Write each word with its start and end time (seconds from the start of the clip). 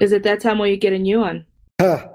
Is 0.00 0.12
it 0.12 0.22
that 0.24 0.40
time 0.40 0.58
where 0.58 0.68
you 0.68 0.76
get 0.76 0.92
a 0.92 0.98
new 0.98 1.20
one? 1.20 1.46
yeah, 1.78 2.08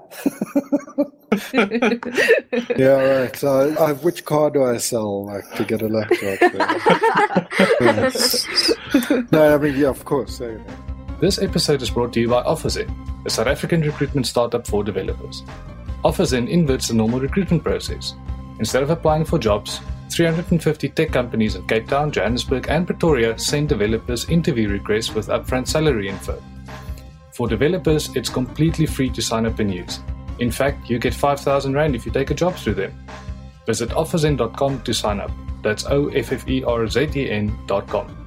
right. 2.76 3.36
So, 3.36 3.74
I, 3.78 3.92
which 3.92 4.24
car 4.24 4.50
do 4.50 4.64
I 4.64 4.78
sell 4.78 5.26
like 5.26 5.50
to 5.54 5.64
get 5.64 5.82
a 5.82 5.88
laptop? 5.88 6.38
yes. 7.80 8.74
No, 9.32 9.54
I 9.54 9.58
mean, 9.58 9.76
yeah, 9.76 9.88
of 9.88 10.04
course. 10.04 10.40
Yeah. 10.40 10.58
This 11.20 11.40
episode 11.40 11.80
is 11.80 11.90
brought 11.90 12.12
to 12.14 12.20
you 12.20 12.28
by 12.28 12.42
OfferZen, 12.42 12.90
a 13.24 13.30
South 13.30 13.46
African 13.46 13.80
recruitment 13.80 14.26
startup 14.26 14.66
for 14.66 14.84
developers. 14.84 15.42
OfferZen 16.04 16.48
inverts 16.48 16.88
the 16.88 16.94
normal 16.94 17.20
recruitment 17.20 17.62
process. 17.62 18.14
Instead 18.58 18.82
of 18.82 18.90
applying 18.90 19.24
for 19.24 19.38
jobs, 19.38 19.80
350 20.10 20.88
tech 20.90 21.10
companies 21.10 21.54
in 21.54 21.66
Cape 21.66 21.88
Town, 21.88 22.10
Johannesburg, 22.12 22.66
and 22.68 22.86
Pretoria 22.86 23.38
send 23.38 23.68
developers 23.68 24.28
interview 24.28 24.68
requests 24.68 25.14
with 25.14 25.28
upfront 25.28 25.68
salary 25.68 26.08
info. 26.08 26.42
For 27.32 27.48
developers, 27.48 28.14
it's 28.14 28.28
completely 28.28 28.86
free 28.86 29.10
to 29.10 29.22
sign 29.22 29.46
up 29.46 29.58
and 29.58 29.72
use. 29.72 30.00
In 30.38 30.50
fact, 30.50 30.90
you 30.90 30.98
get 30.98 31.14
5,000 31.14 31.74
Rand 31.74 31.94
if 31.94 32.04
you 32.04 32.12
take 32.12 32.30
a 32.30 32.34
job 32.34 32.54
through 32.54 32.74
them. 32.74 33.06
Visit 33.66 33.90
offerzen.com 33.90 34.82
to 34.82 34.92
sign 34.92 35.20
up. 35.20 35.30
That's 35.62 35.86
O 35.86 36.08
F 36.08 36.32
F 36.32 36.48
E 36.48 36.64
R 36.64 36.86
Z 36.86 37.08
E 37.14 37.30
N.com. 37.30 38.21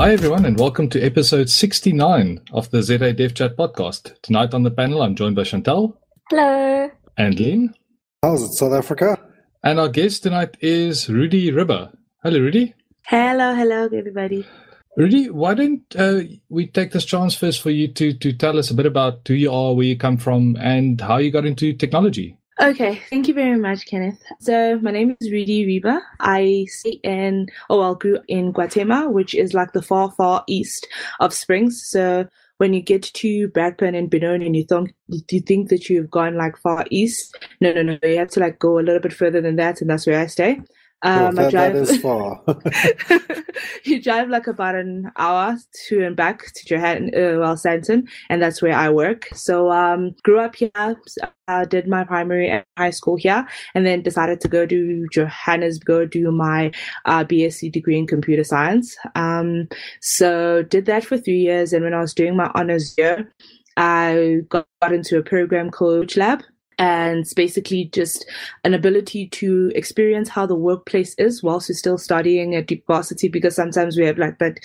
Hi, 0.00 0.14
everyone, 0.14 0.46
and 0.46 0.58
welcome 0.58 0.88
to 0.88 1.02
episode 1.02 1.50
69 1.50 2.40
of 2.54 2.70
the 2.70 2.82
ZA 2.82 3.12
Dev 3.12 3.34
Chat 3.34 3.54
podcast. 3.54 4.18
Tonight 4.22 4.54
on 4.54 4.62
the 4.62 4.70
panel, 4.70 5.02
I'm 5.02 5.14
joined 5.14 5.36
by 5.36 5.44
Chantal. 5.44 6.00
Hello. 6.30 6.90
And 7.18 7.38
Lynn. 7.38 7.74
How's 8.22 8.42
it, 8.44 8.52
South 8.54 8.72
Africa? 8.72 9.18
And 9.62 9.78
our 9.78 9.90
guest 9.90 10.22
tonight 10.22 10.56
is 10.62 11.10
Rudy 11.10 11.52
Ribber. 11.52 11.92
Hello, 12.22 12.40
Rudy. 12.40 12.74
Hello, 13.08 13.54
hello, 13.54 13.90
everybody. 13.92 14.46
Rudy, 14.96 15.28
why 15.28 15.52
don't 15.52 15.82
uh, 15.94 16.20
we 16.48 16.66
take 16.66 16.92
this 16.92 17.04
chance 17.04 17.34
first 17.34 17.60
for 17.60 17.68
you 17.68 17.86
to, 17.88 18.14
to 18.14 18.32
tell 18.32 18.58
us 18.58 18.70
a 18.70 18.74
bit 18.74 18.86
about 18.86 19.28
who 19.28 19.34
you 19.34 19.52
are, 19.52 19.74
where 19.74 19.84
you 19.84 19.98
come 19.98 20.16
from, 20.16 20.56
and 20.58 20.98
how 20.98 21.18
you 21.18 21.30
got 21.30 21.44
into 21.44 21.74
technology? 21.74 22.38
Okay, 22.60 23.00
thank 23.08 23.26
you 23.26 23.32
very 23.32 23.58
much, 23.58 23.86
Kenneth. 23.86 24.22
So 24.40 24.78
my 24.80 24.90
name 24.90 25.16
is 25.18 25.30
Rudy 25.30 25.64
Reba. 25.64 26.02
I 26.20 26.66
stay 26.68 27.00
in, 27.02 27.46
oh, 27.70 27.78
well, 27.78 27.94
grew 27.94 28.18
in 28.28 28.52
KwaThema, 28.52 29.10
which 29.10 29.34
is 29.34 29.54
like 29.54 29.72
the 29.72 29.80
far, 29.80 30.10
far 30.10 30.44
east 30.46 30.86
of 31.20 31.32
Springs. 31.32 31.82
So 31.88 32.26
when 32.58 32.74
you 32.74 32.82
get 32.82 33.02
to 33.02 33.48
Brakpan 33.48 33.96
and 33.96 34.10
Benoni 34.10 34.44
and 34.44 34.54
you 34.54 34.64
think 34.64 34.94
you 35.08 35.40
think 35.40 35.70
that 35.70 35.88
you've 35.88 36.10
gone 36.10 36.36
like 36.36 36.58
far 36.58 36.84
east, 36.90 37.34
no, 37.62 37.72
no, 37.72 37.80
no, 37.80 37.96
you 38.02 38.18
have 38.18 38.28
to 38.32 38.40
like 38.40 38.58
go 38.58 38.78
a 38.78 38.84
little 38.84 39.00
bit 39.00 39.14
further 39.14 39.40
than 39.40 39.56
that, 39.56 39.80
and 39.80 39.88
that's 39.88 40.06
where 40.06 40.20
I 40.20 40.26
stay. 40.26 40.60
Um, 41.02 41.34
that, 41.36 41.50
drive, 41.50 41.72
that 41.72 41.82
is 41.82 41.96
far. 42.02 42.42
you 43.84 44.02
drive 44.02 44.28
like 44.28 44.46
about 44.46 44.74
an 44.74 45.10
hour 45.16 45.56
to 45.88 46.04
and 46.04 46.14
back 46.14 46.52
to 46.52 46.74
Johann, 46.74 47.10
uh, 47.14 47.40
well, 47.40 47.56
Sandton, 47.56 48.08
and 48.28 48.42
that's 48.42 48.60
where 48.60 48.74
I 48.74 48.90
work. 48.90 49.28
So, 49.34 49.70
um, 49.70 50.14
grew 50.22 50.40
up 50.40 50.56
here, 50.56 50.70
uh, 51.48 51.64
did 51.64 51.88
my 51.88 52.04
primary 52.04 52.50
and 52.50 52.64
high 52.76 52.90
school 52.90 53.16
here, 53.16 53.46
and 53.74 53.86
then 53.86 54.02
decided 54.02 54.40
to 54.42 54.48
go 54.48 54.66
to 54.66 55.06
Johannesburg, 55.10 56.10
to 56.12 56.20
do 56.20 56.30
my 56.30 56.70
uh, 57.06 57.24
BSc 57.24 57.72
degree 57.72 57.98
in 57.98 58.06
computer 58.06 58.44
science. 58.44 58.96
Um, 59.14 59.68
so 60.00 60.62
did 60.62 60.86
that 60.86 61.04
for 61.04 61.16
three 61.18 61.40
years, 61.40 61.72
and 61.72 61.84
when 61.84 61.94
I 61.94 62.00
was 62.00 62.14
doing 62.14 62.36
my 62.36 62.50
honors 62.54 62.94
year, 62.98 63.32
I 63.76 64.40
got 64.48 64.66
into 64.82 65.18
a 65.18 65.22
program 65.22 65.70
called 65.70 66.16
Lab 66.16 66.42
and 66.80 67.18
it's 67.18 67.34
basically 67.34 67.90
just 67.92 68.24
an 68.64 68.72
ability 68.72 69.28
to 69.28 69.70
experience 69.74 70.30
how 70.30 70.46
the 70.46 70.54
workplace 70.54 71.14
is 71.18 71.42
whilst 71.42 71.68
you're 71.68 71.76
still 71.76 71.98
studying 71.98 72.54
at 72.54 72.66
deep 72.66 72.86
varsity 72.86 73.28
because 73.28 73.54
sometimes 73.54 73.98
we 73.98 74.06
have 74.06 74.16
like 74.16 74.38
that 74.38 74.58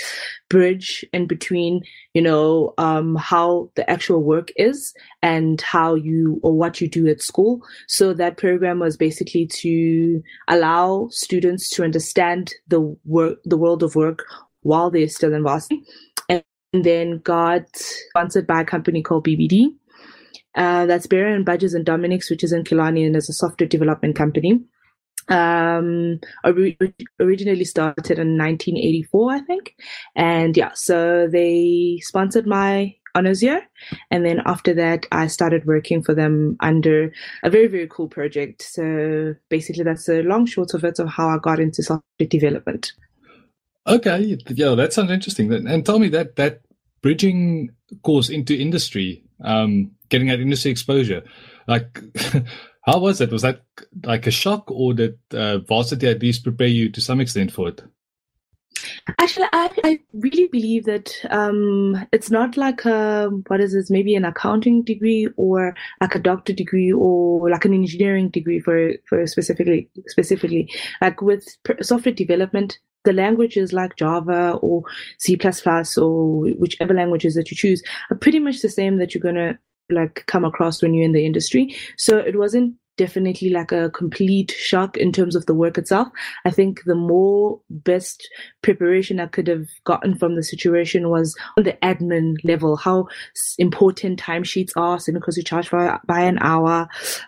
bridge 0.49 1.03
in 1.11 1.27
between 1.27 1.81
you 2.13 2.21
know 2.21 2.73
um, 2.77 3.15
how 3.17 3.69
the 3.75 3.87
actual 3.89 4.23
work 4.23 4.49
is 4.55 4.93
and 5.21 5.59
how 5.59 5.93
you 5.93 6.39
or 6.41 6.53
what 6.53 6.79
you 6.79 6.87
do 6.87 7.05
at 7.07 7.21
school. 7.21 7.61
So 7.87 8.13
that 8.13 8.37
program 8.37 8.79
was 8.79 8.95
basically 8.95 9.45
to 9.47 10.23
allow 10.47 11.09
students 11.11 11.69
to 11.71 11.83
understand 11.83 12.53
the 12.69 12.79
work 13.03 13.39
the 13.43 13.57
world 13.57 13.83
of 13.83 13.95
work 13.95 14.23
while 14.61 14.89
they're 14.89 15.09
still 15.09 15.33
in 15.33 15.43
varsity. 15.43 15.83
And 16.29 16.43
then 16.71 17.19
got 17.19 17.63
sponsored 17.75 18.47
by 18.47 18.61
a 18.61 18.65
company 18.65 19.01
called 19.01 19.25
bbd 19.25 19.69
uh, 20.55 20.85
that's 20.85 21.07
Barone 21.07 21.35
and 21.35 21.45
Budges 21.45 21.73
and 21.73 21.85
Dominics, 21.85 22.29
which 22.29 22.43
is 22.43 22.51
in 22.51 22.63
Killarney 22.63 23.03
and 23.03 23.15
is 23.15 23.29
a 23.29 23.33
software 23.33 23.67
development 23.67 24.15
company. 24.15 24.63
Um, 25.27 26.19
originally 26.43 27.65
started 27.65 28.19
in 28.19 28.37
1984, 28.37 29.33
I 29.33 29.39
think. 29.39 29.75
And 30.15 30.55
yeah, 30.55 30.71
so 30.75 31.27
they 31.27 31.99
sponsored 32.03 32.45
my 32.45 32.95
honors 33.15 33.41
year. 33.41 33.67
And 34.11 34.25
then 34.25 34.41
after 34.45 34.73
that, 34.75 35.07
I 35.11 35.27
started 35.27 35.65
working 35.65 36.03
for 36.03 36.13
them 36.13 36.57
under 36.59 37.11
a 37.43 37.49
very, 37.49 37.67
very 37.67 37.87
cool 37.87 38.07
project. 38.07 38.61
So 38.61 39.35
basically, 39.49 39.83
that's 39.83 40.07
a 40.09 40.21
long 40.21 40.45
short 40.45 40.73
of 40.73 40.83
it 40.83 40.99
of 40.99 41.09
how 41.09 41.29
I 41.29 41.37
got 41.41 41.59
into 41.59 41.81
software 41.81 42.27
development. 42.29 42.93
Okay, 43.87 44.37
yeah, 44.49 44.75
that 44.75 44.93
sounds 44.93 45.11
interesting. 45.11 45.51
And 45.53 45.85
tell 45.85 45.99
me 45.99 46.09
that 46.09 46.35
that 46.35 46.61
bridging 47.01 47.69
course 48.01 48.29
into 48.29 48.55
industry, 48.55 49.23
um, 49.43 49.91
getting 50.09 50.27
that 50.27 50.39
industry 50.39 50.71
exposure. 50.71 51.23
Like, 51.67 51.99
how 52.85 52.99
was 52.99 53.21
it? 53.21 53.31
Was 53.31 53.41
that 53.41 53.61
like 54.03 54.27
a 54.27 54.31
shock, 54.31 54.69
or 54.69 54.93
did 54.93 55.17
uh, 55.31 55.59
varsity 55.59 56.07
at 56.07 56.21
least 56.21 56.43
prepare 56.43 56.67
you 56.67 56.89
to 56.89 57.01
some 57.01 57.21
extent 57.21 57.51
for 57.51 57.69
it? 57.69 57.81
Actually, 59.19 59.47
I, 59.53 59.69
I 59.83 59.99
really 60.13 60.47
believe 60.47 60.85
that 60.85 61.13
um, 61.29 62.05
it's 62.11 62.29
not 62.29 62.57
like 62.57 62.85
a 62.85 63.29
what 63.47 63.61
is 63.61 63.73
this? 63.73 63.89
Maybe 63.89 64.15
an 64.15 64.25
accounting 64.25 64.83
degree 64.83 65.29
or 65.37 65.75
like 66.01 66.15
a 66.15 66.19
doctor 66.19 66.53
degree 66.53 66.91
or 66.91 67.49
like 67.49 67.65
an 67.65 67.73
engineering 67.73 68.29
degree 68.29 68.59
for 68.59 68.93
for 69.07 69.25
specifically 69.27 69.89
specifically 70.07 70.69
like 71.01 71.21
with 71.21 71.47
software 71.81 72.13
development. 72.13 72.79
The 73.05 73.13
languages 73.13 73.71
like 73.71 73.97
Java 73.97 74.57
or 74.63 74.81
C++ 75.19 75.37
or 75.97 76.47
whichever 76.57 76.93
languages 76.95 77.35
that 77.35 77.51
you 77.51 77.57
choose 77.57 77.83
are 78.09 78.17
pretty 78.17 78.39
much 78.39 78.61
the 78.61 78.69
same 78.69 78.97
that 78.97 79.13
you're 79.13 79.21
gonna 79.21 79.59
like 79.89 80.23
come 80.27 80.45
across 80.45 80.81
when 80.81 80.93
you're 80.93 81.05
in 81.05 81.13
the 81.13 81.25
industry. 81.25 81.75
So 81.97 82.17
it 82.17 82.37
wasn't 82.37 82.75
definitely 82.97 83.49
like 83.49 83.71
a 83.71 83.89
complete 83.89 84.51
shock 84.51 84.97
in 84.97 85.11
terms 85.11 85.35
of 85.35 85.45
the 85.45 85.53
work 85.53 85.77
itself. 85.77 86.07
I 86.45 86.51
think 86.51 86.83
the 86.85 86.95
more 86.95 87.59
best 87.69 88.29
preparation 88.61 89.19
I 89.19 89.27
could 89.27 89.47
have 89.47 89.67
gotten 89.83 90.17
from 90.17 90.35
the 90.35 90.43
situation 90.43 91.09
was 91.09 91.35
on 91.57 91.63
the 91.63 91.73
admin 91.83 92.35
level, 92.43 92.75
how 92.75 93.07
important 93.57 94.21
timesheets 94.21 94.71
are, 94.75 94.99
so 94.99 95.11
because 95.11 95.37
you 95.37 95.43
charge 95.43 95.67
for 95.67 95.99
by 96.05 96.21
an 96.21 96.37
hour, 96.41 96.87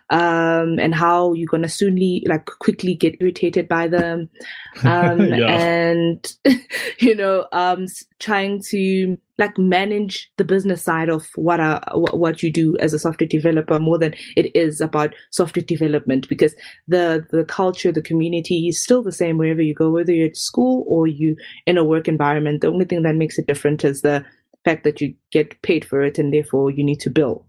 um, 0.10 0.80
and 0.80 0.96
how 0.96 1.34
you're 1.34 1.48
gonna 1.48 1.70
soonly 1.70 2.24
like 2.28 2.46
quickly 2.46 2.96
get 2.96 3.16
irritated 3.20 3.68
by 3.68 3.88
them, 3.88 4.30
um, 4.84 5.34
and 5.34 6.34
you 7.00 7.16
know, 7.16 7.48
um, 7.52 7.88
trying 8.20 8.62
to 8.70 9.18
like 9.38 9.58
manage 9.58 10.32
the 10.38 10.44
business 10.44 10.82
side 10.82 11.10
of 11.10 11.28
what 11.36 11.60
uh, 11.60 11.80
what 11.94 12.42
you 12.42 12.52
do 12.52 12.78
as 12.78 12.94
a 12.94 13.00
software 13.00 13.28
developer 13.28 13.80
more 13.80 13.98
than 13.98 14.14
it 14.36 14.56
is 14.56 14.82
about 14.82 15.14
software 15.32 15.64
development 15.64 16.28
because 16.28 16.56
the 16.88 17.26
the 17.32 17.44
culture 17.46 17.92
the 17.92 18.02
community 18.02 18.68
is 18.68 18.82
still 18.82 19.04
the 19.04 19.12
same 19.12 19.38
wherever 19.38 19.62
you 19.62 19.74
go 19.74 19.92
whether 19.92 20.12
you're 20.12 20.28
at 20.28 20.38
school 20.38 20.84
or 20.88 21.08
you 21.08 21.36
in 21.66 21.78
a 21.78 21.84
work 21.84 22.08
environment. 22.08 22.62
The 22.62 22.68
only 22.68 22.86
thing 22.86 23.04
that 23.04 23.16
makes 23.16 23.38
it 23.38 23.48
different 23.48 23.84
is 23.84 24.02
the 24.02 24.26
fact 24.66 24.84
that 24.84 25.00
you 25.00 25.14
get 25.32 25.62
paid 25.62 25.86
for 25.86 26.02
it 26.02 26.18
and 26.18 26.34
therefore 26.34 26.72
you 26.72 26.84
need 26.84 27.00
to 27.02 27.10
bill. 27.10 27.46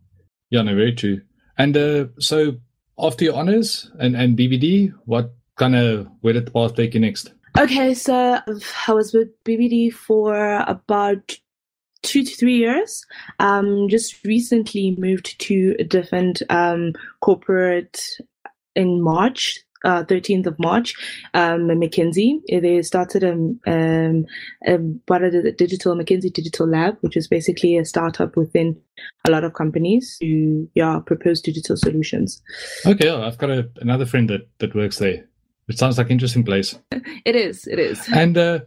Yeah 0.50 0.62
no 0.62 0.74
very 0.74 0.92
true. 0.92 1.22
And 1.56 1.76
uh, 1.76 2.06
so 2.18 2.56
after 2.98 3.24
your 3.24 3.34
honors 3.34 3.90
and 3.98 4.14
and 4.14 4.36
BBD 4.36 4.92
what 5.04 5.34
kind 5.56 5.74
of 5.74 6.08
where 6.20 6.34
did 6.34 6.46
the 6.46 6.50
path 6.50 6.74
take 6.74 6.94
you 6.94 7.00
next? 7.00 7.32
Okay, 7.58 7.92
so 7.92 8.40
I 8.86 8.92
was 8.92 9.12
with 9.12 9.28
BBD 9.44 9.92
for 9.92 10.62
about 10.68 11.36
two 12.02 12.24
to 12.24 12.34
three 12.36 12.56
years. 12.56 13.04
Um, 13.38 13.88
just 13.88 14.24
recently 14.24 14.96
moved 14.98 15.38
to 15.40 15.76
a 15.78 15.84
different 15.84 16.42
um, 16.50 16.92
corporate 17.20 18.00
in 18.74 19.02
March. 19.02 19.60
Uh, 19.84 20.02
13th 20.02 20.46
of 20.46 20.58
March, 20.58 20.92
um, 21.34 21.68
McKinsey. 21.68 22.40
They 22.48 22.82
started 22.82 23.22
a, 23.22 23.30
um, 23.32 24.26
a, 24.66 24.76
what 25.06 25.22
are 25.22 25.30
the 25.30 25.52
digital 25.52 25.94
McKinsey 25.94 26.32
Digital 26.32 26.66
Lab, 26.66 26.96
which 27.02 27.16
is 27.16 27.28
basically 27.28 27.76
a 27.76 27.84
startup 27.84 28.36
within 28.36 28.76
a 29.24 29.30
lot 29.30 29.44
of 29.44 29.54
companies 29.54 30.18
to 30.20 30.68
yeah 30.74 30.98
propose 31.06 31.40
digital 31.40 31.76
solutions. 31.76 32.42
Okay, 32.84 33.08
I've 33.08 33.38
got 33.38 33.50
a, 33.50 33.70
another 33.76 34.04
friend 34.04 34.28
that 34.30 34.48
that 34.58 34.74
works 34.74 34.98
there. 34.98 35.24
It 35.68 35.78
sounds 35.78 35.96
like 35.96 36.08
an 36.08 36.12
interesting 36.12 36.44
place. 36.44 36.76
it 37.24 37.36
is. 37.36 37.64
It 37.68 37.78
is. 37.78 38.04
And 38.12 38.36
uh, 38.36 38.60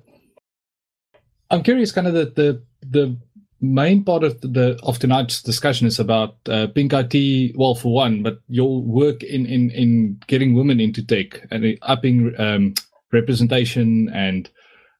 I'm 1.50 1.62
curious, 1.62 1.92
kind 1.92 2.08
of 2.08 2.14
the 2.14 2.26
the 2.26 2.64
the 2.82 3.18
main 3.62 4.04
part 4.04 4.24
of 4.24 4.42
the 4.42 4.80
of 4.84 5.00
tonight's 5.00 5.42
discussion 5.42 5.88
is 5.88 6.00
about 6.00 6.36
uh, 6.50 6.68
Pink 6.68 6.94
IT. 6.94 7.56
Well, 7.56 7.76
for 7.76 7.94
one, 7.94 8.24
but 8.24 8.40
your 8.48 8.82
work 8.82 9.24
in 9.24 9.46
in 9.46 9.70
in 9.72 10.20
getting 10.28 10.56
women 10.56 10.80
into 10.80 11.06
tech 11.06 11.46
and 11.52 11.78
upping 11.84 12.34
um, 12.40 12.74
representation 13.12 14.10
and 14.14 14.50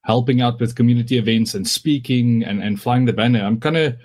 helping 0.04 0.42
out 0.42 0.60
with 0.60 0.76
community 0.76 1.18
events 1.18 1.54
and 1.54 1.68
speaking 1.68 2.44
and 2.44 2.62
and 2.62 2.82
flying 2.82 3.06
the 3.06 3.14
banner. 3.14 3.44
I'm 3.44 3.60
kind 3.60 3.78
of 3.78 3.98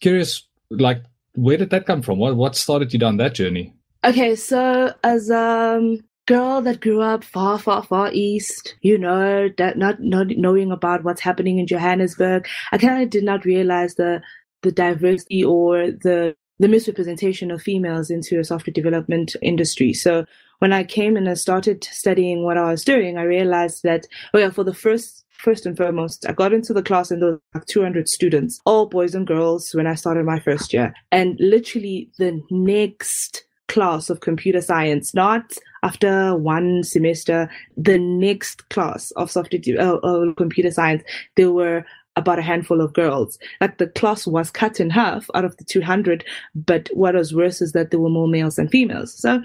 curious, 0.00 0.46
like, 0.70 1.02
where 1.34 1.56
did 1.56 1.70
that 1.70 1.86
come 1.86 2.02
from? 2.02 2.18
What 2.18 2.36
what 2.36 2.56
started 2.56 2.92
you 2.92 2.98
down 2.98 3.16
that 3.18 3.34
journey? 3.34 3.74
Okay, 4.04 4.36
so 4.36 4.94
as 5.02 5.30
um 5.30 6.04
girl 6.26 6.60
that 6.62 6.80
grew 6.80 7.00
up 7.00 7.24
far, 7.24 7.58
far, 7.58 7.82
far 7.82 8.10
east, 8.12 8.74
you 8.80 8.98
know, 8.98 9.48
that 9.58 9.78
not 9.78 10.00
not 10.00 10.28
knowing 10.30 10.72
about 10.72 11.04
what's 11.04 11.20
happening 11.20 11.58
in 11.58 11.66
Johannesburg, 11.66 12.46
I 12.72 12.78
kind 12.78 13.02
of 13.02 13.10
did 13.10 13.24
not 13.24 13.44
realize 13.44 13.94
the 13.94 14.20
the 14.62 14.72
diversity 14.72 15.44
or 15.44 15.90
the 15.90 16.34
the 16.58 16.68
misrepresentation 16.68 17.50
of 17.50 17.62
females 17.62 18.10
into 18.10 18.38
a 18.40 18.44
software 18.44 18.72
development 18.72 19.36
industry. 19.42 19.92
So 19.92 20.24
when 20.58 20.72
I 20.72 20.84
came 20.84 21.16
and 21.16 21.28
I 21.28 21.34
started 21.34 21.84
studying 21.84 22.44
what 22.44 22.56
I 22.56 22.70
was 22.70 22.82
doing, 22.82 23.18
I 23.18 23.22
realized 23.22 23.82
that, 23.82 24.06
oh 24.32 24.38
yeah, 24.38 24.50
for 24.50 24.64
the 24.64 24.74
first 24.74 25.24
first 25.30 25.66
and 25.66 25.76
foremost, 25.76 26.26
I 26.26 26.32
got 26.32 26.54
into 26.54 26.72
the 26.72 26.82
class 26.82 27.10
and 27.10 27.20
there 27.20 27.32
were 27.32 27.40
like 27.54 27.66
200 27.66 28.08
students, 28.08 28.58
all 28.64 28.86
boys 28.86 29.14
and 29.14 29.26
girls 29.26 29.70
when 29.74 29.86
I 29.86 29.94
started 29.94 30.24
my 30.24 30.40
first 30.40 30.72
year. 30.72 30.94
And 31.12 31.36
literally 31.38 32.10
the 32.18 32.40
next 32.50 33.45
class 33.68 34.10
of 34.10 34.20
computer 34.20 34.60
science, 34.60 35.14
not 35.14 35.52
after 35.82 36.36
one 36.36 36.82
semester, 36.82 37.48
the 37.76 37.98
next 37.98 38.68
class 38.70 39.10
of 39.12 39.30
software 39.30 39.60
uh, 39.78 39.96
uh, 39.96 40.32
computer 40.34 40.70
science, 40.70 41.02
there 41.36 41.52
were 41.52 41.84
about 42.16 42.38
a 42.38 42.42
handful 42.42 42.80
of 42.80 42.94
girls. 42.94 43.38
Like 43.60 43.78
the 43.78 43.88
class 43.88 44.26
was 44.26 44.50
cut 44.50 44.80
in 44.80 44.90
half 44.90 45.30
out 45.34 45.44
of 45.44 45.56
the 45.58 45.64
200, 45.64 46.24
but 46.54 46.88
what 46.94 47.14
was 47.14 47.34
worse 47.34 47.60
is 47.60 47.72
that 47.72 47.90
there 47.90 48.00
were 48.00 48.08
more 48.08 48.28
males 48.28 48.56
than 48.56 48.68
females. 48.68 49.12
So 49.14 49.42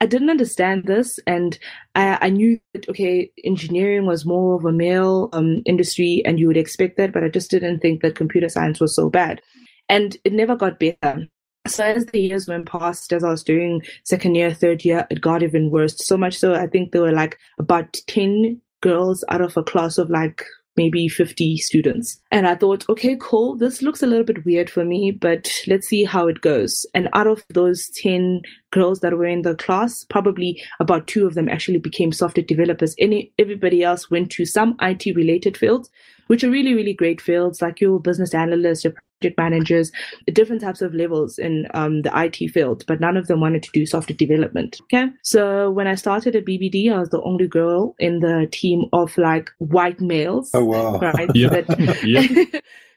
I 0.00 0.06
didn't 0.06 0.30
understand 0.30 0.84
this, 0.84 1.20
and 1.26 1.58
I, 1.94 2.18
I 2.20 2.28
knew 2.30 2.58
that 2.72 2.88
okay, 2.88 3.30
engineering 3.44 4.06
was 4.06 4.26
more 4.26 4.56
of 4.56 4.64
a 4.64 4.72
male 4.72 5.28
um, 5.32 5.62
industry, 5.64 6.22
and 6.24 6.40
you 6.40 6.46
would 6.48 6.56
expect 6.56 6.96
that, 6.96 7.12
but 7.12 7.24
I 7.24 7.28
just 7.28 7.50
didn't 7.50 7.80
think 7.80 8.02
that 8.02 8.16
computer 8.16 8.48
science 8.48 8.80
was 8.80 8.94
so 8.94 9.08
bad, 9.08 9.40
and 9.88 10.16
it 10.24 10.32
never 10.32 10.56
got 10.56 10.80
better. 10.80 11.28
So 11.66 11.82
as 11.82 12.06
the 12.06 12.20
years 12.20 12.46
went 12.46 12.66
past, 12.66 13.12
as 13.12 13.24
I 13.24 13.30
was 13.30 13.42
doing 13.42 13.82
second 14.04 14.34
year, 14.34 14.52
third 14.52 14.84
year, 14.84 15.06
it 15.10 15.20
got 15.20 15.42
even 15.42 15.70
worse. 15.70 15.96
So 16.04 16.16
much 16.16 16.38
so, 16.38 16.54
I 16.54 16.66
think 16.66 16.92
there 16.92 17.00
were 17.00 17.12
like 17.12 17.38
about 17.58 17.94
10 18.06 18.60
girls 18.82 19.24
out 19.30 19.40
of 19.40 19.56
a 19.56 19.62
class 19.62 19.96
of 19.96 20.10
like 20.10 20.44
maybe 20.76 21.08
50 21.08 21.56
students. 21.58 22.20
And 22.30 22.46
I 22.46 22.54
thought, 22.54 22.84
okay, 22.88 23.16
cool. 23.20 23.56
This 23.56 23.80
looks 23.80 24.02
a 24.02 24.06
little 24.06 24.24
bit 24.24 24.44
weird 24.44 24.68
for 24.68 24.84
me, 24.84 25.10
but 25.10 25.50
let's 25.66 25.88
see 25.88 26.04
how 26.04 26.26
it 26.28 26.40
goes. 26.40 26.84
And 26.94 27.08
out 27.14 27.26
of 27.26 27.44
those 27.48 27.88
10 27.96 28.42
girls 28.70 29.00
that 29.00 29.16
were 29.16 29.24
in 29.24 29.42
the 29.42 29.54
class, 29.54 30.04
probably 30.04 30.62
about 30.80 31.06
two 31.06 31.26
of 31.26 31.34
them 31.34 31.48
actually 31.48 31.78
became 31.78 32.12
software 32.12 32.44
developers. 32.44 32.94
Any, 32.98 33.32
everybody 33.38 33.82
else 33.82 34.10
went 34.10 34.30
to 34.32 34.44
some 34.44 34.76
IT 34.82 35.14
related 35.14 35.56
fields, 35.56 35.88
which 36.26 36.42
are 36.42 36.50
really, 36.50 36.74
really 36.74 36.94
great 36.94 37.20
fields 37.20 37.62
like 37.62 37.80
your 37.80 38.00
business 38.00 38.34
analyst, 38.34 38.84
your 38.84 38.94
project 39.24 39.38
managers, 39.38 39.90
different 40.32 40.60
types 40.60 40.82
of 40.82 40.94
levels 40.94 41.38
in 41.38 41.66
um, 41.74 42.02
the 42.02 42.12
IT 42.14 42.48
field, 42.50 42.84
but 42.86 43.00
none 43.00 43.16
of 43.16 43.26
them 43.26 43.40
wanted 43.40 43.62
to 43.62 43.70
do 43.72 43.86
software 43.86 44.16
development. 44.16 44.80
Okay. 44.82 45.08
So 45.22 45.70
when 45.70 45.86
I 45.86 45.94
started 45.94 46.36
at 46.36 46.44
BBD, 46.44 46.92
I 46.92 46.98
was 46.98 47.08
the 47.08 47.22
only 47.22 47.48
girl 47.48 47.94
in 47.98 48.20
the 48.20 48.48
team 48.52 48.84
of 48.92 49.16
like 49.16 49.50
white 49.58 50.00
males. 50.00 50.50
Oh, 50.52 50.64
wow. 50.64 50.98
Right. 50.98 51.30
yeah. 51.34 51.62
yeah. 52.04 52.44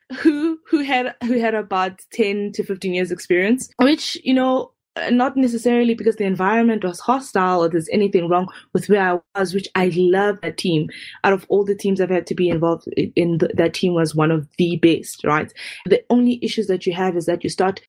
who 0.21 0.57
who 0.69 0.79
had 0.83 1.13
who 1.25 1.38
had 1.38 1.53
about 1.53 2.00
10 2.13 2.53
to 2.53 2.63
15 2.63 2.94
years 2.94 3.12
experience 3.12 3.69
which 3.77 4.18
you 4.23 4.33
know 4.33 4.71
Uh, 4.97 5.09
not 5.09 5.38
necessarily 5.38 5.94
because 5.94 6.15
the 6.15 6.23
environment 6.23 6.83
was 6.83 6.99
hostile 6.99 7.63
or 7.63 7.69
there's 7.69 7.89
anything 7.89 8.27
wrong 8.29 8.47
with 8.73 8.89
where 8.89 9.15
I 9.15 9.39
was, 9.39 9.53
which 9.53 9.67
I 9.75 9.91
love 9.95 10.39
that 10.41 10.57
team. 10.57 10.89
Out 11.23 11.33
of 11.33 11.45
all 11.49 11.63
the 11.63 11.75
teams 11.75 12.01
I've 12.01 12.09
had 12.09 12.25
to 12.27 12.35
be 12.35 12.49
involved 12.49 12.88
in, 13.15 13.39
that 13.53 13.73
team 13.73 13.94
was 13.94 14.15
one 14.15 14.31
of 14.31 14.47
the 14.57 14.77
best, 14.77 15.23
right? 15.23 15.51
The 15.85 16.03
only 16.09 16.39
issues 16.41 16.67
that 16.67 16.85
you 16.85 16.94
have 16.94 17.15
is 17.15 17.25
that 17.25 17.44
you 17.44 17.49
start 17.49 17.81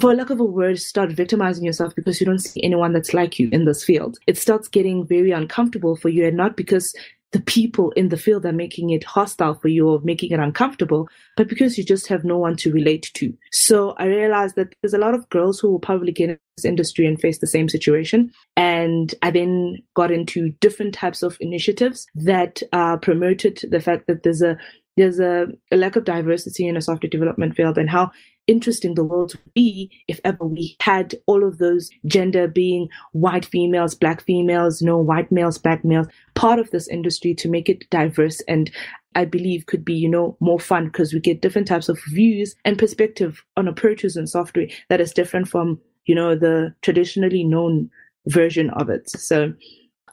for 0.00 0.14
lack 0.14 0.30
of 0.30 0.40
a 0.40 0.44
word, 0.44 0.80
start 0.80 1.12
victimizing 1.12 1.64
yourself 1.64 1.94
because 1.94 2.20
you 2.20 2.26
don't 2.26 2.40
see 2.40 2.60
anyone 2.64 2.92
that's 2.92 3.14
like 3.14 3.38
you 3.38 3.48
in 3.52 3.66
this 3.66 3.84
field. 3.84 4.18
It 4.26 4.36
starts 4.36 4.66
getting 4.66 5.06
very 5.06 5.30
uncomfortable 5.30 5.94
for 5.94 6.08
you, 6.08 6.26
and 6.26 6.36
not 6.36 6.56
because 6.56 6.92
the 7.32 7.40
people 7.40 7.90
in 7.92 8.08
the 8.08 8.16
field 8.16 8.46
are 8.46 8.52
making 8.52 8.90
it 8.90 9.04
hostile 9.04 9.54
for 9.54 9.68
you 9.68 9.88
or 9.88 10.00
making 10.02 10.30
it 10.30 10.38
uncomfortable, 10.38 11.08
but 11.36 11.48
because 11.48 11.76
you 11.76 11.84
just 11.84 12.06
have 12.06 12.24
no 12.24 12.38
one 12.38 12.56
to 12.56 12.72
relate 12.72 13.10
to. 13.14 13.36
So 13.52 13.90
I 13.98 14.06
realized 14.06 14.56
that 14.56 14.74
there's 14.80 14.94
a 14.94 14.98
lot 14.98 15.14
of 15.14 15.28
girls 15.28 15.58
who 15.58 15.70
will 15.70 15.80
probably 15.80 16.12
get 16.12 16.30
in 16.30 16.38
this 16.56 16.64
industry 16.64 17.06
and 17.06 17.20
face 17.20 17.38
the 17.38 17.46
same 17.46 17.68
situation. 17.68 18.32
And 18.56 19.14
I 19.22 19.30
then 19.30 19.78
got 19.94 20.10
into 20.10 20.50
different 20.60 20.94
types 20.94 21.22
of 21.22 21.36
initiatives 21.40 22.06
that 22.14 22.62
uh, 22.72 22.96
promoted 22.98 23.60
the 23.70 23.80
fact 23.80 24.06
that 24.06 24.22
there's 24.22 24.42
a 24.42 24.56
there's 24.96 25.20
a, 25.20 25.48
a 25.70 25.76
lack 25.76 25.96
of 25.96 26.04
diversity 26.04 26.66
in 26.66 26.74
a 26.74 26.80
software 26.80 27.10
development 27.10 27.54
field 27.54 27.76
and 27.76 27.90
how 27.90 28.10
interesting 28.46 28.94
the 28.94 29.04
world 29.04 29.34
would 29.34 29.54
be 29.54 29.90
if 30.08 30.20
ever 30.24 30.44
we 30.44 30.76
had 30.80 31.14
all 31.26 31.44
of 31.44 31.58
those 31.58 31.90
gender 32.06 32.46
being 32.46 32.88
white 33.12 33.44
females, 33.44 33.94
black 33.94 34.20
females, 34.20 34.82
no 34.82 34.98
white 34.98 35.30
males, 35.32 35.58
black 35.58 35.84
males, 35.84 36.06
part 36.34 36.58
of 36.58 36.70
this 36.70 36.88
industry 36.88 37.34
to 37.34 37.48
make 37.48 37.68
it 37.68 37.88
diverse 37.90 38.40
and 38.48 38.70
I 39.16 39.24
believe 39.24 39.64
could 39.64 39.82
be, 39.82 39.94
you 39.94 40.10
know, 40.10 40.36
more 40.40 40.60
fun 40.60 40.86
because 40.86 41.14
we 41.14 41.20
get 41.20 41.40
different 41.40 41.66
types 41.66 41.88
of 41.88 41.98
views 42.08 42.54
and 42.66 42.78
perspective 42.78 43.42
on 43.56 43.66
approaches 43.66 44.14
and 44.14 44.28
software 44.28 44.66
that 44.90 45.00
is 45.00 45.12
different 45.12 45.48
from, 45.48 45.80
you 46.04 46.14
know, 46.14 46.36
the 46.36 46.74
traditionally 46.82 47.42
known 47.42 47.90
version 48.26 48.68
of 48.70 48.90
it. 48.90 49.08
So 49.08 49.54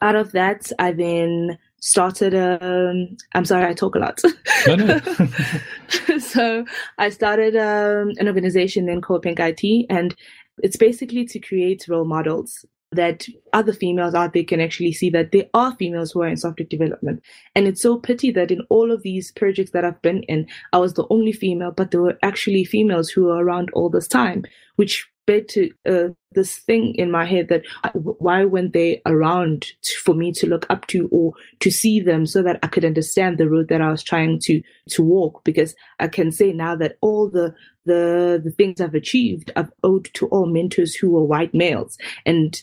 out 0.01 0.15
of 0.15 0.31
that, 0.31 0.71
I 0.79 0.93
then 0.93 1.57
started 1.83 2.33
um 2.33 3.09
i'm 3.35 3.43
sorry 3.43 3.65
i 3.65 3.73
talk 3.73 3.93
a 3.95 3.99
lot 3.99 4.17
no, 4.67 4.75
no. 4.75 4.99
so 6.17 6.63
i 6.97 7.09
started 7.09 7.57
um, 7.57 8.13
an 8.19 8.27
organization 8.27 8.85
then 8.85 9.01
called 9.01 9.21
Pink 9.21 9.37
IT 9.37 9.85
and 9.89 10.15
it's 10.59 10.77
basically 10.77 11.25
to 11.25 11.39
create 11.39 11.85
role 11.89 12.05
models 12.05 12.65
that 12.93 13.25
other 13.51 13.73
females 13.73 14.13
out 14.13 14.31
there 14.31 14.45
can 14.45 14.61
actually 14.61 14.93
see 14.93 15.09
that 15.09 15.33
there 15.33 15.49
are 15.53 15.75
females 15.75 16.11
who 16.11 16.21
are 16.21 16.27
in 16.27 16.37
software 16.37 16.67
development. 16.67 17.23
And 17.55 17.67
it's 17.67 17.81
so 17.81 17.97
pity 17.97 18.29
that 18.31 18.51
in 18.51 18.61
all 18.69 18.91
of 18.91 19.01
these 19.01 19.31
projects 19.31 19.71
that 19.71 19.83
I've 19.83 20.01
been 20.03 20.21
in, 20.23 20.47
I 20.73 20.77
was 20.77 20.93
the 20.93 21.07
only 21.09 21.31
female, 21.31 21.71
but 21.71 21.89
there 21.89 22.03
were 22.03 22.19
actually 22.21 22.63
females 22.65 23.09
who 23.09 23.25
were 23.25 23.43
around 23.43 23.71
all 23.73 23.89
this 23.89 24.07
time, 24.07 24.43
which 24.75 25.09
to 25.27 25.71
uh, 25.85 26.09
this 26.33 26.57
thing 26.57 26.95
in 26.95 27.09
my 27.09 27.25
head 27.25 27.47
that 27.47 27.63
why 27.93 28.43
weren't 28.43 28.73
they 28.73 29.01
around 29.05 29.65
for 30.03 30.13
me 30.13 30.31
to 30.33 30.47
look 30.47 30.65
up 30.69 30.87
to 30.87 31.07
or 31.11 31.33
to 31.59 31.71
see 31.71 31.99
them 31.99 32.25
so 32.25 32.41
that 32.43 32.59
I 32.61 32.67
could 32.67 32.83
understand 32.83 33.37
the 33.37 33.49
road 33.49 33.69
that 33.69 33.81
I 33.81 33.89
was 33.89 34.03
trying 34.03 34.39
to 34.41 34.61
to 34.89 35.03
walk 35.03 35.43
because 35.43 35.75
I 35.99 36.07
can 36.07 36.31
say 36.31 36.51
now 36.51 36.75
that 36.75 36.97
all 37.01 37.29
the 37.29 37.53
the 37.85 38.41
the 38.43 38.51
things 38.51 38.81
I've 38.81 38.95
achieved 38.95 39.51
I've 39.55 39.71
owed 39.83 40.09
to 40.15 40.27
all 40.27 40.45
mentors 40.45 40.95
who 40.95 41.11
were 41.11 41.23
white 41.23 41.53
males 41.53 41.97
and 42.25 42.61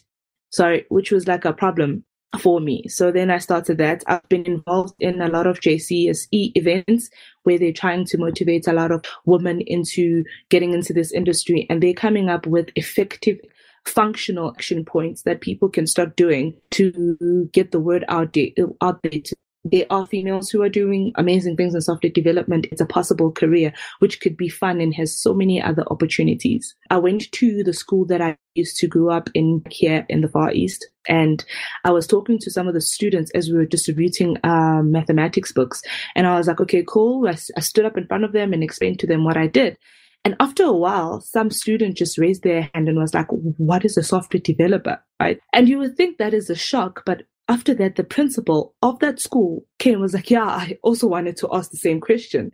sorry 0.51 0.85
which 0.89 1.11
was 1.11 1.27
like 1.27 1.45
a 1.45 1.53
problem 1.53 2.05
for 2.39 2.61
me. 2.61 2.87
So 2.89 3.11
then 3.11 3.31
I 3.31 3.39
started 3.39 3.79
that. 3.79 4.05
I've 4.07 4.29
been 4.29 4.47
involved 4.47 4.95
in 5.01 5.21
a 5.21 5.29
lot 5.29 5.49
of 5.49 5.61
JCSE 5.61 6.53
events 6.55 7.11
where 7.45 7.59
they're 7.59 7.73
trying 7.73 8.05
to 8.05 8.19
motivate 8.19 8.67
a 8.67 8.73
lot 8.73 8.91
of 8.91 9.05
women 9.25 9.61
into 9.63 10.25
getting 10.49 10.73
into 10.73 10.93
this 10.93 11.13
industry 11.13 11.67
and 11.71 11.83
they're 11.83 11.95
coming 11.95 12.29
up 12.29 12.47
with 12.47 12.71
effective 12.77 13.39
functional 13.87 14.51
action 14.51 14.85
points 14.85 15.23
that 15.23 15.41
people 15.41 15.69
can 15.69 15.87
start 15.87 16.17
doing 16.17 16.55
to 16.71 17.49
get 17.53 17.73
the 17.73 17.81
word 17.81 18.05
out 18.09 18.33
there, 18.35 18.49
out 18.83 19.03
there 19.03 19.21
to 19.25 19.37
there 19.65 19.87
are 19.91 20.07
females 20.07 20.49
who 20.51 20.63
are 20.63 20.69
doing 20.69 21.13
amazing 21.17 21.57
things 21.57 21.75
in 21.75 21.81
software 21.81 22.13
development. 22.13 22.67
It's 22.73 22.81
a 22.81 22.87
possible 22.87 23.31
career, 23.31 23.73
which 23.99 24.21
could 24.21 24.37
be 24.37 24.49
fun 24.49 24.81
and 24.81 24.95
has 24.95 25.17
so 25.17 25.35
many 25.35 25.61
other 25.61 25.85
opportunities. 25.91 26.75
I 26.89 26.99
went 26.99 27.31
to 27.33 27.63
the 27.63 27.75
school 27.75 28.07
that 28.07 28.23
I 28.23 28.37
used 28.55 28.79
to 28.79 28.87
grow 28.87 29.11
up 29.11 29.29
in 29.35 29.63
here 29.71 30.07
in 30.09 30.23
the 30.23 30.29
Far 30.29 30.53
East, 30.53 30.89
and 31.09 31.45
I 31.85 31.91
was 31.91 32.07
talking 32.07 32.39
to 32.39 32.51
some 32.51 32.69
of 32.69 32.75
the 32.75 32.81
students 32.81 33.31
as 33.33 33.49
we 33.49 33.57
were 33.57 33.67
distributing 33.67 34.39
um, 34.45 34.93
mathematics 34.93 35.53
books. 35.53 35.83
And 36.15 36.27
I 36.27 36.37
was 36.37 36.47
like, 36.47 36.61
okay, 36.61 36.85
cool. 36.87 37.29
I, 37.29 37.37
I 37.57 37.61
stood 37.61 37.85
up 37.85 37.99
in 37.99 38.07
front 38.07 38.25
of 38.25 38.33
them 38.33 38.53
and 38.53 38.63
explained 38.63 38.99
to 39.01 39.07
them 39.07 39.25
what 39.25 39.37
I 39.37 39.47
did. 39.47 39.77
And 40.25 40.37
after 40.39 40.65
a 40.65 40.73
while, 40.73 41.21
some 41.21 41.51
student 41.51 41.97
just 41.97 42.19
raised 42.19 42.43
their 42.43 42.71
hand 42.75 42.89
and 42.89 42.99
was 42.99 43.15
like, 43.15 43.29
What 43.31 43.85
is 43.85 43.97
a 43.97 44.03
software 44.03 44.41
developer? 44.41 45.03
Right. 45.19 45.41
And 45.53 45.69
you 45.69 45.79
would 45.79 45.97
think 45.97 46.19
that 46.19 46.35
is 46.35 46.51
a 46.51 46.55
shock, 46.55 47.03
but 47.07 47.23
after 47.51 47.75
that, 47.75 47.97
the 47.97 48.05
principal 48.05 48.77
of 48.81 49.01
that 49.01 49.19
school 49.19 49.67
came 49.81 50.01
was 50.01 50.15
like, 50.15 50.31
yeah, 50.31 50.45
I 50.45 50.79
also 50.85 51.09
wanted 51.09 51.37
to 51.39 51.49
ask 51.53 51.73
the 51.73 51.77
same 51.77 52.01
question. 52.01 52.53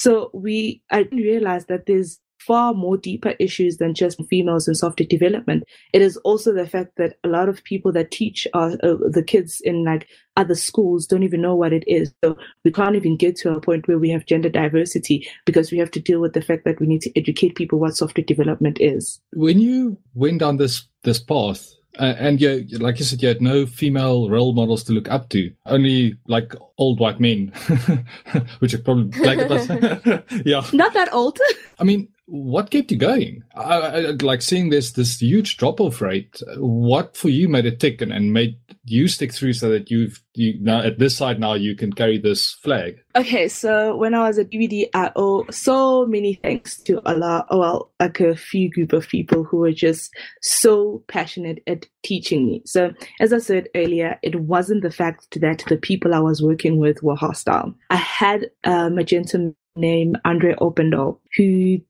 So 0.00 0.30
we, 0.32 0.82
I 0.90 1.00
realized 1.12 1.68
that 1.68 1.84
there's 1.84 2.18
far 2.40 2.74
more 2.74 2.96
deeper 2.96 3.34
issues 3.38 3.76
than 3.76 3.94
just 3.94 4.22
females 4.28 4.66
in 4.66 4.74
software 4.74 5.06
development. 5.06 5.64
It 5.92 6.02
is 6.02 6.16
also 6.18 6.52
the 6.52 6.66
fact 6.66 6.96
that 6.96 7.16
a 7.22 7.28
lot 7.28 7.48
of 7.48 7.62
people 7.64 7.92
that 7.92 8.10
teach 8.10 8.46
uh, 8.54 8.76
uh, 8.82 8.96
the 9.08 9.22
kids 9.26 9.60
in 9.62 9.84
like 9.84 10.08
other 10.36 10.54
schools 10.54 11.06
don't 11.06 11.22
even 11.22 11.42
know 11.42 11.54
what 11.54 11.72
it 11.72 11.84
is. 11.86 12.12
So 12.24 12.36
we 12.64 12.72
can't 12.72 12.96
even 12.96 13.16
get 13.16 13.36
to 13.36 13.54
a 13.54 13.60
point 13.60 13.86
where 13.86 13.98
we 13.98 14.10
have 14.10 14.26
gender 14.26 14.48
diversity 14.48 15.28
because 15.44 15.70
we 15.70 15.78
have 15.78 15.90
to 15.92 16.00
deal 16.00 16.20
with 16.20 16.32
the 16.32 16.42
fact 16.42 16.64
that 16.64 16.80
we 16.80 16.86
need 16.86 17.02
to 17.02 17.18
educate 17.18 17.56
people 17.56 17.78
what 17.78 17.96
software 17.96 18.24
development 18.24 18.78
is. 18.80 19.20
When 19.32 19.60
you 19.60 19.98
went 20.14 20.40
down 20.40 20.56
this 20.56 20.86
this 21.02 21.20
path, 21.20 21.74
uh, 21.98 22.14
and 22.18 22.40
you, 22.40 22.64
like 22.78 22.98
you 22.98 23.04
said, 23.04 23.20
you 23.20 23.28
had 23.28 23.42
no 23.42 23.66
female 23.66 24.30
role 24.30 24.52
models 24.52 24.84
to 24.84 24.92
look 24.92 25.10
up 25.10 25.28
to, 25.30 25.52
only 25.66 26.16
like 26.28 26.54
old 26.78 27.00
white 27.00 27.20
men, 27.20 27.48
which 28.60 28.72
are 28.72 28.78
probably 28.78 29.18
like, 29.20 29.38
yeah, 30.46 30.62
not 30.72 30.94
that 30.94 31.08
old. 31.12 31.38
I 31.78 31.84
mean, 31.84 32.08
what 32.30 32.70
kept 32.70 32.92
you 32.92 32.96
going? 32.96 33.42
I, 33.56 33.74
I, 33.74 34.00
like 34.22 34.40
seeing 34.40 34.70
this 34.70 34.92
this 34.92 35.20
huge 35.20 35.56
drop 35.56 35.80
off 35.80 36.00
rate. 36.00 36.40
What 36.58 37.16
for 37.16 37.28
you 37.28 37.48
made 37.48 37.66
it 37.66 37.80
tick 37.80 38.00
and, 38.00 38.12
and 38.12 38.32
made 38.32 38.56
you 38.84 39.08
stick 39.08 39.32
through 39.34 39.54
so 39.54 39.68
that 39.70 39.90
you've 39.90 40.22
you 40.34 40.54
now 40.60 40.80
at 40.80 41.00
this 41.00 41.16
side 41.16 41.40
now 41.40 41.54
you 41.54 41.74
can 41.74 41.92
carry 41.92 42.18
this 42.18 42.52
flag? 42.62 43.00
Okay, 43.16 43.48
so 43.48 43.96
when 43.96 44.14
I 44.14 44.28
was 44.28 44.38
at 44.38 44.50
BBD, 44.50 44.86
I 44.94 45.10
owe 45.16 45.44
so 45.50 46.06
many 46.06 46.34
thanks 46.34 46.80
to 46.82 47.02
a 47.04 47.16
lot, 47.16 47.46
well, 47.50 47.90
like 47.98 48.20
a 48.20 48.36
few 48.36 48.70
group 48.70 48.92
of 48.92 49.08
people 49.08 49.42
who 49.42 49.56
were 49.56 49.72
just 49.72 50.14
so 50.40 51.02
passionate 51.08 51.60
at 51.66 51.86
teaching 52.04 52.46
me. 52.46 52.62
So 52.64 52.92
as 53.18 53.32
I 53.32 53.38
said 53.38 53.68
earlier, 53.74 54.20
it 54.22 54.40
wasn't 54.42 54.82
the 54.82 54.92
fact 54.92 55.40
that 55.40 55.64
the 55.68 55.76
people 55.76 56.14
I 56.14 56.20
was 56.20 56.40
working 56.40 56.78
with 56.78 57.02
were 57.02 57.16
hostile. 57.16 57.74
I 57.90 57.96
had 57.96 58.50
um, 58.62 58.74
a 58.74 58.90
magenta 58.90 59.52
named 59.76 60.18
Andre 60.24 60.54
Opendal 60.60 61.18
who 61.36 61.80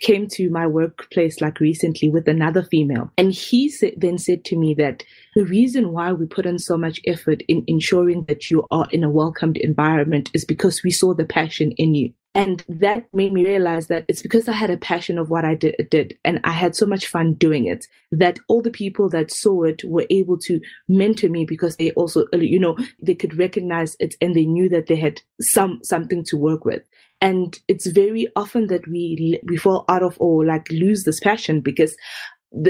came 0.00 0.26
to 0.28 0.50
my 0.50 0.66
workplace 0.66 1.40
like 1.40 1.60
recently 1.60 2.10
with 2.10 2.28
another 2.28 2.62
female. 2.62 3.10
And 3.18 3.32
he 3.32 3.68
sa- 3.68 3.88
then 3.96 4.18
said 4.18 4.44
to 4.46 4.56
me 4.56 4.74
that 4.74 5.04
the 5.34 5.44
reason 5.44 5.92
why 5.92 6.12
we 6.12 6.26
put 6.26 6.46
in 6.46 6.58
so 6.58 6.76
much 6.76 7.00
effort 7.06 7.42
in 7.48 7.64
ensuring 7.66 8.24
that 8.24 8.50
you 8.50 8.66
are 8.70 8.88
in 8.90 9.04
a 9.04 9.10
welcomed 9.10 9.56
environment 9.56 10.30
is 10.34 10.44
because 10.44 10.82
we 10.82 10.90
saw 10.90 11.14
the 11.14 11.24
passion 11.24 11.72
in 11.72 11.94
you. 11.94 12.12
And 12.36 12.64
that 12.68 13.06
made 13.14 13.32
me 13.32 13.44
realize 13.44 13.86
that 13.86 14.04
it's 14.08 14.22
because 14.22 14.48
I 14.48 14.52
had 14.52 14.70
a 14.70 14.76
passion 14.76 15.18
of 15.18 15.30
what 15.30 15.44
I 15.44 15.54
did, 15.54 15.86
did, 15.88 16.18
and 16.24 16.40
I 16.42 16.50
had 16.50 16.74
so 16.74 16.84
much 16.84 17.06
fun 17.06 17.34
doing 17.34 17.66
it 17.66 17.86
that 18.10 18.40
all 18.48 18.60
the 18.60 18.72
people 18.72 19.08
that 19.10 19.30
saw 19.30 19.62
it 19.62 19.84
were 19.84 20.06
able 20.10 20.36
to 20.38 20.60
mentor 20.88 21.28
me 21.28 21.44
because 21.44 21.76
they 21.76 21.92
also, 21.92 22.26
you 22.32 22.58
know, 22.58 22.76
they 23.00 23.14
could 23.14 23.38
recognize 23.38 23.96
it 24.00 24.16
and 24.20 24.34
they 24.34 24.46
knew 24.46 24.68
that 24.68 24.88
they 24.88 24.96
had 24.96 25.22
some 25.40 25.78
something 25.84 26.24
to 26.24 26.36
work 26.36 26.64
with 26.64 26.82
and 27.20 27.58
it's 27.68 27.86
very 27.86 28.28
often 28.36 28.66
that 28.68 28.86
we 28.88 29.40
we 29.44 29.56
fall 29.56 29.84
out 29.88 30.02
of 30.02 30.16
or 30.20 30.44
like 30.44 30.70
lose 30.70 31.04
this 31.04 31.20
passion 31.20 31.60
because 31.60 31.96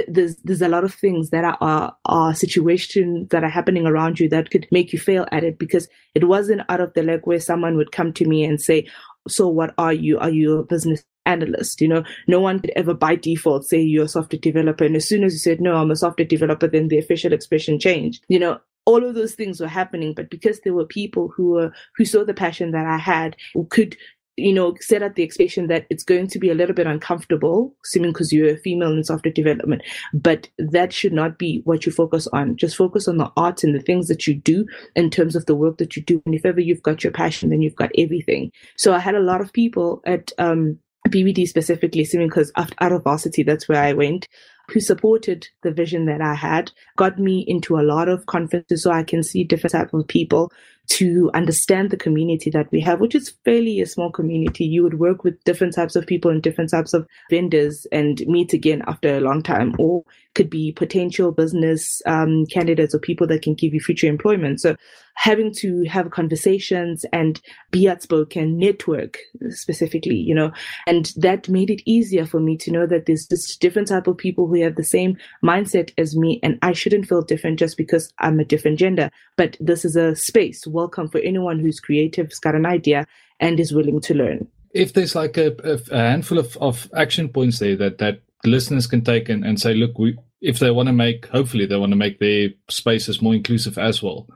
there's 0.08 0.36
there's 0.36 0.62
a 0.62 0.68
lot 0.68 0.84
of 0.84 0.94
things 0.94 1.30
that 1.30 1.44
are, 1.44 1.58
are 1.60 1.96
are 2.06 2.34
situations 2.34 3.28
that 3.30 3.44
are 3.44 3.50
happening 3.50 3.86
around 3.86 4.18
you 4.18 4.28
that 4.28 4.50
could 4.50 4.66
make 4.70 4.92
you 4.92 4.98
fail 4.98 5.26
at 5.30 5.44
it 5.44 5.58
because 5.58 5.88
it 6.14 6.26
wasn't 6.26 6.62
out 6.68 6.80
of 6.80 6.92
the 6.94 7.02
leg 7.02 7.20
where 7.24 7.40
someone 7.40 7.76
would 7.76 7.92
come 7.92 8.12
to 8.12 8.24
me 8.24 8.44
and 8.44 8.60
say 8.60 8.86
so 9.28 9.48
what 9.48 9.74
are 9.78 9.92
you? 9.92 10.18
Are 10.18 10.30
you 10.30 10.58
a 10.58 10.64
business 10.64 11.02
analyst? 11.26 11.80
You 11.80 11.88
know 11.88 12.04
no 12.26 12.40
one 12.40 12.60
could 12.60 12.72
ever 12.76 12.94
by 12.94 13.16
default 13.16 13.66
say 13.66 13.80
you're 13.80 14.04
a 14.04 14.08
software 14.08 14.40
developer. 14.40 14.84
And 14.84 14.96
as 14.96 15.08
soon 15.08 15.24
as 15.24 15.34
you 15.34 15.38
said 15.38 15.60
no 15.60 15.76
i'm 15.76 15.90
a 15.90 15.96
software 15.96 16.26
developer 16.26 16.66
then 16.66 16.88
the 16.88 16.98
official 16.98 17.32
expression 17.32 17.78
changed. 17.78 18.24
You 18.28 18.38
know 18.38 18.60
all 18.86 19.02
of 19.04 19.14
those 19.14 19.34
things 19.34 19.60
were 19.60 19.68
happening 19.68 20.12
but 20.14 20.30
because 20.30 20.60
there 20.60 20.74
were 20.74 20.86
people 20.86 21.28
who 21.34 21.50
were 21.50 21.72
who 21.96 22.04
saw 22.04 22.22
the 22.22 22.34
passion 22.34 22.70
that 22.72 22.86
i 22.86 22.98
had 22.98 23.34
who 23.54 23.64
could 23.66 23.96
you 24.36 24.52
know, 24.52 24.74
set 24.80 25.02
up 25.02 25.14
the 25.14 25.22
expectation 25.22 25.68
that 25.68 25.86
it's 25.90 26.02
going 26.02 26.26
to 26.28 26.38
be 26.38 26.50
a 26.50 26.54
little 26.54 26.74
bit 26.74 26.86
uncomfortable, 26.86 27.74
assuming 27.84 28.12
because 28.12 28.32
you're 28.32 28.54
a 28.54 28.56
female 28.56 28.92
in 28.92 29.04
software 29.04 29.32
development, 29.32 29.82
but 30.12 30.48
that 30.58 30.92
should 30.92 31.12
not 31.12 31.38
be 31.38 31.60
what 31.64 31.86
you 31.86 31.92
focus 31.92 32.26
on. 32.28 32.56
Just 32.56 32.76
focus 32.76 33.06
on 33.06 33.18
the 33.18 33.30
art 33.36 33.62
and 33.62 33.74
the 33.74 33.80
things 33.80 34.08
that 34.08 34.26
you 34.26 34.34
do 34.34 34.66
in 34.96 35.10
terms 35.10 35.36
of 35.36 35.46
the 35.46 35.54
work 35.54 35.78
that 35.78 35.96
you 35.96 36.02
do. 36.02 36.20
And 36.26 36.34
if 36.34 36.44
ever 36.44 36.60
you've 36.60 36.82
got 36.82 37.04
your 37.04 37.12
passion, 37.12 37.50
then 37.50 37.62
you've 37.62 37.76
got 37.76 37.90
everything. 37.96 38.50
So 38.76 38.92
I 38.92 38.98
had 38.98 39.14
a 39.14 39.20
lot 39.20 39.40
of 39.40 39.52
people 39.52 40.02
at 40.04 40.32
um, 40.38 40.78
BBD 41.08 41.46
specifically, 41.46 42.02
assuming 42.02 42.28
because 42.28 42.50
out 42.56 42.92
of 42.92 43.04
varsity, 43.04 43.42
that's 43.42 43.68
where 43.68 43.82
I 43.82 43.92
went, 43.92 44.26
who 44.68 44.80
supported 44.80 45.46
the 45.62 45.70
vision 45.70 46.06
that 46.06 46.20
I 46.20 46.34
had, 46.34 46.72
got 46.96 47.18
me 47.18 47.44
into 47.46 47.78
a 47.78 47.82
lot 47.82 48.08
of 48.08 48.26
conferences 48.26 48.82
so 48.82 48.90
I 48.90 49.02
can 49.02 49.22
see 49.22 49.44
different 49.44 49.72
types 49.72 49.92
of 49.92 50.08
people 50.08 50.50
to 50.90 51.30
understand 51.34 51.90
the 51.90 51.96
community 51.96 52.50
that 52.50 52.70
we 52.70 52.80
have, 52.80 53.00
which 53.00 53.14
is 53.14 53.34
fairly 53.44 53.80
a 53.80 53.86
small 53.86 54.10
community. 54.10 54.64
You 54.64 54.82
would 54.82 54.98
work 54.98 55.24
with 55.24 55.42
different 55.44 55.74
types 55.74 55.96
of 55.96 56.06
people 56.06 56.30
and 56.30 56.42
different 56.42 56.70
types 56.70 56.94
of 56.94 57.06
vendors 57.30 57.86
and 57.90 58.20
meet 58.26 58.52
again 58.52 58.82
after 58.86 59.16
a 59.16 59.20
long 59.20 59.42
time, 59.42 59.74
or 59.78 60.04
could 60.34 60.50
be 60.50 60.72
potential 60.72 61.32
business 61.32 62.02
um, 62.06 62.44
candidates 62.46 62.94
or 62.94 62.98
people 62.98 63.26
that 63.28 63.42
can 63.42 63.54
give 63.54 63.72
you 63.72 63.80
future 63.80 64.08
employment. 64.08 64.60
So 64.60 64.76
having 65.14 65.52
to 65.54 65.84
have 65.84 66.10
conversations 66.10 67.06
and 67.12 67.40
be 67.70 67.88
outspoken, 67.88 68.58
network 68.58 69.18
specifically, 69.50 70.16
you 70.16 70.34
know, 70.34 70.50
and 70.88 71.12
that 71.16 71.48
made 71.48 71.70
it 71.70 71.82
easier 71.86 72.26
for 72.26 72.40
me 72.40 72.56
to 72.56 72.72
know 72.72 72.84
that 72.86 73.06
there's 73.06 73.28
this 73.28 73.56
different 73.56 73.88
type 73.88 74.08
of 74.08 74.16
people 74.16 74.48
who 74.48 74.60
have 74.60 74.74
the 74.74 74.82
same 74.82 75.16
mindset 75.42 75.92
as 75.98 76.16
me, 76.16 76.40
and 76.42 76.58
I 76.62 76.72
shouldn't 76.72 77.06
feel 77.06 77.22
different 77.22 77.60
just 77.60 77.76
because 77.76 78.12
I'm 78.18 78.40
a 78.40 78.44
different 78.44 78.78
gender. 78.78 79.10
But 79.36 79.56
this 79.60 79.84
is 79.84 79.94
a 79.94 80.16
space 80.16 80.66
welcome 80.74 81.08
for 81.08 81.18
anyone 81.20 81.58
who's 81.58 81.80
creative, 81.80 82.28
has 82.28 82.38
got 82.38 82.54
an 82.54 82.66
idea, 82.66 83.06
and 83.40 83.58
is 83.58 83.72
willing 83.72 84.00
to 84.02 84.14
learn. 84.14 84.46
If 84.72 84.92
there's 84.92 85.14
like 85.14 85.38
a, 85.38 85.56
a 85.90 85.96
handful 85.96 86.38
of, 86.38 86.56
of 86.58 86.90
action 86.94 87.28
points 87.28 87.60
there 87.60 87.76
that 87.76 87.98
that 87.98 88.20
listeners 88.44 88.86
can 88.86 89.02
take 89.02 89.28
and, 89.28 89.44
and 89.44 89.58
say, 89.60 89.72
look, 89.72 89.98
we, 89.98 90.18
if 90.40 90.58
they 90.58 90.70
want 90.70 90.88
to 90.88 90.92
make, 90.92 91.26
hopefully 91.26 91.64
they 91.64 91.76
want 91.76 91.92
to 91.92 91.96
make 91.96 92.18
their 92.18 92.50
spaces 92.68 93.22
more 93.22 93.34
inclusive 93.34 93.78
as 93.78 94.02
well. 94.02 94.28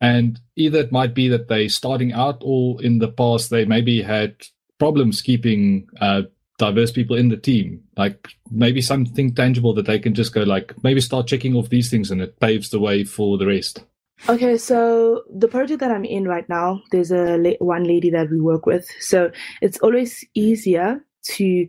And 0.00 0.38
either 0.54 0.80
it 0.80 0.92
might 0.92 1.14
be 1.14 1.28
that 1.28 1.48
they 1.48 1.68
starting 1.68 2.12
out 2.12 2.38
or 2.42 2.82
in 2.82 2.98
the 2.98 3.08
past, 3.08 3.50
they 3.50 3.64
maybe 3.64 4.02
had 4.02 4.36
problems 4.78 5.22
keeping 5.22 5.88
uh, 6.00 6.22
diverse 6.58 6.92
people 6.92 7.16
in 7.16 7.28
the 7.28 7.36
team, 7.36 7.82
like 7.96 8.28
maybe 8.50 8.82
something 8.82 9.34
tangible 9.34 9.74
that 9.74 9.86
they 9.86 9.98
can 9.98 10.14
just 10.14 10.34
go 10.34 10.42
like, 10.42 10.74
maybe 10.82 11.00
start 11.00 11.26
checking 11.26 11.54
off 11.54 11.70
these 11.70 11.90
things 11.90 12.10
and 12.10 12.20
it 12.20 12.38
paves 12.40 12.70
the 12.70 12.80
way 12.80 13.04
for 13.04 13.38
the 13.38 13.46
rest. 13.46 13.84
Okay, 14.28 14.56
so 14.58 15.22
the 15.32 15.46
project 15.46 15.80
that 15.80 15.90
I'm 15.90 16.04
in 16.04 16.26
right 16.26 16.48
now, 16.48 16.82
there's 16.90 17.12
a 17.12 17.36
la- 17.36 17.58
one 17.60 17.84
lady 17.84 18.10
that 18.10 18.30
we 18.30 18.40
work 18.40 18.66
with. 18.66 18.88
So 18.98 19.30
it's 19.60 19.78
always 19.78 20.24
easier 20.34 21.04
to 21.34 21.66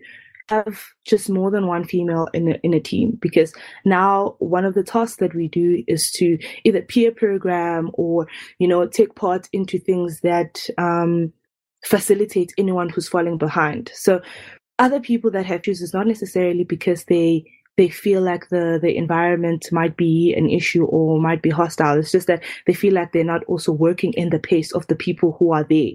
have 0.49 0.85
just 1.05 1.29
more 1.29 1.51
than 1.51 1.67
one 1.67 1.83
female 1.83 2.27
in 2.33 2.53
a, 2.53 2.59
in 2.63 2.73
a 2.73 2.79
team 2.79 3.17
because 3.21 3.53
now 3.85 4.35
one 4.39 4.65
of 4.65 4.73
the 4.73 4.83
tasks 4.83 5.17
that 5.17 5.35
we 5.35 5.47
do 5.49 5.83
is 5.87 6.09
to 6.11 6.37
either 6.63 6.81
peer 6.81 7.11
program 7.11 7.91
or 7.93 8.27
you 8.59 8.67
know 8.67 8.87
take 8.87 9.13
part 9.15 9.49
into 9.51 9.77
things 9.77 10.21
that 10.21 10.65
um, 10.77 11.33
facilitate 11.83 12.53
anyone 12.57 12.87
who's 12.89 13.09
falling 13.09 13.37
behind 13.37 13.91
so 13.93 14.21
other 14.79 14.99
people 14.99 15.29
that 15.29 15.45
have 15.45 15.63
chooses 15.63 15.93
not 15.93 16.07
necessarily 16.07 16.63
because 16.63 17.03
they 17.05 17.43
they 17.77 17.89
feel 17.89 18.21
like 18.21 18.49
the 18.49 18.79
the 18.81 18.95
environment 18.97 19.67
might 19.71 19.95
be 19.95 20.33
an 20.35 20.49
issue 20.49 20.85
or 20.85 21.19
might 21.21 21.41
be 21.41 21.49
hostile. 21.49 21.97
It's 21.97 22.11
just 22.11 22.27
that 22.27 22.43
they 22.65 22.73
feel 22.73 22.93
like 22.93 23.11
they're 23.11 23.23
not 23.23 23.43
also 23.45 23.71
working 23.71 24.13
in 24.13 24.29
the 24.29 24.39
pace 24.39 24.71
of 24.73 24.87
the 24.87 24.95
people 24.95 25.35
who 25.39 25.51
are 25.51 25.63
there. 25.63 25.91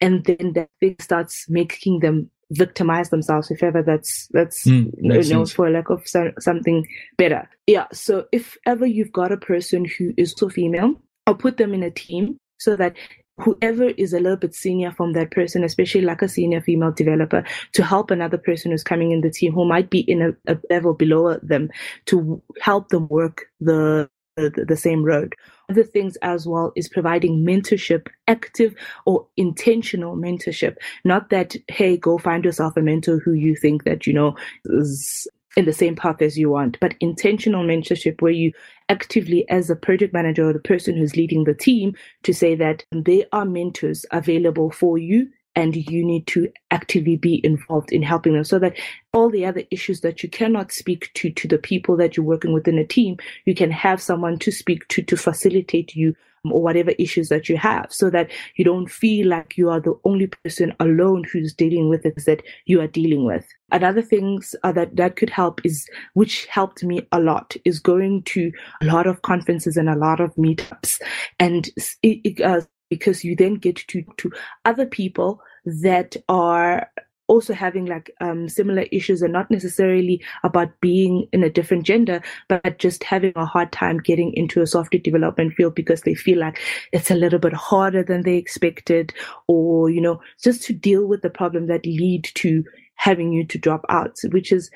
And 0.00 0.24
then 0.24 0.52
that 0.54 0.70
thing 0.80 0.96
starts 0.98 1.46
making 1.48 2.00
them 2.00 2.30
victimize 2.52 3.10
themselves 3.10 3.50
if 3.50 3.62
ever 3.62 3.80
that's 3.80 4.26
that's 4.32 4.66
mm, 4.66 4.92
you 4.98 5.34
know 5.34 5.46
for 5.46 5.70
lack 5.70 5.88
of 5.88 6.06
some, 6.06 6.32
something 6.40 6.86
better. 7.16 7.48
Yeah 7.66 7.86
so 7.92 8.26
if 8.32 8.56
ever 8.66 8.86
you've 8.86 9.12
got 9.12 9.30
a 9.30 9.36
person 9.36 9.84
who 9.84 10.12
is 10.16 10.34
so 10.36 10.48
female 10.48 10.94
i'll 11.28 11.34
put 11.34 11.58
them 11.58 11.72
in 11.72 11.84
a 11.84 11.92
team 11.92 12.36
so 12.58 12.74
that 12.74 12.96
whoever 13.40 13.88
is 13.88 14.12
a 14.12 14.20
little 14.20 14.36
bit 14.36 14.54
senior 14.54 14.92
from 14.92 15.12
that 15.12 15.30
person, 15.30 15.64
especially 15.64 16.02
like 16.02 16.22
a 16.22 16.28
senior 16.28 16.60
female 16.60 16.92
developer, 16.92 17.44
to 17.72 17.84
help 17.84 18.10
another 18.10 18.38
person 18.38 18.70
who's 18.70 18.84
coming 18.84 19.10
in 19.10 19.20
the 19.20 19.30
team 19.30 19.52
who 19.52 19.64
might 19.64 19.90
be 19.90 20.00
in 20.00 20.22
a, 20.22 20.52
a 20.52 20.58
level 20.70 20.94
below 20.94 21.38
them 21.42 21.70
to 22.06 22.42
help 22.60 22.88
them 22.88 23.08
work 23.08 23.46
the 23.60 24.08
the, 24.36 24.64
the 24.66 24.76
same 24.76 25.04
road. 25.04 25.34
Other 25.68 25.84
things 25.84 26.16
as 26.22 26.46
well 26.46 26.72
is 26.74 26.88
providing 26.88 27.44
mentorship, 27.44 28.06
active 28.26 28.74
or 29.04 29.26
intentional 29.36 30.16
mentorship. 30.16 30.76
Not 31.04 31.30
that, 31.30 31.56
hey, 31.68 31.96
go 31.96 32.16
find 32.16 32.44
yourself 32.44 32.76
a 32.76 32.80
mentor 32.80 33.18
who 33.18 33.32
you 33.32 33.54
think 33.54 33.84
that, 33.84 34.06
you 34.06 34.12
know, 34.12 34.36
is 34.64 35.28
in 35.56 35.64
the 35.64 35.72
same 35.72 35.96
path 35.96 36.22
as 36.22 36.38
you 36.38 36.50
want, 36.50 36.78
but 36.80 36.94
intentional 37.00 37.64
mentorship 37.64 38.20
where 38.22 38.32
you 38.32 38.52
actively, 38.88 39.48
as 39.48 39.68
a 39.70 39.76
project 39.76 40.12
manager 40.12 40.48
or 40.48 40.52
the 40.52 40.58
person 40.58 40.96
who's 40.96 41.16
leading 41.16 41.44
the 41.44 41.54
team, 41.54 41.94
to 42.22 42.32
say 42.32 42.54
that 42.54 42.84
there 42.92 43.24
are 43.32 43.44
mentors 43.44 44.06
available 44.12 44.70
for 44.70 44.98
you 44.98 45.28
and 45.56 45.74
you 45.74 46.04
need 46.04 46.26
to 46.28 46.50
actively 46.70 47.16
be 47.16 47.40
involved 47.44 47.92
in 47.92 48.02
helping 48.02 48.34
them 48.34 48.44
so 48.44 48.58
that 48.58 48.76
all 49.12 49.28
the 49.28 49.44
other 49.44 49.62
issues 49.70 50.00
that 50.00 50.22
you 50.22 50.28
cannot 50.28 50.70
speak 50.70 51.10
to 51.14 51.30
to 51.30 51.48
the 51.48 51.58
people 51.58 51.96
that 51.96 52.16
you're 52.16 52.24
working 52.24 52.52
within 52.52 52.78
a 52.78 52.86
team 52.86 53.16
you 53.46 53.54
can 53.54 53.70
have 53.70 54.00
someone 54.00 54.38
to 54.38 54.52
speak 54.52 54.86
to 54.88 55.02
to 55.02 55.16
facilitate 55.16 55.94
you 55.96 56.14
or 56.44 56.62
whatever 56.62 56.92
issues 56.98 57.28
that 57.28 57.48
you 57.48 57.56
have 57.56 57.86
so 57.90 58.08
that 58.10 58.30
you 58.56 58.64
don't 58.64 58.90
feel 58.90 59.28
like 59.28 59.56
you 59.56 59.68
are 59.68 59.80
the 59.80 59.98
only 60.04 60.26
person 60.26 60.74
alone 60.80 61.24
who's 61.30 61.52
dealing 61.52 61.88
with 61.88 62.06
it 62.06 62.14
that 62.24 62.42
you 62.66 62.80
are 62.80 62.86
dealing 62.86 63.24
with. 63.24 63.46
Another 63.72 64.02
things 64.02 64.54
uh, 64.62 64.72
that 64.72 64.96
that 64.96 65.16
could 65.16 65.30
help 65.30 65.60
is, 65.64 65.86
which 66.14 66.46
helped 66.46 66.82
me 66.82 67.06
a 67.12 67.20
lot, 67.20 67.54
is 67.64 67.78
going 67.78 68.22
to 68.24 68.50
a 68.82 68.86
lot 68.86 69.06
of 69.06 69.22
conferences 69.22 69.76
and 69.76 69.88
a 69.88 69.98
lot 69.98 70.20
of 70.20 70.34
meetups, 70.34 71.00
and 71.38 71.68
it, 72.02 72.20
it, 72.24 72.40
uh, 72.40 72.62
because 72.88 73.22
you 73.22 73.36
then 73.36 73.54
get 73.54 73.76
to 73.76 74.02
to 74.16 74.32
other 74.64 74.86
people 74.86 75.40
that 75.64 76.16
are 76.28 76.88
also 77.30 77.54
having 77.54 77.86
like 77.86 78.10
um, 78.20 78.48
similar 78.48 78.82
issues 78.90 79.22
and 79.22 79.32
not 79.32 79.48
necessarily 79.52 80.20
about 80.42 80.68
being 80.80 81.28
in 81.32 81.44
a 81.44 81.48
different 81.48 81.84
gender, 81.84 82.20
but 82.48 82.78
just 82.78 83.04
having 83.04 83.32
a 83.36 83.46
hard 83.46 83.70
time 83.70 83.98
getting 83.98 84.32
into 84.34 84.60
a 84.60 84.66
software 84.66 85.00
development 85.00 85.54
field 85.54 85.76
because 85.76 86.02
they 86.02 86.14
feel 86.14 86.40
like 86.40 86.58
it's 86.92 87.10
a 87.10 87.14
little 87.14 87.38
bit 87.38 87.52
harder 87.52 88.02
than 88.02 88.22
they 88.22 88.36
expected, 88.36 89.14
or, 89.46 89.88
you 89.88 90.00
know, 90.00 90.20
just 90.42 90.62
to 90.62 90.72
deal 90.72 91.06
with 91.06 91.22
the 91.22 91.30
problem 91.30 91.68
that 91.68 91.86
lead 91.86 92.28
to 92.34 92.64
having 92.96 93.32
you 93.32 93.46
to 93.46 93.58
drop 93.58 93.84
out, 93.88 94.16
which 94.32 94.50
is 94.50 94.68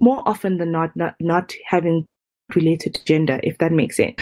more 0.00 0.22
often 0.26 0.56
than 0.56 0.72
not, 0.72 0.96
not, 0.96 1.14
not 1.20 1.52
having 1.66 2.06
related 2.54 2.94
to 2.94 3.04
gender, 3.04 3.40
if 3.42 3.58
that 3.58 3.72
makes 3.72 3.96
sense. 3.96 4.20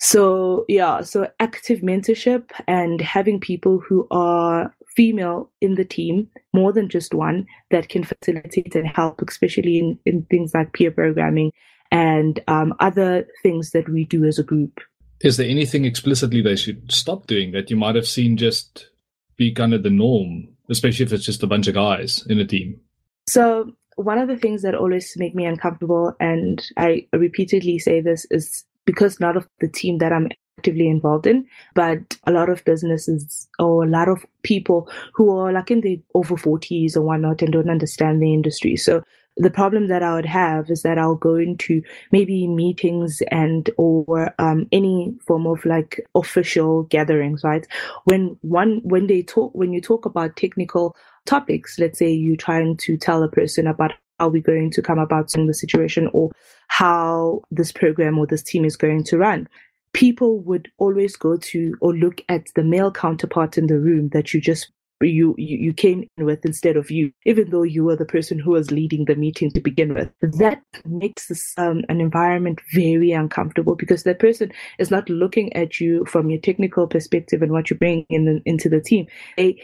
So 0.00 0.64
yeah, 0.68 1.02
so 1.02 1.30
active 1.40 1.80
mentorship 1.80 2.50
and 2.66 3.00
having 3.00 3.40
people 3.40 3.78
who 3.78 4.06
are 4.10 4.74
female 4.96 5.50
in 5.60 5.74
the 5.74 5.84
team, 5.84 6.28
more 6.52 6.72
than 6.72 6.88
just 6.88 7.14
one, 7.14 7.46
that 7.70 7.88
can 7.88 8.04
facilitate 8.04 8.74
and 8.74 8.86
help, 8.86 9.22
especially 9.26 9.78
in, 9.78 9.98
in 10.04 10.22
things 10.30 10.54
like 10.54 10.72
peer 10.72 10.90
programming 10.90 11.52
and 11.90 12.40
um, 12.48 12.74
other 12.80 13.26
things 13.42 13.70
that 13.70 13.88
we 13.88 14.04
do 14.04 14.24
as 14.24 14.38
a 14.38 14.42
group. 14.42 14.80
Is 15.20 15.36
there 15.36 15.48
anything 15.48 15.84
explicitly 15.84 16.42
they 16.42 16.56
should 16.56 16.90
stop 16.92 17.26
doing 17.26 17.52
that 17.52 17.70
you 17.70 17.76
might 17.76 17.94
have 17.94 18.06
seen 18.06 18.36
just 18.36 18.90
be 19.36 19.52
kind 19.52 19.72
of 19.72 19.82
the 19.82 19.90
norm, 19.90 20.48
especially 20.68 21.06
if 21.06 21.12
it's 21.12 21.24
just 21.24 21.42
a 21.42 21.46
bunch 21.46 21.66
of 21.66 21.74
guys 21.74 22.24
in 22.28 22.38
a 22.38 22.46
team? 22.46 22.80
So, 23.28 23.72
one 23.96 24.18
of 24.18 24.28
the 24.28 24.36
things 24.36 24.62
that 24.62 24.74
always 24.74 25.14
make 25.16 25.34
me 25.34 25.44
uncomfortable, 25.44 26.14
and 26.20 26.64
I 26.76 27.06
repeatedly 27.12 27.78
say 27.78 28.00
this, 28.00 28.26
is 28.30 28.64
because 28.84 29.20
not 29.20 29.36
of 29.36 29.48
the 29.60 29.68
team 29.68 29.98
that 29.98 30.12
I'm 30.12 30.28
actively 30.58 30.88
involved 30.88 31.26
in, 31.26 31.46
but 31.74 32.16
a 32.26 32.32
lot 32.32 32.48
of 32.48 32.64
businesses 32.64 33.48
or 33.58 33.84
a 33.84 33.88
lot 33.88 34.08
of 34.08 34.24
people 34.42 34.90
who 35.14 35.36
are 35.36 35.52
like 35.52 35.70
in 35.70 35.80
the 35.80 36.00
over 36.14 36.36
40s 36.36 36.96
or 36.96 37.02
whatnot 37.02 37.42
and 37.42 37.52
don't 37.52 37.70
understand 37.70 38.22
the 38.22 38.32
industry. 38.32 38.76
So 38.76 39.02
the 39.36 39.50
problem 39.50 39.88
that 39.88 40.02
I 40.02 40.14
would 40.14 40.26
have 40.26 40.70
is 40.70 40.82
that 40.82 40.98
I'll 40.98 41.16
go 41.16 41.34
into 41.34 41.82
maybe 42.12 42.46
meetings 42.46 43.20
and 43.30 43.68
or 43.76 44.32
um, 44.38 44.68
any 44.70 45.14
form 45.26 45.46
of 45.46 45.64
like 45.64 46.00
official 46.14 46.84
gatherings, 46.84 47.42
right? 47.42 47.66
When 48.04 48.36
one 48.42 48.80
when 48.84 49.06
they 49.08 49.22
talk 49.22 49.52
when 49.54 49.72
you 49.72 49.80
talk 49.80 50.06
about 50.06 50.36
technical 50.36 50.96
topics, 51.26 51.78
let's 51.78 51.98
say 51.98 52.10
you're 52.10 52.36
trying 52.36 52.76
to 52.78 52.96
tell 52.96 53.22
a 53.22 53.28
person 53.28 53.66
about 53.66 53.92
how 54.18 54.28
we're 54.28 54.42
going 54.42 54.70
to 54.70 54.82
come 54.82 54.98
about 54.98 55.34
in 55.34 55.46
the 55.46 55.54
situation 55.54 56.08
or 56.12 56.30
how 56.68 57.42
this 57.50 57.72
program 57.72 58.18
or 58.18 58.26
this 58.26 58.42
team 58.42 58.64
is 58.64 58.76
going 58.76 59.02
to 59.04 59.18
run 59.18 59.48
people 59.94 60.40
would 60.40 60.70
always 60.76 61.16
go 61.16 61.36
to 61.38 61.74
or 61.80 61.94
look 61.94 62.20
at 62.28 62.48
the 62.54 62.62
male 62.62 62.90
counterpart 62.90 63.56
in 63.56 63.68
the 63.68 63.78
room 63.78 64.10
that 64.10 64.34
you 64.34 64.40
just 64.40 64.70
you, 65.00 65.34
you 65.36 65.72
came 65.74 66.08
in 66.16 66.24
with 66.24 66.44
instead 66.46 66.76
of 66.76 66.90
you, 66.90 67.12
even 67.26 67.50
though 67.50 67.62
you 67.62 67.84
were 67.84 67.96
the 67.96 68.06
person 68.06 68.38
who 68.38 68.52
was 68.52 68.70
leading 68.70 69.04
the 69.04 69.16
meeting 69.16 69.50
to 69.50 69.60
begin 69.60 69.92
with. 69.92 70.10
That 70.22 70.62
makes 70.86 71.26
this 71.26 71.52
um, 71.58 71.82
an 71.88 72.00
environment 72.00 72.60
very 72.72 73.12
uncomfortable 73.12 73.74
because 73.74 74.04
that 74.04 74.18
person 74.18 74.52
is 74.78 74.90
not 74.90 75.10
looking 75.10 75.52
at 75.54 75.78
you 75.80 76.04
from 76.06 76.30
your 76.30 76.40
technical 76.40 76.86
perspective 76.86 77.42
and 77.42 77.52
what 77.52 77.68
you 77.68 77.76
bring 77.76 78.06
in 78.08 78.40
into 78.46 78.68
the 78.68 78.80
team. 78.80 79.06
They 79.36 79.60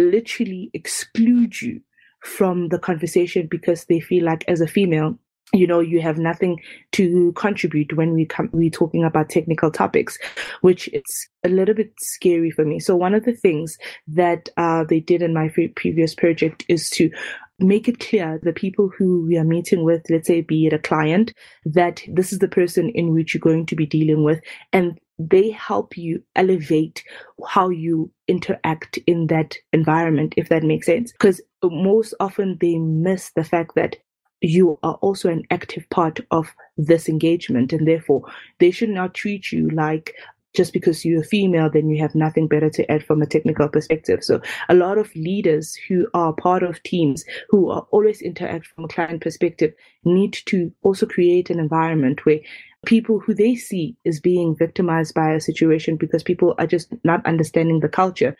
literally 0.00 0.70
exclude 0.74 1.60
you 1.60 1.80
from 2.22 2.68
the 2.68 2.78
conversation 2.78 3.46
because 3.50 3.84
they 3.86 4.00
feel 4.00 4.24
like 4.24 4.44
as 4.48 4.60
a 4.60 4.66
female 4.66 5.18
you 5.52 5.66
know 5.66 5.80
you 5.80 6.00
have 6.00 6.18
nothing 6.18 6.60
to 6.92 7.32
contribute 7.32 7.96
when 7.96 8.14
we 8.14 8.24
come 8.24 8.48
we're 8.52 8.70
talking 8.70 9.04
about 9.04 9.28
technical 9.28 9.70
topics 9.70 10.18
which 10.60 10.88
is 10.88 11.28
a 11.44 11.48
little 11.48 11.74
bit 11.74 11.92
scary 11.98 12.50
for 12.50 12.64
me. 12.64 12.78
So 12.78 12.96
one 12.96 13.14
of 13.14 13.24
the 13.24 13.32
things 13.32 13.78
that 14.08 14.48
uh, 14.56 14.84
they 14.84 15.00
did 15.00 15.22
in 15.22 15.34
my 15.34 15.50
previous 15.74 16.14
project 16.14 16.64
is 16.68 16.90
to 16.90 17.10
make 17.58 17.88
it 17.88 18.00
clear 18.00 18.40
the 18.42 18.52
people 18.52 18.90
who 18.96 19.26
we 19.26 19.36
are 19.36 19.44
meeting 19.44 19.84
with 19.84 20.02
let's 20.08 20.26
say 20.26 20.40
be 20.40 20.66
it 20.66 20.72
a 20.72 20.78
client 20.78 21.34
that 21.66 22.02
this 22.08 22.32
is 22.32 22.38
the 22.38 22.48
person 22.48 22.88
in 22.90 23.12
which 23.12 23.34
you're 23.34 23.40
going 23.40 23.66
to 23.66 23.76
be 23.76 23.84
dealing 23.84 24.24
with 24.24 24.40
and 24.72 24.98
they 25.18 25.50
help 25.50 25.98
you 25.98 26.22
elevate 26.36 27.04
how 27.46 27.68
you 27.68 28.10
interact 28.30 28.98
in 29.06 29.26
that 29.26 29.56
environment 29.72 30.32
if 30.36 30.48
that 30.48 30.62
makes 30.62 30.86
sense 30.86 31.12
because 31.12 31.40
most 31.64 32.14
often 32.20 32.56
they 32.60 32.78
miss 32.78 33.32
the 33.34 33.44
fact 33.44 33.74
that 33.74 33.96
you 34.40 34.78
are 34.82 34.94
also 35.02 35.28
an 35.28 35.42
active 35.50 35.84
part 35.90 36.20
of 36.30 36.54
this 36.78 37.08
engagement 37.08 37.72
and 37.72 37.86
therefore 37.86 38.22
they 38.58 38.70
should 38.70 38.88
not 38.88 39.12
treat 39.12 39.52
you 39.52 39.68
like 39.70 40.14
just 40.54 40.72
because 40.72 41.04
you're 41.04 41.22
female, 41.22 41.70
then 41.70 41.88
you 41.88 42.00
have 42.02 42.14
nothing 42.14 42.48
better 42.48 42.70
to 42.70 42.90
add 42.90 43.04
from 43.04 43.22
a 43.22 43.26
technical 43.26 43.68
perspective. 43.68 44.24
So 44.24 44.40
a 44.68 44.74
lot 44.74 44.98
of 44.98 45.14
leaders 45.14 45.76
who 45.88 46.08
are 46.12 46.32
part 46.32 46.62
of 46.62 46.82
teams 46.82 47.24
who 47.50 47.70
are 47.70 47.86
always 47.92 48.20
interact 48.20 48.66
from 48.66 48.84
a 48.84 48.88
client 48.88 49.22
perspective 49.22 49.72
need 50.04 50.32
to 50.46 50.72
also 50.82 51.06
create 51.06 51.50
an 51.50 51.60
environment 51.60 52.26
where 52.26 52.40
people 52.86 53.20
who 53.20 53.34
they 53.34 53.54
see 53.54 53.96
is 54.04 54.20
being 54.20 54.56
victimized 54.56 55.14
by 55.14 55.32
a 55.32 55.40
situation 55.40 55.96
because 55.96 56.22
people 56.22 56.54
are 56.58 56.66
just 56.66 56.92
not 57.04 57.24
understanding 57.26 57.80
the 57.80 57.88
culture 57.88 58.36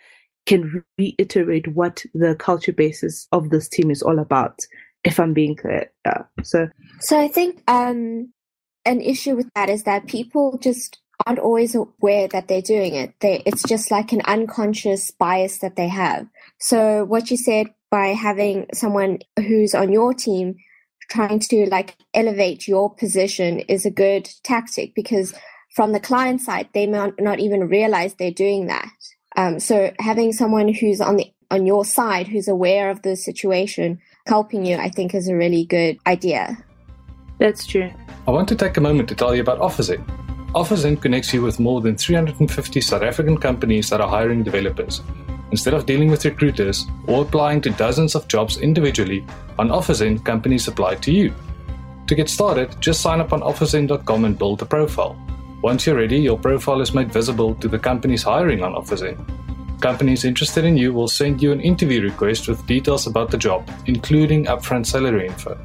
can 0.46 0.82
reiterate 0.98 1.68
what 1.68 2.04
the 2.14 2.34
culture 2.34 2.72
basis 2.72 3.28
of 3.32 3.50
this 3.50 3.68
team 3.68 3.90
is 3.90 4.02
all 4.02 4.18
about 4.18 4.60
if 5.04 5.20
I'm 5.20 5.34
being 5.34 5.56
clear. 5.56 5.90
Yeah. 6.06 6.22
So 6.42 6.68
So 7.00 7.18
I 7.18 7.28
think 7.28 7.62
um 7.68 8.32
an 8.84 9.00
issue 9.00 9.36
with 9.36 9.48
that 9.54 9.68
is 9.68 9.84
that 9.84 10.06
people 10.06 10.58
just 10.58 10.98
aren't 11.26 11.38
always 11.38 11.74
aware 11.74 12.28
that 12.28 12.48
they're 12.48 12.62
doing 12.62 12.94
it. 12.94 13.14
They, 13.20 13.42
it's 13.44 13.62
just 13.62 13.90
like 13.90 14.12
an 14.12 14.22
unconscious 14.24 15.10
bias 15.10 15.58
that 15.58 15.76
they 15.76 15.88
have. 15.88 16.26
So 16.58 17.04
what 17.04 17.30
you 17.30 17.36
said 17.36 17.68
by 17.90 18.08
having 18.08 18.66
someone 18.72 19.18
who's 19.36 19.74
on 19.74 19.92
your 19.92 20.14
team 20.14 20.56
trying 21.10 21.40
to 21.40 21.68
like 21.70 21.96
elevate 22.14 22.66
your 22.66 22.94
position 22.94 23.60
is 23.60 23.84
a 23.84 23.90
good 23.90 24.30
tactic 24.42 24.94
because 24.94 25.34
from 25.74 25.92
the 25.92 26.00
client 26.00 26.40
side 26.40 26.68
they 26.72 26.86
might 26.86 27.20
not 27.20 27.40
even 27.40 27.68
realize 27.68 28.14
they're 28.14 28.30
doing 28.30 28.66
that. 28.66 28.90
Um, 29.36 29.60
so 29.60 29.92
having 29.98 30.32
someone 30.32 30.72
who's 30.72 31.00
on 31.00 31.16
the 31.16 31.32
on 31.50 31.66
your 31.66 31.84
side 31.84 32.28
who's 32.28 32.46
aware 32.46 32.90
of 32.90 33.02
the 33.02 33.16
situation 33.16 33.98
helping 34.26 34.64
you, 34.64 34.76
I 34.76 34.88
think 34.88 35.14
is 35.14 35.28
a 35.28 35.34
really 35.34 35.64
good 35.64 35.98
idea. 36.06 36.56
That's 37.38 37.66
true. 37.66 37.90
I 38.28 38.30
want 38.30 38.48
to 38.50 38.54
take 38.54 38.76
a 38.76 38.80
moment 38.80 39.08
to 39.08 39.14
tell 39.16 39.34
you 39.34 39.40
about 39.40 39.58
OfferZen. 39.58 40.04
OfferZen 40.52 41.00
connects 41.00 41.32
you 41.32 41.42
with 41.42 41.58
more 41.58 41.80
than 41.80 41.96
350 41.96 42.80
South 42.80 43.02
African 43.02 43.36
companies 43.38 43.90
that 43.90 44.00
are 44.00 44.08
hiring 44.08 44.42
developers. 44.42 45.00
Instead 45.50 45.74
of 45.74 45.86
dealing 45.86 46.10
with 46.10 46.24
recruiters 46.24 46.86
or 47.06 47.22
applying 47.22 47.60
to 47.60 47.70
dozens 47.70 48.14
of 48.14 48.28
jobs 48.28 48.58
individually, 48.58 49.24
on 49.58 49.68
OfferZen, 49.68 50.24
companies 50.24 50.68
apply 50.68 50.94
to 50.96 51.12
you. 51.12 51.34
To 52.06 52.14
get 52.14 52.28
started, 52.28 52.74
just 52.80 53.00
sign 53.00 53.20
up 53.20 53.32
on 53.32 53.40
OfferZen.com 53.40 54.24
and 54.24 54.38
build 54.38 54.62
a 54.62 54.66
profile. 54.66 55.16
Once 55.62 55.86
you're 55.86 55.96
ready, 55.96 56.18
your 56.18 56.38
profile 56.38 56.80
is 56.80 56.94
made 56.94 57.12
visible 57.12 57.54
to 57.56 57.68
the 57.68 57.78
companies 57.78 58.22
hiring 58.22 58.62
on 58.62 58.72
OfferZen. 58.72 59.18
Companies 59.80 60.24
interested 60.24 60.64
in 60.64 60.76
you 60.76 60.92
will 60.92 61.08
send 61.08 61.42
you 61.42 61.52
an 61.52 61.60
interview 61.60 62.02
request 62.02 62.48
with 62.48 62.66
details 62.66 63.06
about 63.06 63.30
the 63.30 63.38
job, 63.38 63.68
including 63.86 64.46
upfront 64.46 64.86
salary 64.86 65.26
info. 65.26 65.58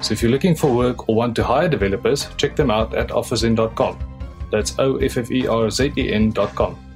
So 0.00 0.12
if 0.12 0.22
you're 0.22 0.30
looking 0.32 0.54
for 0.54 0.74
work 0.74 1.08
or 1.08 1.14
want 1.14 1.36
to 1.36 1.44
hire 1.44 1.68
developers, 1.68 2.28
check 2.36 2.56
them 2.56 2.70
out 2.70 2.94
at 2.94 3.08
offerzen.com. 3.08 3.98
That's 4.50 4.78
O 4.78 4.96
F 4.96 5.16
F 5.16 5.30
E 5.30 5.46
R 5.46 5.70
Z 5.70 5.92
E 5.96 6.12
N.com. 6.12 6.91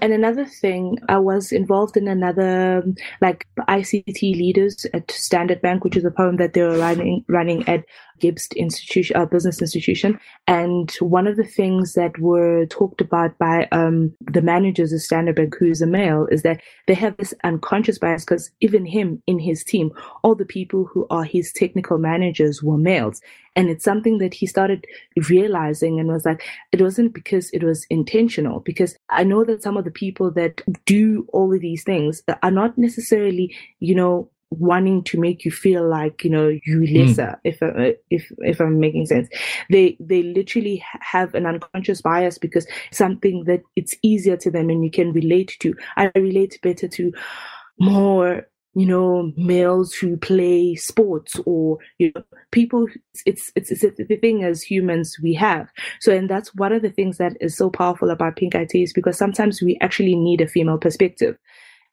And 0.00 0.12
another 0.12 0.44
thing, 0.44 0.98
I 1.08 1.18
was 1.18 1.52
involved 1.52 1.96
in 1.96 2.08
another 2.08 2.84
like 3.20 3.46
ICT 3.58 4.20
leaders 4.22 4.86
at 4.92 5.10
Standard 5.10 5.60
Bank, 5.62 5.84
which 5.84 5.96
is 5.96 6.04
a 6.04 6.10
poem 6.10 6.36
that 6.36 6.52
they 6.52 6.62
were 6.62 6.78
running 6.78 7.24
running 7.28 7.68
at 7.68 7.84
GIBS 8.20 8.54
Institution, 8.56 9.16
uh, 9.16 9.26
Business 9.26 9.60
Institution. 9.60 10.18
And 10.46 10.90
one 11.00 11.26
of 11.26 11.36
the 11.36 11.44
things 11.44 11.94
that 11.94 12.18
were 12.18 12.66
talked 12.66 13.00
about 13.00 13.36
by 13.38 13.68
um, 13.72 14.14
the 14.20 14.42
managers 14.42 14.92
of 14.92 15.00
Standard 15.00 15.36
Bank, 15.36 15.56
who 15.58 15.66
is 15.66 15.82
a 15.82 15.86
male, 15.86 16.26
is 16.30 16.42
that 16.42 16.60
they 16.86 16.94
have 16.94 17.16
this 17.16 17.34
unconscious 17.44 17.98
bias 17.98 18.24
because 18.24 18.50
even 18.60 18.84
him 18.84 19.22
in 19.26 19.38
his 19.38 19.64
team, 19.64 19.90
all 20.22 20.34
the 20.34 20.44
people 20.44 20.84
who 20.84 21.06
are 21.10 21.24
his 21.24 21.52
technical 21.52 21.98
managers 21.98 22.62
were 22.62 22.78
males. 22.78 23.20
And 23.56 23.70
it's 23.70 23.84
something 23.84 24.18
that 24.18 24.34
he 24.34 24.46
started 24.46 24.84
realizing 25.28 25.98
and 25.98 26.08
was 26.08 26.26
like, 26.26 26.42
it 26.72 26.82
wasn't 26.82 27.14
because 27.14 27.50
it 27.50 27.64
was 27.64 27.86
intentional, 27.88 28.60
because 28.60 28.96
I 29.08 29.24
know 29.24 29.44
that 29.44 29.62
some 29.62 29.78
of 29.78 29.84
the 29.84 29.90
people 29.90 30.30
that 30.32 30.60
do 30.84 31.26
all 31.32 31.52
of 31.54 31.60
these 31.60 31.82
things 31.82 32.22
are 32.42 32.50
not 32.50 32.76
necessarily, 32.76 33.56
you 33.80 33.94
know, 33.94 34.30
wanting 34.50 35.02
to 35.02 35.18
make 35.18 35.44
you 35.44 35.50
feel 35.50 35.88
like 35.88 36.22
you 36.22 36.30
know 36.30 36.48
you 36.64 36.86
lesser 36.86 37.38
if 37.44 37.60
uh, 37.62 37.92
if 38.10 38.30
if 38.38 38.60
i'm 38.60 38.78
making 38.78 39.06
sense. 39.06 39.28
They 39.70 39.96
they 39.98 40.22
literally 40.22 40.82
have 41.00 41.34
an 41.34 41.46
unconscious 41.46 42.00
bias 42.00 42.38
because 42.38 42.66
something 42.92 43.44
that 43.44 43.62
it's 43.74 43.94
easier 44.02 44.36
to 44.38 44.50
them 44.50 44.70
and 44.70 44.84
you 44.84 44.90
can 44.90 45.12
relate 45.12 45.56
to. 45.60 45.74
I 45.96 46.10
relate 46.14 46.58
better 46.62 46.88
to 46.88 47.12
more 47.78 48.46
you 48.74 48.86
know 48.86 49.32
males 49.36 49.94
who 49.94 50.18
play 50.18 50.74
sports 50.76 51.40
or 51.46 51.78
you 51.98 52.12
know 52.14 52.22
people 52.52 52.86
it's 53.24 53.50
it's, 53.56 53.72
it's 53.72 53.96
the 53.96 54.16
thing 54.16 54.44
as 54.44 54.62
humans 54.62 55.16
we 55.22 55.34
have. 55.34 55.68
So 56.00 56.14
and 56.14 56.30
that's 56.30 56.54
one 56.54 56.72
of 56.72 56.82
the 56.82 56.90
things 56.90 57.18
that 57.18 57.36
is 57.40 57.56
so 57.56 57.70
powerful 57.70 58.10
about 58.10 58.36
Pink 58.36 58.54
IT 58.54 58.74
is 58.74 58.92
because 58.92 59.18
sometimes 59.18 59.60
we 59.60 59.76
actually 59.80 60.14
need 60.14 60.40
a 60.40 60.46
female 60.46 60.78
perspective. 60.78 61.36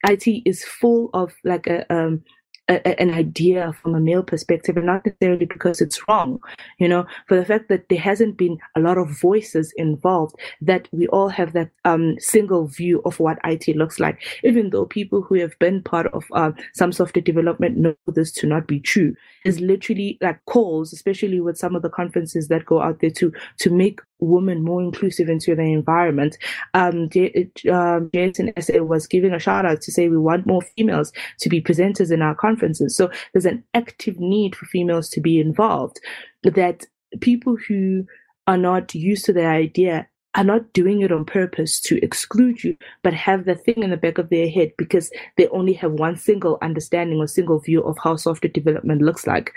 It 0.06 0.24
is 0.46 0.66
full 0.66 1.10
of 1.14 1.34
like 1.44 1.66
a 1.68 1.92
um 1.92 2.24
a, 2.70 3.02
an 3.02 3.12
idea 3.12 3.74
from 3.82 3.96
a 3.96 4.00
male 4.00 4.24
perspective 4.24 4.78
and 4.78 4.86
not 4.86 5.06
necessarily 5.06 5.46
because 5.46 5.82
it's 5.82 6.08
wrong, 6.08 6.40
you 6.80 6.88
know, 6.88 7.06
for 7.28 7.36
the 7.36 7.46
fact 7.46 7.70
that 7.70 7.90
there 7.90 8.00
hasn't 8.00 8.38
been 8.38 8.58
a 8.76 8.80
lot 8.80 8.98
of 8.98 9.20
voices 9.20 9.74
involved, 9.78 10.36
that 10.62 10.88
we 10.92 11.08
all 11.08 11.30
have 11.30 11.54
that 11.54 11.70
um, 11.86 12.16
single 12.20 12.68
view 12.68 13.02
of 13.06 13.20
what 13.20 13.40
IT 13.44 13.76
looks 13.76 14.00
like, 14.00 14.22
even 14.44 14.70
though 14.70 14.86
people 14.86 15.22
who 15.22 15.36
have 15.36 15.58
been 15.60 15.82
part 15.82 16.08
of 16.08 16.24
uh, 16.34 16.52
some 16.74 16.92
software 16.92 17.24
development 17.24 17.78
know 17.78 17.96
this 18.08 18.32
to 18.32 18.48
not 18.48 18.68
be 18.68 18.80
true. 18.80 19.16
Is 19.46 19.60
literally 19.60 20.18
like 20.22 20.40
calls, 20.46 20.94
especially 20.94 21.42
with 21.42 21.58
some 21.58 21.76
of 21.76 21.82
the 21.82 21.90
conferences 21.90 22.48
that 22.48 22.66
go 22.66 22.82
out 22.82 23.02
there 23.02 23.10
to 23.12 23.34
to 23.60 23.70
make 23.70 24.00
women 24.24 24.64
more 24.64 24.82
inclusive 24.82 25.30
into 25.30 25.56
their 25.56 25.66
environment. 25.66 26.38
Um, 26.74 27.04
um, 27.04 27.10
JSinSA 27.10 28.88
was 28.88 29.08
giving 29.08 29.34
a 29.34 29.40
shout 29.40 29.66
out 29.66 29.82
to 29.82 29.92
say 29.92 30.08
we 30.08 30.18
want 30.18 30.48
more 30.48 30.62
females 30.76 31.12
to 31.40 31.50
be 31.50 31.62
presenters 31.62 32.12
in 32.12 32.22
our 32.22 32.36
conferences. 32.36 32.96
So 32.96 33.12
there's 33.34 33.46
an 33.46 33.64
active 33.74 34.20
need 34.20 34.56
for 34.56 34.66
females 34.66 35.10
to 35.10 35.22
be 35.22 35.40
involved. 35.40 36.00
That 36.44 36.86
people 37.22 37.58
who 37.68 38.06
are 38.48 38.58
not 38.58 38.94
used 38.94 39.26
to 39.26 39.34
the 39.34 39.46
idea 39.46 40.08
are 40.36 40.44
not 40.44 40.74
doing 40.74 41.02
it 41.02 41.12
on 41.12 41.26
purpose 41.26 41.80
to 41.80 42.04
exclude 42.04 42.64
you, 42.64 42.76
but 43.04 43.14
have 43.14 43.46
the 43.46 43.56
thing 43.56 43.84
in 43.84 43.92
the 43.92 43.98
back 43.98 44.18
of 44.18 44.30
their 44.30 44.50
head 44.50 44.72
because 44.78 45.12
they 45.38 45.48
only 45.50 45.74
have 45.74 45.92
one 45.92 46.16
single 46.16 46.58
understanding 46.62 47.20
or 47.20 47.28
single 47.28 47.60
view 47.60 47.84
of 47.84 47.98
how 48.04 48.16
software 48.16 48.52
development 48.52 49.02
looks 49.02 49.28
like 49.28 49.54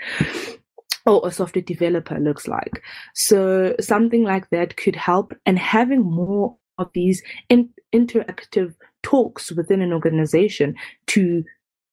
or 1.07 1.27
a 1.27 1.31
software 1.31 1.63
developer 1.63 2.19
looks 2.19 2.47
like. 2.47 2.83
So 3.15 3.75
something 3.79 4.23
like 4.23 4.49
that 4.49 4.77
could 4.77 4.95
help 4.95 5.33
and 5.45 5.57
having 5.57 6.01
more 6.01 6.55
of 6.77 6.89
these 6.93 7.23
in- 7.49 7.69
interactive 7.93 8.75
talks 9.03 9.51
within 9.51 9.81
an 9.81 9.93
organization 9.93 10.75
to 11.07 11.43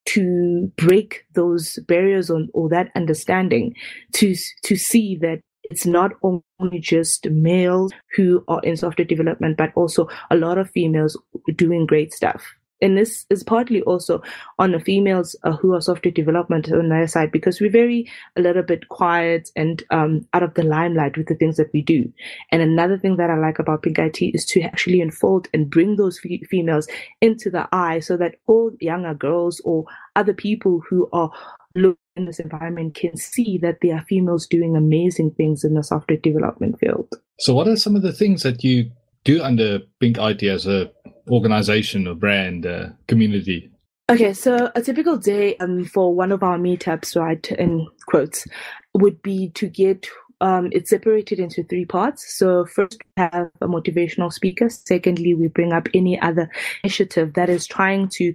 to 0.06 0.70
break 0.76 1.24
those 1.34 1.78
barriers 1.88 2.30
on 2.30 2.48
or 2.52 2.68
that 2.68 2.90
understanding 2.94 3.74
to 4.12 4.34
to 4.62 4.76
see 4.76 5.16
that 5.16 5.40
it's 5.70 5.86
not 5.86 6.12
only 6.22 6.78
just 6.78 7.28
males 7.30 7.90
who 8.14 8.44
are 8.48 8.60
in 8.62 8.76
software 8.76 9.06
development, 9.06 9.56
but 9.56 9.70
also 9.74 10.06
a 10.30 10.36
lot 10.36 10.58
of 10.58 10.70
females 10.70 11.18
doing 11.56 11.86
great 11.86 12.12
stuff. 12.12 12.44
And 12.80 12.98
this 12.98 13.24
is 13.30 13.42
partly 13.42 13.82
also 13.82 14.22
on 14.58 14.72
the 14.72 14.80
females 14.80 15.36
uh, 15.44 15.52
who 15.52 15.74
are 15.74 15.80
software 15.80 16.12
development 16.12 16.70
on 16.72 16.88
their 16.88 17.06
side 17.06 17.30
because 17.32 17.60
we're 17.60 17.70
very 17.70 18.10
a 18.36 18.40
little 18.40 18.62
bit 18.62 18.88
quiet 18.88 19.50
and 19.56 19.82
um, 19.90 20.26
out 20.32 20.42
of 20.42 20.54
the 20.54 20.62
limelight 20.62 21.16
with 21.16 21.28
the 21.28 21.34
things 21.34 21.56
that 21.56 21.72
we 21.72 21.82
do. 21.82 22.12
And 22.50 22.62
another 22.62 22.98
thing 22.98 23.16
that 23.16 23.30
I 23.30 23.38
like 23.38 23.58
about 23.58 23.82
Pink 23.82 23.98
IT 23.98 24.20
is 24.20 24.44
to 24.46 24.60
actually 24.62 25.00
unfold 25.00 25.48
and 25.54 25.70
bring 25.70 25.96
those 25.96 26.20
f- 26.24 26.46
females 26.48 26.88
into 27.20 27.50
the 27.50 27.68
eye 27.72 28.00
so 28.00 28.16
that 28.16 28.36
all 28.46 28.72
younger 28.80 29.14
girls 29.14 29.60
or 29.64 29.84
other 30.16 30.34
people 30.34 30.82
who 30.88 31.08
are 31.12 31.30
look 31.74 31.98
in 32.16 32.26
this 32.26 32.38
environment 32.38 32.94
can 32.94 33.16
see 33.16 33.58
that 33.58 33.78
there 33.82 33.96
are 33.96 34.04
females 34.08 34.46
doing 34.46 34.76
amazing 34.76 35.32
things 35.32 35.64
in 35.64 35.74
the 35.74 35.82
software 35.82 36.18
development 36.18 36.78
field. 36.78 37.08
So, 37.40 37.54
what 37.54 37.68
are 37.68 37.76
some 37.76 37.96
of 37.96 38.02
the 38.02 38.12
things 38.12 38.42
that 38.42 38.62
you 38.62 38.90
do 39.24 39.42
under 39.42 39.80
Pink 40.00 40.18
IT 40.18 40.42
as 40.44 40.66
a 40.66 40.90
organization 41.28 42.06
or 42.06 42.14
brand 42.14 42.66
uh, 42.66 42.88
community? 43.08 43.70
Okay, 44.10 44.34
so 44.34 44.70
a 44.74 44.82
typical 44.82 45.16
day 45.16 45.56
um, 45.58 45.84
for 45.84 46.14
one 46.14 46.30
of 46.30 46.42
our 46.42 46.58
meetups, 46.58 47.18
right, 47.18 47.50
in 47.52 47.86
quotes, 48.06 48.46
would 48.92 49.20
be 49.22 49.48
to 49.50 49.66
get 49.66 50.06
um, 50.40 50.68
it's 50.72 50.90
separated 50.90 51.38
into 51.38 51.62
three 51.64 51.86
parts. 51.86 52.36
So 52.36 52.66
first 52.66 52.98
we 53.16 53.22
have 53.22 53.50
a 53.62 53.66
motivational 53.66 54.30
speaker. 54.30 54.68
Secondly, 54.68 55.32
we 55.32 55.48
bring 55.48 55.72
up 55.72 55.88
any 55.94 56.20
other 56.20 56.50
initiative 56.82 57.32
that 57.34 57.48
is 57.48 57.66
trying 57.66 58.08
to 58.08 58.34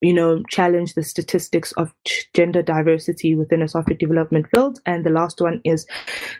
you 0.00 0.14
know, 0.14 0.42
challenge 0.48 0.94
the 0.94 1.02
statistics 1.02 1.72
of 1.72 1.92
gender 2.34 2.62
diversity 2.62 3.34
within 3.34 3.62
a 3.62 3.68
software 3.68 3.96
development 3.96 4.46
field. 4.54 4.80
And 4.86 5.04
the 5.04 5.10
last 5.10 5.40
one 5.40 5.60
is 5.64 5.86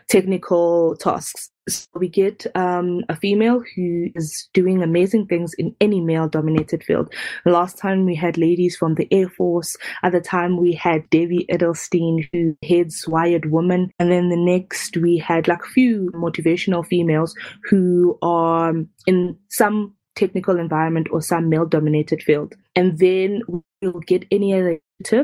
technical 0.07 0.95
tasks. 0.97 1.51
So 1.69 1.87
we 1.93 2.07
get 2.07 2.45
um, 2.55 3.03
a 3.07 3.15
female 3.15 3.63
who 3.75 4.07
is 4.15 4.49
doing 4.53 4.81
amazing 4.81 5.27
things 5.27 5.53
in 5.53 5.75
any 5.79 6.01
male 6.01 6.27
dominated 6.27 6.83
field. 6.83 7.13
Last 7.45 7.77
time 7.77 8.05
we 8.05 8.15
had 8.15 8.37
ladies 8.37 8.75
from 8.75 8.95
the 8.95 9.07
Air 9.11 9.29
Force. 9.29 9.77
At 10.01 10.13
the 10.13 10.21
time 10.21 10.57
we 10.57 10.73
had 10.73 11.09
Debbie 11.11 11.45
Edelstein 11.51 12.27
who 12.33 12.57
heads 12.67 13.07
Wired 13.07 13.51
Woman. 13.51 13.91
And 13.99 14.11
then 14.11 14.29
the 14.29 14.37
next 14.37 14.97
we 14.97 15.17
had 15.17 15.47
like 15.47 15.63
a 15.63 15.69
few 15.69 16.11
motivational 16.15 16.85
females 16.85 17.35
who 17.69 18.17
are 18.23 18.73
in 19.05 19.37
some 19.49 19.93
technical 20.15 20.59
environment 20.59 21.07
or 21.11 21.21
some 21.21 21.47
male 21.47 21.65
dominated 21.65 22.23
field. 22.23 22.55
And 22.75 22.97
then 22.97 23.41
we'll 23.81 23.99
get 24.01 24.25
any 24.31 24.53
other. 24.53 24.79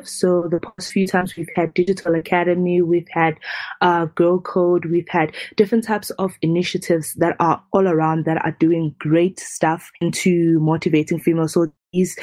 So 0.10 0.48
the 0.50 0.60
past 0.60 0.92
few 0.92 1.08
times 1.08 1.36
we've 1.36 1.50
had 1.56 1.74
Digital 1.74 2.16
Academy, 2.16 2.82
we've 2.82 3.08
had 3.10 3.38
uh, 3.82 4.06
Girl 4.06 4.40
Code, 4.40 4.86
we've 4.86 5.10
had 5.10 5.36
different 5.56 5.84
types 5.84 6.10
of 6.12 6.36
initiatives 6.42 7.13
that 7.16 7.36
are 7.40 7.63
all 7.74 7.88
around 7.88 8.26
that 8.26 8.44
are 8.44 8.56
doing 8.60 8.96
great 9.00 9.40
stuff 9.40 9.92
into 10.02 10.60
motivating 10.60 11.20
females. 11.20 11.54
So 11.54 11.72
these 11.94 12.18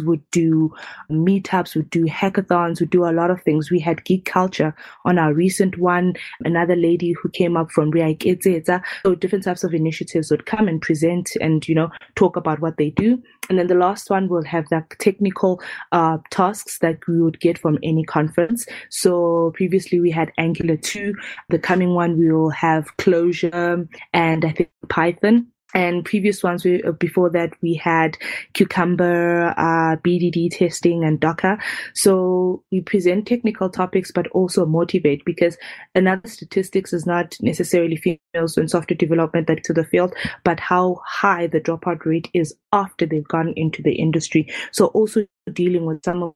would 0.00 0.22
do 0.30 0.72
meetups, 1.10 1.76
would 1.76 1.90
do 1.90 2.04
hackathons, 2.06 2.80
would 2.80 2.90
do 2.90 3.04
a 3.04 3.12
lot 3.12 3.30
of 3.30 3.42
things. 3.42 3.70
We 3.70 3.80
had 3.80 4.04
Geekulcha 4.04 4.72
on 5.04 5.18
our 5.18 5.34
recent 5.34 5.78
one. 5.78 6.14
Another 6.44 6.76
lady 6.76 7.12
who 7.12 7.28
came 7.28 7.56
up 7.56 7.70
from 7.70 7.92
Riaiketeta. 7.92 8.82
So 9.04 9.14
different 9.14 9.44
types 9.44 9.64
of 9.64 9.74
initiatives 9.74 10.30
would 10.30 10.46
come 10.46 10.68
and 10.68 10.80
present 10.80 11.30
and, 11.40 11.66
you 11.68 11.74
know, 11.74 11.90
talk 12.14 12.36
about 12.36 12.60
what 12.60 12.76
they 12.76 12.90
do. 12.90 13.22
And 13.48 13.58
then 13.58 13.66
the 13.66 13.74
last 13.74 14.10
one 14.10 14.28
will 14.28 14.44
have 14.44 14.68
the 14.68 14.84
technical 14.98 15.60
uh, 15.92 16.18
tasks 16.30 16.78
that 16.80 17.06
we 17.06 17.20
would 17.20 17.40
get 17.40 17.58
from 17.58 17.78
any 17.82 18.04
conference. 18.04 18.66
So 18.90 19.52
previously 19.54 20.00
we 20.00 20.10
had 20.10 20.32
Angular 20.38 20.76
2. 20.76 21.14
The 21.48 21.58
coming 21.58 21.94
one 21.94 22.18
we 22.18 22.30
will 22.30 22.50
have 22.50 22.96
Clojure 22.98 23.88
and 24.12 24.44
I 24.44 24.52
think 24.52 24.70
Python 24.88 25.48
and 25.74 26.04
previous 26.04 26.42
ones 26.42 26.64
we, 26.64 26.82
uh, 26.82 26.92
before 26.92 27.30
that 27.30 27.52
we 27.60 27.74
had 27.74 28.16
cucumber 28.54 29.48
uh, 29.56 29.96
bdd 29.96 30.56
testing 30.56 31.04
and 31.04 31.20
docker. 31.20 31.58
So 31.94 32.62
we 32.72 32.80
present 32.80 33.26
technical 33.26 33.68
topics 33.68 34.10
but 34.10 34.26
also 34.28 34.64
motivate 34.64 35.24
because 35.24 35.56
another 35.94 36.28
statistics 36.28 36.92
is 36.92 37.06
not 37.06 37.36
necessarily 37.40 37.96
females 37.96 38.56
in 38.56 38.68
software 38.68 38.96
development 38.96 39.46
that 39.48 39.64
to 39.64 39.72
the 39.72 39.84
field 39.84 40.14
but 40.44 40.60
how 40.60 41.00
high 41.06 41.46
the 41.46 41.60
dropout 41.60 42.04
rate 42.04 42.28
is 42.34 42.54
after 42.72 43.06
they've 43.06 43.28
gone 43.28 43.52
into 43.56 43.82
the 43.82 43.94
industry. 43.94 44.48
So 44.72 44.86
also 44.86 45.26
dealing 45.52 45.84
with 45.86 46.04
some 46.04 46.22
of 46.22 46.34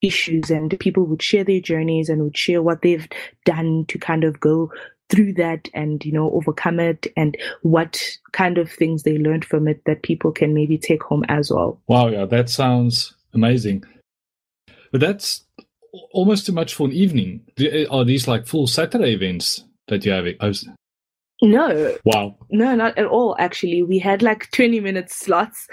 issues 0.00 0.50
and 0.50 0.76
people 0.80 1.04
would 1.04 1.22
share 1.22 1.44
their 1.44 1.60
journeys 1.60 2.08
and 2.08 2.22
would 2.22 2.36
share 2.36 2.62
what 2.62 2.82
they've 2.82 3.06
done 3.44 3.84
to 3.86 3.98
kind 3.98 4.24
of 4.24 4.40
go 4.40 4.72
through 5.12 5.34
that 5.34 5.68
and 5.74 6.04
you 6.06 6.12
know 6.12 6.30
overcome 6.32 6.80
it 6.80 7.06
and 7.18 7.36
what 7.60 8.02
kind 8.32 8.56
of 8.56 8.70
things 8.70 9.02
they 9.02 9.18
learned 9.18 9.44
from 9.44 9.68
it 9.68 9.82
that 9.84 10.02
people 10.02 10.32
can 10.32 10.54
maybe 10.54 10.78
take 10.78 11.02
home 11.02 11.22
as 11.28 11.50
well 11.50 11.78
wow 11.86 12.08
yeah 12.08 12.24
that 12.24 12.48
sounds 12.48 13.14
amazing 13.34 13.84
but 14.90 15.02
that's 15.02 15.44
almost 16.12 16.46
too 16.46 16.52
much 16.52 16.74
for 16.74 16.86
an 16.86 16.92
evening 16.92 17.42
are 17.90 18.04
these 18.04 18.26
like 18.26 18.46
full 18.46 18.66
saturday 18.66 19.12
events 19.12 19.64
that 19.88 20.06
you 20.06 20.12
have 20.12 20.26
no. 21.42 21.96
Wow. 22.04 22.36
No, 22.50 22.76
not 22.76 22.96
at 22.96 23.06
all. 23.06 23.34
Actually, 23.36 23.82
we 23.82 23.98
had 23.98 24.22
like 24.22 24.48
20 24.52 24.78
minute 24.78 25.10
slots 25.10 25.66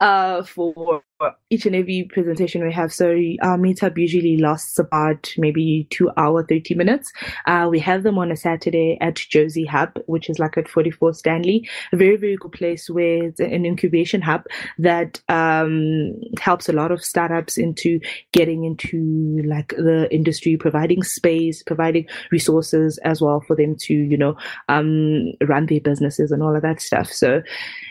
uh, 0.00 0.44
for 0.44 1.02
each 1.48 1.64
and 1.64 1.76
every 1.76 2.08
presentation 2.12 2.64
we 2.64 2.72
have. 2.72 2.92
So 2.92 3.06
our 3.42 3.56
meetup 3.56 3.96
usually 3.96 4.36
lasts 4.36 4.78
about 4.78 5.32
maybe 5.38 5.86
two 5.90 6.10
hour, 6.16 6.44
30 6.44 6.74
minutes. 6.74 7.12
Uh, 7.46 7.68
we 7.70 7.78
have 7.80 8.02
them 8.02 8.18
on 8.18 8.32
a 8.32 8.36
Saturday 8.36 8.98
at 9.00 9.14
JoziHub, 9.14 10.02
which 10.06 10.28
is 10.28 10.38
like 10.38 10.58
at 10.58 10.68
44 10.68 11.14
Stanley, 11.14 11.68
a 11.92 11.96
very, 11.96 12.16
very 12.16 12.36
good 12.36 12.52
place 12.52 12.90
where 12.90 13.24
it's 13.24 13.40
an 13.40 13.64
incubation 13.64 14.20
hub 14.20 14.44
that 14.78 15.20
um, 15.28 16.14
helps 16.40 16.68
a 16.68 16.72
lot 16.72 16.90
of 16.90 17.04
startups 17.04 17.56
into 17.56 18.00
getting 18.32 18.64
into 18.64 19.40
like 19.46 19.68
the 19.76 20.08
industry, 20.12 20.56
providing 20.56 21.02
space, 21.02 21.62
providing 21.62 22.06
resources 22.32 22.98
as 22.98 23.20
well 23.20 23.40
for 23.46 23.54
them 23.54 23.76
to, 23.76 23.94
you 23.94 24.18
know, 24.18 24.36
um, 24.68 25.32
run 25.46 25.66
their 25.66 25.80
businesses 25.80 26.32
and 26.32 26.42
all 26.42 26.56
of 26.56 26.62
that 26.62 26.80
stuff. 26.80 27.10
So 27.10 27.42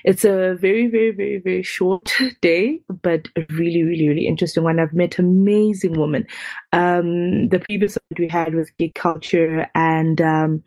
it's 0.03 0.25
a 0.25 0.55
very, 0.59 0.88
very, 0.88 1.11
very, 1.11 1.39
very 1.39 1.63
short 1.63 2.13
day, 2.41 2.81
but 3.01 3.14
a 3.36 3.45
really, 3.49 3.84
really, 3.84 4.08
really 4.08 4.28
interesting 4.28 4.63
one. 4.63 4.80
I've 4.80 4.93
met 4.93 5.19
amazing 5.19 5.99
women. 5.99 6.25
Um, 6.73 7.49
the 7.49 7.60
previous 7.60 7.95
one 7.95 8.19
we 8.19 8.28
had 8.28 8.54
was 8.54 8.71
Geekulcha 8.80 9.67
and 9.75 10.21
um, 10.21 10.63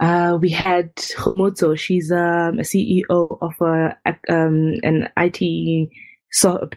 uh, 0.00 0.38
we 0.40 0.50
had 0.50 0.94
Homoto. 0.96 1.78
She's 1.78 2.10
um, 2.10 2.58
a 2.58 2.62
CEO 2.62 3.38
of 3.40 3.54
a, 3.60 3.96
um, 4.28 4.74
an 4.82 5.08
IT 5.16 5.90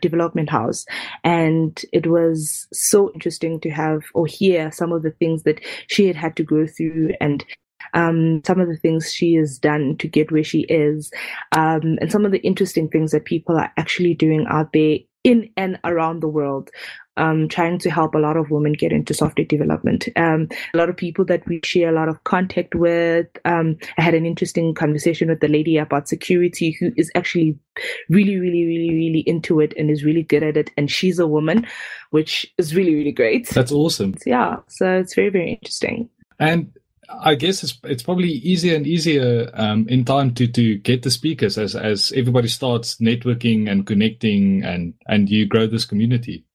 development 0.01 0.49
house 0.49 0.86
and 1.23 1.81
it 1.93 2.08
was 2.08 2.67
so 2.73 3.12
interesting 3.13 3.60
to 3.62 3.69
have 3.69 4.01
or 4.13 4.25
hear 4.25 4.71
some 4.71 4.91
of 4.91 5.01
the 5.01 5.12
things 5.12 5.43
that 5.43 5.62
she 5.88 6.08
had 6.08 6.15
had 6.15 6.36
to 6.36 6.43
go 6.43 6.67
through 6.67 7.13
and 7.21 7.45
um, 7.95 8.41
some 8.45 8.60
of 8.60 8.67
the 8.67 8.77
things 8.77 9.12
she 9.12 9.34
has 9.34 9.58
done 9.58 9.97
to 9.97 10.08
get 10.08 10.31
where 10.31 10.43
she 10.43 10.62
is, 10.62 11.12
um, 11.53 11.97
and 11.99 12.12
some 12.12 12.25
of 12.25 12.31
the 12.31 12.39
interesting 12.39 12.88
things 12.89 13.12
that 13.12 13.25
people 13.25 13.58
are 13.58 13.71
actually 13.77 14.13
doing 14.13 14.45
out 14.49 14.71
there 14.73 14.97
in 15.23 15.49
and 15.58 15.79
around 15.84 16.21
the 16.21 16.29
world. 16.29 16.69
Um, 17.17 17.47
trying 17.47 17.79
to 17.79 17.89
help 17.89 18.13
a 18.13 18.17
lot 18.17 18.36
of 18.36 18.51
women 18.51 18.73
get 18.73 18.91
into 18.91 19.13
software 19.13 19.45
development. 19.45 20.10
Um, 20.17 20.49
a 20.73 20.77
lot 20.77 20.89
of 20.89 20.97
people 20.97 21.23
that 21.27 21.47
we 21.47 21.62
share 21.63 21.88
a 21.88 21.93
lot 21.93 22.10
of 22.10 22.21
contact 22.25 22.75
with. 22.75 23.27
Um, 23.45 23.77
I 23.97 24.01
had 24.01 24.15
an 24.15 24.25
interesting 24.25 24.73
conversation 24.73 25.29
with 25.29 25.39
the 25.39 25.47
lady 25.47 25.77
about 25.77 26.10
security 26.10 26.75
who 26.77 26.91
is 26.97 27.10
actually 27.15 27.58
really, 28.10 28.36
really, 28.36 28.65
really, 28.65 28.89
really 28.89 29.23
into 29.25 29.62
it 29.62 29.73
and 29.77 29.89
is 29.89 30.03
really 30.03 30.23
good 30.23 30.43
at 30.43 30.58
it. 30.58 30.71
And 30.75 30.91
she's 30.91 31.17
a 31.17 31.25
woman, 31.25 31.65
which 32.10 32.45
is 32.58 32.75
really, 32.75 32.93
really 32.93 33.13
great. 33.13 33.47
That's 33.47 33.71
awesome. 33.71 34.15
Yeah. 34.25 34.58
So 34.67 34.97
it's 34.97 35.15
very, 35.15 35.29
very 35.29 35.53
interesting. 35.53 36.10
And 36.38 36.69
I 37.09 37.35
guess 37.35 37.63
it's 37.63 37.79
it's 37.83 38.03
probably 38.03 38.29
easier 38.29 38.75
and 38.75 38.87
easier 38.87 39.49
um, 39.53 39.87
in 39.89 40.05
time 40.05 40.33
to 40.35 40.47
to 40.47 40.77
get 40.77 41.03
the 41.03 41.11
speakers 41.11 41.57
as 41.57 41.75
as 41.75 42.11
everybody 42.15 42.47
starts 42.47 42.95
networking 42.97 43.69
and 43.69 43.85
connecting 43.85 44.63
and 44.63 44.93
and 45.07 45.29
you 45.29 45.45
grow 45.45 45.67
this 45.67 45.85
community. 45.85 46.45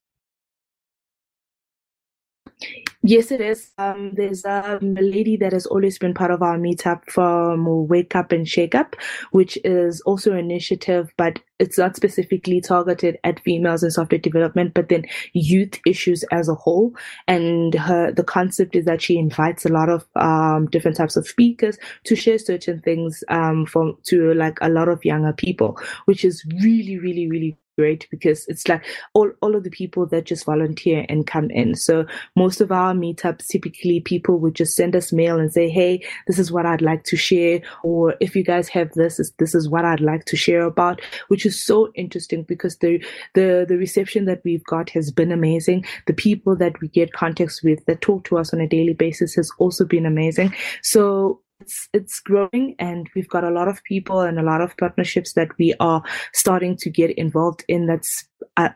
Yes, 3.02 3.30
it 3.30 3.40
is. 3.40 3.72
Um, 3.78 4.12
there's 4.12 4.44
a 4.44 4.78
lady 4.82 5.38
that 5.38 5.54
has 5.54 5.64
always 5.64 5.98
been 5.98 6.12
part 6.12 6.30
of 6.30 6.42
our 6.42 6.58
meetup 6.58 7.10
from 7.10 7.88
Wake 7.88 8.14
Up 8.14 8.30
and 8.30 8.46
Shake 8.46 8.74
Up, 8.74 8.94
which 9.30 9.58
is 9.64 10.02
also 10.02 10.32
an 10.32 10.38
initiative, 10.38 11.10
but 11.16 11.38
it's 11.58 11.78
not 11.78 11.96
specifically 11.96 12.60
targeted 12.60 13.16
at 13.24 13.40
females 13.40 13.82
in 13.82 13.90
software 13.90 14.18
development, 14.18 14.74
but 14.74 14.90
then 14.90 15.06
youth 15.32 15.80
issues 15.86 16.24
as 16.30 16.50
a 16.50 16.54
whole. 16.54 16.94
And 17.26 17.72
her 17.74 18.12
the 18.12 18.24
concept 18.24 18.76
is 18.76 18.84
that 18.84 19.00
she 19.00 19.16
invites 19.16 19.64
a 19.64 19.72
lot 19.72 19.88
of 19.88 20.06
um, 20.16 20.66
different 20.66 20.98
types 20.98 21.16
of 21.16 21.26
speakers 21.26 21.78
to 22.04 22.14
share 22.14 22.38
certain 22.38 22.80
things 22.82 23.24
um, 23.28 23.64
from 23.64 23.96
to 24.08 24.34
like 24.34 24.58
a 24.60 24.68
lot 24.68 24.88
of 24.90 25.06
younger 25.06 25.32
people, 25.32 25.78
which 26.04 26.22
is 26.22 26.44
really, 26.62 26.98
really, 26.98 27.28
really 27.28 27.56
great 27.80 28.06
because 28.10 28.44
it's 28.48 28.68
like 28.68 28.84
all, 29.14 29.30
all 29.40 29.56
of 29.56 29.64
the 29.64 29.70
people 29.70 30.04
that 30.04 30.26
just 30.26 30.44
volunteer 30.44 31.06
and 31.08 31.26
come 31.26 31.50
in. 31.50 31.74
So 31.74 32.04
most 32.36 32.60
of 32.60 32.70
our 32.70 32.92
meetups, 32.92 33.46
typically 33.46 34.00
people 34.00 34.38
would 34.38 34.54
just 34.54 34.76
send 34.76 34.94
us 34.94 35.14
mail 35.14 35.40
and 35.40 35.50
say, 35.50 35.70
Hey, 35.70 36.04
this 36.26 36.38
is 36.38 36.52
what 36.52 36.66
I'd 36.66 36.82
like 36.82 37.04
to 37.04 37.16
share. 37.16 37.62
Or 37.82 38.14
if 38.20 38.36
you 38.36 38.44
guys 38.44 38.68
have 38.68 38.90
this, 38.92 39.18
this 39.38 39.54
is 39.54 39.70
what 39.70 39.86
I'd 39.86 40.00
like 40.00 40.26
to 40.26 40.36
share 40.36 40.64
about, 40.64 41.00
which 41.28 41.46
is 41.46 41.64
so 41.64 41.90
interesting 41.94 42.42
because 42.42 42.76
the, 42.78 43.02
the, 43.32 43.64
the 43.66 43.78
reception 43.78 44.26
that 44.26 44.42
we've 44.44 44.64
got 44.64 44.90
has 44.90 45.10
been 45.10 45.32
amazing. 45.32 45.86
The 46.06 46.12
people 46.12 46.54
that 46.56 46.78
we 46.82 46.88
get 46.88 47.14
contacts 47.14 47.62
with 47.62 47.82
that 47.86 48.02
talk 48.02 48.24
to 48.24 48.36
us 48.36 48.52
on 48.52 48.60
a 48.60 48.68
daily 48.68 48.94
basis 48.94 49.34
has 49.36 49.50
also 49.58 49.86
been 49.86 50.04
amazing. 50.04 50.54
So 50.82 51.40
it's 51.60 51.88
it's 51.92 52.20
growing 52.20 52.74
and 52.78 53.08
we've 53.14 53.28
got 53.28 53.44
a 53.44 53.50
lot 53.50 53.68
of 53.68 53.82
people 53.84 54.20
and 54.20 54.38
a 54.38 54.42
lot 54.42 54.60
of 54.60 54.76
partnerships 54.76 55.34
that 55.34 55.48
we 55.58 55.74
are 55.80 56.02
starting 56.32 56.76
to 56.76 56.90
get 56.90 57.10
involved 57.18 57.64
in 57.68 57.86
that's 57.86 58.26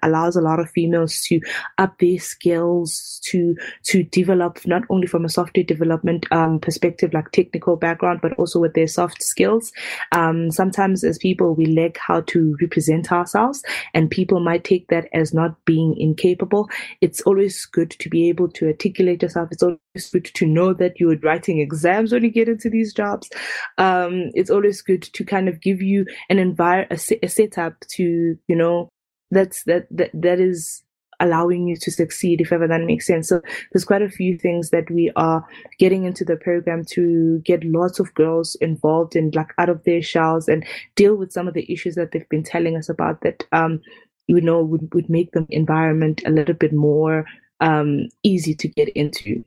allows 0.02 0.36
a 0.36 0.40
lot 0.40 0.60
of 0.60 0.70
females 0.70 1.22
to 1.22 1.40
up 1.78 1.98
their 1.98 2.18
skills 2.18 3.20
to 3.24 3.56
to 3.82 4.02
develop 4.04 4.64
not 4.66 4.82
only 4.90 5.06
from 5.06 5.24
a 5.24 5.28
software 5.28 5.64
development 5.64 6.26
um, 6.30 6.58
perspective 6.58 7.12
like 7.14 7.30
technical 7.32 7.76
background 7.76 8.20
but 8.22 8.32
also 8.34 8.60
with 8.60 8.74
their 8.74 8.86
soft 8.86 9.22
skills. 9.22 9.72
Um, 10.12 10.50
sometimes 10.50 11.02
as 11.02 11.18
people 11.18 11.54
we 11.54 11.66
lack 11.66 11.98
how 11.98 12.20
to 12.22 12.56
represent 12.60 13.10
ourselves 13.10 13.62
and 13.94 14.10
people 14.10 14.40
might 14.40 14.64
take 14.64 14.88
that 14.88 15.08
as 15.12 15.32
not 15.32 15.62
being 15.64 15.96
incapable. 15.96 16.68
It's 17.00 17.22
always 17.22 17.64
good 17.64 17.90
to 17.90 18.08
be 18.08 18.28
able 18.28 18.48
to 18.48 18.66
articulate 18.66 19.22
yourself. 19.22 19.48
It's 19.50 19.62
always 19.62 19.78
good 19.94 20.24
to 20.24 20.46
know 20.46 20.72
that 20.74 20.98
you're 20.98 21.18
writing 21.18 21.60
exams 21.60 22.12
when 22.12 22.24
you 22.24 22.30
get 22.30 22.48
into 22.48 22.68
these 22.68 22.92
jobs. 22.92 23.30
Um, 23.78 24.30
it's 24.34 24.50
always 24.50 24.82
good 24.82 25.02
to 25.02 25.24
kind 25.24 25.48
of 25.48 25.60
give 25.60 25.80
you 25.80 26.06
an 26.28 26.38
environment 26.38 27.00
a, 27.10 27.24
a 27.24 27.28
setup 27.28 27.74
to 27.92 28.36
you 28.48 28.56
know 28.56 28.88
that's 29.30 29.62
that 29.64 29.86
that 29.90 30.10
that 30.14 30.40
is 30.40 30.82
allowing 31.20 31.68
you 31.68 31.76
to 31.76 31.92
succeed 31.92 32.40
if 32.40 32.52
ever 32.52 32.66
that 32.66 32.82
makes 32.82 33.06
sense. 33.06 33.28
So 33.28 33.40
there's 33.72 33.84
quite 33.84 34.02
a 34.02 34.08
few 34.08 34.36
things 34.36 34.70
that 34.70 34.90
we 34.90 35.12
are 35.14 35.46
getting 35.78 36.04
into 36.04 36.24
the 36.24 36.36
program 36.36 36.84
to 36.90 37.40
get 37.44 37.64
lots 37.64 38.00
of 38.00 38.12
girls 38.14 38.56
involved 38.56 39.14
and 39.14 39.34
like 39.34 39.52
out 39.58 39.68
of 39.68 39.84
their 39.84 40.02
shells 40.02 40.48
and 40.48 40.66
deal 40.96 41.14
with 41.14 41.32
some 41.32 41.46
of 41.46 41.54
the 41.54 41.72
issues 41.72 41.94
that 41.94 42.10
they've 42.10 42.28
been 42.28 42.42
telling 42.42 42.76
us 42.76 42.88
about 42.88 43.20
that 43.20 43.44
um 43.52 43.80
you 44.26 44.40
know 44.40 44.62
would, 44.62 44.92
would 44.92 45.08
make 45.08 45.30
the 45.32 45.46
environment 45.50 46.22
a 46.26 46.30
little 46.30 46.54
bit 46.54 46.72
more 46.72 47.24
um 47.60 48.08
easy 48.22 48.54
to 48.54 48.68
get 48.68 48.88
into 48.90 49.44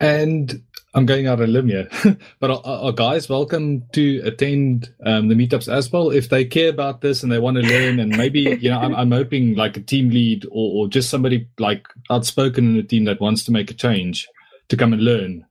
and 0.00 0.62
I'm 0.94 1.06
going 1.06 1.26
out 1.26 1.40
on 1.40 1.48
a 1.48 1.52
limb 1.52 1.68
here, 1.68 1.88
but 2.40 2.50
are, 2.64 2.92
guys 2.92 3.28
welcome 3.28 3.84
to 3.92 4.20
attend 4.24 4.92
um, 5.04 5.28
the 5.28 5.34
meetups 5.34 5.70
as 5.70 5.92
well 5.92 6.10
if 6.10 6.30
they 6.30 6.44
care 6.44 6.70
about 6.70 7.02
this 7.02 7.22
and 7.22 7.30
they 7.30 7.38
want 7.38 7.56
to 7.56 7.62
learn? 7.62 8.00
And 8.00 8.16
maybe 8.16 8.40
you 8.60 8.70
know, 8.70 8.78
I'm, 8.78 8.94
I'm 8.94 9.12
hoping 9.12 9.54
like 9.54 9.76
a 9.76 9.82
team 9.82 10.08
lead 10.10 10.46
or, 10.46 10.84
or 10.84 10.88
just 10.88 11.10
somebody 11.10 11.48
like 11.58 11.86
outspoken 12.10 12.64
in 12.64 12.76
the 12.76 12.82
team 12.82 13.04
that 13.04 13.20
wants 13.20 13.44
to 13.44 13.52
make 13.52 13.70
a 13.70 13.74
change 13.74 14.26
to 14.68 14.76
come 14.76 14.92
and 14.92 15.02
learn. 15.02 15.46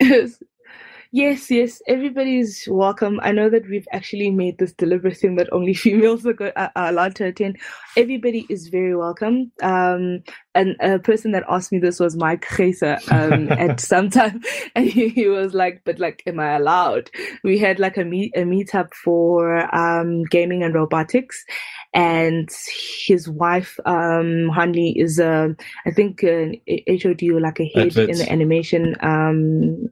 Yes, 1.14 1.48
yes, 1.48 1.80
everybody's 1.86 2.66
welcome. 2.68 3.20
I 3.22 3.30
know 3.30 3.48
that 3.48 3.68
we've 3.70 3.86
actually 3.92 4.32
made 4.32 4.58
this 4.58 4.72
deliberate 4.72 5.16
thing 5.16 5.36
that 5.36 5.52
only 5.52 5.72
females 5.84 6.26
are, 6.26 6.32
go- 6.32 6.50
are 6.56 6.72
allowed 6.74 7.14
to 7.14 7.26
attend. 7.26 7.56
Everybody 7.96 8.46
is 8.50 8.66
very 8.66 8.96
welcome. 8.96 9.52
Um, 9.62 10.24
and 10.56 10.74
a 10.80 10.98
person 10.98 11.30
that 11.30 11.44
asked 11.48 11.70
me 11.70 11.78
this 11.78 12.00
was 12.00 12.16
Mike 12.16 12.44
Geyser 12.56 12.98
um, 13.12 13.48
at 13.52 13.78
some 13.78 14.10
time, 14.10 14.42
and 14.74 14.86
he, 14.90 15.08
he, 15.08 15.28
was 15.28 15.54
like, 15.54 15.82
"But 15.84 16.00
like, 16.00 16.20
am 16.26 16.40
I 16.40 16.56
allowed?" 16.56 17.12
We 17.44 17.58
had 17.58 17.78
like 17.78 17.96
a 17.96 18.04
meet 18.04 18.32
a 18.36 18.40
meetup 18.40 18.92
for 18.92 19.72
um, 19.72 20.24
gaming 20.24 20.64
and 20.64 20.74
robotics, 20.74 21.44
and 21.92 22.48
his 23.06 23.28
wife 23.28 23.78
um, 23.86 24.48
Hanley 24.48 24.98
is, 24.98 25.20
uh, 25.20 25.50
I 25.86 25.92
think, 25.92 26.24
an 26.24 26.56
HOD 26.88 27.22
or 27.30 27.40
like 27.40 27.60
a 27.60 27.70
head 27.72 27.96
in 27.96 28.18
the 28.18 28.26
animation 28.28 28.96
um, 29.00 29.90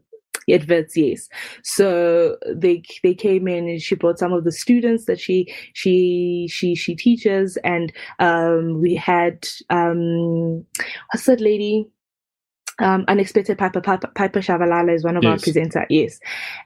adverts 0.50 0.96
yes. 0.96 1.28
So 1.62 2.36
they 2.52 2.82
they 3.02 3.14
came 3.14 3.48
in 3.48 3.68
and 3.68 3.80
she 3.80 3.94
brought 3.94 4.18
some 4.18 4.32
of 4.32 4.44
the 4.44 4.52
students 4.52 5.04
that 5.06 5.20
she 5.20 5.52
she 5.74 6.48
she 6.50 6.74
she 6.74 6.94
teaches 6.94 7.56
and 7.64 7.92
um 8.18 8.80
we 8.80 8.94
had 8.94 9.46
um 9.70 10.64
what's 11.12 11.26
that 11.26 11.40
lady 11.40 11.86
um, 12.82 13.04
Unexpected 13.08 13.58
Piper, 13.58 13.80
Piper, 13.80 14.08
Piper 14.14 14.40
Shabalala 14.40 14.94
is 14.94 15.04
one 15.04 15.16
of 15.16 15.22
yes. 15.22 15.30
our 15.30 15.38
presenters, 15.38 15.86
yes. 15.88 16.18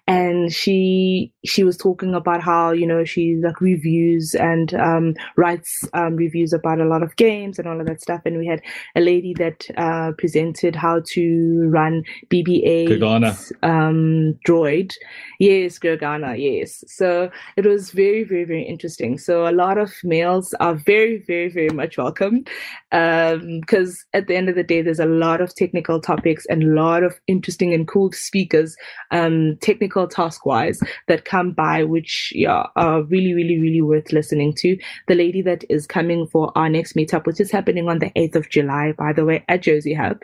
And 0.06 0.52
she 0.52 1.32
she 1.44 1.62
was 1.62 1.76
talking 1.76 2.14
about 2.14 2.42
how, 2.42 2.72
you 2.72 2.86
know, 2.86 3.04
she 3.04 3.36
like 3.36 3.60
reviews 3.60 4.34
and 4.34 4.74
um, 4.74 5.14
writes 5.36 5.86
um, 5.92 6.16
reviews 6.16 6.52
about 6.52 6.80
a 6.80 6.84
lot 6.86 7.02
of 7.02 7.14
games 7.16 7.58
and 7.58 7.68
all 7.68 7.80
of 7.80 7.86
that 7.86 8.00
stuff. 8.00 8.22
And 8.24 8.38
we 8.38 8.46
had 8.46 8.62
a 8.94 9.00
lady 9.00 9.34
that 9.34 9.66
uh, 9.76 10.12
presented 10.16 10.74
how 10.74 11.02
to 11.06 11.68
run 11.68 12.02
BB-8 12.30 13.52
um, 13.62 14.38
droid. 14.46 14.92
Yes, 15.38 15.78
Gergana, 15.78 16.38
yes. 16.38 16.82
So 16.86 17.30
it 17.56 17.66
was 17.66 17.90
very, 17.90 18.24
very, 18.24 18.44
very 18.44 18.62
interesting. 18.62 19.18
So 19.18 19.46
a 19.46 19.52
lot 19.52 19.78
of 19.78 19.92
males 20.02 20.54
are 20.60 20.74
very, 20.74 21.22
very, 21.26 21.48
very 21.48 21.70
much 21.70 21.98
welcome 21.98 22.44
because 22.90 23.90
um, 23.90 23.96
at 24.14 24.26
the 24.26 24.36
end 24.36 24.48
of 24.48 24.54
the 24.54 24.62
day, 24.62 24.82
there's 24.82 25.00
a 25.00 25.06
lot 25.06 25.40
of 25.40 25.54
technical 25.54 26.00
topics 26.06 26.46
and 26.46 26.62
a 26.62 26.66
lot 26.66 27.02
of 27.02 27.14
interesting 27.26 27.74
and 27.74 27.88
cool 27.88 28.12
speakers, 28.12 28.76
um, 29.10 29.56
technical 29.60 30.06
task 30.06 30.46
wise, 30.46 30.80
that 31.08 31.24
come 31.24 31.52
by, 31.52 31.84
which 31.84 32.32
yeah, 32.34 32.66
are 32.76 33.02
really, 33.02 33.34
really, 33.34 33.58
really 33.60 33.82
worth 33.82 34.12
listening 34.12 34.54
to. 34.54 34.78
The 35.08 35.14
lady 35.14 35.42
that 35.42 35.64
is 35.68 35.86
coming 35.86 36.26
for 36.26 36.52
our 36.56 36.68
next 36.68 36.94
meetup, 36.94 37.26
which 37.26 37.40
is 37.40 37.50
happening 37.50 37.88
on 37.88 37.98
the 37.98 38.10
8th 38.10 38.36
of 38.36 38.50
July, 38.50 38.92
by 38.92 39.12
the 39.12 39.24
way, 39.24 39.44
at 39.48 39.62
JoziHub, 39.62 40.20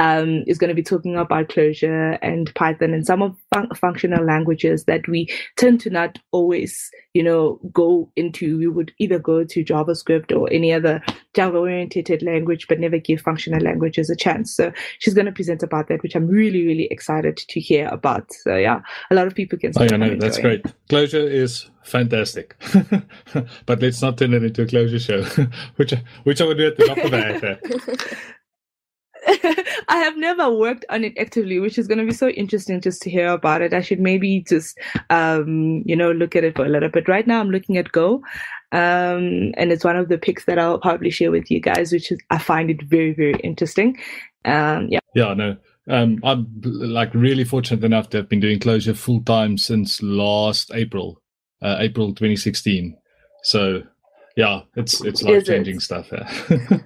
um, 0.00 0.44
is 0.46 0.56
going 0.56 0.68
to 0.68 0.74
be 0.74 0.82
talking 0.82 1.14
about 1.16 1.48
Clojure 1.48 2.18
and 2.22 2.52
Python 2.54 2.94
and 2.94 3.06
some 3.06 3.20
of 3.20 3.36
fun- 3.52 3.68
functional 3.74 4.24
languages 4.24 4.84
that 4.84 5.06
we 5.06 5.28
tend 5.58 5.78
to 5.82 5.90
not 5.90 6.18
always, 6.32 6.90
you 7.12 7.22
know, 7.22 7.60
go 7.70 8.10
into. 8.16 8.56
We 8.56 8.66
would 8.66 8.92
either 8.98 9.18
go 9.18 9.44
to 9.44 9.64
JavaScript 9.64 10.34
or 10.34 10.50
any 10.50 10.72
other 10.72 11.02
Java 11.34 11.58
oriented 11.58 12.22
language, 12.22 12.66
but 12.66 12.80
never 12.80 12.96
give 12.96 13.20
functional 13.20 13.60
languages 13.60 14.08
a 14.08 14.16
chance. 14.16 14.56
So 14.56 14.72
she's 15.00 15.12
going 15.12 15.26
to 15.26 15.32
present 15.32 15.62
about 15.62 15.88
that, 15.88 16.02
which 16.02 16.16
I'm 16.16 16.26
really, 16.26 16.66
really 16.66 16.88
excited 16.90 17.36
to 17.36 17.60
hear 17.60 17.86
about. 17.88 18.32
So 18.32 18.56
yeah, 18.56 18.80
a 19.10 19.14
lot 19.14 19.26
of 19.26 19.34
people 19.34 19.58
can. 19.58 19.72
Oh, 19.76 19.82
yeah, 19.82 19.98
no, 19.98 20.16
that's 20.16 20.38
great. 20.38 20.64
Clojure 20.88 21.30
is 21.30 21.68
fantastic, 21.82 22.56
but 23.66 23.82
let's 23.82 24.00
not 24.00 24.16
turn 24.16 24.32
it 24.32 24.44
into 24.44 24.62
a 24.62 24.66
Clojure 24.66 24.98
show, 24.98 25.44
which 25.76 25.92
which 26.24 26.40
I 26.40 26.46
would 26.46 26.56
do 26.56 26.68
at 26.68 26.78
the 26.78 26.86
top 26.86 26.98
of 26.98 27.10
the 27.10 27.20
hat. 27.20 28.20
I 29.90 29.96
have 29.96 30.16
never 30.16 30.48
worked 30.48 30.84
on 30.88 31.02
it 31.02 31.18
actively, 31.18 31.58
which 31.58 31.76
is 31.76 31.88
going 31.88 31.98
to 31.98 32.06
be 32.06 32.12
so 32.12 32.28
interesting 32.28 32.80
just 32.80 33.02
to 33.02 33.10
hear 33.10 33.26
about 33.26 33.60
it. 33.60 33.74
I 33.74 33.80
should 33.80 33.98
maybe 33.98 34.40
just, 34.40 34.78
um, 35.10 35.82
you 35.84 35.96
know, 35.96 36.12
look 36.12 36.36
at 36.36 36.44
it 36.44 36.54
for 36.54 36.64
a 36.64 36.68
little 36.68 36.88
bit. 36.88 37.08
Right 37.08 37.26
now, 37.26 37.40
I'm 37.40 37.50
looking 37.50 37.76
at 37.76 37.90
Go, 37.90 38.22
um, 38.70 39.52
and 39.56 39.72
it's 39.72 39.84
one 39.84 39.96
of 39.96 40.08
the 40.08 40.16
picks 40.16 40.44
that 40.44 40.60
I'll 40.60 40.78
probably 40.78 41.10
share 41.10 41.32
with 41.32 41.50
you 41.50 41.60
guys, 41.60 41.90
which 41.90 42.12
is 42.12 42.20
I 42.30 42.38
find 42.38 42.70
it 42.70 42.82
very, 42.82 43.12
very 43.12 43.34
interesting. 43.42 43.98
Um, 44.44 44.86
yeah. 44.90 45.00
Yeah, 45.16 45.34
no. 45.34 45.56
Um, 45.88 46.20
I'm 46.22 46.46
like 46.62 47.12
really 47.12 47.42
fortunate 47.42 47.82
enough 47.82 48.10
to 48.10 48.18
have 48.18 48.28
been 48.28 48.38
doing 48.38 48.60
Clojure 48.60 48.96
full 48.96 49.22
time 49.24 49.58
since 49.58 50.00
last 50.02 50.70
April, 50.72 51.20
uh, 51.62 51.78
April 51.80 52.10
2016. 52.10 52.96
So, 53.42 53.82
yeah, 54.36 54.60
it's 54.76 55.00
it's 55.00 55.24
life 55.24 55.46
changing 55.46 55.76
it? 55.76 55.82
stuff. 55.82 56.12
Yeah. 56.12 56.78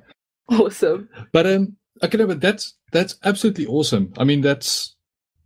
awesome. 0.49 1.11
But 1.33 1.47
um, 1.47 1.77
okay, 2.03 2.17
no, 2.17 2.27
but 2.27 2.41
that's 2.41 2.75
that's 2.95 3.17
absolutely 3.25 3.67
awesome. 3.67 4.15
I 4.17 4.25
mean, 4.25 4.41
that's 4.41 4.95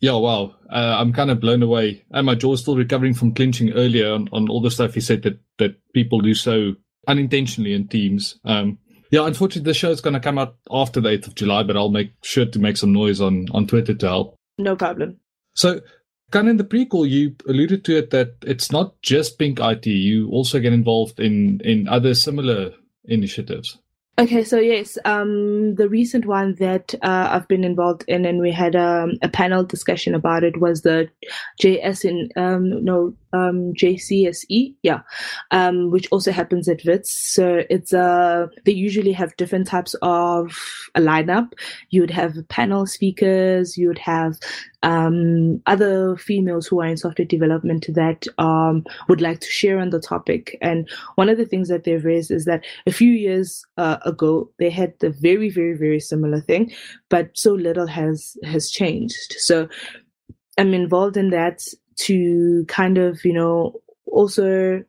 yeah, 0.01 0.13
wow. 0.13 0.55
Uh, 0.71 0.97
I'm 0.99 1.13
kind 1.13 1.31
of 1.31 1.41
blown 1.41 1.63
away, 1.63 2.05
and 2.13 2.27
my 2.27 2.37
jaw's 2.37 2.61
still 2.61 2.77
recovering 2.77 3.15
from 3.15 3.35
clinching 3.35 3.73
earlier 3.73 4.13
on, 4.13 4.29
on 4.33 4.49
all 4.49 4.61
the 4.61 4.71
stuff 4.71 4.95
he 4.95 5.01
said 5.01 5.23
that 5.23 5.41
that 5.59 5.77
people 5.93 6.21
do 6.21 6.35
so 6.35 6.75
unintentionally 7.09 7.73
in 7.73 7.89
teams. 7.89 8.39
Um, 8.45 8.79
yeah, 9.11 9.27
unfortunately, 9.27 9.69
the 9.69 9.75
show 9.75 9.91
is 9.91 10.03
going 10.03 10.15
to 10.15 10.21
come 10.21 10.39
out 10.39 10.57
after 10.71 11.01
the 11.01 11.09
8th 11.09 11.29
of 11.29 11.35
July, 11.35 11.63
but 11.63 11.77
I'll 11.77 11.89
make 11.89 12.13
sure 12.23 12.45
to 12.45 12.59
make 12.59 12.77
some 12.77 12.93
noise 12.93 13.21
on 13.21 13.49
on 13.53 13.67
Twitter 13.67 13.95
to 13.95 14.07
help. 14.07 14.37
No 14.59 14.77
problem. 14.77 15.19
So, 15.55 15.81
kind 16.31 16.47
of 16.47 16.53
in 16.53 16.57
the 16.59 16.65
prequel, 16.65 17.09
you 17.09 17.35
alluded 17.49 17.85
to 17.87 17.97
it 17.97 18.11
that 18.11 18.35
it's 18.43 18.71
not 18.71 19.01
just 19.01 19.39
Pink 19.39 19.59
IT. 19.59 19.87
You 19.87 20.29
also 20.29 20.61
get 20.61 20.75
involved 20.75 21.19
in 21.19 21.61
in 21.65 21.89
other 21.89 22.15
similar 22.15 22.73
initiatives. 23.05 23.79
Okay, 24.19 24.43
so 24.43 24.59
yes, 24.59 24.99
um, 25.05 25.77
the 25.77 25.89
recent 25.89 26.27
one 26.27 26.57
that 26.57 26.93
uh, 27.03 27.29
I've 27.31 27.47
been 27.47 27.63
involved 27.63 28.05
in, 28.09 28.25
and 28.25 28.41
we 28.41 28.51
had 28.51 28.75
um, 28.75 29.13
a 29.23 29.29
panel 29.29 29.63
discussion 29.63 30.13
about 30.13 30.43
it, 30.43 30.61
was 30.61 30.83
the 30.83 31.09
JS 31.63 32.05
in 32.05 32.29
um, 32.35 32.85
no 32.85 33.15
um, 33.33 33.73
JCSE, 33.75 34.75
yeah, 34.83 35.03
um, 35.53 35.93
which 35.93 36.09
also 36.11 36.33
happens 36.33 36.69
at 36.69 36.85
WITS. 36.85 37.13
So 37.33 37.63
it's 37.71 37.95
uh, 37.95 38.49
they 38.65 38.73
usually 38.73 39.13
have 39.13 39.37
different 39.37 39.69
types 39.69 39.95
of 40.03 40.59
a 40.97 41.01
lineup. 41.01 41.53
You 41.91 42.01
would 42.01 42.11
have 42.11 42.35
panel 42.49 42.87
speakers, 42.87 43.79
you 43.79 43.87
would 43.87 43.99
have 43.99 44.35
um, 44.83 45.61
other 45.67 46.17
females 46.17 46.67
who 46.67 46.81
are 46.81 46.87
in 46.87 46.97
software 46.97 47.27
development 47.27 47.87
that 47.95 48.27
um, 48.39 48.85
would 49.09 49.21
like 49.21 49.41
to 49.41 49.49
share 49.49 49.79
on 49.79 49.91
the 49.91 50.01
topic. 50.01 50.57
And 50.61 50.89
one 51.17 51.29
of 51.29 51.37
the 51.37 51.47
things 51.47 51.69
that 51.69 51.85
they've 51.85 52.05
raised 52.05 52.31
is 52.31 52.45
that 52.45 52.65
a 52.87 52.93
few 52.93 53.13
years 53.13 53.65
uh, 53.77 53.99
ago 54.05 54.51
they 54.59 54.71
had 54.71 54.95
the 55.01 55.11
very, 55.11 55.51
very, 55.51 55.77
very 55.77 56.01
similar 56.01 56.41
thing, 56.41 56.73
but 57.09 57.31
so 57.35 57.53
little 57.53 57.87
has 57.87 58.37
has 58.45 58.71
changed. 58.71 59.35
So 59.39 59.69
I'm 60.59 60.75
involved 60.75 61.17
in 61.17 61.31
that 61.31 61.61
to 61.97 62.65
kind 62.69 62.99
of, 62.99 63.25
you 63.25 63.33
know, 63.33 63.81
also 64.07 64.83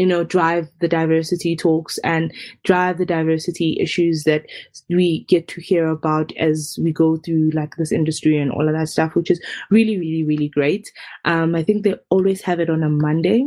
you 0.00 0.06
know 0.06 0.24
drive 0.24 0.68
the 0.80 0.88
diversity 0.88 1.54
talks 1.54 1.98
and 1.98 2.32
drive 2.64 2.98
the 2.98 3.06
diversity 3.06 3.76
issues 3.80 4.24
that 4.24 4.46
we 4.88 5.24
get 5.28 5.46
to 5.48 5.60
hear 5.60 5.86
about 5.88 6.32
as 6.36 6.78
we 6.82 6.92
go 6.92 7.16
through 7.18 7.50
like 7.50 7.76
this 7.76 7.92
industry 7.92 8.38
and 8.38 8.50
all 8.52 8.68
of 8.68 8.74
that 8.74 8.88
stuff 8.88 9.14
which 9.14 9.30
is 9.30 9.40
really 9.70 9.98
really 9.98 10.24
really 10.24 10.48
great 10.48 10.90
um 11.24 11.54
i 11.54 11.62
think 11.62 11.84
they 11.84 11.94
always 12.08 12.40
have 12.42 12.60
it 12.60 12.70
on 12.70 12.82
a 12.82 12.88
monday 12.88 13.46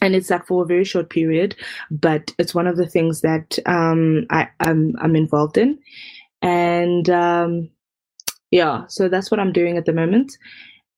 and 0.00 0.14
it's 0.14 0.30
like 0.30 0.46
for 0.46 0.62
a 0.62 0.66
very 0.66 0.84
short 0.84 1.10
period 1.10 1.54
but 1.90 2.32
it's 2.38 2.54
one 2.54 2.66
of 2.66 2.76
the 2.76 2.88
things 2.88 3.20
that 3.20 3.58
um 3.66 4.26
i 4.30 4.48
i'm, 4.60 4.94
I'm 5.00 5.14
involved 5.14 5.58
in 5.58 5.78
and 6.42 7.08
um 7.10 7.70
yeah 8.50 8.86
so 8.88 9.08
that's 9.08 9.30
what 9.30 9.40
i'm 9.40 9.52
doing 9.52 9.76
at 9.76 9.84
the 9.84 9.92
moment 9.92 10.32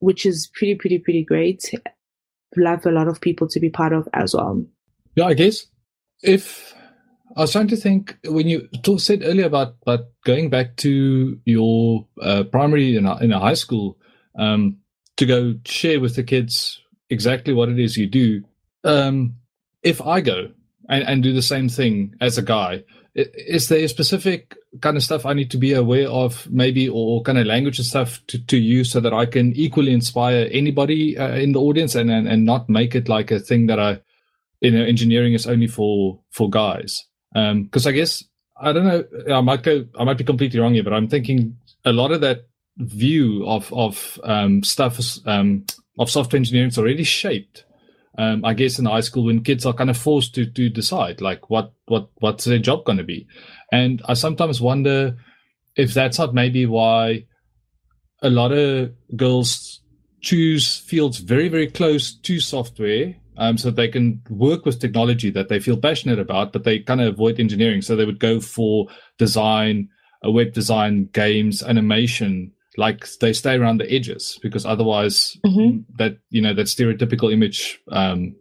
which 0.00 0.26
is 0.26 0.48
pretty, 0.54 0.74
pretty, 0.74 0.98
pretty 0.98 1.24
great. 1.24 1.74
Love 2.56 2.86
a 2.86 2.90
lot 2.90 3.08
of 3.08 3.20
people 3.20 3.48
to 3.48 3.60
be 3.60 3.70
part 3.70 3.92
of 3.92 4.08
as 4.12 4.34
well. 4.34 4.64
Yeah, 5.16 5.24
I 5.24 5.34
guess 5.34 5.66
if 6.22 6.74
I 7.36 7.40
was 7.40 7.52
trying 7.52 7.68
to 7.68 7.76
think 7.76 8.18
when 8.24 8.48
you 8.48 8.68
talk, 8.82 9.00
said 9.00 9.22
earlier 9.24 9.46
about 9.46 9.76
about 9.82 10.06
going 10.24 10.50
back 10.50 10.76
to 10.76 11.40
your 11.46 12.06
uh, 12.20 12.44
primary 12.44 12.96
in 12.96 13.06
a, 13.06 13.16
in 13.18 13.32
a 13.32 13.40
high 13.40 13.54
school 13.54 13.98
um, 14.38 14.76
to 15.16 15.24
go 15.24 15.54
share 15.64 16.00
with 16.00 16.16
the 16.16 16.22
kids 16.22 16.82
exactly 17.08 17.54
what 17.54 17.70
it 17.70 17.78
is 17.78 17.96
you 17.96 18.06
do. 18.06 18.44
Um, 18.84 19.36
if 19.82 20.02
I 20.02 20.20
go 20.20 20.50
and, 20.90 21.02
and 21.04 21.22
do 21.22 21.32
the 21.32 21.42
same 21.42 21.70
thing 21.70 22.14
as 22.20 22.36
a 22.36 22.42
guy, 22.42 22.84
is 23.14 23.68
there 23.68 23.82
a 23.82 23.88
specific 23.88 24.54
kind 24.82 24.98
of 24.98 25.02
stuff 25.02 25.24
I 25.24 25.32
need 25.32 25.50
to 25.52 25.56
be 25.56 25.72
aware 25.72 26.08
of, 26.08 26.46
maybe, 26.50 26.90
or 26.90 27.22
kind 27.22 27.38
of 27.38 27.46
language 27.46 27.78
and 27.78 27.86
stuff 27.86 28.20
to, 28.26 28.44
to 28.46 28.58
use 28.58 28.92
so 28.92 29.00
that 29.00 29.14
I 29.14 29.24
can 29.24 29.54
equally 29.54 29.92
inspire 29.92 30.46
anybody 30.52 31.16
uh, 31.16 31.34
in 31.36 31.52
the 31.52 31.60
audience 31.60 31.94
and, 31.94 32.10
and 32.10 32.28
and 32.28 32.44
not 32.44 32.68
make 32.68 32.94
it 32.94 33.08
like 33.08 33.30
a 33.30 33.40
thing 33.40 33.66
that 33.68 33.80
I, 33.80 34.00
you 34.60 34.70
know, 34.70 34.84
engineering 34.84 35.34
is 35.34 35.46
only 35.46 35.66
for 35.66 36.20
for 36.30 36.48
guys. 36.50 37.04
Because 37.32 37.86
um, 37.86 37.90
I 37.90 37.92
guess 37.92 38.24
I 38.60 38.72
don't 38.72 38.86
know, 38.86 39.04
I 39.34 39.40
might 39.40 39.62
go, 39.62 39.84
I 39.98 40.04
might 40.04 40.18
be 40.18 40.24
completely 40.24 40.60
wrong 40.60 40.74
here, 40.74 40.84
but 40.84 40.94
I'm 40.94 41.08
thinking 41.08 41.58
a 41.84 41.92
lot 41.92 42.12
of 42.12 42.20
that 42.22 42.46
view 42.78 43.46
of 43.46 43.72
of 43.72 44.18
um, 44.24 44.62
stuff 44.62 45.00
um, 45.26 45.64
of 45.98 46.10
software 46.10 46.38
engineering 46.38 46.68
is 46.68 46.78
already 46.78 47.04
shaped 47.04 47.64
um, 48.18 48.44
I 48.44 48.54
guess 48.54 48.78
in 48.78 48.86
high 48.86 49.00
school 49.00 49.24
when 49.24 49.44
kids 49.44 49.66
are 49.66 49.72
kind 49.72 49.90
of 49.90 49.96
forced 49.96 50.34
to 50.36 50.46
to 50.46 50.68
decide 50.68 51.20
like 51.20 51.50
what 51.50 51.72
what 51.86 52.08
what's 52.16 52.44
their 52.44 52.58
job 52.58 52.84
going 52.84 52.98
to 52.98 53.04
be, 53.04 53.26
and 53.70 54.02
I 54.06 54.14
sometimes 54.14 54.60
wonder 54.60 55.16
if 55.76 55.92
that's 55.92 56.18
not 56.18 56.32
maybe 56.32 56.64
why 56.64 57.26
a 58.22 58.30
lot 58.30 58.52
of 58.52 58.92
girls 59.16 59.80
choose 60.20 60.78
fields 60.78 61.18
very 61.18 61.48
very 61.48 61.66
close 61.66 62.14
to 62.14 62.40
software 62.40 63.14
um, 63.38 63.58
so 63.58 63.70
they 63.70 63.88
can 63.88 64.22
work 64.30 64.64
with 64.64 64.80
technology 64.80 65.30
that 65.30 65.48
they 65.48 65.60
feel 65.60 65.76
passionate 65.76 66.18
about, 66.18 66.52
but 66.52 66.64
they 66.64 66.78
kind 66.78 67.00
of 67.00 67.14
avoid 67.14 67.38
engineering. 67.38 67.82
So 67.82 67.94
they 67.94 68.04
would 68.04 68.18
go 68.18 68.40
for 68.40 68.88
design, 69.18 69.88
a 70.22 70.30
web 70.30 70.52
design, 70.52 71.08
games, 71.12 71.62
animation, 71.62 72.52
like 72.76 73.06
they 73.20 73.32
stay 73.32 73.56
around 73.56 73.78
the 73.78 73.92
edges 73.92 74.38
because 74.42 74.66
otherwise 74.66 75.36
mm-hmm. 75.44 75.80
that 75.98 76.18
you 76.30 76.42
know 76.42 76.54
that 76.54 76.66
stereotypical 76.66 77.32
image 77.32 77.80
um, 77.90 78.36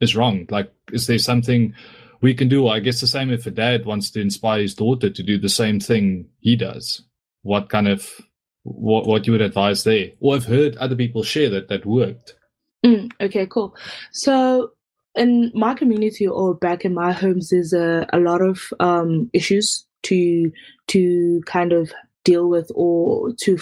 is 0.00 0.16
wrong. 0.16 0.46
Like 0.50 0.72
is 0.92 1.06
there 1.06 1.18
something 1.18 1.74
we 2.20 2.34
can 2.34 2.48
do? 2.48 2.68
I 2.68 2.80
guess 2.80 3.00
the 3.00 3.06
same 3.06 3.30
if 3.30 3.46
a 3.46 3.50
dad 3.50 3.86
wants 3.86 4.10
to 4.12 4.20
inspire 4.20 4.60
his 4.60 4.74
daughter 4.74 5.10
to 5.10 5.22
do 5.22 5.38
the 5.38 5.48
same 5.48 5.80
thing 5.80 6.28
he 6.40 6.56
does. 6.56 7.02
What 7.42 7.70
kind 7.70 7.88
of 7.88 8.20
what, 8.62 9.06
what 9.06 9.26
you 9.26 9.32
would 9.32 9.40
advise 9.40 9.84
there? 9.84 10.10
Or 10.20 10.34
i've 10.34 10.44
heard 10.44 10.76
other 10.76 10.96
people 10.96 11.22
share 11.22 11.50
that 11.50 11.68
that 11.68 11.86
worked 11.86 12.34
mm, 12.84 13.10
okay 13.20 13.46
cool. 13.46 13.74
So 14.12 14.72
in 15.14 15.50
my 15.54 15.74
community 15.74 16.26
or 16.26 16.54
back 16.54 16.84
in 16.84 16.94
my 16.94 17.12
homes 17.12 17.50
there's 17.50 17.72
a, 17.72 18.06
a 18.12 18.18
lot 18.18 18.40
of 18.40 18.72
um, 18.80 19.30
issues 19.32 19.84
to 20.02 20.52
to 20.88 21.42
kind 21.46 21.72
of 21.72 21.92
deal 22.24 22.48
with 22.48 22.70
or 22.74 23.32
to 23.42 23.58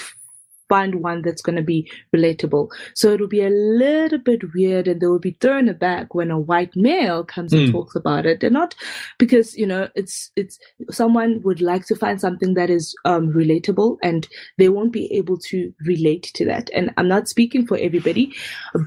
find 0.69 0.97
one 0.97 1.23
that's 1.23 1.43
going 1.43 1.57
to 1.57 1.63
be 1.63 1.91
relatable. 2.15 2.69
So 2.95 3.13
it'll 3.13 3.29
be 3.29 3.43
a 3.43 3.51
little 3.51 4.19
bit 4.19 4.43
weird 4.55 4.89
and 4.89 5.01
they 5.01 5.07
will 5.07 5.19
be 5.19 5.37
thrown 5.41 5.69
aback 5.69 6.15
when 6.15 6.31
a 6.31 6.39
white 6.39 6.75
male 6.77 7.25
comes 7.25 7.53
mm. 7.53 7.59
and 7.59 7.69
hmm. 7.69 7.73
talks 7.73 7.95
about 7.95 8.27
it. 8.27 8.43
And 8.43 8.53
not 8.53 8.75
because, 9.19 9.57
you 9.57 9.67
know, 9.67 9.89
it's, 9.95 10.31
it's 10.37 10.59
someone 10.91 11.41
would 11.43 11.61
like 11.61 11.87
to 11.87 11.97
find 11.97 12.21
something 12.21 12.55
that 12.55 12.71
is 12.71 12.95
um, 13.05 13.33
relatable 13.33 13.99
and 14.03 14.29
they 14.59 14.69
won't 14.69 14.93
be 14.93 15.13
able 15.13 15.39
to 15.39 15.73
relate 15.87 16.31
to 16.35 16.45
that. 16.47 16.71
And 16.75 16.93
I'm 16.97 17.09
not 17.09 17.29
speaking 17.29 17.67
for 17.67 17.79
everybody, 17.79 18.35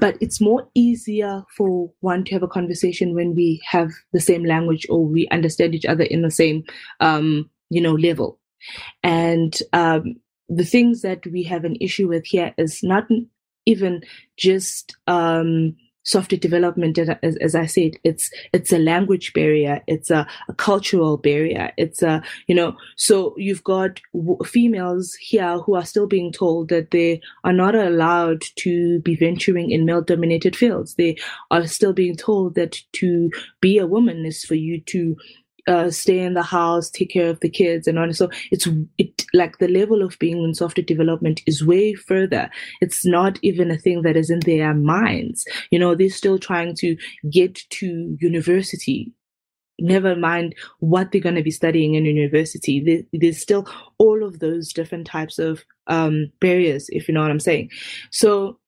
but 0.00 0.16
it's 0.20 0.40
more 0.40 0.68
easier 0.74 1.44
for 1.56 1.90
one 2.00 2.24
to 2.24 2.34
have 2.34 2.42
a 2.42 2.48
conversation 2.48 3.14
when 3.14 3.34
we 3.34 3.60
have 3.66 3.90
the 4.12 4.20
same 4.20 4.44
language 4.44 4.86
or 4.88 5.04
we 5.04 5.28
understand 5.28 5.74
each 5.74 5.86
other 5.86 6.04
in 6.04 6.22
the 6.22 6.30
same, 6.30 6.64
um, 7.00 7.50
you 7.70 7.80
know, 7.80 7.94
level. 7.94 8.38
And 9.02 9.56
um, 9.72 10.16
the 10.56 10.64
things 10.64 11.02
that 11.02 11.26
we 11.26 11.42
have 11.44 11.64
an 11.64 11.76
issue 11.80 12.08
with 12.08 12.24
here 12.26 12.54
is 12.58 12.82
not 12.82 13.06
even 13.66 14.02
just 14.36 14.96
um, 15.06 15.76
software 16.04 16.38
development 16.38 16.98
as, 16.98 17.36
as, 17.40 17.54
i 17.54 17.64
said 17.66 17.92
it's 18.02 18.30
it's 18.52 18.72
a 18.72 18.78
language 18.78 19.32
barrier 19.34 19.80
it's 19.86 20.10
a, 20.10 20.26
a, 20.48 20.54
cultural 20.54 21.16
barrier 21.16 21.70
it's 21.76 22.02
a 22.02 22.22
you 22.48 22.54
know 22.54 22.76
so 22.96 23.34
you've 23.36 23.62
got 23.62 24.00
w- 24.12 24.38
females 24.44 25.14
here 25.20 25.58
who 25.58 25.76
are 25.76 25.84
still 25.84 26.06
being 26.08 26.32
told 26.32 26.68
that 26.68 26.90
they 26.90 27.20
are 27.44 27.52
not 27.52 27.74
allowed 27.74 28.42
to 28.56 28.98
be 29.00 29.14
venturing 29.14 29.70
in 29.70 29.84
male 29.84 30.02
dominated 30.02 30.56
fields. 30.56 30.94
They 30.94 31.16
are 31.50 31.66
still 31.66 31.92
being 31.92 32.16
told 32.16 32.54
that 32.56 32.76
to 32.94 33.30
be 33.60 33.78
a 33.78 33.86
woman 33.86 34.26
is 34.26 34.44
for 34.44 34.54
you 34.54 34.80
to 34.80 35.16
uh, 35.66 35.90
stay 35.90 36.18
in 36.18 36.34
the 36.34 36.42
house, 36.42 36.90
take 36.90 37.10
care 37.10 37.30
of 37.30 37.40
the 37.40 37.48
kids, 37.48 37.86
and 37.86 37.98
on. 37.98 38.12
So 38.12 38.30
it's 38.50 38.68
it 38.98 39.24
like 39.32 39.58
the 39.58 39.68
level 39.68 40.02
of 40.02 40.18
being 40.18 40.42
in 40.42 40.54
software 40.54 40.84
development 40.84 41.40
is 41.46 41.64
way 41.64 41.94
further. 41.94 42.50
It's 42.80 43.04
not 43.04 43.38
even 43.42 43.70
a 43.70 43.78
thing 43.78 44.02
that 44.02 44.16
is 44.16 44.30
in 44.30 44.40
their 44.40 44.74
minds. 44.74 45.46
You 45.70 45.78
know, 45.78 45.94
they're 45.94 46.10
still 46.10 46.38
trying 46.38 46.74
to 46.76 46.96
get 47.30 47.54
to 47.70 48.16
university. 48.20 49.12
Never 49.78 50.14
mind 50.14 50.54
what 50.78 51.10
they're 51.10 51.20
going 51.20 51.34
to 51.34 51.42
be 51.42 51.50
studying 51.50 51.94
in 51.94 52.04
university. 52.04 52.80
There, 52.80 53.20
there's 53.20 53.40
still 53.40 53.66
all 53.98 54.22
of 54.22 54.38
those 54.38 54.72
different 54.72 55.06
types 55.06 55.38
of 55.38 55.64
um, 55.86 56.30
barriers, 56.40 56.88
if 56.90 57.08
you 57.08 57.14
know 57.14 57.22
what 57.22 57.30
I'm 57.30 57.40
saying. 57.40 57.70
So 58.10 58.58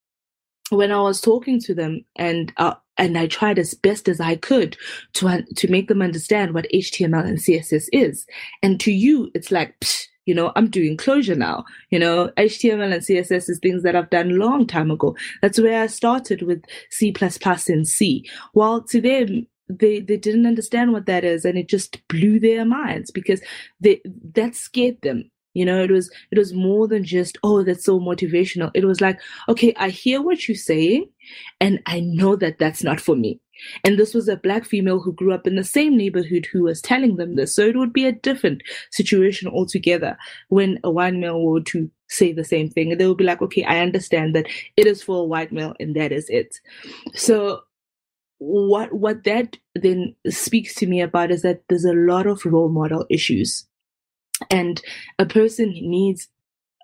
when 0.71 0.91
I 0.91 1.01
was 1.01 1.21
talking 1.21 1.61
to 1.61 1.75
them 1.75 2.05
and 2.17 2.53
uh, 2.57 2.75
and 2.99 3.19
I 3.19 3.27
tried 3.27 3.59
as 3.59 3.75
best 3.75 4.09
as 4.09 4.21
I 4.21 4.37
could 4.37 4.77
to 5.15 5.43
to 5.43 5.71
make 5.71 5.89
them 5.89 6.03
understand 6.03 6.55
what 6.55 6.67
HTML 6.73 7.27
and 7.27 7.39
CSS 7.39 7.89
is. 7.93 8.27
And 8.63 8.81
to 8.81 8.93
you, 8.93 9.31
it's 9.35 9.51
like, 9.51 9.79
psh, 9.81 10.07
you 10.27 10.35
know, 10.35 10.53
I'm 10.57 10.71
doing 10.71 10.97
Clojure 10.97 11.37
now. 11.37 11.65
You 11.91 11.99
know, 11.99 12.31
HTML 12.37 12.93
and 12.95 13.03
CSS 13.03 13.49
is 13.51 13.59
things 13.63 13.83
that 13.83 13.97
I've 13.97 14.11
done 14.11 14.39
long 14.39 14.67
time 14.67 14.91
ago. 14.91 15.17
That's 15.43 15.61
where 15.61 15.83
I 15.83 15.87
started 15.87 16.43
with 16.43 16.63
C++ 16.91 17.15
and 17.69 17.87
C. 17.87 18.25
While 18.53 18.83
to 18.85 19.01
them, 19.01 19.47
they 19.69 20.01
they 20.01 20.19
didn't 20.19 20.47
understand 20.47 20.93
what 20.93 21.07
that 21.07 21.25
is, 21.25 21.45
and 21.45 21.57
it 21.57 21.69
just 21.69 22.07
blew 22.09 22.39
their 22.39 22.65
minds 22.65 23.11
because 23.11 23.41
they 23.81 24.01
that 24.35 24.55
scared 24.55 25.01
them 25.03 25.31
you 25.55 25.65
know 25.65 25.83
it 25.83 25.91
was 25.91 26.11
it 26.31 26.39
was 26.39 26.53
more 26.53 26.87
than 26.87 27.05
just 27.05 27.39
oh 27.43 27.63
that's 27.63 27.85
so 27.85 27.99
motivational. 27.99 28.71
It 28.75 28.85
was 28.85 29.01
like 29.01 29.21
okay 29.49 29.73
i 29.77 29.89
hear 29.89 30.21
what 30.21 30.47
you're 30.47 30.57
saying 30.57 31.09
and 31.61 31.81
i 31.87 32.01
know 32.01 32.37
that 32.37 32.59
that's 32.59 32.83
not 32.83 33.01
for 33.01 33.17
me. 33.17 33.41
And 33.85 33.99
this 33.99 34.15
was 34.15 34.29
a 34.29 34.37
black 34.37 34.65
female 34.65 35.01
who 35.01 35.13
grew 35.13 35.33
up 35.33 35.47
in 35.47 35.55
the 35.55 35.65
same 35.65 35.97
neighborhood 35.97 36.47
who 36.53 36.65
was 36.65 36.83
telling 36.83 37.17
them 37.17 37.37
this. 37.37 37.55
So 37.55 37.63
it 37.63 37.77
would 37.77 37.93
be 37.93 38.05
a 38.05 38.13
different 38.13 38.63
situation 38.91 39.49
altogether 39.49 40.19
when 40.49 40.81
a 40.83 40.91
white 40.91 41.15
male 41.15 41.41
were 41.41 41.61
to 41.63 41.89
say 42.09 42.33
the 42.33 42.45
same 42.45 42.69
thing. 42.69 42.91
And 42.91 43.01
they 43.01 43.07
would 43.07 43.17
be 43.17 43.25
like 43.25 43.41
okay 43.43 43.65
i 43.65 43.79
understand 43.79 44.35
that 44.35 44.47
it 44.77 44.87
is 44.87 45.03
for 45.03 45.23
a 45.23 45.25
white 45.25 45.53
male 45.53 45.75
and 45.81 45.95
that 45.97 46.13
is 46.13 46.29
it. 46.29 46.57
So 47.15 47.63
what 48.39 48.93
what 48.93 49.25
that 49.25 49.57
then 49.75 50.15
speaks 50.29 50.75
to 50.75 50.87
me 50.87 51.01
about 51.01 51.31
is 51.31 51.43
that 51.43 51.63
there's 51.69 51.85
a 51.85 51.95
lot 51.95 52.27
of 52.27 52.45
role 52.45 52.69
model 52.69 53.07
issues 53.09 53.67
and 54.51 54.81
a 55.19 55.27
person 55.27 55.71
needs 55.71 56.29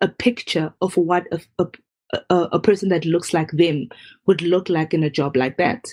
a 0.01 0.09
picture 0.09 0.73
of 0.81 0.97
what 0.97 1.27
a, 1.33 1.67
a, 2.31 2.35
a, 2.53 2.61
person 2.61 2.89
that 2.89 3.05
looks 3.05 3.35
like 3.35 3.51
them 3.53 3.89
would 4.27 4.41
look 4.41 4.69
like 4.69 4.95
in 4.95 5.03
a 5.03 5.11
job 5.11 5.37
like 5.37 5.59
that 5.59 5.85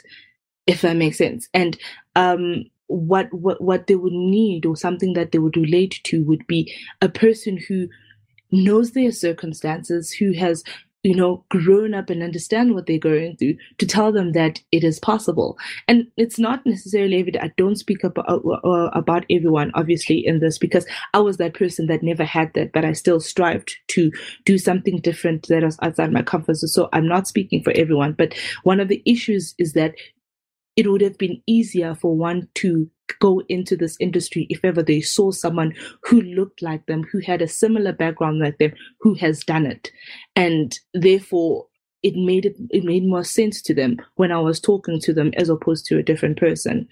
if 0.68 0.82
that 0.82 0.97
makes 0.97 1.18
sense. 1.18 1.47
And 1.53 1.78
um, 2.16 2.66
what 2.88 3.34
what 3.34 3.60
what 3.62 3.88
they 3.88 3.95
would 3.95 4.14
need 4.14 4.66
or 4.66 4.76
something 4.76 5.14
that 5.14 5.32
they 5.32 5.39
would 5.39 5.58
relate 5.58 5.99
to 6.03 6.24
would 6.26 6.45
be 6.45 6.74
a 7.01 7.10
person 7.10 7.58
who 7.58 7.88
knows 8.51 8.91
their 8.91 9.12
circumstances 9.12 10.12
who 10.12 10.34
has 10.34 10.64
you 11.03 11.15
know, 11.15 11.45
grown 11.49 11.93
up 11.93 12.09
and 12.09 12.23
understand 12.23 12.73
what 12.73 12.85
they're 12.85 12.97
going 12.97 13.37
through 13.37 13.55
to 13.77 13.85
tell 13.85 14.11
them 14.11 14.33
that 14.33 14.61
it 14.71 14.83
is 14.83 14.99
possible. 14.99 15.57
And 15.87 16.07
it's 16.17 16.39
not 16.39 16.65
necessarily 16.65 17.19
evident. 17.19 17.43
I 17.43 17.53
don't 17.55 17.77
speak 17.77 18.03
about, 18.03 18.27
uh, 18.27 18.67
uh, 18.67 18.89
about 18.93 19.25
everyone, 19.29 19.71
obviously, 19.73 20.25
in 20.25 20.39
this 20.39 20.57
because 20.57 20.85
I 21.13 21.19
was 21.19 21.37
that 21.37 21.53
person 21.53 21.87
that 21.87 22.03
never 22.03 22.25
had 22.25 22.53
that, 22.55 22.73
but 22.73 22.83
I 22.83 22.93
still 22.93 23.19
strived 23.19 23.75
to 23.89 24.11
do 24.45 24.57
something 24.57 24.99
different 24.99 25.47
that 25.47 25.63
was 25.63 25.77
outside 25.81 26.11
my 26.11 26.23
comfort 26.23 26.55
zone. 26.55 26.67
So 26.67 26.89
I'm 26.93 27.07
not 27.07 27.27
speaking 27.27 27.63
for 27.63 27.71
everyone, 27.73 28.13
but 28.13 28.33
one 28.63 28.79
of 28.79 28.87
the 28.87 29.01
issues 29.05 29.55
is 29.57 29.73
that 29.73 29.95
it 30.78 30.89
would 30.89 31.01
have 31.01 31.17
been 31.17 31.41
easier 31.47 31.95
for 31.95 32.15
one 32.15 32.47
to 32.55 32.89
go 33.19 33.41
into 33.49 33.75
this 33.75 33.97
industry 33.99 34.45
if 34.49 34.63
ever 34.63 34.84
they 34.84 35.01
saw 35.01 35.32
someone 35.32 35.73
who 36.03 36.21
looked 36.21 36.61
like 36.61 36.86
them, 36.86 37.03
who 37.11 37.19
had 37.19 37.41
a 37.41 37.47
similar 37.47 37.91
background 37.91 38.39
like 38.39 38.59
them, 38.59 38.71
who 39.01 39.15
has 39.15 39.43
done 39.43 39.65
it. 39.65 39.91
And 40.36 40.78
therefore, 40.93 41.65
it 42.03 42.15
made 42.15 42.45
it, 42.45 42.55
it 42.69 42.84
made 42.84 43.05
more 43.05 43.23
sense 43.23 43.61
to 43.63 43.73
them 43.73 43.97
when 44.15 44.32
I 44.32 44.39
was 44.39 44.59
talking 44.59 44.99
to 45.01 45.13
them 45.13 45.32
as 45.36 45.49
opposed 45.49 45.86
to 45.88 45.97
a 45.97 46.03
different 46.03 46.38
person. 46.38 46.88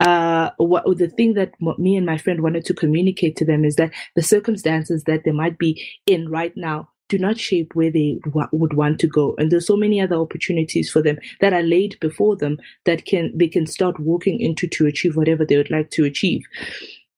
Uh, 0.00 0.50
what 0.56 0.84
the 0.96 1.08
thing 1.08 1.34
that 1.34 1.52
me 1.78 1.94
and 1.94 2.06
my 2.06 2.16
friend 2.16 2.42
wanted 2.42 2.64
to 2.64 2.74
communicate 2.74 3.36
to 3.36 3.44
them 3.44 3.64
is 3.64 3.76
that 3.76 3.92
the 4.14 4.22
circumstances 4.22 5.04
that 5.04 5.24
they 5.24 5.30
might 5.30 5.58
be 5.58 5.86
in 6.06 6.30
right 6.30 6.56
now 6.56 6.88
do 7.08 7.18
not 7.18 7.38
shape 7.38 7.74
where 7.74 7.90
they 7.90 8.18
w- 8.24 8.48
would 8.52 8.72
want 8.72 8.98
to 9.00 9.06
go. 9.06 9.34
And 9.38 9.50
there's 9.50 9.66
so 9.66 9.76
many 9.76 10.00
other 10.00 10.16
opportunities 10.16 10.90
for 10.90 11.02
them 11.02 11.18
that 11.40 11.52
are 11.52 11.62
laid 11.62 11.98
before 12.00 12.36
them 12.36 12.58
that 12.84 13.04
can 13.04 13.32
they 13.36 13.48
can 13.48 13.66
start 13.66 14.00
walking 14.00 14.40
into 14.40 14.66
to 14.68 14.86
achieve 14.86 15.16
whatever 15.16 15.44
they 15.44 15.56
would 15.56 15.70
like 15.70 15.90
to 15.90 16.04
achieve. 16.04 16.42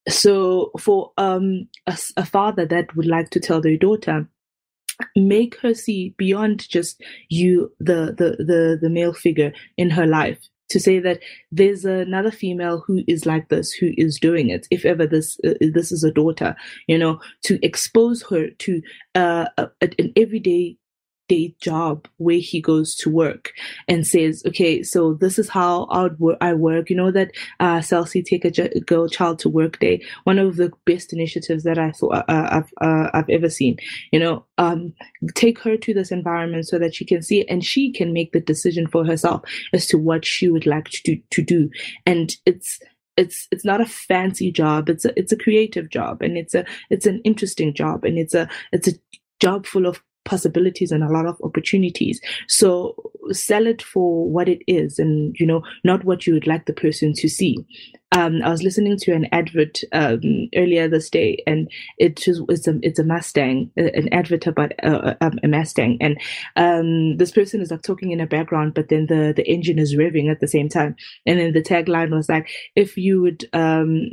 So 0.09 0.71
for 0.79 1.13
um, 1.19 1.69
a, 1.87 1.99
a 2.17 2.25
father 2.25 2.65
that 2.67 2.95
would 2.97 3.07
like 3.07 3.31
to 3.31 3.41
tell 3.41 3.61
their 3.61 3.77
daughter 3.77 4.29
make 5.15 5.57
her 5.61 5.75
see 5.75 6.15
beyond 6.17 6.69
just 6.69 7.01
you 7.29 7.73
the 7.79 8.15
the 8.19 8.45
the, 8.45 8.79
the 8.81 8.91
male 8.91 9.13
figure 9.13 9.53
in 9.77 9.91
her 9.91 10.07
life 10.07 10.41
to 10.69 10.81
say 10.81 10.99
that 10.99 11.21
there's 11.51 11.85
another 11.85 12.31
female 12.31 12.83
who 12.87 13.03
is 13.07 13.27
like 13.27 13.49
this 13.49 13.73
who 13.73 13.93
is 13.97 14.19
doing 14.19 14.51
it. 14.51 14.67
If 14.71 14.85
ever 14.85 15.07
this 15.07 15.39
uh, 15.45 15.55
this 15.61 15.93
is 15.93 16.05
a 16.05 16.13
daughter 16.13 16.57
you 16.87 16.99
know 16.99 17.21
to 17.45 17.59
expose 17.65 18.23
her 18.31 18.51
to 18.51 18.83
uh, 19.15 19.47
a, 19.57 19.69
an 19.81 20.13
everyday 20.17 20.77
day 21.29 21.55
job 21.61 22.09
where 22.17 22.39
he 22.39 22.61
goes 22.61 22.95
to 22.97 23.11
work 23.11 23.53
and 23.87 24.07
says, 24.07 24.43
okay, 24.47 24.83
so 24.83 25.15
this 25.15 25.39
is 25.39 25.49
how 25.49 25.85
I 26.41 26.55
work. 26.55 26.91
You 26.91 26.97
know 26.97 27.11
that 27.11 27.33
uh, 27.61 27.81
Cell 27.81 28.07
C 28.07 28.23
Take 28.23 28.45
a 28.45 28.81
Girl 28.81 29.09
Child 29.09 29.39
to 29.41 29.49
Work 29.49 29.79
Day, 29.79 30.03
one 30.25 30.39
of 30.39 30.57
the 30.57 30.73
best 30.85 31.13
initiatives 31.13 31.65
that 31.65 31.79
I 31.79 31.93
thought 31.93 32.25
uh, 32.29 32.49
I've 32.51 32.73
uh, 32.81 33.11
I've 33.15 33.29
ever 33.31 33.49
seen. 33.49 33.77
You 34.13 34.21
know, 34.21 34.45
um, 34.59 34.93
take 35.35 35.59
her 35.61 35.77
to 35.77 35.95
this 35.95 36.11
environment 36.11 36.67
so 36.67 36.79
that 36.79 36.95
she 36.95 37.05
can 37.05 37.23
see 37.23 37.41
it 37.41 37.47
and 37.49 37.65
she 37.65 37.93
can 37.93 38.13
make 38.13 38.33
the 38.33 38.41
decision 38.41 38.87
for 38.87 39.05
herself 39.05 39.43
as 39.73 39.87
to 39.89 39.99
what 39.99 40.25
she 40.25 40.49
would 40.49 40.67
like 40.67 40.89
to 40.91 41.03
do, 41.05 41.23
to 41.31 41.43
do. 41.43 41.71
And 42.07 42.35
it's 42.47 42.79
it's 43.17 43.49
it's 43.51 43.65
not 43.65 43.81
a 43.81 43.87
fancy 43.87 44.53
job 44.53 44.89
it's 44.89 45.05
a 45.05 45.19
it's 45.19 45.33
a 45.33 45.37
creative 45.37 45.91
job 45.91 46.23
and 46.23 46.39
it's 46.39 46.55
a 46.55 46.65
it's 46.89 47.05
an 47.05 47.21
interesting 47.25 47.75
job 47.75 48.05
and 48.05 48.17
it's 48.17 48.33
a 48.33 48.49
it's 48.71 48.87
a 48.87 48.93
job 49.41 49.67
full 49.67 49.87
of 49.87 50.01
possibilities 50.29 50.93
and 50.93 51.03
a 51.03 51.09
lot 51.09 51.27
of 51.27 51.41
opportunities. 51.43 52.21
So 52.49 52.95
sell 53.33 53.67
it 53.67 53.83
for 53.83 54.29
what 54.29 54.49
it 54.49 54.63
is 54.67 54.99
and, 54.99 55.35
you 55.39 55.47
know, 55.47 55.63
not 55.85 56.05
what 56.05 56.27
you 56.27 56.35
would 56.35 56.47
like 56.47 56.67
the 56.67 56.73
person 56.73 57.13
to 57.15 57.29
see. 57.29 57.57
Um, 58.13 58.43
I 58.43 58.49
was 58.49 58.63
listening 58.63 58.97
to 58.99 59.13
an 59.13 59.27
advert 59.33 59.81
um, 59.93 60.49
earlier 60.57 60.89
this 60.89 61.11
day, 61.11 61.43
and 61.47 61.71
it 61.99 62.25
it's 62.27 62.67
a 62.67 62.79
it's 62.83 62.99
a 62.99 63.05
Mustang, 63.05 63.71
an 63.77 64.09
advert 64.13 64.47
about 64.47 64.73
uh, 64.83 65.15
um, 65.21 65.39
a 65.43 65.49
Mustang, 65.49 65.99
and 66.01 66.19
um, 66.57 67.19
this 67.19 67.31
person 67.31 67.61
is 67.61 67.71
like 67.71 67.83
talking 67.83 68.11
in 68.11 68.19
the 68.19 68.27
background, 68.27 68.73
but 68.73 68.89
then 68.89 69.07
the 69.09 69.35
the 69.37 69.47
engine 69.47 69.79
is 69.79 69.95
revving 69.95 70.31
at 70.31 70.41
the 70.41 70.49
same 70.49 70.71
time, 70.71 70.97
and 71.27 71.39
then 71.39 71.53
the 71.53 71.63
tagline 71.63 72.11
was 72.11 72.31
like, 72.31 72.49
"If 72.75 72.97
you 72.97 73.21
would 73.21 73.45
um, 73.53 74.09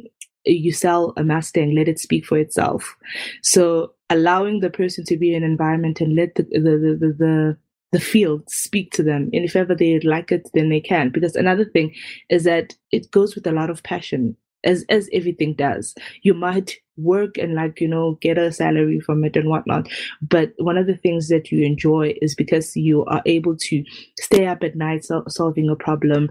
you 0.45 0.71
sell 0.71 1.13
a 1.17 1.23
Mustang, 1.23 1.75
let 1.75 1.87
it 1.87 1.99
speak 1.99 2.25
for 2.25 2.37
itself." 2.37 2.95
So 3.41 3.93
allowing 4.09 4.59
the 4.59 4.69
person 4.69 5.03
to 5.05 5.17
be 5.17 5.33
in 5.33 5.43
an 5.43 5.51
environment 5.51 6.01
and 6.01 6.15
let 6.15 6.35
the 6.35 6.43
the, 6.43 6.59
the, 6.99 7.15
the, 7.17 7.57
the 7.91 7.99
field 7.99 8.49
speak 8.49 8.91
to 8.93 9.03
them. 9.03 9.29
And 9.33 9.45
if 9.45 9.55
ever 9.55 9.75
they 9.75 9.99
like 10.01 10.31
it, 10.31 10.49
then 10.53 10.69
they 10.69 10.81
can. 10.81 11.09
Because 11.09 11.35
another 11.35 11.65
thing 11.65 11.93
is 12.29 12.43
that 12.43 12.75
it 12.91 13.09
goes 13.11 13.35
with 13.35 13.47
a 13.47 13.51
lot 13.51 13.69
of 13.69 13.83
passion, 13.83 14.35
as 14.63 14.85
as 14.89 15.09
everything 15.13 15.53
does. 15.53 15.95
You 16.23 16.33
might 16.33 16.75
work 16.97 17.37
and 17.37 17.55
like 17.55 17.81
you 17.81 17.87
know 17.87 18.17
get 18.21 18.37
a 18.37 18.51
salary 18.51 18.99
from 18.99 19.23
it 19.23 19.35
and 19.35 19.49
whatnot 19.49 19.87
but 20.21 20.53
one 20.59 20.77
of 20.77 20.87
the 20.87 20.95
things 20.95 21.27
that 21.27 21.51
you 21.51 21.63
enjoy 21.65 22.13
is 22.21 22.35
because 22.35 22.75
you 22.75 23.03
are 23.05 23.21
able 23.25 23.55
to 23.57 23.83
stay 24.19 24.45
up 24.47 24.63
at 24.63 24.75
night 24.75 25.03
so- 25.03 25.23
solving 25.27 25.69
a 25.69 25.75
problem 25.75 26.29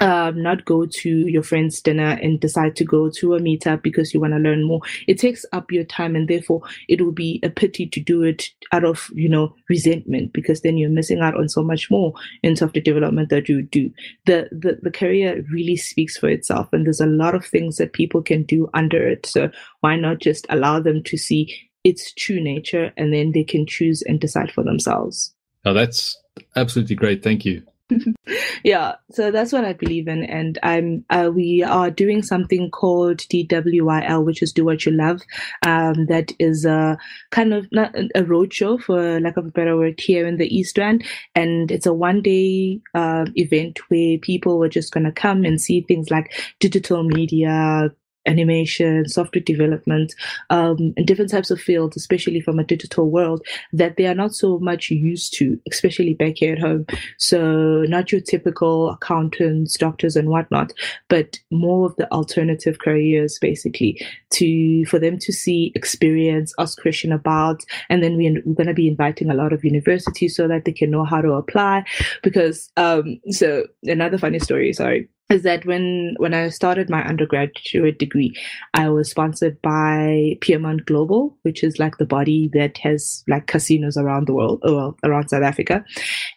um, 0.00 0.42
not 0.42 0.64
go 0.64 0.86
to 0.86 1.08
your 1.08 1.42
friend's 1.42 1.80
dinner 1.80 2.18
and 2.22 2.40
decide 2.40 2.76
to 2.76 2.84
go 2.84 3.10
to 3.10 3.34
a 3.34 3.40
meetup 3.40 3.82
because 3.82 4.12
you 4.12 4.20
want 4.20 4.32
to 4.32 4.38
learn 4.38 4.64
more. 4.64 4.80
It 5.06 5.18
takes 5.18 5.44
up 5.52 5.70
your 5.70 5.84
time, 5.84 6.16
and 6.16 6.28
therefore 6.28 6.62
it 6.88 7.00
will 7.00 7.12
be 7.12 7.40
a 7.42 7.50
pity 7.50 7.86
to 7.86 8.00
do 8.00 8.22
it 8.22 8.48
out 8.72 8.84
of 8.84 9.08
you 9.14 9.28
know 9.28 9.54
resentment 9.68 10.32
because 10.32 10.62
then 10.62 10.76
you're 10.76 10.90
missing 10.90 11.20
out 11.20 11.36
on 11.36 11.48
so 11.48 11.62
much 11.62 11.90
more 11.90 12.12
in 12.42 12.56
software 12.56 12.82
development 12.82 13.28
that 13.30 13.48
you 13.48 13.62
do. 13.62 13.90
The 14.26 14.48
the 14.50 14.78
the 14.82 14.90
career 14.90 15.44
really 15.52 15.76
speaks 15.76 16.16
for 16.16 16.28
itself, 16.28 16.68
and 16.72 16.86
there's 16.86 17.00
a 17.00 17.06
lot 17.06 17.34
of 17.34 17.44
things 17.44 17.76
that 17.76 17.92
people 17.92 18.22
can 18.22 18.42
do 18.44 18.68
under 18.74 19.06
it. 19.06 19.26
So 19.26 19.50
why 19.80 19.96
not 19.96 20.18
just 20.18 20.46
allow 20.48 20.80
them 20.80 21.02
to 21.04 21.16
see 21.16 21.54
its 21.84 22.12
true 22.12 22.42
nature, 22.42 22.92
and 22.96 23.12
then 23.12 23.32
they 23.32 23.44
can 23.44 23.66
choose 23.66 24.02
and 24.02 24.20
decide 24.20 24.52
for 24.52 24.62
themselves. 24.62 25.34
That's 25.64 26.16
absolutely 26.56 26.96
great. 26.96 27.22
Thank 27.22 27.44
you. 27.44 27.62
yeah, 28.64 28.94
so 29.10 29.30
that's 29.30 29.52
what 29.52 29.64
I 29.64 29.72
believe 29.72 30.08
in, 30.08 30.24
and 30.24 30.58
I'm 30.62 31.04
uh, 31.10 31.30
we 31.34 31.62
are 31.62 31.90
doing 31.90 32.22
something 32.22 32.70
called 32.70 33.18
DWYL, 33.18 34.24
which 34.24 34.42
is 34.42 34.52
Do 34.52 34.64
What 34.64 34.86
You 34.86 34.92
Love. 34.92 35.22
Um, 35.64 36.06
that 36.06 36.32
is 36.38 36.64
a 36.64 36.98
kind 37.30 37.52
of 37.52 37.66
not 37.72 37.94
a 37.96 38.22
roadshow, 38.22 38.80
for 38.80 39.20
lack 39.20 39.36
of 39.36 39.46
a 39.46 39.50
better 39.50 39.76
word, 39.76 40.00
here 40.00 40.26
in 40.26 40.36
the 40.36 40.54
East 40.54 40.78
End, 40.78 41.04
and 41.34 41.70
it's 41.70 41.86
a 41.86 41.94
one 41.94 42.22
day 42.22 42.80
uh, 42.94 43.26
event 43.34 43.80
where 43.88 44.18
people 44.18 44.62
are 44.62 44.68
just 44.68 44.92
going 44.92 45.04
to 45.04 45.12
come 45.12 45.44
and 45.44 45.60
see 45.60 45.80
things 45.82 46.10
like 46.10 46.32
digital 46.58 47.02
media, 47.02 47.90
animation, 48.26 49.08
software 49.08 49.42
development, 49.42 50.14
um, 50.50 50.92
and 50.96 51.06
different 51.06 51.30
types 51.30 51.50
of 51.50 51.60
fields, 51.60 51.96
especially 51.96 52.40
from 52.40 52.58
a 52.58 52.64
digital 52.64 53.10
world, 53.10 53.44
that 53.72 53.96
they 53.96 54.06
are 54.06 54.14
not 54.14 54.34
so 54.34 54.58
much 54.58 54.90
used 54.90 55.34
to, 55.34 55.60
especially 55.70 56.14
back 56.14 56.34
here 56.36 56.54
at 56.54 56.58
home. 56.58 56.86
So, 57.18 57.82
not 57.88 58.12
your 58.12 58.20
typical 58.20 58.90
accountants, 58.90 59.76
doctors, 59.76 60.16
and 60.16 60.28
whatnot, 60.28 60.72
but 61.08 61.38
more 61.50 61.86
of 61.86 61.96
the 61.96 62.10
alternative 62.12 62.78
careers, 62.78 63.38
basically, 63.40 64.04
to 64.30 64.84
for 64.86 64.98
them 64.98 65.18
to 65.18 65.32
see, 65.32 65.72
experience, 65.74 66.54
ask 66.58 66.80
question 66.80 67.12
about, 67.12 67.62
and 67.88 68.02
then 68.02 68.16
we, 68.16 68.30
we're 68.44 68.54
going 68.54 68.66
to 68.66 68.74
be 68.74 68.88
inviting 68.88 69.30
a 69.30 69.34
lot 69.34 69.52
of 69.52 69.64
universities 69.64 70.36
so 70.36 70.46
that 70.48 70.64
they 70.64 70.72
can 70.72 70.90
know 70.90 71.04
how 71.04 71.20
to 71.20 71.32
apply. 71.32 71.84
Because, 72.22 72.70
um, 72.76 73.20
so 73.30 73.64
another 73.84 74.18
funny 74.18 74.38
story, 74.38 74.72
sorry 74.72 75.08
is 75.30 75.42
that 75.42 75.64
when 75.64 76.14
when 76.18 76.34
I 76.34 76.48
started 76.48 76.90
my 76.90 77.02
undergraduate 77.04 77.98
degree, 77.98 78.34
I 78.74 78.88
was 78.88 79.10
sponsored 79.10 79.60
by 79.62 80.36
Peermont 80.40 80.86
Global, 80.86 81.36
which 81.42 81.62
is 81.62 81.78
like 81.78 81.98
the 81.98 82.06
body 82.06 82.50
that 82.52 82.78
has 82.78 83.24
like 83.28 83.46
casinos 83.46 83.96
around 83.96 84.26
the 84.26 84.34
world, 84.34 84.60
well, 84.64 84.96
around 85.04 85.28
South 85.28 85.42
Africa, 85.42 85.84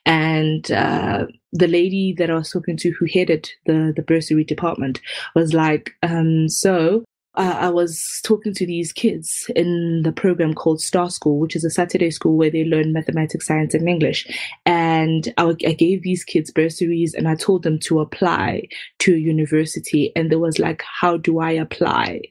and 0.06 0.72
uh, 0.72 1.26
the 1.52 1.68
lady 1.68 2.14
that 2.18 2.30
I 2.30 2.36
was 2.36 2.52
talking 2.52 2.78
to 2.78 2.92
who 2.92 3.08
headed 3.12 3.50
the 3.66 3.94
the 3.96 4.04
bursary 4.04 4.44
department 4.44 5.02
was 5.36 5.54
like, 5.54 5.92
um, 6.04 6.48
so 6.48 7.04
uh, 7.36 7.58
I 7.60 7.70
was 7.70 8.20
talking 8.24 8.54
to 8.54 8.66
these 8.66 8.94
kids 8.94 9.50
in 9.56 10.04
the 10.04 10.12
program 10.12 10.54
called 10.54 10.82
Star 10.82 11.10
School, 11.10 11.40
which 11.40 11.56
is 11.56 11.64
a 11.64 11.70
Saturday 11.70 12.12
school 12.12 12.38
where 12.38 12.52
they 12.52 12.64
learn 12.64 12.94
mathematics, 12.94 13.48
science, 13.48 13.74
and 13.74 13.90
English. 13.90 14.28
And 14.66 15.34
I, 15.38 15.56
I 15.66 15.74
gave 15.74 16.04
these 16.04 16.24
kids 16.24 16.52
bursaries 16.52 17.14
and 17.14 17.28
I 17.28 17.36
told 17.36 17.64
them 17.64 17.80
to 17.80 18.00
apply 18.02 18.68
to 19.00 19.16
a 19.16 19.18
university. 19.18 20.12
And 20.16 20.32
there 20.32 20.40
was 20.40 20.60
like, 20.60 20.84
how 20.84 21.18
do 21.18 21.40
I 21.40 21.52
apply? 21.52 22.22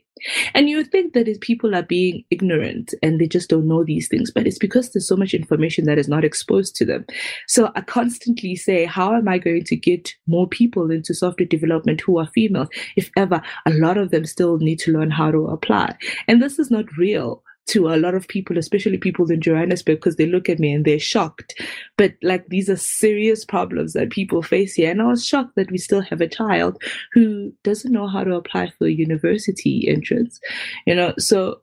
And 0.54 0.68
you 0.68 0.84
think 0.84 1.12
that 1.14 1.40
people 1.40 1.74
are 1.74 1.82
being 1.82 2.24
ignorant 2.30 2.94
and 3.02 3.20
they 3.20 3.26
just 3.26 3.50
don't 3.50 3.68
know 3.68 3.84
these 3.84 4.08
things, 4.08 4.30
but 4.30 4.46
it's 4.46 4.58
because 4.58 4.90
there's 4.90 5.08
so 5.08 5.16
much 5.16 5.34
information 5.34 5.84
that 5.86 5.98
is 5.98 6.08
not 6.08 6.24
exposed 6.24 6.76
to 6.76 6.84
them. 6.84 7.04
So 7.48 7.70
I 7.74 7.80
constantly 7.80 8.56
say, 8.56 8.84
how 8.84 9.14
am 9.14 9.28
I 9.28 9.38
going 9.38 9.64
to 9.64 9.76
get 9.76 10.14
more 10.26 10.46
people 10.46 10.90
into 10.90 11.14
software 11.14 11.46
development 11.46 12.00
who 12.00 12.18
are 12.18 12.26
females 12.26 12.68
if 12.96 13.10
ever 13.16 13.42
a 13.66 13.70
lot 13.72 13.98
of 13.98 14.10
them 14.10 14.24
still 14.24 14.58
need 14.58 14.78
to 14.80 14.92
learn 14.92 15.10
how 15.10 15.30
to 15.30 15.46
apply? 15.46 15.96
And 16.28 16.42
this 16.42 16.58
is 16.58 16.70
not 16.70 16.96
real 16.96 17.42
to 17.66 17.88
a 17.88 17.96
lot 17.96 18.14
of 18.14 18.28
people, 18.28 18.58
especially 18.58 18.98
people 18.98 19.30
in 19.30 19.40
Johannesburg, 19.40 19.98
because 19.98 20.16
they 20.16 20.26
look 20.26 20.48
at 20.48 20.58
me 20.58 20.72
and 20.72 20.84
they're 20.84 20.98
shocked. 20.98 21.60
But 21.96 22.14
like 22.22 22.46
these 22.48 22.68
are 22.68 22.76
serious 22.76 23.44
problems 23.44 23.92
that 23.92 24.10
people 24.10 24.42
face 24.42 24.74
here. 24.74 24.90
And 24.90 25.00
I 25.00 25.06
was 25.06 25.26
shocked 25.26 25.56
that 25.56 25.70
we 25.70 25.78
still 25.78 26.02
have 26.02 26.20
a 26.20 26.28
child 26.28 26.82
who 27.12 27.52
doesn't 27.62 27.92
know 27.92 28.08
how 28.08 28.24
to 28.24 28.34
apply 28.34 28.72
for 28.78 28.86
a 28.86 28.92
university 28.92 29.88
entrance. 29.88 30.40
You 30.86 30.94
know, 30.94 31.14
so 31.18 31.62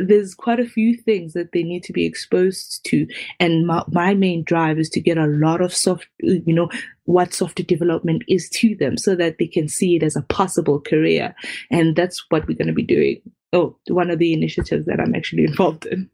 there's 0.00 0.34
quite 0.34 0.60
a 0.60 0.68
few 0.68 0.96
things 0.96 1.32
that 1.32 1.50
they 1.52 1.62
need 1.62 1.82
to 1.82 1.92
be 1.92 2.06
exposed 2.06 2.84
to 2.84 3.06
and 3.40 3.66
my, 3.66 3.82
my, 3.88 4.14
main 4.14 4.44
drive 4.44 4.78
is 4.78 4.88
to 4.88 5.00
get 5.00 5.18
a 5.18 5.26
lot 5.26 5.60
of 5.60 5.74
soft 5.74 6.06
you 6.20 6.54
know 6.54 6.70
what 7.04 7.34
software 7.34 7.64
development 7.66 8.22
is 8.28 8.48
to 8.48 8.76
them 8.76 8.96
so 8.96 9.16
that 9.16 9.38
they 9.38 9.46
can 9.46 9.68
see 9.68 9.96
it 9.96 10.02
as 10.04 10.14
a 10.14 10.22
possible 10.22 10.80
career 10.80 11.34
and 11.70 11.96
that's 11.96 12.24
what 12.28 12.46
we're 12.46 12.56
going 12.56 12.68
to 12.68 12.72
be 12.72 12.84
doing 12.84 13.20
oh, 13.52 13.76
one 13.88 14.10
of 14.10 14.18
the 14.18 14.32
initiatives 14.32 14.86
that 14.86 15.00
I'm 15.00 15.14
actually 15.14 15.44
involved 15.44 15.86
in. 15.86 16.08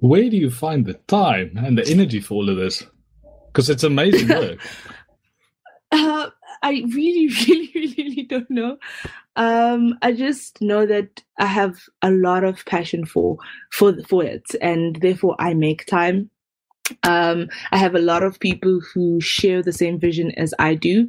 Where 0.00 0.28
do 0.28 0.36
you 0.36 0.50
find 0.50 0.86
the 0.86 0.94
time 0.94 1.56
and 1.56 1.78
the 1.78 1.86
energy 1.88 2.20
for 2.20 2.34
all 2.34 2.48
of 2.48 2.56
this? 2.56 2.84
Because 3.46 3.70
it's 3.70 3.84
amazing 3.84 4.28
work. 4.36 4.58
uh, 5.92 6.30
I 6.62 6.84
really, 6.92 7.28
really, 7.46 7.70
really, 7.74 7.94
really 7.98 8.22
don't 8.22 8.50
know. 8.50 8.78
Um, 9.36 9.98
I 10.02 10.12
just 10.12 10.60
know 10.60 10.86
that 10.86 11.22
I 11.38 11.46
have 11.46 11.78
a 12.02 12.10
lot 12.10 12.44
of 12.44 12.64
passion 12.66 13.06
for 13.06 13.38
for 13.70 13.94
for 14.02 14.22
it, 14.24 14.44
and 14.60 14.96
therefore 14.96 15.36
I 15.38 15.54
make 15.54 15.86
time 15.86 16.30
um, 17.02 17.48
I 17.70 17.78
have 17.78 17.94
a 17.94 18.00
lot 18.00 18.22
of 18.22 18.40
people 18.40 18.80
who 18.92 19.20
share 19.20 19.62
the 19.62 19.72
same 19.72 19.98
vision 19.98 20.32
as 20.32 20.54
I 20.58 20.74
do, 20.74 21.08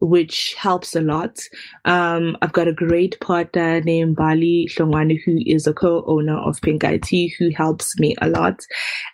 which 0.00 0.54
helps 0.54 0.94
a 0.94 1.00
lot. 1.00 1.38
Um, 1.84 2.36
I've 2.42 2.52
got 2.52 2.68
a 2.68 2.72
great 2.72 3.18
partner 3.20 3.80
named 3.80 4.16
Bali 4.16 4.68
Shongwane, 4.70 5.20
who 5.24 5.38
is 5.46 5.66
a 5.66 5.72
co-owner 5.72 6.36
of 6.38 6.60
Pink 6.60 6.84
IT, 6.84 7.32
who 7.38 7.50
helps 7.50 7.98
me 7.98 8.14
a 8.20 8.28
lot. 8.28 8.60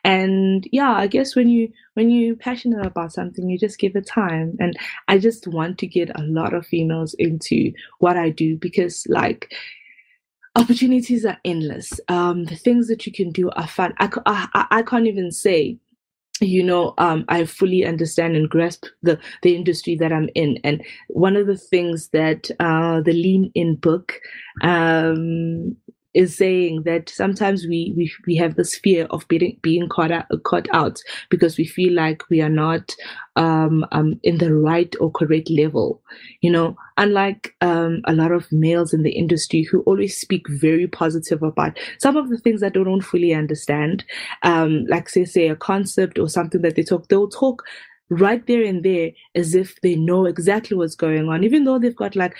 And 0.05 0.67
yeah, 0.73 0.93
I 0.93 1.07
guess 1.07 1.37
when 1.37 1.49
you 1.49 1.69
when 1.95 2.11
you're 2.11 2.37
passionate 2.37 2.87
about 2.87 3.13
something, 3.13 3.49
you 3.49 3.59
just 3.59 3.79
give 3.79 3.95
it 3.97 4.07
time. 4.07 4.57
And 4.59 4.77
I 5.09 5.19
just 5.19 5.47
want 5.47 5.79
to 5.79 5.87
get 5.87 6.11
a 6.19 6.23
lot 6.23 6.55
of 6.55 6.67
females 6.67 7.15
into 7.19 7.73
what 7.99 8.17
I 8.17 8.31
do 8.31 8.57
because, 8.57 9.05
like, 9.09 9.53
opportunities 10.57 11.25
are 11.25 11.39
endless. 11.45 12.01
Um, 12.09 12.45
the 12.45 12.57
things 12.57 12.89
that 12.89 13.07
you 13.07 13.13
can 13.13 13.31
do 13.31 13.51
are 13.51 13.67
fun. 13.67 13.95
I, 13.99 14.11
I, 14.27 14.67
I 14.71 14.83
can't 14.83 15.07
even 15.07 15.31
say 15.31 15.79
you 16.43 16.63
know 16.63 16.95
um, 16.99 17.25
i 17.29 17.45
fully 17.45 17.85
understand 17.85 18.37
and 18.37 18.51
grasp 18.51 18.87
the 19.03 19.19
the 19.43 19.55
industry 19.55 19.95
that 19.97 20.13
i'm 20.13 20.29
in. 20.35 20.59
And 20.65 20.83
one 21.09 21.37
of 21.37 21.47
the 21.47 21.57
things 21.57 22.09
that 22.09 22.51
uh, 22.61 23.01
the 23.01 23.13
lean 23.13 23.51
in 23.55 23.77
book 23.77 24.21
um, 24.63 25.77
is 26.15 26.37
saying 26.37 26.83
that 26.85 27.09
sometimes 27.09 27.67
we, 27.67 27.95
we, 27.97 28.13
we 28.27 28.37
have 28.37 28.57
this 28.57 28.77
fear 28.77 29.07
of 29.11 29.27
being, 29.29 29.59
being 29.63 29.89
caught 29.89 30.11
out, 30.11 30.27
caught 30.45 30.69
out 30.73 31.01
because 31.31 31.57
we 31.57 31.67
feel 31.67 31.93
like 31.93 32.23
we 32.29 32.41
are 32.41 32.51
not 32.51 32.95
um, 33.37 33.87
um, 33.93 34.21
in 34.23 34.39
the 34.39 34.55
right 34.55 34.95
or 35.01 35.11
correct 35.11 35.51
level. 35.51 36.03
You 36.41 36.51
know, 36.51 36.77
unlike 36.97 37.55
um, 37.61 38.03
a 38.07 38.15
lot 38.15 38.33
of 38.33 38.51
males 38.53 38.93
in 38.93 39.03
the 39.03 39.13
industry 39.13 39.63
who 39.63 39.81
always 39.83 40.19
speak 40.19 40.47
very 40.49 40.87
positive 40.87 41.43
about 41.43 41.79
some 41.99 42.17
of 42.17 42.29
the 42.29 42.39
things 42.39 42.61
that 42.61 42.75
they 42.75 42.85
don't 42.85 43.01
fully 43.01 43.33
understand, 43.33 44.05
um, 44.43 44.85
like 44.89 45.09
say, 45.09 45.25
say 45.25 45.49
a 45.49 45.57
concept 45.57 46.19
or 46.19 46.29
something 46.29 46.63
that 46.63 46.77
they 46.77 46.83
talk, 46.83 47.09
they'll 47.09 47.29
talk 47.29 47.63
right 48.11 48.47
there 48.47 48.63
and 48.63 48.85
there 48.85 49.11
as 49.35 49.55
if 49.55 49.81
they 49.81 49.95
know 49.95 50.27
exactly 50.27 50.77
what's 50.77 50.95
going 50.95 51.29
on, 51.29 51.45
even 51.45 51.65
though 51.65 51.79
they've 51.79 51.97
got 51.97 52.15
like 52.15 52.37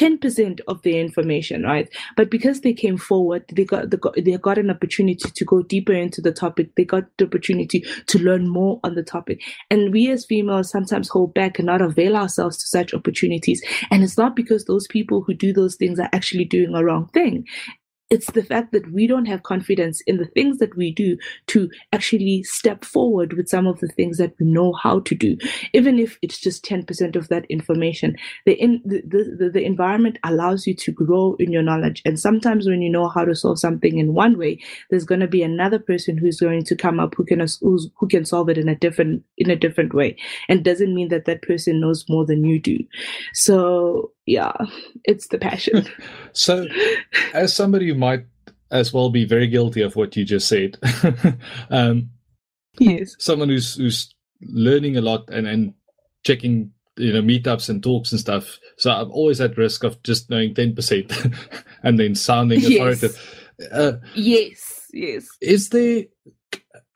10% 0.00 0.60
of 0.66 0.80
the 0.80 0.98
information, 0.98 1.62
right? 1.62 1.86
But 2.16 2.30
because 2.30 2.62
they 2.62 2.72
came 2.72 2.96
forward, 2.96 3.44
they 3.52 3.66
got, 3.66 3.90
got 4.00 4.14
they 4.14 4.34
got 4.38 4.56
an 4.56 4.70
opportunity 4.70 5.30
to 5.30 5.44
go 5.44 5.62
deeper 5.62 5.92
into 5.92 6.22
the 6.22 6.32
topic. 6.32 6.74
They 6.74 6.86
got 6.86 7.04
the 7.18 7.26
opportunity 7.26 7.84
to 8.06 8.18
learn 8.18 8.48
more 8.48 8.80
on 8.82 8.94
the 8.94 9.02
topic. 9.02 9.42
And 9.70 9.92
we 9.92 10.10
as 10.10 10.24
females 10.24 10.70
sometimes 10.70 11.10
hold 11.10 11.34
back 11.34 11.58
and 11.58 11.66
not 11.66 11.82
avail 11.82 12.16
ourselves 12.16 12.56
to 12.58 12.66
such 12.66 12.94
opportunities. 12.94 13.62
And 13.90 14.02
it's 14.02 14.16
not 14.16 14.34
because 14.34 14.64
those 14.64 14.86
people 14.86 15.22
who 15.22 15.34
do 15.34 15.52
those 15.52 15.76
things 15.76 16.00
are 16.00 16.08
actually 16.14 16.46
doing 16.46 16.74
a 16.74 16.82
wrong 16.82 17.08
thing 17.08 17.44
it's 18.10 18.30
the 18.32 18.44
fact 18.44 18.72
that 18.72 18.90
we 18.92 19.06
don't 19.06 19.26
have 19.26 19.44
confidence 19.44 20.00
in 20.02 20.16
the 20.18 20.26
things 20.26 20.58
that 20.58 20.76
we 20.76 20.92
do 20.92 21.16
to 21.46 21.70
actually 21.92 22.42
step 22.42 22.84
forward 22.84 23.34
with 23.34 23.48
some 23.48 23.66
of 23.66 23.78
the 23.80 23.88
things 23.88 24.18
that 24.18 24.34
we 24.38 24.46
know 24.46 24.72
how 24.72 25.00
to 25.00 25.14
do. 25.14 25.36
Even 25.72 25.98
if 25.98 26.18
it's 26.20 26.38
just 26.38 26.64
10% 26.64 27.16
of 27.16 27.28
that 27.28 27.44
information 27.48 28.16
the, 28.46 28.52
in, 28.54 28.82
the, 28.84 29.02
the, 29.06 29.50
the 29.50 29.64
environment 29.64 30.18
allows 30.24 30.66
you 30.66 30.74
to 30.74 30.92
grow 30.92 31.36
in 31.38 31.52
your 31.52 31.62
knowledge. 31.62 32.02
And 32.04 32.18
sometimes 32.18 32.68
when 32.68 32.82
you 32.82 32.90
know 32.90 33.08
how 33.08 33.24
to 33.24 33.34
solve 33.34 33.58
something 33.58 33.98
in 33.98 34.14
one 34.14 34.36
way 34.36 34.58
there's 34.90 35.04
going 35.04 35.20
to 35.20 35.28
be 35.28 35.42
another 35.42 35.78
person 35.78 36.18
who's 36.18 36.40
going 36.40 36.64
to 36.64 36.76
come 36.76 36.98
up 36.98 37.14
who 37.14 37.24
can 37.24 37.40
who 37.60 38.08
can 38.08 38.24
solve 38.24 38.48
it 38.48 38.58
in 38.58 38.68
a 38.68 38.74
different 38.74 39.22
in 39.38 39.50
a 39.50 39.56
different 39.56 39.94
way. 39.94 40.16
And 40.48 40.64
doesn't 40.64 40.94
mean 40.94 41.08
that 41.08 41.26
that 41.26 41.42
person 41.42 41.80
knows 41.80 42.04
more 42.08 42.26
than 42.26 42.44
you 42.44 42.58
do. 42.58 42.78
So 43.32 44.12
yeah, 44.26 44.52
it's 45.04 45.28
the 45.28 45.38
passion. 45.38 45.86
so, 46.32 46.66
as 47.32 47.54
somebody 47.54 47.88
who 47.88 47.94
might 47.94 48.26
as 48.70 48.92
well 48.92 49.10
be 49.10 49.24
very 49.24 49.46
guilty 49.46 49.82
of 49.82 49.96
what 49.96 50.16
you 50.16 50.24
just 50.24 50.48
said, 50.48 50.78
um, 51.70 52.10
yes, 52.78 53.16
someone 53.18 53.48
who's 53.48 53.74
who's 53.76 54.14
learning 54.42 54.96
a 54.96 55.00
lot 55.00 55.28
and 55.30 55.46
and 55.46 55.74
checking 56.24 56.72
you 56.96 57.12
know 57.12 57.22
meetups 57.22 57.68
and 57.68 57.82
talks 57.82 58.12
and 58.12 58.20
stuff. 58.20 58.58
So 58.76 58.90
I'm 58.90 59.10
always 59.10 59.40
at 59.40 59.56
risk 59.56 59.84
of 59.84 60.02
just 60.02 60.30
knowing 60.30 60.54
ten 60.54 60.74
percent 60.74 61.12
and 61.82 61.98
then 61.98 62.14
sounding 62.14 62.64
authoritative. 62.64 63.16
Yes. 63.58 63.72
Uh, 63.72 63.92
yes, 64.14 64.86
yes. 64.92 65.26
Is 65.40 65.68
there? 65.70 66.04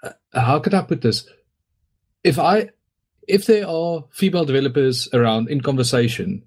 Uh, 0.02 0.12
how 0.32 0.58
could 0.58 0.74
I 0.74 0.82
put 0.82 1.02
this? 1.02 1.26
If 2.22 2.38
I 2.38 2.70
if 3.26 3.46
there 3.46 3.66
are 3.66 4.04
female 4.12 4.44
developers 4.44 5.08
around 5.12 5.48
in 5.48 5.60
conversation 5.60 6.42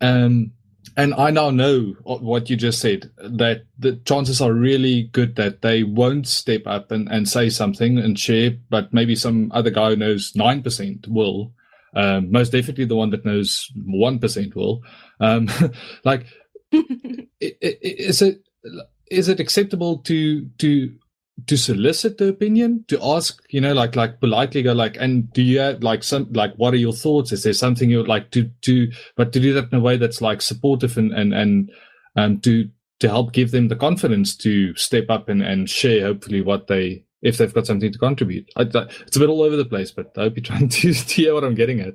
um, 0.00 0.52
and 0.96 1.14
I 1.14 1.30
now 1.30 1.50
know 1.50 1.94
what 2.04 2.48
you 2.48 2.56
just 2.56 2.80
said 2.80 3.10
that 3.18 3.64
the 3.78 3.96
chances 4.06 4.40
are 4.40 4.52
really 4.52 5.04
good 5.12 5.36
that 5.36 5.60
they 5.60 5.82
won't 5.82 6.26
step 6.26 6.62
up 6.66 6.90
and, 6.90 7.08
and 7.10 7.28
say 7.28 7.50
something 7.50 7.98
and 7.98 8.18
share, 8.18 8.52
but 8.70 8.94
maybe 8.94 9.14
some 9.14 9.50
other 9.52 9.70
guy 9.70 9.90
who 9.90 9.96
knows 9.96 10.32
9% 10.32 11.08
will. 11.08 11.52
Um, 11.94 12.30
most 12.30 12.50
definitely 12.52 12.86
the 12.86 12.96
one 12.96 13.10
that 13.10 13.24
knows 13.24 13.70
1% 13.76 14.54
will. 14.54 14.82
Um, 15.20 15.48
like, 16.04 16.26
is 17.40 18.22
it 18.22 18.42
is 19.08 19.28
it 19.28 19.38
acceptable 19.40 19.98
to 19.98 20.46
to 20.58 20.92
to 21.46 21.56
solicit 21.56 22.16
the 22.16 22.28
opinion 22.28 22.82
to 22.88 22.98
ask 23.02 23.42
you 23.50 23.60
know 23.60 23.74
like 23.74 23.94
like 23.94 24.20
politely 24.20 24.62
go 24.62 24.72
like 24.72 24.96
and 24.98 25.30
do 25.34 25.42
you 25.42 25.58
have 25.58 25.82
like 25.82 26.02
some 26.02 26.26
like 26.32 26.54
what 26.54 26.72
are 26.72 26.78
your 26.78 26.94
thoughts 26.94 27.30
is 27.30 27.42
there 27.42 27.52
something 27.52 27.90
you'd 27.90 28.08
like 28.08 28.30
to 28.30 28.50
to 28.62 28.90
but 29.16 29.34
to 29.34 29.40
do 29.40 29.52
that 29.52 29.70
in 29.70 29.78
a 29.78 29.80
way 29.80 29.98
that's 29.98 30.22
like 30.22 30.40
supportive 30.40 30.96
and 30.96 31.12
and 31.12 31.34
and 31.34 31.70
um, 32.16 32.40
to 32.40 32.68
to 33.00 33.08
help 33.08 33.32
give 33.32 33.50
them 33.50 33.68
the 33.68 33.76
confidence 33.76 34.34
to 34.34 34.74
step 34.76 35.10
up 35.10 35.28
and, 35.28 35.42
and 35.42 35.68
share 35.68 36.06
hopefully 36.06 36.40
what 36.40 36.66
they 36.66 37.04
if 37.22 37.38
they've 37.38 37.52
got 37.52 37.66
something 37.66 37.92
to 37.92 37.98
contribute. 37.98 38.50
I, 38.56 38.62
it's 38.62 39.16
a 39.16 39.20
bit 39.20 39.28
all 39.28 39.42
over 39.42 39.56
the 39.56 39.64
place, 39.64 39.90
but 39.90 40.12
I 40.16 40.22
hope 40.22 40.36
you're 40.36 40.44
trying 40.44 40.68
to, 40.70 40.92
to 40.92 41.14
hear 41.14 41.34
what 41.34 41.44
I'm 41.44 41.54
getting 41.54 41.80
at. 41.80 41.94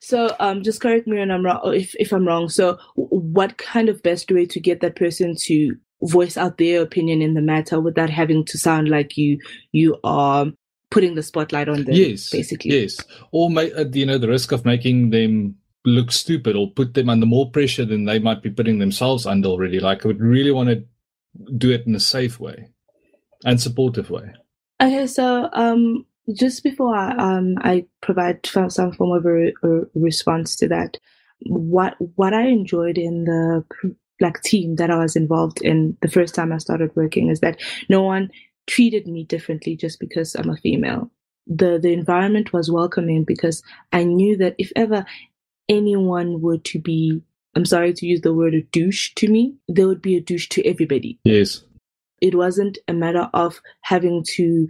So, 0.00 0.34
um, 0.40 0.62
just 0.62 0.80
correct 0.80 1.06
me 1.06 1.18
when 1.18 1.30
I'm 1.30 1.44
wrong, 1.44 1.60
if 1.74 1.94
if 1.94 2.12
I'm 2.12 2.26
wrong. 2.26 2.48
So, 2.48 2.76
what 2.96 3.56
kind 3.58 3.88
of 3.88 4.02
best 4.02 4.30
way 4.32 4.46
to 4.46 4.58
get 4.58 4.80
that 4.80 4.96
person 4.96 5.36
to 5.42 5.76
voice 6.02 6.36
out 6.36 6.58
their 6.58 6.82
opinion 6.82 7.22
in 7.22 7.34
the 7.34 7.40
matter 7.40 7.80
without 7.80 8.10
having 8.10 8.44
to 8.44 8.58
sound 8.58 8.88
like 8.88 9.16
you 9.16 9.38
you 9.72 9.98
are 10.04 10.46
putting 10.90 11.14
the 11.14 11.22
spotlight 11.22 11.68
on 11.68 11.84
them? 11.84 11.94
Yes, 11.94 12.30
basically. 12.30 12.80
Yes, 12.80 12.98
or 13.32 13.50
uh, 13.58 13.84
you 13.92 14.06
know 14.06 14.18
the 14.18 14.28
risk 14.28 14.52
of 14.52 14.64
making 14.64 15.10
them 15.10 15.56
look 15.84 16.12
stupid 16.12 16.54
or 16.54 16.70
put 16.70 16.94
them 16.94 17.08
under 17.08 17.26
more 17.26 17.50
pressure 17.50 17.84
than 17.84 18.04
they 18.04 18.18
might 18.18 18.42
be 18.42 18.50
putting 18.50 18.78
themselves 18.78 19.26
under 19.26 19.48
already. 19.48 19.80
Like 19.80 20.04
I 20.04 20.08
would 20.08 20.20
really 20.20 20.52
want 20.52 20.68
to 20.68 20.84
do 21.56 21.70
it 21.70 21.86
in 21.86 21.94
a 21.94 22.00
safe 22.00 22.38
way 22.38 22.68
and 23.44 23.60
supportive 23.60 24.10
way. 24.10 24.32
Okay, 24.80 25.06
so 25.06 25.48
um, 25.52 26.06
just 26.34 26.62
before 26.62 26.94
I, 26.94 27.16
um, 27.16 27.56
I 27.58 27.86
provide 28.00 28.46
some 28.46 28.92
form 28.92 29.12
of 29.12 29.26
a, 29.26 29.52
a, 29.62 29.86
response 29.94 30.56
to 30.56 30.68
that, 30.68 30.98
what 31.46 31.96
what 32.16 32.34
I 32.34 32.46
enjoyed 32.46 32.98
in 32.98 33.24
the 33.24 33.64
like 34.22 34.40
team 34.42 34.76
that 34.76 34.90
I 34.90 34.96
was 34.96 35.16
involved 35.16 35.60
in 35.60 35.96
the 36.00 36.10
first 36.10 36.34
time 36.34 36.52
I 36.52 36.58
started 36.58 36.94
working 36.96 37.28
is 37.28 37.40
that 37.40 37.60
no 37.90 38.02
one 38.02 38.30
treated 38.66 39.06
me 39.06 39.24
differently 39.24 39.76
just 39.76 40.00
because 40.00 40.34
I'm 40.34 40.48
a 40.48 40.56
female. 40.56 41.10
The 41.46 41.78
the 41.82 41.92
environment 41.92 42.52
was 42.52 42.70
welcoming 42.70 43.24
because 43.24 43.62
I 43.92 44.04
knew 44.04 44.36
that 44.38 44.54
if 44.58 44.72
ever 44.76 45.04
anyone 45.68 46.40
were 46.40 46.58
to 46.58 46.78
be 46.78 47.20
I'm 47.54 47.66
sorry 47.66 47.92
to 47.92 48.06
use 48.06 48.22
the 48.22 48.32
word 48.32 48.54
a 48.54 48.62
douche 48.62 49.12
to 49.16 49.28
me, 49.28 49.54
there 49.68 49.86
would 49.86 50.00
be 50.00 50.16
a 50.16 50.20
douche 50.20 50.48
to 50.50 50.66
everybody. 50.66 51.18
Yes. 51.24 51.62
It 52.22 52.34
wasn't 52.34 52.78
a 52.88 52.94
matter 52.94 53.28
of 53.34 53.60
having 53.82 54.24
to 54.36 54.68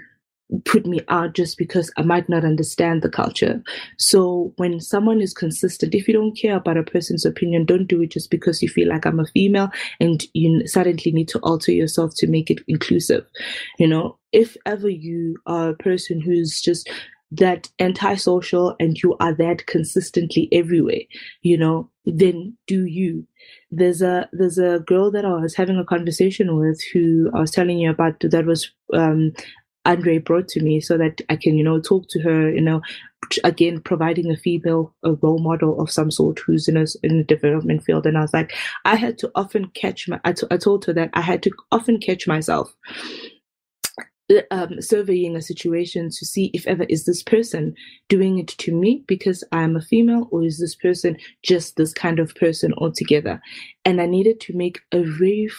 put 0.65 0.87
me 0.87 1.01
out 1.09 1.35
just 1.35 1.59
because 1.59 1.91
I 1.97 2.03
might 2.03 2.29
not 2.29 2.45
understand 2.45 3.03
the 3.03 3.09
culture. 3.09 3.63
So 3.99 4.53
when 4.57 4.81
someone 4.81 5.21
is 5.21 5.33
consistent, 5.33 5.95
if 5.95 6.07
you 6.07 6.15
don't 6.15 6.37
care 6.37 6.57
about 6.57 6.77
a 6.77 6.83
person's 6.83 7.25
opinion, 7.25 7.65
don't 7.65 7.87
do 7.87 8.03
it 8.03 8.11
just 8.11 8.31
because 8.31 8.63
you 8.63 8.69
feel 8.69 8.89
like 8.89 9.07
I'm 9.07 9.21
a 9.21 9.27
female 9.27 9.71
and 10.01 10.25
you 10.35 10.67
suddenly 10.67 11.13
need 11.13 11.29
to 11.29 11.39
alter 11.41 11.73
yourself 11.73 12.13
to 12.17 12.27
make 12.27 12.51
it 12.51 12.61
inclusive. 12.69 13.25
You 13.79 13.89
know, 13.89 14.19
if 14.33 14.57
ever 14.67 14.89
you 14.89 15.37
are 15.47 15.71
a 15.71 15.77
person 15.77 16.21
who's 16.21 16.61
just 16.61 16.89
that 17.33 17.71
antisocial 17.79 18.77
and 18.79 19.03
you 19.03 19.17
are 19.19 19.35
that 19.35 19.67
consistently 19.67 20.49
everywhere, 20.53 21.01
you 21.41 21.57
know, 21.57 21.89
then 22.05 22.57
do 22.67 22.85
you. 22.85 23.27
There's 23.71 24.03
a 24.03 24.29
there's 24.33 24.59
a 24.59 24.81
girl 24.87 25.11
that 25.13 25.25
I 25.25 25.35
was 25.35 25.55
having 25.55 25.79
a 25.79 25.85
conversation 25.85 26.57
with 26.57 26.81
who 26.93 27.31
I 27.35 27.41
was 27.41 27.51
telling 27.51 27.79
you 27.79 27.91
about 27.91 28.21
that 28.21 28.45
was 28.45 28.71
um, 28.93 29.33
Andre 29.85 30.19
brought 30.19 30.49
to 30.49 30.63
me 30.63 30.81
so 30.81 30.97
that 30.99 31.21
I 31.29 31.37
can, 31.37 31.57
you 31.57 31.65
know, 31.65 31.81
talk 31.81 32.09
to 32.11 32.21
her, 32.21 32.51
you 32.51 32.61
know, 32.61 32.83
again, 33.45 33.81
providing 33.81 34.31
a 34.31 34.37
female 34.37 34.95
a 35.03 35.13
role 35.15 35.39
model 35.39 35.81
of 35.81 35.91
some 35.91 36.11
sort 36.11 36.39
who's 36.41 36.69
in 36.69 36.77
a, 36.77 36.87
in 37.03 37.21
a 37.21 37.25
development 37.25 37.85
field. 37.85 38.07
And 38.07 38.19
I 38.19 38.23
was 38.23 38.33
like, 38.33 38.55
I 38.85 38.97
had 38.97 39.19
to 39.19 39.31
often 39.35 39.69
catch 39.71 40.09
my, 40.09 40.21
I, 40.25 40.33
t- 40.33 40.47
I 40.51 40.57
told 40.57 40.85
her 40.85 40.93
that 40.93 41.11
I 41.15 41.21
had 41.21 41.43
to 41.45 41.51
often 41.71 41.99
catch 41.99 42.27
myself 42.27 42.75
um, 44.51 44.81
surveying 44.81 45.37
a 45.37 45.43
situation 45.43 46.09
to 46.11 46.27
see 46.27 46.51
if 46.55 46.67
ever 46.67 46.85
is 46.85 47.05
this 47.05 47.23
person 47.23 47.75
doing 48.09 48.39
it 48.39 48.49
to 48.49 48.73
me 48.75 49.05
because 49.07 49.45
I'm 49.53 49.77
a 49.77 49.81
female 49.81 50.29
or 50.31 50.45
is 50.45 50.59
this 50.59 50.75
person 50.75 51.17
just 51.43 51.77
this 51.77 51.93
kind 51.93 52.19
of 52.19 52.35
person 52.35 52.73
altogether 52.75 53.41
and 53.85 54.01
i 54.01 54.07
needed 54.07 54.41
to 54.41 54.57
make 54.57 54.81
a 54.93 55.03
very 55.03 55.51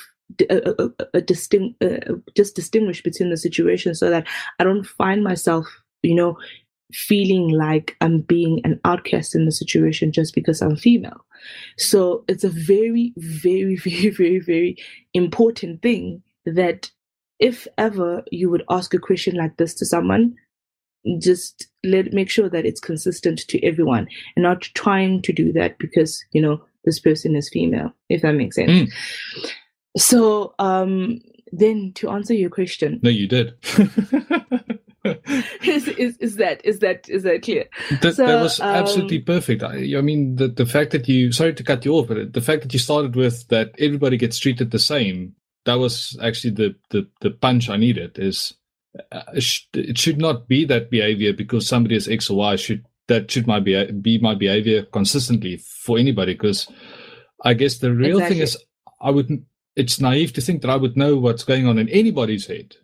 a, 0.50 0.90
a, 1.14 1.22
distinct, 1.22 1.82
uh, 1.84 2.16
just 2.36 2.56
distinguish 2.56 3.04
between 3.04 3.30
the 3.30 3.38
situation 3.38 3.96
so 3.96 4.10
that 4.10 4.28
I 4.60 4.64
don't 4.64 4.86
find 4.86 5.24
myself, 5.24 5.68
you 6.02 6.16
know, 6.16 6.38
feeling 6.92 7.50
like 7.50 7.96
I'm 8.02 8.22
being 8.22 8.62
an 8.64 8.80
outcast 8.86 9.36
in 9.36 9.46
the 9.46 9.52
situation 9.52 10.12
just 10.12 10.36
because 10.36 10.62
I'm 10.62 10.76
female. 10.76 11.26
So 11.78 12.24
it's 12.28 12.44
a 12.44 12.50
very, 12.50 13.14
very, 13.18 13.76
very, 13.84 14.10
very, 14.10 14.40
very 14.40 14.78
important 15.14 15.82
thing 15.82 16.22
that 16.46 16.92
if 17.40 17.68
ever 17.78 18.24
you 18.32 18.50
would 18.50 18.64
ask 18.70 18.94
a 18.94 19.00
question 19.00 19.36
like 19.36 19.58
this 19.58 19.74
to 19.76 19.86
someone, 19.86 20.36
just 21.20 21.68
let 21.84 22.14
make 22.14 22.30
sure 22.30 22.50
that 22.50 22.66
it's 22.66 22.80
consistent 22.80 23.40
to 23.48 23.64
everyone 23.64 24.08
and 24.36 24.44
not 24.44 24.62
trying 24.74 25.22
to 25.22 25.34
do 25.34 25.52
that 25.52 25.78
because 25.78 26.24
you 26.32 26.42
know 26.42 26.62
this 26.86 27.00
person 27.00 27.36
is 27.36 27.50
female 27.50 27.92
if 28.10 28.22
that 28.22 28.36
makes 28.36 28.56
sense 28.56 28.72
mm. 28.72 29.52
So 29.98 30.56
um, 30.60 31.20
then 31.52 31.94
to 31.96 32.10
answer 32.10 32.34
your 32.34 32.50
question. 32.50 33.00
No, 33.04 33.10
you 33.10 33.28
did. 33.28 33.54
is, 35.64 35.88
is, 35.88 36.18
is 36.18 36.36
that 36.38 36.62
is 36.64 36.80
that 36.80 37.08
is 37.10 37.24
that 37.24 37.44
clear? 37.44 37.66
That, 38.02 38.16
so, 38.16 38.26
that 38.26 38.42
was 38.42 38.60
um, 38.60 38.76
absolutely 38.76 39.20
perfect. 39.20 39.64
I, 39.64 39.98
I, 39.98 40.02
mean, 40.02 40.36
the 40.38 40.48
the 40.48 40.66
fact 40.66 40.92
that 40.92 41.08
you 41.08 41.32
sorry 41.32 41.54
to 41.54 41.64
cut 41.64 41.86
you 41.86 41.94
off, 41.94 42.08
but 42.08 42.34
the 42.34 42.42
fact 42.42 42.64
that 42.64 42.74
you 42.74 42.80
started 42.80 43.16
with 43.16 43.48
that 43.50 43.72
everybody 43.80 44.18
gets 44.18 44.38
treated 44.40 44.72
the 44.72 44.80
same. 44.80 45.36
That 45.66 45.76
was 45.76 46.18
actually 46.22 46.52
the 46.52 46.76
the, 46.90 47.08
the 47.22 47.32
punch 47.32 47.70
I 47.70 47.78
needed. 47.78 48.18
Is 48.20 48.54
uh, 49.12 49.22
it 49.36 49.98
should 49.98 50.18
not 50.18 50.48
be 50.48 50.66
that 50.66 50.90
behavior 50.90 51.34
because 51.34 51.68
somebody 51.68 51.96
is 51.96 52.08
X 52.08 52.30
or 52.30 52.38
Y. 52.38 52.56
Should 52.56 52.86
that 53.08 53.30
should 53.30 53.48
my 53.48 53.60
be 53.60 53.92
be 53.92 54.18
my 54.18 54.36
behavior 54.36 54.84
consistently 54.84 55.58
for 55.58 55.98
anybody? 55.98 56.34
Because 56.34 56.68
I 57.44 57.54
guess 57.54 57.78
the 57.78 57.94
real 57.94 58.18
exactly. 58.18 58.36
thing 58.36 58.44
is 58.44 58.58
I 59.02 59.12
wouldn't 59.12 59.44
it's 59.76 60.00
naive 60.00 60.34
to 60.34 60.42
think 60.42 60.62
that 60.62 60.70
I 60.70 60.76
would 60.76 60.98
know 60.98 61.16
what's 61.18 61.44
going 61.44 61.68
on 61.68 61.78
in 61.78 61.90
anybody's 61.90 62.48
head, 62.48 62.76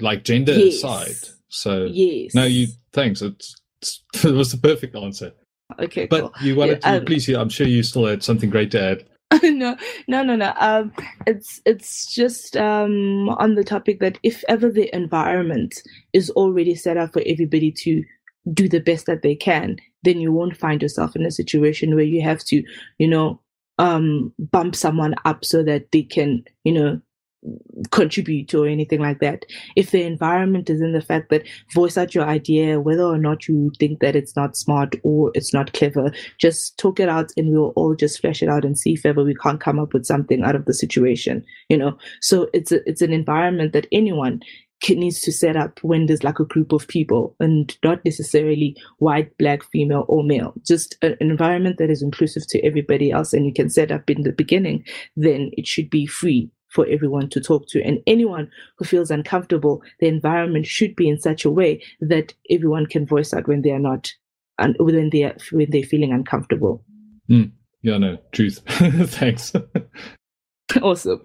like 0.00 0.24
gender 0.24 0.52
yes. 0.52 0.76
aside. 0.76 1.34
So 1.48 1.86
yes, 1.90 2.34
no, 2.34 2.44
you 2.44 2.68
thanks. 2.92 3.22
It's, 3.22 3.56
it's, 3.80 4.02
it 4.24 4.32
was 4.32 4.52
the 4.52 4.58
perfect 4.58 4.96
answer. 4.96 5.32
Okay, 5.80 6.06
but 6.06 6.20
cool. 6.20 6.32
you 6.46 6.56
wanted 6.56 6.80
yeah, 6.82 6.92
to 6.92 6.98
um, 6.98 7.04
please. 7.04 7.28
I'm 7.28 7.48
sure 7.48 7.66
you 7.66 7.82
still 7.82 8.06
had 8.06 8.22
something 8.22 8.50
great 8.50 8.70
to 8.72 8.82
add. 8.82 9.04
no, 9.42 9.76
no, 10.06 10.22
no, 10.22 10.36
no. 10.36 10.54
Um, 10.58 10.92
it's 11.26 11.60
it's 11.66 12.12
just 12.14 12.56
um 12.56 13.28
on 13.30 13.54
the 13.54 13.64
topic 13.64 14.00
that 14.00 14.18
if 14.22 14.42
ever 14.48 14.70
the 14.70 14.94
environment 14.94 15.82
is 16.12 16.30
already 16.30 16.74
set 16.74 16.96
up 16.96 17.12
for 17.12 17.22
everybody 17.26 17.70
to 17.72 18.02
do 18.54 18.68
the 18.68 18.80
best 18.80 19.06
that 19.06 19.22
they 19.22 19.34
can, 19.34 19.76
then 20.02 20.20
you 20.20 20.32
won't 20.32 20.56
find 20.56 20.80
yourself 20.80 21.14
in 21.14 21.26
a 21.26 21.30
situation 21.30 21.94
where 21.94 22.04
you 22.04 22.22
have 22.22 22.42
to, 22.44 22.62
you 22.98 23.08
know, 23.08 23.40
um, 23.78 24.32
bump 24.38 24.74
someone 24.74 25.14
up 25.24 25.44
so 25.44 25.62
that 25.62 25.90
they 25.92 26.02
can, 26.02 26.44
you 26.64 26.72
know, 26.72 27.00
contribute 27.90 28.52
or 28.54 28.66
anything 28.66 29.00
like 29.00 29.20
that. 29.20 29.44
If 29.76 29.90
the 29.92 30.02
environment 30.02 30.68
is 30.68 30.80
in 30.80 30.92
the 30.92 31.00
fact 31.00 31.30
that 31.30 31.46
voice 31.72 31.96
out 31.96 32.14
your 32.14 32.24
idea, 32.24 32.80
whether 32.80 33.04
or 33.04 33.18
not 33.18 33.46
you 33.46 33.70
think 33.78 34.00
that 34.00 34.16
it's 34.16 34.34
not 34.34 34.56
smart 34.56 34.96
or 35.04 35.30
it's 35.34 35.54
not 35.54 35.72
clever, 35.72 36.12
just 36.38 36.76
talk 36.78 36.98
it 36.98 37.08
out 37.08 37.30
and 37.36 37.50
we'll 37.50 37.72
all 37.76 37.94
just 37.94 38.20
flesh 38.20 38.42
it 38.42 38.48
out 38.48 38.64
and 38.64 38.78
see 38.78 38.94
if 38.94 39.06
ever 39.06 39.22
we 39.22 39.34
can't 39.34 39.60
come 39.60 39.78
up 39.78 39.92
with 39.92 40.04
something 40.04 40.42
out 40.42 40.56
of 40.56 40.64
the 40.64 40.74
situation, 40.74 41.44
you 41.68 41.76
know. 41.76 41.96
So 42.20 42.48
it's 42.52 42.72
a, 42.72 42.86
it's 42.88 43.02
an 43.02 43.12
environment 43.12 43.72
that 43.72 43.86
anyone 43.92 44.40
needs 44.88 45.20
to 45.20 45.32
set 45.32 45.56
up 45.56 45.80
when 45.82 46.06
there's 46.06 46.24
like 46.24 46.38
a 46.38 46.44
group 46.44 46.72
of 46.72 46.88
people 46.88 47.34
and 47.40 47.76
not 47.82 48.04
necessarily 48.04 48.76
white, 48.98 49.36
black, 49.38 49.64
female, 49.64 50.04
or 50.08 50.22
male, 50.22 50.54
just 50.64 50.96
an 51.02 51.16
environment 51.20 51.78
that 51.78 51.90
is 51.90 52.02
inclusive 52.02 52.46
to 52.48 52.64
everybody 52.64 53.10
else 53.10 53.32
and 53.32 53.44
you 53.44 53.52
can 53.52 53.68
set 53.70 53.90
up 53.90 54.08
in 54.08 54.22
the 54.22 54.32
beginning, 54.32 54.84
then 55.16 55.50
it 55.54 55.66
should 55.66 55.90
be 55.90 56.06
free 56.06 56.50
for 56.68 56.86
everyone 56.86 57.28
to 57.30 57.40
talk 57.40 57.66
to. 57.68 57.82
And 57.82 58.00
anyone 58.06 58.50
who 58.76 58.84
feels 58.84 59.10
uncomfortable, 59.10 59.82
the 60.00 60.06
environment 60.06 60.66
should 60.66 60.94
be 60.94 61.08
in 61.08 61.18
such 61.18 61.44
a 61.44 61.50
way 61.50 61.82
that 62.00 62.34
everyone 62.50 62.86
can 62.86 63.06
voice 63.06 63.32
out 63.32 63.48
when 63.48 63.62
they 63.62 63.70
are 63.70 63.78
not 63.78 64.12
and 64.58 64.76
when 64.78 65.10
they 65.10 65.22
are 65.24 65.36
when 65.52 65.70
they're 65.70 65.82
feeling 65.82 66.12
uncomfortable. 66.12 66.84
Mm. 67.30 67.52
Yeah, 67.82 67.98
no, 67.98 68.18
truth. 68.32 68.60
Thanks. 68.68 69.52
awesome. 70.82 71.24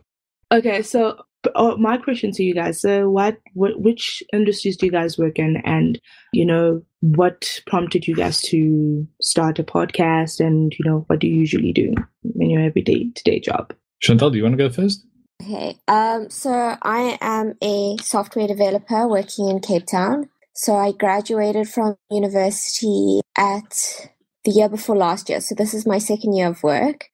Okay, 0.52 0.82
so 0.84 1.20
oh, 1.56 1.78
my 1.78 1.98
question 1.98 2.32
to 2.34 2.44
you 2.44 2.54
guys: 2.54 2.82
so, 2.82 3.10
what, 3.10 3.38
what, 3.54 3.80
which 3.80 4.24
industries 4.34 4.78
do 4.78 4.86
you 4.86 4.92
guys 4.92 5.18
work 5.18 5.40
in, 5.40 5.58
and 5.66 6.00
you 6.32 6.46
know, 6.46 6.82
what 7.02 7.60
prompted 7.68 8.08
you 8.08 8.16
guys 8.16 8.42
to 8.44 9.08
start 9.22 9.60
a 9.60 9.64
podcast, 9.64 10.40
and 10.40 10.74
you 10.78 10.86
know, 10.90 11.04
what 11.08 11.20
do 11.20 11.28
you 11.28 11.36
usually 11.36 11.74
do 11.74 11.94
in 12.40 12.50
your 12.50 12.62
everyday 12.62 13.10
to 13.10 13.24
day 13.24 13.40
job? 13.40 13.74
Chantal, 14.00 14.30
do 14.30 14.38
you 14.38 14.44
want 14.44 14.58
to 14.58 14.64
go 14.64 14.70
first? 14.70 15.06
Okay, 15.42 15.78
um, 15.88 16.30
so 16.30 16.78
I 16.82 17.18
am 17.20 17.56
a 17.62 17.98
software 18.02 18.48
developer 18.48 19.08
working 19.08 19.50
in 19.50 19.60
Cape 19.60 19.86
Town. 19.86 20.30
So 20.56 20.76
I 20.76 20.92
graduated 20.92 21.68
from 21.68 21.98
university 22.12 23.22
at 23.38 24.10
the 24.46 24.52
year 24.52 24.70
before 24.70 24.96
last 24.96 25.30
year. 25.30 25.42
So 25.42 25.56
this 25.56 25.74
is 25.74 25.86
my 25.86 25.98
second 25.98 26.34
year 26.34 26.48
of 26.48 26.62
work. 26.64 27.10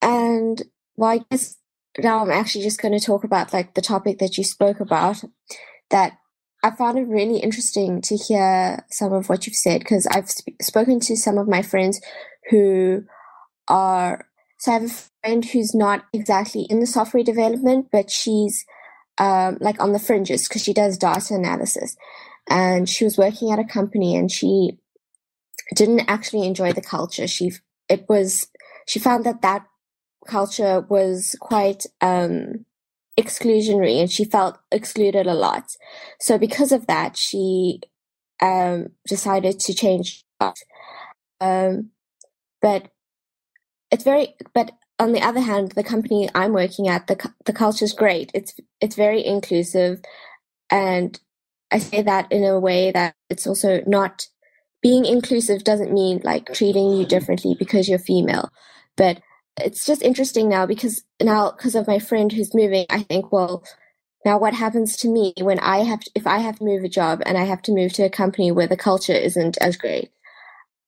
And 0.00 0.62
well, 0.96 1.10
I 1.10 1.20
guess 1.30 1.56
now 1.98 2.20
I'm 2.20 2.30
actually 2.30 2.64
just 2.64 2.80
going 2.80 2.98
to 2.98 3.04
talk 3.04 3.24
about 3.24 3.52
like 3.52 3.74
the 3.74 3.82
topic 3.82 4.18
that 4.18 4.36
you 4.36 4.44
spoke 4.44 4.80
about 4.80 5.22
that 5.90 6.18
I 6.62 6.70
found 6.70 6.98
it 6.98 7.06
really 7.06 7.38
interesting 7.38 8.00
to 8.02 8.16
hear 8.16 8.84
some 8.90 9.12
of 9.12 9.28
what 9.28 9.46
you've 9.46 9.54
said 9.54 9.80
because 9.80 10.06
I've 10.06 10.30
sp- 10.32 10.56
spoken 10.62 10.98
to 11.00 11.16
some 11.16 11.36
of 11.36 11.46
my 11.46 11.60
friends 11.62 12.00
who 12.50 13.04
are 13.68 14.26
So 14.58 14.72
I 14.72 14.74
have 14.74 14.84
a 14.84 14.94
friend 15.22 15.44
who's 15.44 15.74
not 15.74 16.04
exactly 16.12 16.62
in 16.70 16.80
the 16.80 16.86
software 16.86 17.22
development, 17.22 17.88
but 17.92 18.10
she's 18.10 18.64
um, 19.18 19.58
like 19.60 19.80
on 19.80 19.92
the 19.92 19.98
fringes 19.98 20.48
because 20.48 20.62
she 20.62 20.72
does 20.72 20.96
data 20.96 21.34
analysis. 21.34 21.96
And 22.48 22.88
she 22.88 23.04
was 23.04 23.18
working 23.18 23.50
at 23.50 23.58
a 23.58 23.64
company 23.64 24.16
and 24.16 24.30
she 24.30 24.78
didn't 25.74 26.08
actually 26.08 26.46
enjoy 26.46 26.72
the 26.72 26.82
culture. 26.82 27.26
She 27.26 27.52
it 27.88 28.06
was 28.08 28.48
she 28.86 28.98
found 28.98 29.24
that 29.24 29.42
that 29.42 29.66
culture 30.26 30.80
was 30.88 31.36
quite 31.40 31.84
um, 32.00 32.64
exclusionary 33.18 34.00
and 34.00 34.10
she 34.10 34.24
felt 34.24 34.58
excluded 34.70 35.26
a 35.26 35.34
lot. 35.34 35.76
So 36.20 36.38
because 36.38 36.72
of 36.72 36.86
that, 36.86 37.16
she 37.16 37.80
um, 38.40 38.88
decided 39.06 39.60
to 39.60 39.74
change. 39.74 40.24
Um, 41.40 41.90
but 42.60 42.88
it's 43.90 44.04
very, 44.04 44.34
but 44.54 44.72
on 44.98 45.12
the 45.12 45.22
other 45.22 45.40
hand, 45.40 45.72
the 45.72 45.84
company 45.84 46.28
I'm 46.34 46.52
working 46.52 46.88
at, 46.88 47.06
the 47.06 47.32
the 47.44 47.52
culture 47.52 47.84
is 47.84 47.92
great. 47.92 48.30
It's 48.34 48.54
it's 48.80 48.96
very 48.96 49.24
inclusive, 49.24 50.00
and 50.70 51.18
I 51.70 51.78
say 51.78 52.02
that 52.02 52.30
in 52.30 52.44
a 52.44 52.60
way 52.60 52.92
that 52.92 53.14
it's 53.28 53.46
also 53.46 53.82
not 53.86 54.26
being 54.82 55.04
inclusive 55.04 55.64
doesn't 55.64 55.92
mean 55.92 56.20
like 56.24 56.52
treating 56.52 56.92
you 56.92 57.06
differently 57.06 57.56
because 57.58 57.88
you're 57.88 57.98
female, 57.98 58.50
but 58.96 59.20
it's 59.60 59.86
just 59.86 60.02
interesting 60.02 60.48
now 60.48 60.66
because 60.66 61.02
now 61.22 61.52
because 61.52 61.74
of 61.74 61.86
my 61.86 61.98
friend 61.98 62.32
who's 62.32 62.54
moving, 62.54 62.86
I 62.90 63.02
think, 63.02 63.32
well, 63.32 63.64
now 64.24 64.38
what 64.38 64.54
happens 64.54 64.96
to 64.98 65.08
me 65.08 65.34
when 65.40 65.58
I 65.60 65.78
have 65.78 66.00
to, 66.00 66.10
if 66.14 66.26
I 66.26 66.38
have 66.38 66.58
to 66.58 66.64
move 66.64 66.82
a 66.82 66.88
job 66.88 67.22
and 67.26 67.36
I 67.36 67.44
have 67.44 67.62
to 67.62 67.72
move 67.72 67.92
to 67.94 68.04
a 68.04 68.10
company 68.10 68.50
where 68.50 68.66
the 68.66 68.76
culture 68.76 69.12
isn't 69.12 69.58
as 69.60 69.76
great? 69.76 70.10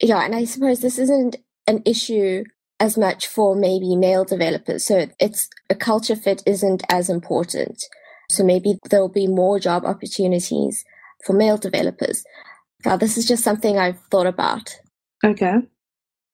Yeah, 0.00 0.24
and 0.24 0.34
I 0.34 0.44
suppose 0.44 0.80
this 0.80 0.98
isn't 0.98 1.36
an 1.66 1.82
issue 1.84 2.44
as 2.78 2.98
much 2.98 3.26
for 3.26 3.54
maybe 3.54 3.96
male 3.96 4.24
developers. 4.24 4.84
So 4.84 5.06
it's 5.18 5.48
a 5.70 5.74
culture 5.74 6.16
fit 6.16 6.42
isn't 6.46 6.82
as 6.88 7.08
important. 7.08 7.82
So 8.28 8.44
maybe 8.44 8.78
there'll 8.90 9.08
be 9.08 9.26
more 9.26 9.58
job 9.58 9.84
opportunities 9.84 10.84
for 11.24 11.32
male 11.32 11.56
developers. 11.56 12.24
Now, 12.84 12.96
this 12.96 13.16
is 13.16 13.26
just 13.26 13.44
something 13.44 13.78
I've 13.78 14.00
thought 14.10 14.26
about. 14.26 14.78
Okay. 15.24 15.54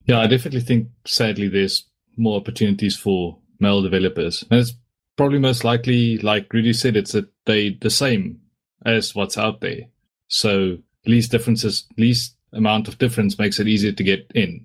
Yeah, 0.06 0.20
I 0.20 0.26
definitely 0.26 0.60
think 0.60 0.88
sadly 1.06 1.48
there's 1.48 1.84
more 2.16 2.38
opportunities 2.38 2.96
for 2.96 3.38
male 3.60 3.82
developers. 3.82 4.44
And 4.50 4.60
it's 4.60 4.74
probably 5.16 5.38
most 5.38 5.64
likely, 5.64 6.18
like 6.18 6.52
Rudy 6.52 6.72
said, 6.72 6.96
it's 6.96 7.12
that 7.12 7.28
they 7.46 7.78
the 7.80 7.90
same 7.90 8.40
as 8.84 9.14
what's 9.14 9.38
out 9.38 9.60
there. 9.60 9.82
So 10.28 10.78
least 11.06 11.30
differences, 11.30 11.86
least 11.96 12.36
amount 12.52 12.88
of 12.88 12.98
difference 12.98 13.38
makes 13.38 13.58
it 13.58 13.68
easier 13.68 13.92
to 13.92 14.04
get 14.04 14.30
in. 14.34 14.62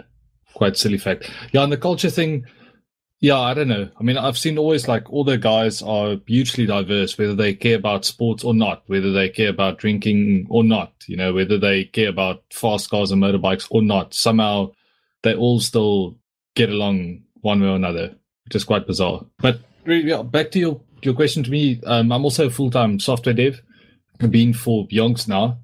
Quite 0.54 0.78
silly 0.78 0.98
fact. 0.98 1.30
Yeah, 1.52 1.64
and 1.64 1.72
the 1.72 1.78
culture 1.78 2.10
thing, 2.10 2.46
yeah, 3.20 3.40
I 3.40 3.54
don't 3.54 3.68
know. 3.68 3.90
I 4.00 4.04
mean, 4.04 4.18
I've 4.18 4.38
seen 4.38 4.58
always 4.58 4.88
like 4.88 5.12
all 5.12 5.24
the 5.24 5.38
guys 5.38 5.82
are 5.82 6.18
hugely 6.26 6.66
diverse, 6.66 7.18
whether 7.18 7.36
they 7.36 7.54
care 7.54 7.78
about 7.78 8.06
sports 8.06 8.44
or 8.44 8.54
not, 8.54 8.84
whether 8.88 9.12
they 9.12 9.30
care 9.30 9.50
about 9.50 9.80
drinking 9.80 10.48
or 10.50 10.64
not, 10.64 10.94
you 11.08 11.18
know, 11.18 11.34
whether 11.34 11.58
they 11.58 11.86
care 11.86 12.10
about 12.10 12.44
fast 12.52 12.90
cars 12.90 13.12
and 13.12 13.22
motorbikes 13.22 13.68
or 13.70 13.82
not. 13.82 14.14
Somehow 14.14 14.72
they 15.24 15.36
all 15.36 15.60
still 15.60 16.18
get 16.56 16.70
along 16.70 17.24
one 17.42 17.62
way 17.62 17.68
or 17.68 17.76
another, 17.76 18.16
which 18.46 18.56
is 18.56 18.64
quite 18.64 18.88
bizarre. 18.88 19.26
But 19.40 19.60
yeah, 19.86 20.22
back 20.22 20.52
to 20.52 20.60
your, 20.60 20.82
your 21.02 21.14
question 21.14 21.44
to 21.44 21.52
me, 21.52 21.82
um, 21.86 22.12
I'm 22.12 22.24
also 22.24 22.48
a 22.48 22.50
full 22.50 22.72
time 22.72 23.00
software 23.00 23.36
dev. 23.36 23.62
Been 24.18 24.54
for 24.54 24.88
yonks 24.88 25.28
now. 25.28 25.60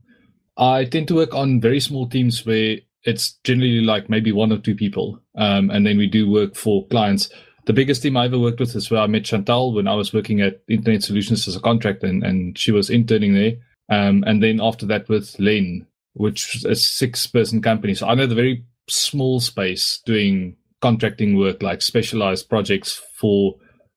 I 0.58 0.86
tend 0.86 1.08
to 1.08 1.16
work 1.16 1.34
on 1.34 1.60
very 1.60 1.80
small 1.80 2.08
teams 2.08 2.46
where 2.46 2.78
it's 3.04 3.34
generally 3.44 3.82
like 3.82 4.10
maybe 4.10 4.32
one 4.32 4.52
or 4.52 4.60
two 4.60 4.76
people. 4.76 5.20
Um, 5.36 5.70
and 5.72 5.86
then 5.86 5.98
we 5.98 6.08
do 6.08 6.30
work 6.30 6.56
for 6.56 6.86
clients. 6.88 7.30
The 7.66 7.74
biggest 7.74 8.04
team 8.04 8.18
I 8.18 8.26
ever 8.26 8.38
worked 8.38 8.60
with 8.60 8.76
is 8.76 8.92
where 8.92 9.02
I 9.02 9.08
met 9.08 9.26
Chantal 9.26 9.74
when 9.74 9.88
I 9.88 9.96
was 9.96 10.14
working 10.14 10.42
at 10.42 10.62
Internet 10.68 11.04
Solutions 11.04 11.48
as 11.48 11.56
a 11.56 11.62
contractor, 11.62 12.08
and, 12.08 12.24
and 12.24 12.58
she 12.58 12.72
was 12.72 12.90
interning 12.90 13.34
there. 13.34 13.54
Um, 13.90 14.24
and 14.28 14.44
then 14.44 14.60
after 14.62 14.86
that 14.88 15.10
with 15.10 15.38
Len, 15.40 15.88
which 16.14 16.58
is 16.58 16.66
a 16.66 16.76
six 16.76 17.26
person 17.26 17.62
company. 17.62 17.96
So 17.96 18.08
I 18.08 18.16
know 18.16 18.28
the 18.28 18.36
very 18.36 18.66
small 18.90 19.40
space 19.40 20.02
doing 20.06 20.58
contracting 20.84 21.38
work, 21.38 21.64
like 21.64 21.82
specialized 21.82 22.50
projects 22.50 23.02
for 23.20 23.56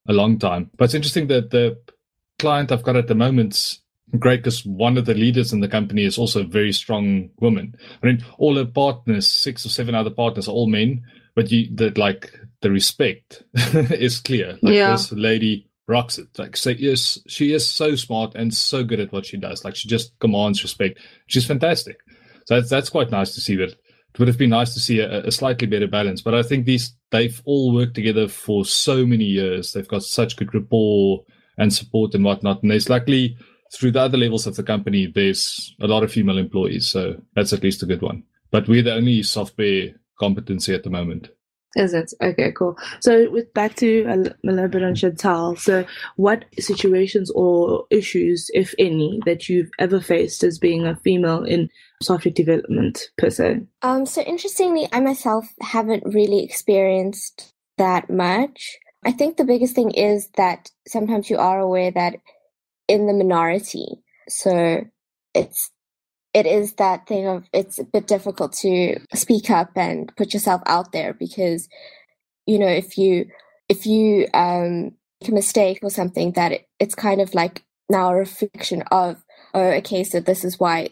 a 0.09 0.13
long 0.13 0.39
time. 0.39 0.71
But 0.79 0.85
it's 0.87 0.95
interesting 0.95 1.27
that 1.29 1.51
the 1.51 1.77
client 2.39 2.71
I've 2.73 2.83
got 2.85 2.97
at 2.97 3.09
the 3.09 3.15
moment's 3.15 3.83
great 4.19 4.39
because 4.43 4.65
one 4.65 4.97
of 4.97 5.05
the 5.05 5.15
leaders 5.15 5.53
in 5.53 5.61
the 5.61 5.69
company 5.69 6.05
is 6.05 6.17
also 6.19 6.41
a 6.43 6.45
very 6.59 6.73
strong 6.73 7.31
woman. 7.41 7.75
I 8.03 8.07
mean, 8.07 8.25
all 8.39 8.57
her 8.57 8.65
partners, 8.65 9.27
six 9.27 9.67
or 9.67 9.69
seven 9.69 9.95
other 9.95 10.11
partners, 10.11 10.49
are 10.49 10.53
all 10.53 10.69
men, 10.69 11.03
but 11.35 11.51
you 11.51 11.69
that 11.77 11.99
like 11.99 12.33
the 12.63 12.71
respect 12.71 13.43
is 14.09 14.21
clear. 14.21 14.59
Like 14.63 14.75
Yeah. 14.75 14.93
this 14.93 15.11
lady 15.13 15.69
rocks 15.89 16.19
it. 16.19 16.29
Like 16.39 16.57
so 16.57 16.71
yes, 16.71 17.19
she 17.27 17.53
is 17.53 17.69
so 17.69 17.97
smart 17.97 18.35
and 18.37 18.55
so 18.55 18.85
good 18.85 19.01
at 19.01 19.13
what 19.13 19.27
she 19.27 19.37
does. 19.39 19.65
Like 19.65 19.77
she 19.77 19.89
just 19.89 20.19
commands 20.21 20.63
respect. 20.63 20.99
She's 21.27 21.47
fantastic. 21.47 21.97
So 22.47 22.55
that's 22.55 22.71
that's 22.71 22.91
quite 22.91 23.11
nice 23.11 23.35
to 23.35 23.41
see 23.41 23.57
that. 23.57 23.75
It 24.17 24.21
would 24.21 24.29
have 24.29 24.39
been 24.39 24.49
nice 24.49 24.73
to 24.73 24.81
see 24.81 25.01
a, 25.01 25.27
a 25.27 25.31
slightly 25.31 25.67
better 25.67 25.87
balance, 25.87 26.23
but 26.23 26.35
I 26.35 26.43
think 26.43 26.65
these 26.65 26.97
they've 27.11 27.39
all 27.45 27.75
worked 27.75 27.95
together 27.95 28.29
for 28.29 28.65
so 28.65 29.05
many 29.05 29.25
years. 29.25 29.73
They've 29.73 29.87
got 29.87 30.05
such 30.05 30.39
good 30.39 30.55
rapport 30.55 31.23
and 31.59 31.71
support 31.71 32.15
and 32.15 32.25
whatnot. 32.25 32.63
And 32.63 32.71
there's 32.71 32.89
luckily 32.89 33.37
through 33.75 33.91
the 33.91 34.01
other 34.01 34.17
levels 34.17 34.47
of 34.47 34.57
the 34.57 34.63
company, 34.63 35.07
there's 35.07 35.77
a 35.83 35.87
lot 35.87 36.03
of 36.03 36.11
female 36.11 36.39
employees, 36.39 36.89
so 36.89 37.21
that's 37.35 37.53
at 37.53 37.63
least 37.63 37.83
a 37.83 37.87
good 37.87 38.01
one. 38.01 38.23
But 38.51 38.69
we're 38.69 38.83
the 38.83 38.95
only 38.95 39.23
software 39.23 39.91
competency 40.19 40.73
at 40.73 40.83
the 40.83 40.89
moment. 40.89 41.29
Is 41.75 41.93
it? 41.93 42.11
Okay, 42.23 42.53
cool. 42.53 42.79
So 43.01 43.29
with 43.31 43.53
back 43.53 43.75
to 43.77 44.05
a, 44.05 44.17
little 44.51 44.69
bit 44.69 44.83
on 44.83 44.95
Chantal. 44.95 45.57
So 45.57 45.85
what 46.17 46.47
situations 46.59 47.31
or 47.33 47.85
issues, 47.91 48.51
if 48.55 48.75
any, 48.79 49.21
that 49.27 49.51
you've 49.51 49.69
ever 49.79 50.01
faced 50.01 50.43
as 50.43 50.59
being 50.59 50.87
a 50.87 50.97
female 50.97 51.45
in 51.45 51.69
software 52.03 52.33
development 52.33 53.11
per 53.19 53.31
se? 53.31 53.61
Um, 53.83 54.07
so 54.07 54.23
interestingly, 54.23 54.89
I 54.93 55.01
myself 55.01 55.47
haven't 55.61 56.05
really 56.07 56.45
experienced 56.45 57.53
that 57.79 58.11
much. 58.11 58.79
I 59.05 59.13
think 59.13 59.37
the 59.37 59.45
biggest 59.45 59.75
thing 59.75 59.93
is 59.93 60.29
that 60.37 60.71
sometimes 60.89 61.31
you 61.31 61.39
are 61.39 61.61
aware 61.61 61.91
that 61.93 62.17
in 62.89 63.07
the 63.07 63.13
minority, 63.13 63.87
so 64.29 64.85
it's 65.35 65.71
it 66.37 66.45
is 66.45 66.75
that 66.75 67.07
thing 67.07 67.27
of 67.27 67.45
it's 67.53 67.79
a 67.79 67.85
bit 67.85 68.07
difficult 68.07 68.53
to 68.53 68.99
speak 69.15 69.49
up 69.51 69.71
and 69.75 70.15
put 70.17 70.35
yourself 70.35 70.61
out 70.67 70.93
there 70.93 71.15
because 71.15 71.67
you 72.47 72.59
know 72.59 72.69
if 72.69 72.99
you 72.99 73.27
if 73.69 73.87
you 73.87 74.27
um 74.35 74.93
make 75.23 75.31
a 75.31 75.33
mistake 75.33 75.79
or 75.83 75.89
something 75.89 76.33
that 76.33 76.53
it, 76.53 76.69
it's 76.79 76.95
kind 76.95 77.23
of 77.23 77.33
like 77.35 77.65
now 77.89 78.11
a 78.11 78.17
reflection 78.17 78.83
of 78.91 79.23
oh 79.55 79.71
okay 79.81 80.05
so 80.05 80.21
this 80.21 80.45
is 80.45 80.61
why 80.61 80.91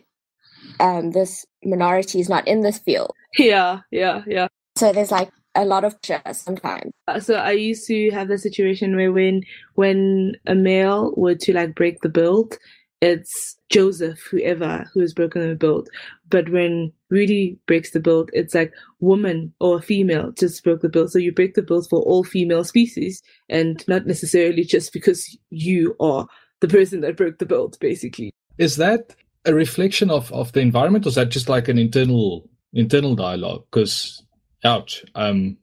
um 0.80 1.10
this 1.12 1.44
minority 1.64 2.20
is 2.20 2.28
not 2.28 2.46
in 2.46 2.60
this 2.62 2.78
field 2.78 3.12
Yeah, 3.38 3.80
yeah, 3.90 4.22
yeah. 4.26 4.48
so 4.76 4.92
there's 4.92 5.10
like 5.10 5.30
a 5.54 5.64
lot 5.64 5.84
of 5.84 6.00
pressure 6.02 6.34
sometimes 6.34 6.90
Uh, 7.06 7.20
So 7.20 7.34
I 7.34 7.52
used 7.52 7.86
to 7.88 8.10
have 8.10 8.28
the 8.28 8.38
situation 8.38 8.96
where 8.96 9.12
when 9.12 9.42
when 9.74 10.34
a 10.46 10.54
male 10.54 11.12
were 11.16 11.36
to 11.36 11.52
like 11.52 11.74
break 11.74 12.00
the 12.00 12.08
build, 12.08 12.58
it's 13.00 13.56
Joseph, 13.68 14.20
whoever 14.30 14.86
who 14.92 15.00
has 15.00 15.12
broken 15.12 15.46
the 15.48 15.54
build. 15.54 15.88
But 16.28 16.48
when 16.48 16.92
Rudy 17.10 17.58
breaks 17.66 17.90
the 17.90 18.00
build, 18.00 18.30
it's 18.32 18.54
like 18.54 18.72
woman 19.00 19.52
or 19.60 19.80
female 19.82 20.32
just 20.32 20.64
broke 20.64 20.80
the 20.80 20.88
build. 20.88 21.10
So 21.12 21.18
you 21.18 21.30
break 21.32 21.54
the 21.54 21.62
build 21.62 21.86
for 21.88 22.00
all 22.00 22.24
female 22.24 22.64
species 22.64 23.22
and 23.48 23.84
not 23.86 24.06
necessarily 24.06 24.64
just 24.64 24.92
because 24.92 25.38
you 25.50 25.94
are 26.00 26.26
the 26.60 26.68
person 26.68 27.00
that 27.02 27.16
broke 27.16 27.38
the 27.38 27.46
build, 27.46 27.76
basically. 27.78 28.32
Is 28.58 28.76
that 28.76 29.14
a 29.44 29.54
reflection 29.54 30.10
of, 30.10 30.32
of 30.32 30.52
the 30.52 30.60
environment, 30.60 31.06
or 31.06 31.08
is 31.08 31.14
that 31.16 31.30
just 31.30 31.48
like 31.48 31.68
an 31.68 31.78
internal 31.78 32.48
internal 32.72 33.14
dialogue? 33.14 33.64
Because, 33.70 34.22
ouch, 34.64 35.04
um, 35.14 35.56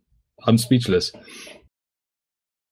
I'm 0.45 0.57
speechless. 0.57 1.11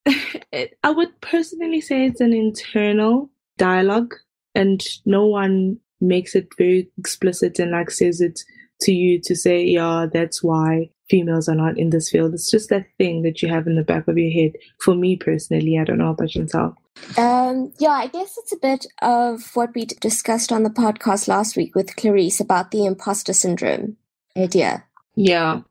I 0.07 0.89
would 0.89 1.19
personally 1.21 1.81
say 1.81 2.05
it's 2.05 2.21
an 2.21 2.33
internal 2.33 3.29
dialogue, 3.57 4.15
and 4.55 4.81
no 5.05 5.25
one 5.25 5.79
makes 6.01 6.35
it 6.35 6.47
very 6.57 6.89
explicit 6.97 7.59
and 7.59 7.71
like 7.71 7.91
says 7.91 8.21
it 8.21 8.39
to 8.81 8.91
you 8.93 9.19
to 9.21 9.35
say, 9.35 9.63
yeah, 9.63 10.05
that's 10.11 10.41
why 10.41 10.89
females 11.09 11.49
are 11.49 11.55
not 11.55 11.77
in 11.77 11.89
this 11.89 12.09
field. 12.09 12.33
It's 12.33 12.49
just 12.49 12.69
that 12.69 12.85
thing 12.97 13.23
that 13.23 13.41
you 13.41 13.49
have 13.49 13.67
in 13.67 13.75
the 13.75 13.83
back 13.83 14.07
of 14.07 14.17
your 14.17 14.31
head. 14.31 14.53
For 14.79 14.95
me 14.95 15.17
personally, 15.17 15.77
I 15.77 15.83
don't 15.83 15.97
know 15.97 16.11
about 16.11 16.29
Chantal. 16.29 16.75
Um, 17.17 17.73
yeah, 17.79 17.91
I 17.91 18.07
guess 18.07 18.37
it's 18.37 18.51
a 18.51 18.57
bit 18.57 18.85
of 19.01 19.55
what 19.55 19.73
we 19.75 19.85
discussed 19.85 20.51
on 20.51 20.63
the 20.63 20.69
podcast 20.69 21.27
last 21.27 21.57
week 21.57 21.75
with 21.75 21.95
Clarice 21.95 22.39
about 22.39 22.71
the 22.71 22.85
imposter 22.85 23.33
syndrome 23.33 23.97
idea. 24.37 24.85
Yeah, 25.15 25.61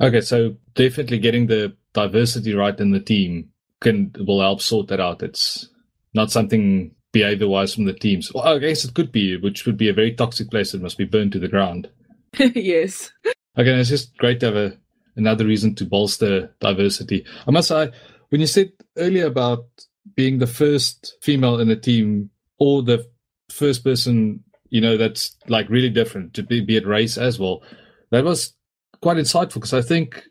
Okay, 0.00 0.20
so 0.20 0.56
definitely 0.74 1.18
getting 1.18 1.46
the 1.46 1.76
diversity 1.92 2.54
right 2.54 2.78
in 2.78 2.92
the 2.92 3.00
team 3.00 3.50
can 3.80 4.12
will 4.18 4.40
help 4.40 4.60
sort 4.60 4.88
that 4.88 5.00
out. 5.00 5.22
It's 5.22 5.68
not 6.14 6.30
something 6.30 6.94
behavior 7.12 7.48
wise 7.48 7.74
from 7.74 7.84
the 7.84 7.92
teams. 7.92 8.32
Well, 8.32 8.44
I 8.44 8.58
guess 8.58 8.84
it 8.84 8.94
could 8.94 9.10
be, 9.10 9.36
which 9.36 9.66
would 9.66 9.76
be 9.76 9.88
a 9.88 9.94
very 9.94 10.14
toxic 10.14 10.50
place 10.50 10.72
that 10.72 10.82
must 10.82 10.98
be 10.98 11.04
burned 11.04 11.32
to 11.32 11.38
the 11.38 11.48
ground. 11.48 11.90
yes. 12.38 13.10
Okay, 13.58 13.74
it's 13.74 13.88
just 13.88 14.16
great 14.18 14.40
to 14.40 14.46
have 14.46 14.56
a, 14.56 14.78
another 15.16 15.44
reason 15.44 15.74
to 15.76 15.84
bolster 15.84 16.54
diversity. 16.60 17.24
I 17.46 17.50
must 17.50 17.68
say, 17.68 17.90
when 18.28 18.40
you 18.40 18.46
said 18.46 18.70
earlier 18.96 19.26
about 19.26 19.66
being 20.14 20.38
the 20.38 20.46
first 20.46 21.16
female 21.22 21.60
in 21.60 21.70
a 21.70 21.76
team 21.76 22.30
or 22.58 22.82
the 22.82 23.06
first 23.50 23.84
person, 23.84 24.42
you 24.70 24.80
know, 24.80 24.96
that's 24.96 25.36
like 25.48 25.68
really 25.68 25.90
different 25.90 26.34
to 26.34 26.42
be, 26.42 26.60
be 26.60 26.76
it 26.76 26.86
race 26.86 27.16
as 27.16 27.38
well, 27.38 27.62
that 28.10 28.24
was 28.24 28.54
quite 29.00 29.16
insightful 29.16 29.54
because 29.54 29.74
I 29.74 29.82
think 29.82 30.24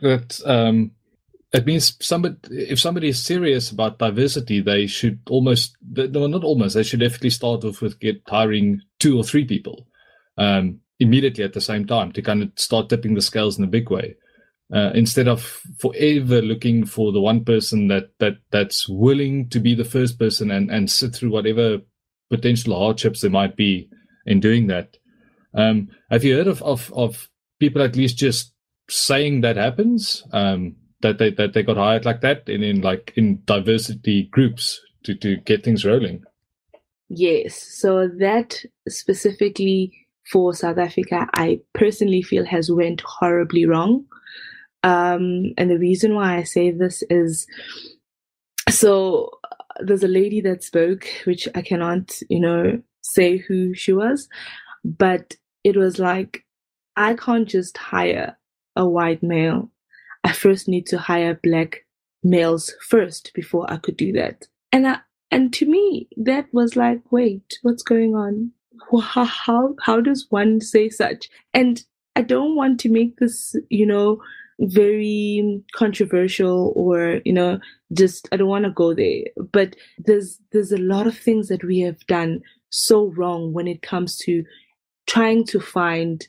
that 0.00 0.40
um, 0.44 0.92
it 1.52 1.66
means 1.66 1.96
somebody 2.00 2.36
if 2.50 2.78
somebody 2.78 3.08
is 3.08 3.24
serious 3.24 3.70
about 3.70 3.98
diversity, 3.98 4.60
they 4.60 4.86
should 4.86 5.20
almost 5.30 5.76
no, 5.90 6.26
not 6.26 6.44
almost 6.44 6.74
they 6.74 6.82
should 6.82 7.00
definitely 7.00 7.30
start 7.30 7.64
off 7.64 7.80
with 7.80 8.00
get 8.00 8.22
hiring 8.26 8.82
two 8.98 9.16
or 9.16 9.24
three 9.24 9.44
people 9.44 9.86
um, 10.36 10.80
immediately 11.00 11.44
at 11.44 11.54
the 11.54 11.60
same 11.60 11.86
time 11.86 12.12
to 12.12 12.22
kind 12.22 12.42
of 12.42 12.50
start 12.56 12.88
tipping 12.88 13.14
the 13.14 13.22
scales 13.22 13.58
in 13.58 13.64
a 13.64 13.68
big 13.68 13.90
way. 13.90 14.16
Uh, 14.72 14.90
instead 14.94 15.28
of 15.28 15.62
forever 15.78 16.42
looking 16.42 16.84
for 16.84 17.10
the 17.10 17.20
one 17.20 17.42
person 17.42 17.88
that 17.88 18.10
that 18.18 18.34
that's 18.50 18.86
willing 18.86 19.48
to 19.48 19.58
be 19.60 19.74
the 19.74 19.84
first 19.84 20.18
person 20.18 20.50
and 20.50 20.70
and 20.70 20.90
sit 20.90 21.14
through 21.14 21.30
whatever 21.30 21.78
potential 22.28 22.78
hardships 22.78 23.22
there 23.22 23.30
might 23.30 23.56
be 23.56 23.88
in 24.26 24.40
doing 24.40 24.66
that. 24.66 24.98
Um, 25.54 25.88
have 26.10 26.22
you 26.22 26.36
heard 26.36 26.48
of, 26.48 26.62
of 26.62 26.92
of 26.92 27.30
people 27.58 27.80
at 27.80 27.96
least 27.96 28.18
just 28.18 28.52
saying 28.90 29.40
that 29.40 29.56
happens? 29.56 30.22
Um, 30.32 30.76
that 31.00 31.18
they 31.18 31.30
that 31.30 31.52
they 31.52 31.62
got 31.62 31.76
hired 31.76 32.04
like 32.04 32.20
that 32.20 32.48
and 32.48 32.62
in 32.62 32.80
like 32.80 33.12
in 33.16 33.42
diversity 33.44 34.24
groups 34.30 34.80
to 35.04 35.14
to 35.14 35.36
get 35.36 35.64
things 35.64 35.84
rolling. 35.84 36.22
Yes. 37.08 37.62
So 37.80 38.08
that 38.18 38.62
specifically 38.88 40.06
for 40.30 40.52
South 40.52 40.78
Africa, 40.78 41.26
I 41.34 41.60
personally 41.72 42.22
feel 42.22 42.44
has 42.44 42.70
went 42.70 43.00
horribly 43.00 43.64
wrong. 43.64 44.04
Um, 44.82 45.54
and 45.58 45.70
the 45.70 45.78
reason 45.78 46.14
why 46.14 46.36
I 46.36 46.44
say 46.44 46.70
this 46.70 47.02
is 47.10 47.46
so 48.68 49.30
there's 49.80 50.04
a 50.04 50.08
lady 50.08 50.40
that 50.42 50.64
spoke, 50.64 51.06
which 51.24 51.48
I 51.54 51.62
cannot, 51.62 52.20
you 52.28 52.40
know, 52.40 52.80
say 53.02 53.38
who 53.38 53.74
she 53.74 53.92
was, 53.92 54.28
but 54.84 55.36
it 55.64 55.76
was 55.76 55.98
like, 55.98 56.44
I 56.96 57.14
can't 57.14 57.48
just 57.48 57.76
hire 57.76 58.36
a 58.76 58.86
white 58.86 59.22
male. 59.22 59.70
I 60.24 60.32
first 60.32 60.68
need 60.68 60.86
to 60.86 60.98
hire 60.98 61.38
black 61.42 61.84
males 62.22 62.74
first 62.88 63.32
before 63.34 63.70
I 63.70 63.76
could 63.76 63.96
do 63.96 64.12
that. 64.12 64.46
And 64.72 64.86
I, 64.86 64.98
and 65.30 65.52
to 65.54 65.66
me, 65.66 66.08
that 66.16 66.46
was 66.52 66.76
like, 66.76 67.00
wait, 67.12 67.58
what's 67.62 67.82
going 67.82 68.14
on? 68.14 68.52
How, 69.02 69.24
how, 69.24 69.74
how 69.80 70.00
does 70.00 70.26
one 70.30 70.60
say 70.60 70.88
such? 70.88 71.28
And 71.54 71.82
I 72.16 72.22
don't 72.22 72.56
want 72.56 72.80
to 72.80 72.88
make 72.88 73.18
this, 73.18 73.54
you 73.70 73.86
know, 73.86 74.20
very 74.60 75.62
controversial 75.72 76.72
or 76.74 77.20
you 77.24 77.32
know 77.32 77.60
just 77.92 78.28
i 78.32 78.36
don't 78.36 78.48
want 78.48 78.64
to 78.64 78.70
go 78.70 78.94
there. 78.94 79.24
But 79.52 79.76
there's 79.98 80.40
there's 80.52 80.72
a 80.72 80.78
lot 80.78 81.06
of 81.06 81.16
things 81.16 81.48
that 81.48 81.64
we 81.64 81.80
have 81.80 81.98
done 82.06 82.40
so 82.70 83.06
wrong 83.16 83.52
when 83.52 83.66
it 83.66 83.82
comes 83.82 84.16
to 84.18 84.44
trying 85.06 85.44
to 85.46 85.60
find 85.60 86.26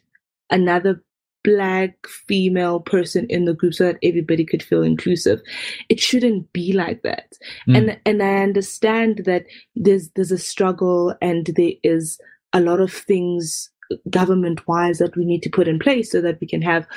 another 0.49 1.03
black 1.43 1.95
female 2.27 2.79
person 2.79 3.25
in 3.29 3.45
the 3.45 3.53
group 3.53 3.73
so 3.73 3.85
that 3.85 3.97
everybody 4.03 4.45
could 4.45 4.61
feel 4.61 4.83
inclusive. 4.83 5.41
It 5.87 5.99
shouldn't 5.99 6.51
be 6.53 6.73
like 6.73 7.01
that. 7.03 7.33
Mm. 7.67 7.77
and 7.77 7.99
and 8.05 8.23
i 8.23 8.35
understand 8.43 9.23
that 9.25 9.45
there's 9.75 10.09
there's 10.11 10.31
a 10.31 10.37
struggle 10.37 11.15
and 11.21 11.47
there 11.55 11.73
is 11.83 12.19
a 12.53 12.61
lot 12.61 12.79
of 12.79 12.91
things 12.91 13.69
government 14.09 14.67
wise 14.67 14.99
that 14.99 15.15
we 15.15 15.25
need 15.25 15.41
to 15.41 15.49
put 15.49 15.67
in 15.67 15.79
place 15.79 16.11
so 16.11 16.21
that 16.21 16.39
we 16.39 16.47
can 16.47 16.61
have 16.61 16.87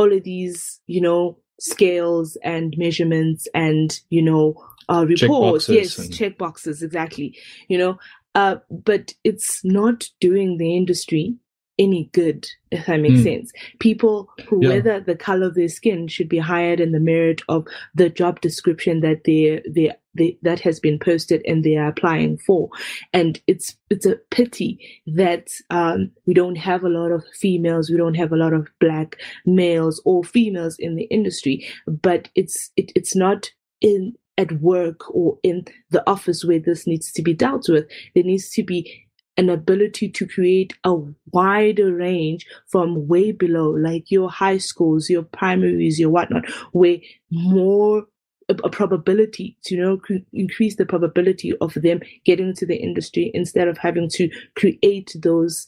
all 0.00 0.12
of 0.12 0.24
these, 0.24 0.80
you 0.86 1.00
know, 1.00 1.36
scales 1.60 2.38
and 2.42 2.74
measurements 2.78 3.46
and, 3.54 4.00
you 4.08 4.22
know, 4.22 4.54
uh, 4.88 5.04
reports. 5.06 5.66
Check 5.66 5.76
yes, 5.76 5.98
and... 5.98 6.14
check 6.14 6.38
boxes, 6.38 6.82
exactly. 6.82 7.36
You 7.68 7.76
know, 7.76 7.98
uh, 8.34 8.56
but 8.70 9.12
it's 9.24 9.62
not 9.62 10.08
doing 10.20 10.56
the 10.56 10.74
industry 10.74 11.34
any 11.80 12.10
good, 12.12 12.46
if 12.70 12.86
that 12.86 13.00
makes 13.00 13.20
mm. 13.20 13.24
sense. 13.24 13.52
People 13.80 14.30
who, 14.46 14.62
yeah. 14.62 14.68
whether 14.68 15.00
the 15.00 15.16
color 15.16 15.46
of 15.46 15.54
their 15.54 15.68
skin, 15.68 16.06
should 16.06 16.28
be 16.28 16.38
hired 16.38 16.78
in 16.78 16.92
the 16.92 17.00
merit 17.00 17.40
of 17.48 17.66
the 17.94 18.10
job 18.10 18.40
description 18.42 19.00
that 19.00 19.24
they 19.24 19.62
they 19.68 19.90
they 20.14 20.38
that 20.42 20.60
has 20.60 20.78
been 20.78 20.98
posted 20.98 21.42
and 21.46 21.64
they 21.64 21.76
are 21.76 21.88
applying 21.88 22.36
for. 22.36 22.68
And 23.14 23.40
it's 23.46 23.76
it's 23.88 24.04
a 24.04 24.16
pity 24.30 24.78
that 25.06 25.48
um, 25.70 26.10
we 26.26 26.34
don't 26.34 26.56
have 26.56 26.84
a 26.84 26.90
lot 26.90 27.10
of 27.12 27.24
females, 27.34 27.90
we 27.90 27.96
don't 27.96 28.14
have 28.14 28.32
a 28.32 28.36
lot 28.36 28.52
of 28.52 28.68
black 28.78 29.16
males 29.46 30.02
or 30.04 30.22
females 30.22 30.76
in 30.78 30.96
the 30.96 31.04
industry. 31.04 31.66
But 31.86 32.28
it's 32.34 32.70
it, 32.76 32.92
it's 32.94 33.16
not 33.16 33.50
in 33.80 34.14
at 34.36 34.52
work 34.60 35.10
or 35.14 35.38
in 35.42 35.64
the 35.90 36.08
office 36.08 36.44
where 36.44 36.58
this 36.58 36.86
needs 36.86 37.10
to 37.12 37.22
be 37.22 37.34
dealt 37.34 37.68
with. 37.68 37.86
There 38.14 38.24
needs 38.24 38.50
to 38.50 38.62
be 38.62 39.06
an 39.40 39.48
ability 39.48 40.06
to 40.06 40.26
create 40.26 40.74
a 40.84 40.94
wider 41.32 41.94
range 41.94 42.46
from 42.66 43.08
way 43.08 43.32
below, 43.32 43.70
like 43.70 44.10
your 44.10 44.28
high 44.28 44.58
schools, 44.58 45.08
your 45.08 45.22
primaries, 45.22 45.98
your 45.98 46.10
whatnot, 46.10 46.44
where 46.72 46.98
more 47.30 48.04
a, 48.50 48.68
probability 48.68 49.56
to 49.64 49.74
you 49.74 49.80
know 49.80 49.98
increase 50.34 50.76
the 50.76 50.84
probability 50.84 51.56
of 51.58 51.72
them 51.74 52.00
getting 52.26 52.48
into 52.48 52.66
the 52.66 52.76
industry 52.76 53.30
instead 53.32 53.66
of 53.66 53.78
having 53.78 54.10
to 54.10 54.28
create 54.56 55.16
those 55.22 55.66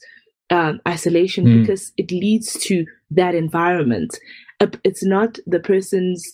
um, 0.51 0.79
isolation 0.87 1.45
mm. 1.45 1.61
because 1.61 1.93
it 1.97 2.11
leads 2.11 2.53
to 2.65 2.85
that 3.09 3.33
environment. 3.33 4.19
It's 4.83 5.03
not 5.03 5.39
the 5.47 5.59
person's 5.59 6.31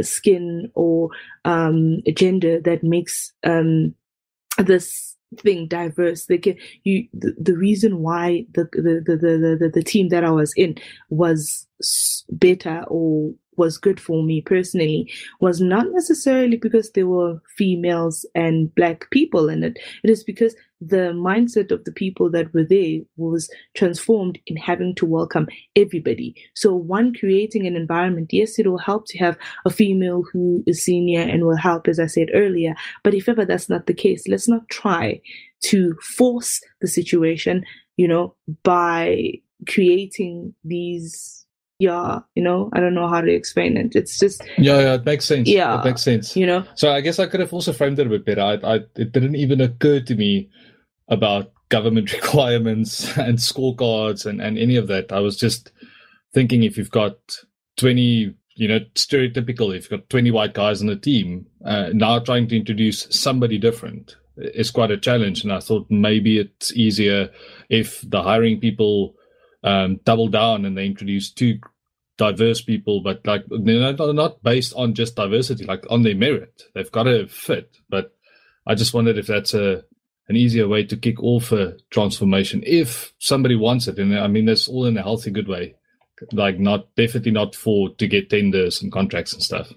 skin 0.00 0.72
or 0.74 1.10
um, 1.44 2.00
gender 2.14 2.60
that 2.62 2.82
makes 2.82 3.32
um, 3.44 3.94
this 4.58 5.09
thing 5.38 5.66
diverse. 5.66 6.26
They 6.26 6.38
can 6.38 6.56
you 6.84 7.06
the, 7.12 7.34
the 7.38 7.56
reason 7.56 7.98
why 8.00 8.46
the 8.54 8.64
the, 8.72 9.02
the 9.04 9.16
the 9.16 9.56
the 9.60 9.70
the 9.72 9.82
team 9.82 10.08
that 10.08 10.24
i 10.24 10.30
was 10.30 10.52
in 10.56 10.76
was 11.08 11.66
better 12.30 12.84
or 12.88 13.32
was 13.60 13.78
good 13.86 14.00
for 14.00 14.22
me 14.22 14.40
personally 14.40 14.98
was 15.40 15.60
not 15.60 15.86
necessarily 15.98 16.56
because 16.56 16.90
there 16.92 17.06
were 17.06 17.40
females 17.56 18.26
and 18.34 18.74
black 18.74 19.08
people 19.10 19.48
in 19.48 19.62
it 19.62 19.78
it 20.04 20.10
is 20.10 20.24
because 20.24 20.54
the 20.80 21.12
mindset 21.14 21.70
of 21.70 21.84
the 21.84 21.92
people 21.92 22.30
that 22.30 22.52
were 22.54 22.64
there 22.64 23.00
was 23.16 23.50
transformed 23.74 24.38
in 24.46 24.56
having 24.56 24.94
to 24.94 25.04
welcome 25.04 25.46
everybody. 25.76 26.34
So, 26.54 26.74
one, 26.74 27.12
creating 27.14 27.66
an 27.66 27.76
environment, 27.76 28.30
yes, 28.32 28.58
it 28.58 28.66
will 28.66 28.78
help 28.78 29.06
to 29.08 29.18
have 29.18 29.36
a 29.66 29.70
female 29.70 30.24
who 30.32 30.64
is 30.66 30.82
senior 30.82 31.20
and 31.20 31.44
will 31.44 31.56
help, 31.56 31.86
as 31.86 32.00
I 32.00 32.06
said 32.06 32.28
earlier. 32.32 32.74
But 33.04 33.14
if 33.14 33.28
ever 33.28 33.44
that's 33.44 33.68
not 33.68 33.86
the 33.86 33.94
case, 33.94 34.26
let's 34.26 34.48
not 34.48 34.68
try 34.70 35.20
to 35.64 35.94
force 36.16 36.60
the 36.80 36.88
situation, 36.88 37.64
you 37.96 38.08
know, 38.08 38.34
by 38.64 39.34
creating 39.68 40.54
these 40.64 41.39
yeah, 41.80 42.20
you 42.34 42.42
know, 42.42 42.68
I 42.74 42.80
don't 42.80 42.92
know 42.92 43.08
how 43.08 43.22
to 43.22 43.32
explain 43.32 43.78
it. 43.78 43.96
It's 43.96 44.18
just 44.18 44.42
yeah, 44.58 44.80
yeah, 44.80 44.94
it 44.94 45.06
makes 45.06 45.24
sense. 45.24 45.48
Yeah, 45.48 45.80
it 45.80 45.84
makes 45.84 46.02
sense. 46.02 46.36
You 46.36 46.46
know, 46.46 46.64
so 46.74 46.92
I 46.92 47.00
guess 47.00 47.18
I 47.18 47.26
could 47.26 47.40
have 47.40 47.54
also 47.54 47.72
framed 47.72 47.98
it 47.98 48.06
a 48.06 48.10
bit 48.10 48.26
better. 48.26 48.42
I, 48.42 48.54
I 48.62 48.74
it 48.96 49.12
didn't 49.12 49.36
even 49.36 49.62
occur 49.62 50.00
to 50.00 50.14
me 50.14 50.50
about 51.08 51.52
government 51.70 52.12
requirements 52.22 53.16
and 53.16 53.38
scorecards 53.38 54.26
and, 54.26 54.42
and 54.42 54.58
any 54.58 54.76
of 54.76 54.88
that. 54.88 55.10
I 55.10 55.20
was 55.20 55.38
just 55.38 55.72
thinking 56.34 56.64
if 56.64 56.76
you've 56.76 56.90
got 56.90 57.16
20, 57.78 58.34
you 58.56 58.68
know, 58.68 58.80
stereotypical, 58.94 59.74
if 59.74 59.90
you've 59.90 60.00
got 60.00 60.10
20 60.10 60.30
white 60.32 60.52
guys 60.52 60.82
on 60.82 60.86
the 60.86 60.96
team, 60.96 61.46
uh, 61.64 61.88
now 61.94 62.18
trying 62.18 62.46
to 62.48 62.56
introduce 62.56 63.06
somebody 63.08 63.56
different 63.56 64.16
is 64.36 64.70
quite 64.70 64.90
a 64.90 64.98
challenge. 64.98 65.44
And 65.44 65.52
I 65.52 65.60
thought 65.60 65.86
maybe 65.88 66.38
it's 66.38 66.74
easier 66.74 67.30
if 67.70 68.02
the 68.06 68.22
hiring 68.22 68.60
people 68.60 69.14
um, 69.62 70.00
double 70.04 70.28
down 70.28 70.64
and 70.64 70.76
they 70.76 70.86
introduce 70.86 71.30
two 71.30 71.58
diverse 72.16 72.60
people, 72.60 73.00
but 73.00 73.26
like 73.26 73.44
they're 73.48 73.92
not, 73.92 74.14
not 74.14 74.42
based 74.42 74.74
on 74.74 74.94
just 74.94 75.16
diversity, 75.16 75.64
like 75.64 75.84
on 75.90 76.02
their 76.02 76.14
merit. 76.14 76.62
They've 76.74 76.92
got 76.92 77.04
to 77.04 77.26
fit. 77.28 77.76
But 77.88 78.14
I 78.66 78.74
just 78.74 78.94
wondered 78.94 79.18
if 79.18 79.26
that's 79.26 79.54
a 79.54 79.84
an 80.28 80.36
easier 80.36 80.68
way 80.68 80.84
to 80.84 80.96
kick 80.96 81.20
off 81.22 81.50
a 81.50 81.76
transformation 81.90 82.62
if 82.64 83.12
somebody 83.18 83.56
wants 83.56 83.88
it. 83.88 83.98
And 83.98 84.16
I 84.16 84.28
mean, 84.28 84.44
that's 84.44 84.68
all 84.68 84.86
in 84.86 84.96
a 84.96 85.02
healthy, 85.02 85.30
good 85.30 85.48
way. 85.48 85.74
Like, 86.32 86.60
not 86.60 86.94
definitely 86.94 87.32
not 87.32 87.56
for 87.56 87.88
to 87.94 88.06
get 88.06 88.30
tenders 88.30 88.80
and 88.80 88.92
contracts 88.92 89.32
and 89.32 89.42
stuff. 89.42 89.72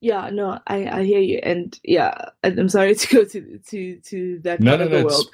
Yeah, 0.00 0.30
no, 0.30 0.58
I, 0.66 0.86
I 0.86 1.04
hear 1.04 1.20
you, 1.20 1.40
and 1.42 1.78
yeah, 1.82 2.12
I'm 2.42 2.68
sorry 2.68 2.94
to 2.94 3.14
go 3.14 3.24
to 3.24 3.58
to 3.58 4.00
to 4.00 4.38
that 4.44 4.60
no, 4.60 4.70
part 4.70 4.80
no, 4.80 4.84
of 4.84 4.90
the 4.90 4.98
no, 4.98 5.04
world, 5.06 5.30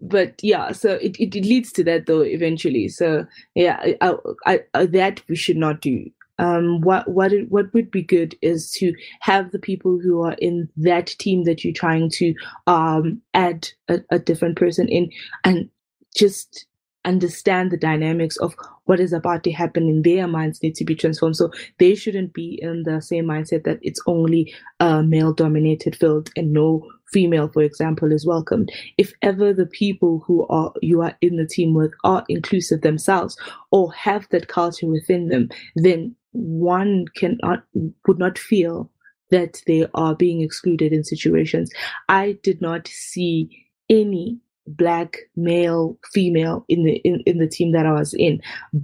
but 0.00 0.34
yeah, 0.42 0.72
so 0.72 0.94
it, 0.94 1.16
it, 1.18 1.34
it 1.36 1.44
leads 1.44 1.72
to 1.72 1.84
that 1.84 2.06
though 2.06 2.22
eventually. 2.22 2.88
So 2.88 3.26
yeah, 3.54 3.94
I, 4.00 4.14
I, 4.46 4.60
I, 4.74 4.86
that 4.86 5.22
we 5.28 5.36
should 5.36 5.56
not 5.56 5.80
do 5.80 6.10
um, 6.40 6.80
what 6.80 7.06
what 7.08 7.32
it, 7.32 7.50
what 7.50 7.72
would 7.74 7.90
be 7.90 8.02
good 8.02 8.34
is 8.40 8.70
to 8.72 8.94
have 9.20 9.50
the 9.50 9.58
people 9.58 10.00
who 10.00 10.22
are 10.22 10.36
in 10.38 10.68
that 10.78 11.08
team 11.18 11.44
that 11.44 11.62
you're 11.62 11.72
trying 11.72 12.10
to 12.14 12.34
um, 12.66 13.20
add 13.34 13.68
a, 13.88 14.00
a 14.10 14.18
different 14.18 14.56
person 14.56 14.88
in, 14.88 15.10
and 15.44 15.68
just 16.16 16.66
understand 17.04 17.70
the 17.70 17.76
dynamics 17.76 18.36
of 18.38 18.54
what 18.84 19.00
is 19.00 19.12
about 19.12 19.42
to 19.44 19.52
happen 19.52 19.88
in 19.88 20.02
their 20.02 20.26
minds 20.26 20.62
need 20.62 20.74
to 20.76 20.84
be 20.84 20.94
transformed. 20.94 21.36
So 21.36 21.50
they 21.78 21.94
shouldn't 21.94 22.32
be 22.32 22.58
in 22.60 22.82
the 22.82 23.00
same 23.00 23.26
mindset 23.26 23.64
that 23.64 23.78
it's 23.82 24.00
only 24.06 24.52
a 24.80 25.02
male 25.02 25.32
dominated 25.32 25.96
field 25.96 26.30
and 26.36 26.52
no 26.52 26.86
female, 27.12 27.48
for 27.48 27.62
example, 27.62 28.12
is 28.12 28.26
welcomed. 28.26 28.70
If 28.98 29.12
ever 29.22 29.52
the 29.52 29.66
people 29.66 30.22
who 30.26 30.46
are 30.48 30.72
you 30.82 31.02
are 31.02 31.16
in 31.20 31.36
the 31.36 31.46
team 31.46 31.74
with 31.74 31.92
are 32.04 32.24
inclusive 32.28 32.82
themselves 32.82 33.36
or 33.70 33.92
have 33.92 34.28
that 34.30 34.48
culture 34.48 34.86
within 34.86 35.28
them, 35.28 35.48
then 35.76 36.14
one 36.32 37.06
cannot 37.16 37.64
would 38.06 38.18
not 38.18 38.38
feel 38.38 38.90
that 39.30 39.62
they 39.66 39.86
are 39.94 40.14
being 40.14 40.42
excluded 40.42 40.92
in 40.92 41.04
situations. 41.04 41.70
I 42.08 42.38
did 42.42 42.60
not 42.60 42.88
see 42.88 43.66
any 43.88 44.38
black 44.66 45.18
male 45.36 45.98
female 46.12 46.64
in 46.68 46.84
the 46.84 46.96
in, 46.96 47.20
in 47.26 47.38
the 47.38 47.48
team 47.48 47.72
that 47.72 47.86
I 47.86 47.92
was 47.92 48.14
in. 48.14 48.40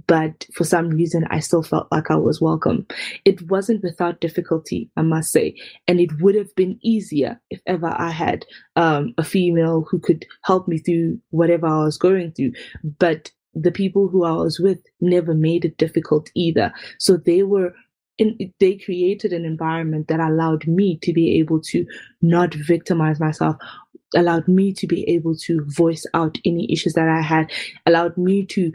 But 0.07 0.45
for 0.53 0.63
some 0.63 0.89
reason 0.89 1.25
I 1.29 1.39
still 1.39 1.63
felt 1.63 1.87
like 1.91 2.11
I 2.11 2.15
was 2.15 2.41
welcome. 2.41 2.85
It 3.25 3.49
wasn't 3.49 3.83
without 3.83 4.21
difficulty 4.21 4.89
I 4.97 5.01
must 5.01 5.31
say. 5.31 5.55
And 5.87 5.99
it 5.99 6.21
would 6.21 6.35
have 6.35 6.53
been 6.55 6.79
easier 6.81 7.39
if 7.49 7.61
ever 7.65 7.93
I 7.97 8.09
had 8.09 8.45
um, 8.75 9.13
a 9.17 9.23
female 9.23 9.85
who 9.89 9.99
could 9.99 10.25
help 10.43 10.67
me 10.67 10.77
through 10.77 11.19
whatever 11.29 11.67
I 11.67 11.83
was 11.83 11.97
going 11.97 12.31
through. 12.31 12.53
But 12.99 13.31
the 13.53 13.71
people 13.71 14.07
who 14.07 14.23
I 14.23 14.33
was 14.33 14.59
with 14.59 14.79
never 15.01 15.33
made 15.33 15.65
it 15.65 15.77
difficult 15.77 16.29
either. 16.35 16.71
So 16.99 17.17
they 17.17 17.43
were 17.43 17.73
in, 18.17 18.53
they 18.59 18.75
created 18.75 19.31
an 19.31 19.45
environment 19.45 20.07
that 20.07 20.19
allowed 20.19 20.67
me 20.67 20.97
to 21.03 21.13
be 21.13 21.37
able 21.39 21.61
to 21.61 21.85
not 22.21 22.53
victimize 22.53 23.19
myself 23.19 23.55
allowed 24.15 24.47
me 24.47 24.73
to 24.73 24.87
be 24.87 25.07
able 25.09 25.35
to 25.35 25.65
voice 25.67 26.05
out 26.13 26.37
any 26.45 26.71
issues 26.71 26.93
that 26.93 27.07
I 27.09 27.21
had, 27.21 27.51
allowed 27.85 28.17
me 28.17 28.45
to 28.47 28.71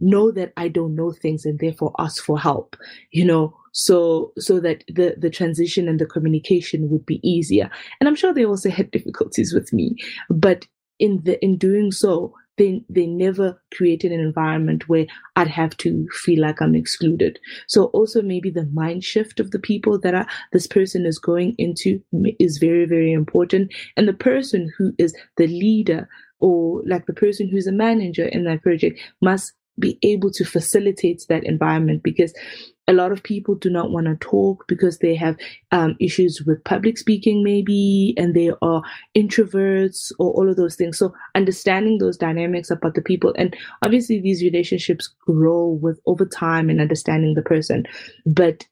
know 0.00 0.30
that 0.32 0.52
I 0.56 0.68
don't 0.68 0.94
know 0.94 1.12
things 1.12 1.44
and 1.44 1.58
therefore 1.58 1.94
ask 1.98 2.24
for 2.24 2.38
help, 2.38 2.76
you 3.12 3.24
know, 3.24 3.56
so 3.72 4.32
so 4.38 4.60
that 4.60 4.84
the 4.88 5.14
the 5.18 5.30
transition 5.30 5.88
and 5.88 5.98
the 5.98 6.06
communication 6.06 6.90
would 6.90 7.06
be 7.06 7.20
easier. 7.28 7.70
And 8.00 8.08
I'm 8.08 8.16
sure 8.16 8.34
they 8.34 8.44
also 8.44 8.70
had 8.70 8.90
difficulties 8.90 9.54
with 9.54 9.72
me, 9.72 9.96
but 10.28 10.66
in 10.98 11.22
the 11.24 11.42
in 11.42 11.56
doing 11.56 11.92
so, 11.92 12.34
they 12.62 12.84
they 12.88 13.06
never 13.06 13.60
created 13.74 14.12
an 14.12 14.20
environment 14.20 14.88
where 14.88 15.06
I'd 15.34 15.48
have 15.48 15.76
to 15.78 16.06
feel 16.12 16.40
like 16.40 16.62
I'm 16.62 16.76
excluded. 16.76 17.40
So 17.66 17.86
also 17.86 18.22
maybe 18.22 18.50
the 18.50 18.66
mind 18.66 19.02
shift 19.02 19.40
of 19.40 19.50
the 19.50 19.58
people 19.58 19.98
that 19.98 20.14
are, 20.14 20.26
this 20.52 20.68
person 20.68 21.04
is 21.04 21.18
going 21.18 21.56
into 21.58 22.00
is 22.38 22.58
very 22.58 22.86
very 22.86 23.12
important, 23.12 23.72
and 23.96 24.06
the 24.06 24.12
person 24.12 24.72
who 24.78 24.92
is 24.98 25.12
the 25.36 25.48
leader 25.48 26.08
or 26.38 26.82
like 26.86 27.06
the 27.06 27.12
person 27.12 27.48
who's 27.48 27.66
a 27.66 27.72
manager 27.72 28.26
in 28.26 28.44
that 28.44 28.62
project 28.62 29.00
must 29.20 29.52
be 29.78 29.98
able 30.02 30.30
to 30.30 30.44
facilitate 30.44 31.24
that 31.28 31.44
environment 31.44 32.02
because 32.02 32.32
a 32.88 32.92
lot 32.92 33.12
of 33.12 33.22
people 33.22 33.54
do 33.54 33.70
not 33.70 33.90
want 33.90 34.06
to 34.06 34.16
talk 34.16 34.66
because 34.66 34.98
they 34.98 35.14
have 35.14 35.36
um, 35.70 35.96
issues 36.00 36.42
with 36.42 36.64
public 36.64 36.98
speaking, 36.98 37.44
maybe, 37.44 38.14
and 38.16 38.34
they 38.34 38.50
are 38.60 38.82
introverts 39.16 40.10
or 40.18 40.32
all 40.32 40.50
of 40.50 40.56
those 40.56 40.74
things. 40.74 40.98
So, 40.98 41.14
understanding 41.34 41.98
those 41.98 42.16
dynamics 42.16 42.70
about 42.70 42.94
the 42.94 43.02
people, 43.02 43.34
and 43.38 43.56
obviously, 43.82 44.20
these 44.20 44.42
relationships 44.42 45.08
grow 45.26 45.68
with 45.68 46.00
over 46.06 46.26
time 46.26 46.68
and 46.68 46.80
understanding 46.80 47.34
the 47.34 47.42
person, 47.42 47.86
but 48.26 48.66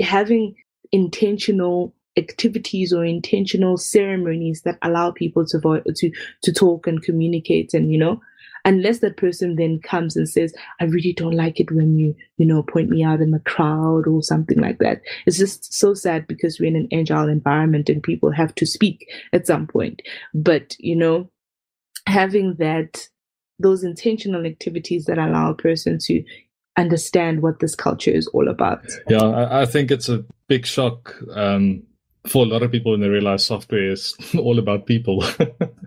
having 0.00 0.54
intentional 0.92 1.94
activities 2.16 2.92
or 2.92 3.04
intentional 3.04 3.76
ceremonies 3.76 4.62
that 4.62 4.78
allow 4.82 5.10
people 5.10 5.44
to 5.46 5.58
vo- 5.58 5.82
to 5.96 6.12
to 6.42 6.52
talk 6.52 6.86
and 6.86 7.02
communicate 7.02 7.74
and 7.74 7.90
you 7.90 7.98
know 7.98 8.20
unless 8.64 9.00
that 9.00 9.16
person 9.16 9.56
then 9.56 9.80
comes 9.80 10.16
and 10.16 10.28
says, 10.28 10.54
I 10.80 10.84
really 10.84 11.12
don't 11.12 11.36
like 11.36 11.60
it 11.60 11.70
when 11.70 11.98
you, 11.98 12.14
you 12.38 12.46
know, 12.46 12.62
point 12.62 12.88
me 12.88 13.04
out 13.04 13.20
in 13.20 13.30
the 13.30 13.40
crowd 13.40 14.06
or 14.06 14.22
something 14.22 14.58
like 14.58 14.78
that. 14.78 15.02
It's 15.26 15.38
just 15.38 15.72
so 15.72 15.94
sad 15.94 16.26
because 16.26 16.58
we're 16.58 16.66
in 16.66 16.76
an 16.76 16.88
agile 16.92 17.28
environment 17.28 17.88
and 17.88 18.02
people 18.02 18.30
have 18.30 18.54
to 18.56 18.66
speak 18.66 19.08
at 19.32 19.46
some 19.46 19.66
point. 19.66 20.02
But, 20.32 20.76
you 20.78 20.96
know, 20.96 21.30
having 22.06 22.54
that, 22.54 23.08
those 23.58 23.84
intentional 23.84 24.46
activities 24.46 25.04
that 25.06 25.18
allow 25.18 25.50
a 25.50 25.54
person 25.54 25.98
to 26.04 26.24
understand 26.76 27.42
what 27.42 27.60
this 27.60 27.74
culture 27.74 28.10
is 28.10 28.26
all 28.28 28.48
about. 28.48 28.84
Yeah, 29.08 29.22
I, 29.22 29.62
I 29.62 29.66
think 29.66 29.90
it's 29.90 30.08
a 30.08 30.24
big 30.48 30.66
shock 30.66 31.14
um, 31.34 31.82
for 32.26 32.44
a 32.44 32.48
lot 32.48 32.62
of 32.62 32.72
people 32.72 32.92
when 32.92 33.00
they 33.00 33.08
realize 33.08 33.44
software 33.44 33.90
is 33.90 34.16
all 34.38 34.58
about 34.58 34.86
people. 34.86 35.22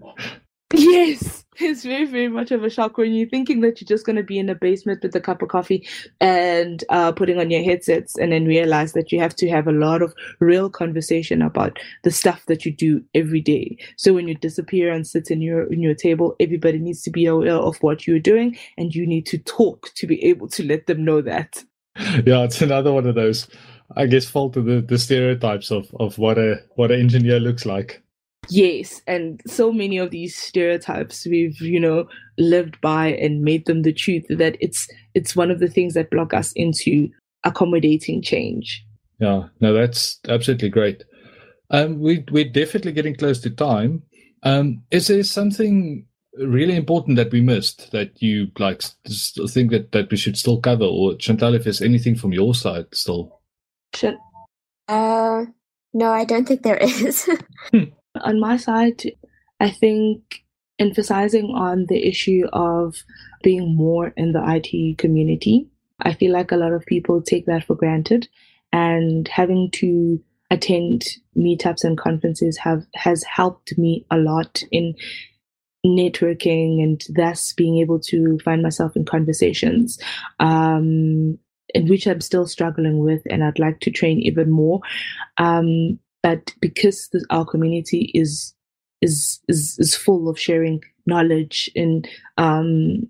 yes 0.74 1.37
it's 1.60 1.84
very, 1.84 2.06
very 2.06 2.28
much 2.28 2.52
of 2.52 2.64
a 2.64 2.70
shock 2.70 2.98
when 2.98 3.14
you're 3.14 3.28
thinking 3.28 3.62
that 3.62 3.82
you're 3.82 3.88
just 3.88 4.06
going 4.06 4.16
to 4.16 4.24
be 4.24 4.38
in 4.38 4.50
a 4.50 4.54
basement 4.54 5.02
with 5.02 5.16
a 5.16 5.20
cup 5.20 5.42
of 5.42 5.50
coffee 5.50 5.88
and 6.22 6.84
uh, 6.90 7.12
putting 7.12 7.40
on 7.40 7.50
your 7.50 7.64
headsets, 7.64 8.16
and 8.18 8.32
then 8.32 8.46
realize 8.46 8.94
that 8.94 9.12
you 9.12 9.20
have 9.20 9.36
to 9.36 9.50
have 9.50 9.68
a 9.68 9.72
lot 9.72 10.04
of 10.04 10.14
real 10.40 10.70
conversation 10.70 11.42
about 11.42 11.80
the 12.04 12.12
stuff 12.12 12.46
that 12.46 12.64
you 12.64 12.72
do 12.72 13.04
every 13.16 13.42
day. 13.42 13.76
So 13.96 14.14
when 14.14 14.28
you 14.28 14.36
disappear 14.36 14.92
and 14.92 15.08
sit 15.08 15.32
in 15.32 15.42
your 15.42 15.64
in 15.74 15.82
your 15.82 15.96
table, 15.96 16.36
everybody 16.40 16.78
needs 16.78 17.02
to 17.04 17.10
be 17.10 17.26
aware 17.26 17.56
of 17.56 17.78
what 17.78 18.06
you're 18.06 18.20
doing, 18.20 18.56
and 18.78 18.94
you 18.94 19.08
need 19.08 19.26
to 19.28 19.40
talk 19.40 19.90
to 19.96 20.06
be 20.06 20.24
able 20.26 20.48
to 20.50 20.64
let 20.64 20.86
them 20.86 21.04
know 21.04 21.22
that. 21.22 21.64
Yeah, 22.26 22.44
it's 22.44 22.62
another 22.62 22.94
one 22.94 23.08
of 23.08 23.16
those, 23.16 23.48
I 23.96 24.06
guess, 24.06 24.26
fall 24.26 24.52
to 24.52 24.62
the, 24.62 24.82
the 24.82 25.00
stereotypes 25.00 25.72
of, 25.72 25.90
of 26.00 26.20
what 26.20 26.38
a 26.38 26.62
what 26.76 26.92
an 26.92 27.00
engineer 27.00 27.40
looks 27.40 27.66
like. 27.66 28.04
Yes, 28.50 29.02
and 29.08 29.42
so 29.46 29.72
many 29.72 29.98
of 29.98 30.12
these 30.12 30.36
stereotypes 30.36 31.26
we've, 31.26 31.60
you 31.60 31.80
know, 31.80 32.08
lived 32.38 32.80
by 32.82 33.08
and 33.08 33.42
made 33.42 33.66
them 33.66 33.82
the 33.82 33.94
truth 33.94 34.26
that 34.30 34.58
it's 34.60 34.88
it's 35.14 35.36
one 35.36 35.52
of 35.52 35.60
the 35.60 35.68
things 35.68 35.94
that 35.94 36.12
block 36.12 36.34
us 36.34 36.54
into 36.56 37.10
accommodating 37.44 38.22
change. 38.22 38.86
Yeah, 39.20 39.48
no, 39.60 39.74
that's 39.74 40.20
absolutely 40.28 40.70
great. 40.70 41.04
Um, 41.70 42.00
we 42.00 42.24
we're 42.32 42.50
definitely 42.50 42.94
getting 42.94 43.16
close 43.16 43.40
to 43.42 43.50
time. 43.50 44.04
Um, 44.44 44.84
is 44.92 45.08
there 45.08 45.24
something 45.24 46.06
really 46.38 46.76
important 46.76 47.18
that 47.18 47.32
we 47.32 47.42
missed 47.42 47.92
that 47.92 48.22
you 48.22 48.48
like 48.60 48.82
think 49.50 49.72
that, 49.72 49.92
that 49.92 50.12
we 50.12 50.18
should 50.18 50.38
still 50.38 50.62
cover, 50.62 50.86
or 50.86 51.16
Chantal, 51.16 51.56
if 51.56 51.64
there's 51.64 51.82
anything 51.82 52.16
from 52.16 52.34
your 52.34 52.54
side 52.54 52.86
still? 52.94 53.42
Uh, 54.88 55.46
no, 55.94 56.12
I 56.12 56.26
don't 56.26 56.48
think 56.48 56.64
there 56.64 56.78
is. 56.78 57.30
On 58.24 58.40
my 58.40 58.58
side, 58.58 59.04
I 59.60 59.70
think 59.70 60.44
emphasizing 60.80 61.48
on 61.56 61.86
the 61.88 62.08
issue 62.08 62.44
of 62.54 62.96
being 63.44 63.76
more 63.76 64.14
in 64.16 64.32
the 64.32 64.44
IT 64.46 64.98
community. 64.98 65.68
I 66.02 66.14
feel 66.14 66.32
like 66.32 66.52
a 66.52 66.58
lot 66.58 66.74
of 66.74 66.86
people 66.86 67.22
take 67.22 67.46
that 67.48 67.64
for 67.64 67.76
granted 67.76 68.28
and 68.72 69.28
having 69.28 69.72
to 69.72 70.22
attend 70.52 71.04
meetups 71.36 71.84
and 71.84 71.98
conferences 71.98 72.58
have 72.58 72.86
has 72.94 73.24
helped 73.24 73.78
me 73.78 74.06
a 74.12 74.18
lot 74.18 74.64
in 74.72 74.96
networking 75.86 76.82
and 76.82 77.04
thus 77.16 77.54
being 77.54 77.80
able 77.80 78.00
to 78.00 78.40
find 78.40 78.62
myself 78.62 78.96
in 78.96 79.06
conversations 79.06 80.00
um, 80.40 81.38
in 81.74 81.88
which 81.88 82.08
I'm 82.08 82.22
still 82.22 82.48
struggling 82.48 83.00
with 83.00 83.22
and 83.30 83.44
I'd 83.44 83.60
like 83.60 83.80
to 83.82 83.92
train 83.92 84.20
even 84.22 84.52
more. 84.52 84.82
Um, 85.38 86.00
but 86.24 86.54
because 86.62 87.10
this, 87.12 87.24
our 87.30 87.46
community 87.46 88.12
is 88.14 88.54
is 89.02 89.40
is 89.48 89.76
is 89.80 89.96
full 89.96 90.30
of 90.30 90.40
sharing 90.40 90.82
knowledge 91.06 91.70
and 91.76 92.08
um, 92.38 93.08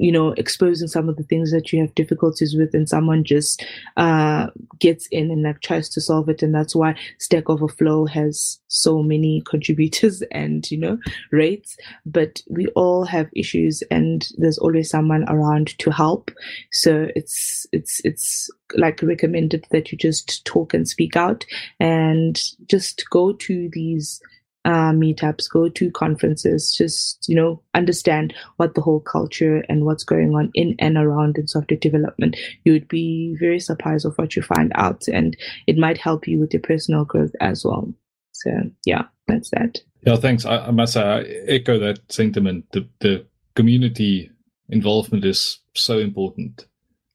you 0.00 0.10
know 0.10 0.30
exposing 0.32 0.88
some 0.88 1.08
of 1.08 1.16
the 1.16 1.22
things 1.24 1.52
that 1.52 1.72
you 1.72 1.80
have 1.80 1.94
difficulties 1.94 2.56
with 2.56 2.74
and 2.74 2.88
someone 2.88 3.22
just 3.22 3.64
uh, 3.96 4.46
gets 4.78 5.06
in 5.08 5.30
and 5.30 5.42
like 5.42 5.60
tries 5.60 5.88
to 5.88 6.00
solve 6.00 6.28
it 6.28 6.42
and 6.42 6.54
that's 6.54 6.74
why 6.74 6.96
stack 7.18 7.48
overflow 7.50 8.06
has 8.06 8.58
so 8.68 9.02
many 9.02 9.42
contributors 9.46 10.22
and 10.32 10.70
you 10.70 10.78
know 10.78 10.98
rates. 11.30 11.76
But 12.06 12.42
we 12.48 12.68
all 12.68 13.04
have 13.04 13.28
issues 13.36 13.82
and 13.90 14.26
there's 14.38 14.58
always 14.58 14.88
someone 14.90 15.24
around 15.28 15.78
to 15.78 15.90
help. 15.90 16.30
So 16.72 17.08
it's 17.14 17.66
it's 17.72 18.00
it's 18.04 18.50
like 18.76 19.02
recommended 19.02 19.66
that 19.70 19.92
you 19.92 19.98
just 19.98 20.44
talk 20.44 20.72
and 20.72 20.88
speak 20.88 21.16
out 21.16 21.44
and 21.78 22.40
just 22.66 23.04
go 23.10 23.32
to 23.32 23.68
these 23.72 24.20
uh, 24.64 24.92
meetups, 24.92 25.50
go 25.50 25.68
to 25.68 25.90
conferences, 25.90 26.74
just 26.76 27.26
you 27.28 27.34
know 27.34 27.62
understand 27.74 28.34
what 28.56 28.74
the 28.74 28.80
whole 28.80 29.00
culture 29.00 29.64
and 29.68 29.84
what's 29.84 30.04
going 30.04 30.34
on 30.34 30.50
in 30.54 30.76
and 30.78 30.96
around 30.96 31.38
in 31.38 31.46
software 31.46 31.78
development. 31.78 32.36
You 32.64 32.72
would 32.72 32.88
be 32.88 33.36
very 33.40 33.60
surprised 33.60 34.04
of 34.04 34.16
what 34.16 34.36
you 34.36 34.42
find 34.42 34.72
out, 34.74 35.08
and 35.08 35.36
it 35.66 35.78
might 35.78 35.98
help 35.98 36.28
you 36.28 36.38
with 36.38 36.52
your 36.52 36.62
personal 36.62 37.04
growth 37.04 37.32
as 37.40 37.64
well. 37.64 37.92
So 38.32 38.50
yeah, 38.84 39.04
that's 39.26 39.50
that. 39.50 39.78
Yeah, 40.06 40.16
thanks. 40.16 40.44
I, 40.44 40.66
I 40.66 40.70
must 40.70 40.94
say 40.94 41.02
I 41.02 41.20
echo 41.50 41.78
that 41.78 42.12
sentiment. 42.12 42.66
The 42.72 42.86
the 43.00 43.26
community 43.54 44.30
involvement 44.68 45.24
is 45.24 45.60
so 45.74 45.98
important. 45.98 46.66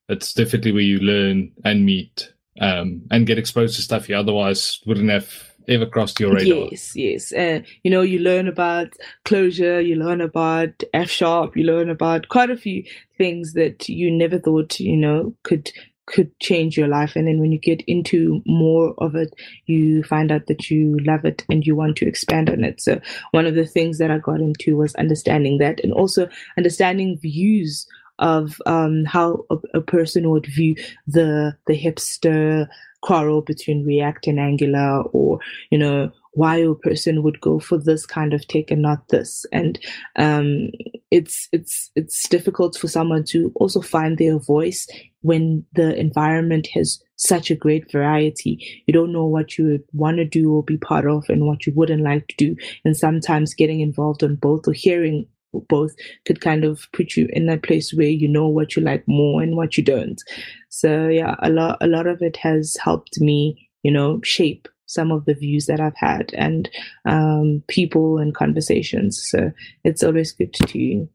It's 0.08 0.32
definitely 0.32 0.72
where 0.72 0.82
you 0.82 0.98
learn 0.98 1.52
and 1.64 1.84
meet 1.84 2.32
um, 2.60 3.02
and 3.10 3.26
get 3.26 3.38
exposed 3.38 3.76
to 3.76 3.82
stuff 3.82 4.08
you 4.08 4.16
otherwise 4.16 4.80
wouldn't 4.86 5.10
have 5.10 5.50
ever 5.68 5.86
crossed 5.86 6.20
your 6.20 6.32
radar. 6.32 6.68
Yes, 6.70 6.96
yes. 6.96 7.32
Uh, 7.32 7.60
you 7.82 7.90
know, 7.90 8.02
you 8.02 8.18
learn 8.18 8.48
about 8.48 8.94
Clojure, 9.24 9.86
you 9.86 9.96
learn 9.96 10.20
about 10.20 10.82
F 10.94 11.10
sharp, 11.10 11.56
you 11.56 11.64
learn 11.64 11.90
about 11.90 12.28
quite 12.28 12.50
a 12.50 12.56
few 12.56 12.84
things 13.18 13.54
that 13.54 13.88
you 13.88 14.10
never 14.10 14.38
thought, 14.38 14.78
you 14.80 14.96
know, 14.96 15.34
could 15.42 15.70
could 16.06 16.38
change 16.38 16.78
your 16.78 16.86
life. 16.86 17.16
And 17.16 17.26
then 17.26 17.40
when 17.40 17.52
you 17.52 17.58
get 17.58 17.82
into 17.88 18.40
more 18.46 18.94
of 18.98 19.16
it, 19.16 19.34
you 19.66 20.04
find 20.04 20.30
out 20.30 20.46
that 20.46 20.70
you 20.70 20.98
love 21.00 21.24
it 21.24 21.44
and 21.50 21.66
you 21.66 21.74
want 21.74 21.96
to 21.96 22.06
expand 22.06 22.48
on 22.48 22.62
it. 22.62 22.80
So 22.80 23.00
one 23.32 23.44
of 23.44 23.56
the 23.56 23.66
things 23.66 23.98
that 23.98 24.10
I 24.10 24.18
got 24.18 24.40
into 24.40 24.76
was 24.76 24.94
understanding 24.94 25.58
that 25.58 25.80
and 25.82 25.92
also 25.92 26.28
understanding 26.56 27.18
views 27.18 27.86
of 28.18 28.62
um, 28.66 29.04
how 29.04 29.44
a, 29.50 29.56
a, 29.74 29.80
person 29.82 30.30
would 30.30 30.46
view 30.46 30.74
the 31.06 31.54
the 31.66 31.78
hipster 31.78 32.66
quarrel 33.06 33.40
between 33.40 33.86
React 33.86 34.26
and 34.26 34.40
Angular, 34.40 35.02
or 35.12 35.38
you 35.70 35.78
know 35.78 36.10
why 36.32 36.56
a 36.56 36.74
person 36.74 37.22
would 37.22 37.40
go 37.40 37.58
for 37.58 37.78
this 37.78 38.04
kind 38.04 38.34
of 38.34 38.46
tech 38.46 38.70
and 38.70 38.82
not 38.82 39.08
this. 39.08 39.46
And 39.52 39.78
um, 40.16 40.70
it's 41.10 41.48
it's 41.52 41.90
it's 41.94 42.28
difficult 42.28 42.76
for 42.76 42.88
someone 42.88 43.24
to 43.28 43.52
also 43.54 43.80
find 43.80 44.18
their 44.18 44.38
voice 44.38 44.86
when 45.22 45.64
the 45.74 45.98
environment 45.98 46.68
has 46.74 47.00
such 47.16 47.50
a 47.50 47.56
great 47.56 47.90
variety. 47.90 48.82
You 48.86 48.92
don't 48.92 49.12
know 49.12 49.24
what 49.24 49.56
you 49.56 49.66
would 49.66 49.84
want 49.92 50.18
to 50.18 50.24
do 50.24 50.52
or 50.52 50.62
be 50.62 50.76
part 50.76 51.08
of 51.08 51.24
and 51.28 51.46
what 51.46 51.66
you 51.66 51.72
wouldn't 51.74 52.02
like 52.02 52.28
to 52.28 52.36
do. 52.36 52.56
And 52.84 52.96
sometimes 52.96 53.54
getting 53.54 53.80
involved 53.80 54.22
on 54.22 54.36
both 54.36 54.68
or 54.68 54.72
hearing 54.72 55.26
both 55.68 55.92
could 56.26 56.40
kind 56.40 56.64
of 56.64 56.86
put 56.92 57.16
you 57.16 57.28
in 57.32 57.46
that 57.46 57.62
place 57.62 57.92
where 57.92 58.08
you 58.08 58.28
know 58.28 58.48
what 58.48 58.76
you 58.76 58.82
like 58.82 59.06
more 59.06 59.42
and 59.42 59.56
what 59.56 59.76
you 59.76 59.84
don't 59.84 60.22
so 60.68 61.08
yeah 61.08 61.36
a 61.42 61.50
lot 61.50 61.76
a 61.80 61.86
lot 61.86 62.06
of 62.06 62.22
it 62.22 62.36
has 62.36 62.76
helped 62.82 63.20
me 63.20 63.68
you 63.82 63.90
know 63.90 64.20
shape 64.22 64.68
some 64.86 65.10
of 65.10 65.24
the 65.24 65.34
views 65.34 65.66
that 65.66 65.80
I've 65.80 65.96
had 65.96 66.32
and 66.34 66.70
um, 67.04 67.62
people 67.68 68.18
and 68.18 68.34
conversations. 68.34 69.20
So 69.30 69.52
it's 69.84 70.02
always 70.02 70.32
good 70.32 70.54
to 70.54 71.08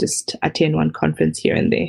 just 0.00 0.36
attend 0.42 0.76
one 0.76 0.92
conference 0.92 1.38
here 1.38 1.54
and 1.54 1.72
there. 1.72 1.88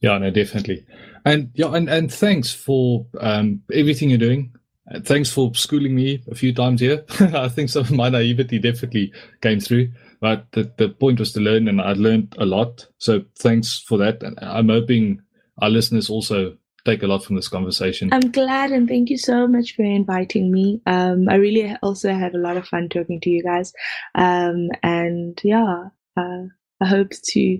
Yeah, 0.00 0.18
no, 0.18 0.30
definitely. 0.30 0.84
And 1.24 1.50
yeah, 1.54 1.72
and, 1.74 1.88
and 1.88 2.12
thanks 2.12 2.52
for 2.52 3.06
um, 3.20 3.62
everything 3.72 4.10
you're 4.10 4.18
doing. 4.18 4.54
Thanks 5.02 5.30
for 5.30 5.54
schooling 5.54 5.94
me 5.94 6.22
a 6.30 6.34
few 6.34 6.52
times 6.52 6.80
here. 6.80 7.04
I 7.20 7.48
think 7.48 7.70
some 7.70 7.84
of 7.84 7.90
my 7.92 8.10
naivety 8.10 8.58
definitely 8.58 9.14
came 9.40 9.60
through, 9.60 9.90
but 10.24 10.50
the, 10.52 10.72
the 10.78 10.88
point 10.88 11.20
was 11.20 11.32
to 11.32 11.40
learn, 11.40 11.68
and 11.68 11.82
I 11.82 11.92
learned 11.92 12.34
a 12.38 12.46
lot. 12.46 12.86
So 12.96 13.24
thanks 13.38 13.78
for 13.78 13.98
that. 13.98 14.22
And 14.22 14.38
I'm 14.40 14.70
hoping 14.70 15.20
our 15.60 15.68
listeners 15.68 16.08
also 16.08 16.56
take 16.86 17.02
a 17.02 17.06
lot 17.06 17.22
from 17.22 17.36
this 17.36 17.48
conversation. 17.48 18.08
I'm 18.10 18.30
glad 18.30 18.72
and 18.72 18.88
thank 18.88 19.10
you 19.10 19.18
so 19.18 19.46
much 19.46 19.76
for 19.76 19.82
inviting 19.82 20.50
me. 20.50 20.80
Um, 20.86 21.28
I 21.28 21.34
really 21.34 21.76
also 21.82 22.14
had 22.14 22.34
a 22.34 22.38
lot 22.38 22.56
of 22.56 22.66
fun 22.66 22.88
talking 22.88 23.20
to 23.20 23.28
you 23.28 23.42
guys. 23.42 23.74
Um, 24.14 24.70
and 24.82 25.38
yeah, 25.44 25.88
uh, 26.16 26.44
I 26.80 26.86
hope 26.86 27.10
to 27.10 27.58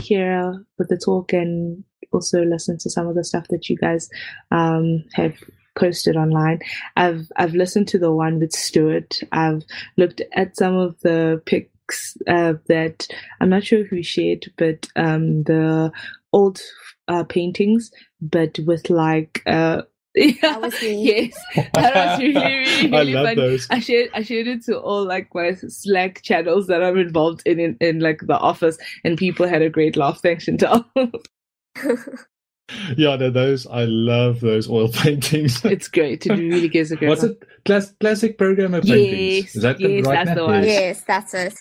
hear 0.00 0.64
with 0.78 0.88
the 0.88 0.96
talk 0.96 1.34
and 1.34 1.84
also 2.12 2.44
listen 2.44 2.78
to 2.78 2.88
some 2.88 3.08
of 3.08 3.14
the 3.14 3.24
stuff 3.24 3.48
that 3.48 3.68
you 3.68 3.76
guys 3.76 4.08
um, 4.50 5.04
have 5.12 5.36
posted 5.78 6.16
online. 6.16 6.60
I've 6.96 7.30
I've 7.36 7.54
listened 7.54 7.88
to 7.88 7.98
the 7.98 8.10
one 8.10 8.38
with 8.40 8.52
Stuart. 8.52 9.20
I've 9.32 9.64
looked 9.98 10.22
at 10.32 10.56
some 10.56 10.76
of 10.76 10.98
the 11.00 11.42
pics 11.86 12.16
uh, 12.26 12.54
that 12.68 13.06
I'm 13.40 13.50
not 13.50 13.64
sure 13.64 13.84
who 13.84 14.02
shared, 14.02 14.46
but 14.56 14.88
um, 14.96 15.44
the 15.44 15.92
old 16.32 16.60
uh, 17.08 17.24
paintings, 17.24 17.90
but 18.20 18.58
with 18.60 18.90
like 18.90 19.42
uh, 19.46 19.82
yeah, 20.14 20.70
yes, 20.80 21.38
that 21.74 21.94
was 21.94 22.18
really, 22.20 22.34
really, 22.34 22.90
really 22.90 23.16
I 23.16 23.24
fun. 23.24 23.36
Those. 23.36 23.66
I 23.70 23.80
shared, 23.80 24.10
I 24.14 24.22
shared 24.22 24.46
it 24.46 24.64
to 24.64 24.78
all 24.78 25.04
like 25.04 25.28
my 25.34 25.52
Slack 25.54 26.22
channels 26.22 26.68
that 26.68 26.82
I'm 26.82 26.96
involved 26.96 27.42
in, 27.44 27.60
in, 27.60 27.76
in 27.80 28.00
like 28.00 28.20
the 28.22 28.38
office, 28.38 28.78
and 29.04 29.18
people 29.18 29.46
had 29.46 29.60
a 29.60 29.68
great 29.68 29.94
laugh. 29.94 30.22
Thanks, 30.22 30.46
Chantal. 30.46 30.86
yeah, 32.96 33.16
no, 33.16 33.28
those 33.28 33.66
I 33.66 33.84
love 33.84 34.40
those 34.40 34.70
oil 34.70 34.88
paintings. 34.88 35.62
it's 35.66 35.88
great. 35.88 36.24
It 36.24 36.32
really 36.32 36.70
gives 36.70 36.90
a 36.92 36.96
great. 36.96 37.10
What's 37.10 37.22
it? 37.22 37.42
Class, 37.66 37.92
classic 38.00 38.38
programmer 38.38 38.80
paintings. 38.80 39.44
Yes, 39.44 39.56
Is 39.56 39.62
that 39.62 39.78
yes, 39.78 40.06
right 40.06 40.14
that's 40.14 40.28
now? 40.28 40.34
the 40.34 40.44
one. 40.46 40.64
Yes. 40.64 40.80
yes, 40.80 41.04
that's 41.06 41.34
it. 41.34 41.54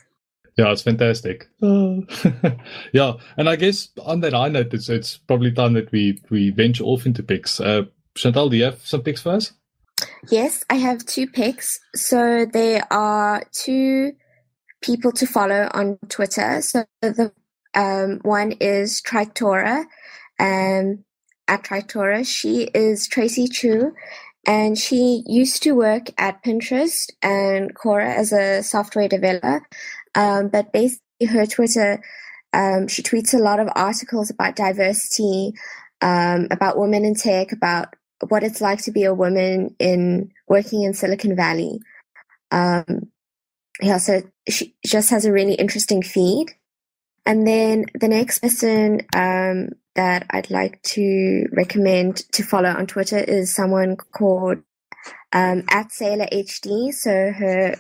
Yeah, 0.57 0.71
it's 0.71 0.83
fantastic. 0.83 1.47
Oh. 1.61 2.03
yeah, 2.93 3.13
and 3.37 3.49
I 3.49 3.57
guess 3.57 3.89
on 4.01 4.21
that 4.21 4.33
high 4.33 4.47
note, 4.47 4.73
it's, 4.73 4.87
it's 4.87 5.17
probably 5.17 5.51
time 5.51 5.73
that 5.73 5.91
we 5.91 6.21
we 6.29 6.51
venture 6.51 6.85
off 6.85 7.05
into 7.05 7.23
picks. 7.23 7.59
Uh, 7.59 7.83
Chantal, 8.15 8.49
do 8.49 8.55
you 8.55 8.63
have 8.63 8.85
some 8.85 9.01
picks 9.01 9.21
for 9.21 9.33
us? 9.33 9.51
Yes, 10.29 10.63
I 10.69 10.75
have 10.75 11.05
two 11.05 11.27
picks. 11.27 11.79
So 11.95 12.45
there 12.45 12.87
are 12.91 13.43
two 13.51 14.13
people 14.81 15.11
to 15.13 15.27
follow 15.27 15.69
on 15.73 15.97
Twitter. 16.09 16.61
So 16.61 16.85
the 17.01 17.31
um, 17.73 18.19
one 18.23 18.53
is 18.53 19.01
Triketora, 19.01 19.85
um, 20.39 21.03
at 21.47 21.63
Triketora. 21.63 22.25
She 22.25 22.63
is 22.73 23.07
Tracy 23.07 23.47
Chou, 23.47 23.93
and 24.47 24.77
she 24.77 25.23
used 25.27 25.63
to 25.63 25.73
work 25.73 26.11
at 26.17 26.43
Pinterest 26.43 27.11
and 27.21 27.75
Quora 27.75 28.15
as 28.15 28.31
a 28.31 28.63
software 28.63 29.07
developer. 29.07 29.67
Um, 30.15 30.47
but 30.47 30.71
basically, 30.71 31.27
her 31.27 31.45
Twitter, 31.45 32.01
um, 32.53 32.87
she 32.87 33.03
tweets 33.03 33.33
a 33.33 33.37
lot 33.37 33.59
of 33.59 33.69
articles 33.75 34.29
about 34.29 34.55
diversity, 34.55 35.53
um, 36.01 36.47
about 36.51 36.77
women 36.77 37.05
in 37.05 37.15
tech, 37.15 37.51
about 37.51 37.95
what 38.27 38.43
it's 38.43 38.61
like 38.61 38.81
to 38.83 38.91
be 38.91 39.03
a 39.03 39.13
woman 39.13 39.75
in 39.79 40.31
working 40.47 40.83
in 40.83 40.93
Silicon 40.93 41.35
Valley. 41.35 41.79
Um, 42.51 43.11
yeah, 43.81 43.97
so 43.97 44.21
she 44.47 44.75
just 44.85 45.09
has 45.09 45.25
a 45.25 45.31
really 45.31 45.55
interesting 45.55 46.01
feed. 46.01 46.51
And 47.25 47.47
then 47.47 47.85
the 47.99 48.07
next 48.07 48.39
person 48.39 49.01
um, 49.15 49.69
that 49.95 50.27
I'd 50.29 50.51
like 50.51 50.81
to 50.83 51.47
recommend 51.51 52.17
to 52.33 52.43
follow 52.43 52.69
on 52.69 52.85
Twitter 52.85 53.17
is 53.17 53.53
someone 53.53 53.95
called 53.97 54.59
um, 55.33 55.63
at 55.69 55.91
Sailor 55.91 56.27
HG. 56.31 56.93
So 56.93 57.31
her 57.31 57.75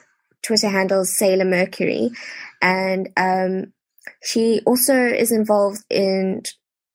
Twitter 0.45 0.69
handles 0.69 1.17
Sailor 1.17 1.45
Mercury, 1.45 2.11
and 2.61 3.09
um, 3.17 3.73
she 4.23 4.61
also 4.65 4.95
is 4.95 5.31
involved 5.31 5.83
in 5.89 6.43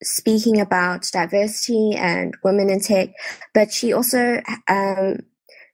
speaking 0.03 0.59
about 0.59 1.03
diversity 1.11 1.93
and 1.95 2.33
women 2.43 2.69
in 2.69 2.79
tech. 2.79 3.09
But 3.53 3.71
she 3.71 3.93
also 3.93 4.41
um, 4.67 5.19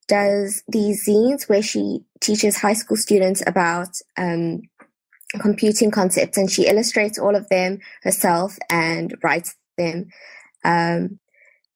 does 0.08 0.64
these 0.68 1.08
zines 1.08 1.48
where 1.48 1.62
she 1.62 2.02
teaches 2.20 2.58
high 2.58 2.74
school 2.74 2.98
students 2.98 3.44
about 3.46 3.90
um, 4.18 4.62
computing 5.40 5.92
concepts, 5.92 6.38
and 6.38 6.50
she 6.50 6.68
illustrates 6.68 7.20
all 7.20 7.36
of 7.36 7.48
them 7.50 7.80
herself 8.04 8.58
and 8.70 9.16
writes 9.24 9.56
them. 9.78 10.08
Um, 10.64 11.20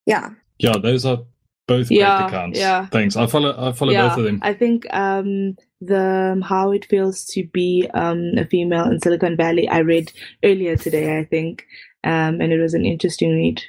yeah. 0.05 0.29
Yeah, 0.59 0.77
those 0.81 1.05
are 1.05 1.19
both 1.67 1.87
great 1.87 1.99
Yeah, 1.99 2.27
accounts. 2.27 2.59
yeah. 2.59 2.85
Thanks. 2.87 3.15
I 3.15 3.27
follow. 3.27 3.55
I 3.57 3.71
follow 3.71 3.93
yeah, 3.93 4.09
both 4.09 4.17
of 4.19 4.23
them. 4.25 4.39
I 4.41 4.53
think 4.53 4.91
um, 4.93 5.55
the 5.81 6.31
um, 6.33 6.41
how 6.41 6.71
it 6.71 6.85
feels 6.85 7.25
to 7.25 7.45
be 7.47 7.89
um, 7.93 8.33
a 8.37 8.45
female 8.45 8.89
in 8.89 9.01
Silicon 9.01 9.35
Valley. 9.35 9.67
I 9.67 9.79
read 9.79 10.11
earlier 10.43 10.77
today, 10.77 11.17
I 11.17 11.25
think, 11.25 11.65
um, 12.03 12.39
and 12.39 12.53
it 12.53 12.59
was 12.59 12.73
an 12.73 12.85
interesting 12.85 13.31
read. 13.31 13.61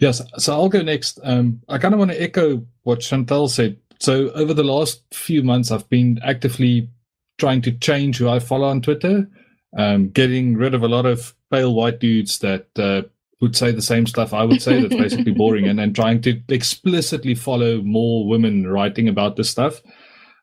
Yes, 0.00 0.20
so 0.38 0.52
I'll 0.54 0.68
go 0.68 0.82
next. 0.82 1.20
Um, 1.22 1.60
I 1.68 1.78
kind 1.78 1.94
of 1.94 1.98
want 2.00 2.10
to 2.10 2.20
echo 2.20 2.66
what 2.82 3.00
Chantal 3.00 3.48
said. 3.48 3.76
So 4.00 4.30
over 4.30 4.52
the 4.52 4.64
last 4.64 5.02
few 5.12 5.42
months, 5.42 5.70
I've 5.70 5.88
been 5.88 6.18
actively 6.24 6.90
trying 7.38 7.62
to 7.62 7.72
change 7.72 8.18
who 8.18 8.28
I 8.28 8.38
follow 8.38 8.68
on 8.68 8.80
Twitter, 8.80 9.28
um, 9.76 10.08
getting 10.08 10.56
rid 10.56 10.74
of 10.74 10.82
a 10.82 10.88
lot 10.88 11.06
of 11.06 11.34
pale 11.50 11.74
white 11.74 12.00
dudes 12.00 12.38
that 12.40 12.66
uh, 12.76 13.02
would 13.40 13.56
say 13.56 13.70
the 13.70 13.82
same 13.82 14.06
stuff 14.06 14.32
I 14.32 14.44
would 14.44 14.62
say 14.62 14.80
that's 14.80 14.94
basically 14.94 15.32
boring, 15.32 15.68
and 15.68 15.78
then 15.78 15.92
trying 15.92 16.22
to 16.22 16.40
explicitly 16.48 17.34
follow 17.34 17.82
more 17.82 18.26
women 18.26 18.66
writing 18.66 19.08
about 19.08 19.36
this 19.36 19.50
stuff. 19.50 19.80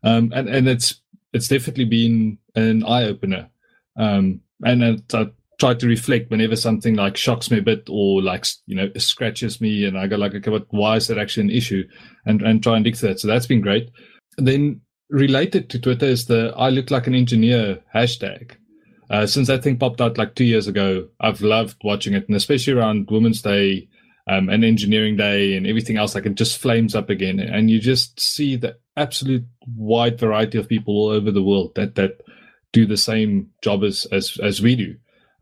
Um, 0.03 0.31
and 0.33 0.49
and 0.49 0.67
it's 0.67 1.01
it's 1.33 1.47
definitely 1.47 1.85
been 1.85 2.37
an 2.55 2.83
eye 2.83 3.05
opener. 3.05 3.49
Um, 3.97 4.41
and 4.63 4.83
it, 4.83 5.13
I 5.13 5.29
try 5.59 5.73
to 5.75 5.87
reflect 5.87 6.31
whenever 6.31 6.55
something 6.55 6.95
like 6.95 7.15
shocks 7.15 7.51
me 7.51 7.59
a 7.59 7.61
bit 7.61 7.87
or 7.89 8.21
like 8.21 8.45
you 8.65 8.75
know 8.75 8.89
scratches 8.97 9.61
me, 9.61 9.85
and 9.85 9.97
I 9.97 10.07
go 10.07 10.17
like, 10.17 10.33
okay, 10.35 10.51
but 10.51 10.65
why 10.69 10.95
is 10.95 11.07
that 11.07 11.17
actually 11.17 11.43
an 11.43 11.57
issue? 11.57 11.87
And 12.25 12.41
and 12.41 12.61
try 12.61 12.75
and 12.75 12.83
dig 12.83 12.95
that. 12.97 13.19
So 13.19 13.27
that's 13.27 13.47
been 13.47 13.61
great. 13.61 13.89
And 14.37 14.47
then 14.47 14.81
related 15.09 15.69
to 15.69 15.79
Twitter 15.79 16.05
is 16.05 16.25
the 16.25 16.53
I 16.57 16.69
look 16.69 16.89
like 16.89 17.07
an 17.07 17.15
engineer 17.15 17.79
hashtag. 17.93 18.55
Uh, 19.09 19.27
since 19.27 19.47
that 19.49 19.61
thing 19.61 19.77
popped 19.77 19.99
out 19.99 20.17
like 20.17 20.35
two 20.35 20.45
years 20.45 20.67
ago, 20.67 21.07
I've 21.19 21.41
loved 21.41 21.77
watching 21.83 22.13
it, 22.13 22.27
and 22.27 22.35
especially 22.35 22.73
around 22.73 23.09
Women's 23.11 23.41
Day 23.41 23.89
um, 24.29 24.49
and 24.49 24.63
Engineering 24.63 25.17
Day 25.17 25.55
and 25.55 25.67
everything 25.67 25.97
else, 25.97 26.15
like 26.15 26.25
it 26.25 26.35
just 26.35 26.57
flames 26.57 26.95
up 26.95 27.09
again, 27.09 27.39
and 27.39 27.69
you 27.69 27.79
just 27.79 28.19
see 28.19 28.55
the 28.55 28.77
absolute 28.97 29.45
wide 29.75 30.19
variety 30.19 30.57
of 30.57 30.67
people 30.67 30.95
all 30.95 31.09
over 31.09 31.31
the 31.31 31.43
world 31.43 31.73
that 31.75 31.95
that 31.95 32.21
do 32.73 32.85
the 32.85 32.97
same 32.97 33.49
job 33.61 33.83
as 33.83 34.05
as, 34.11 34.37
as 34.41 34.61
we 34.61 34.75
do. 34.75 34.95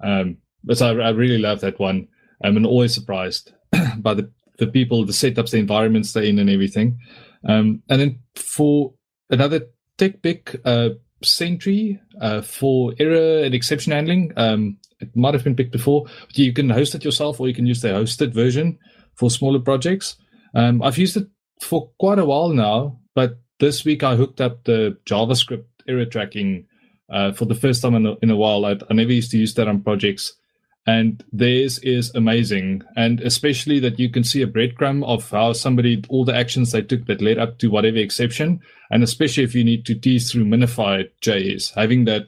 Um, 0.03 0.37
but 0.63 0.81
I, 0.81 0.89
I 0.89 1.09
really 1.09 1.37
love 1.37 1.61
that 1.61 1.79
one. 1.79 2.07
I'm 2.43 2.65
always 2.65 2.93
surprised 2.93 3.51
by 3.97 4.13
the 4.13 4.31
the 4.57 4.67
people, 4.67 5.05
the 5.05 5.13
setups, 5.13 5.51
the 5.51 5.57
environments 5.57 6.13
they're 6.13 6.23
in, 6.23 6.39
and 6.39 6.49
everything. 6.49 6.99
Um, 7.47 7.81
and 7.89 8.01
then 8.01 8.19
for 8.35 8.93
another 9.29 9.61
tech 9.97 10.21
pick, 10.21 10.59
uh, 10.65 10.89
Sentry 11.21 11.99
uh, 12.21 12.41
for 12.41 12.93
error 12.99 13.43
and 13.43 13.53
exception 13.53 13.91
handling. 13.91 14.31
Um, 14.37 14.77
it 14.99 15.15
might 15.15 15.33
have 15.33 15.43
been 15.43 15.55
picked 15.55 15.71
before, 15.71 16.05
but 16.05 16.37
you 16.37 16.53
can 16.53 16.69
host 16.69 16.95
it 16.95 17.03
yourself 17.03 17.39
or 17.39 17.47
you 17.47 17.53
can 17.53 17.65
use 17.65 17.81
the 17.81 17.89
hosted 17.89 18.33
version 18.33 18.77
for 19.15 19.29
smaller 19.29 19.59
projects. 19.59 20.15
Um, 20.55 20.81
I've 20.81 20.97
used 20.97 21.17
it 21.17 21.27
for 21.61 21.91
quite 21.99 22.19
a 22.19 22.25
while 22.25 22.49
now, 22.49 22.98
but 23.15 23.39
this 23.59 23.83
week 23.85 24.03
I 24.03 24.15
hooked 24.15 24.41
up 24.41 24.63
the 24.63 24.97
JavaScript 25.05 25.65
error 25.87 26.05
tracking 26.05 26.65
uh, 27.09 27.31
for 27.31 27.45
the 27.45 27.55
first 27.55 27.81
time 27.81 27.95
in 27.95 28.05
a, 28.05 28.15
in 28.21 28.29
a 28.29 28.35
while. 28.35 28.65
I, 28.65 28.77
I 28.89 28.93
never 28.93 29.11
used 29.11 29.31
to 29.31 29.37
use 29.37 29.53
that 29.55 29.67
on 29.67 29.81
projects. 29.81 30.33
And 30.87 31.23
theirs 31.31 31.77
is 31.79 32.11
amazing. 32.15 32.83
And 32.95 33.19
especially 33.21 33.79
that 33.79 33.99
you 33.99 34.09
can 34.09 34.23
see 34.23 34.41
a 34.41 34.47
breadcrumb 34.47 35.05
of 35.05 35.29
how 35.29 35.53
somebody, 35.53 36.03
all 36.09 36.25
the 36.25 36.35
actions 36.35 36.71
they 36.71 36.81
took 36.81 37.05
that 37.05 37.21
led 37.21 37.37
up 37.37 37.59
to 37.59 37.67
whatever 37.67 37.97
exception. 37.97 38.61
And 38.89 39.03
especially 39.03 39.43
if 39.43 39.53
you 39.53 39.63
need 39.63 39.85
to 39.85 39.95
tease 39.95 40.31
through 40.31 40.45
minified 40.45 41.09
JS, 41.21 41.75
having 41.75 42.05
that 42.05 42.27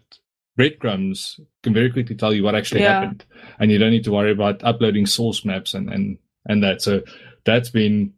breadcrumbs 0.57 1.39
can 1.63 1.73
very 1.73 1.91
quickly 1.91 2.15
tell 2.15 2.33
you 2.33 2.43
what 2.43 2.55
actually 2.55 2.81
yeah. 2.81 2.99
happened. 3.01 3.25
And 3.59 3.71
you 3.71 3.77
don't 3.77 3.91
need 3.91 4.03
to 4.03 4.11
worry 4.11 4.31
about 4.31 4.63
uploading 4.63 5.05
source 5.05 5.43
maps 5.45 5.73
and, 5.73 5.91
and, 5.91 6.17
and 6.45 6.63
that. 6.63 6.81
So 6.81 7.01
that's 7.45 7.69
been 7.69 8.13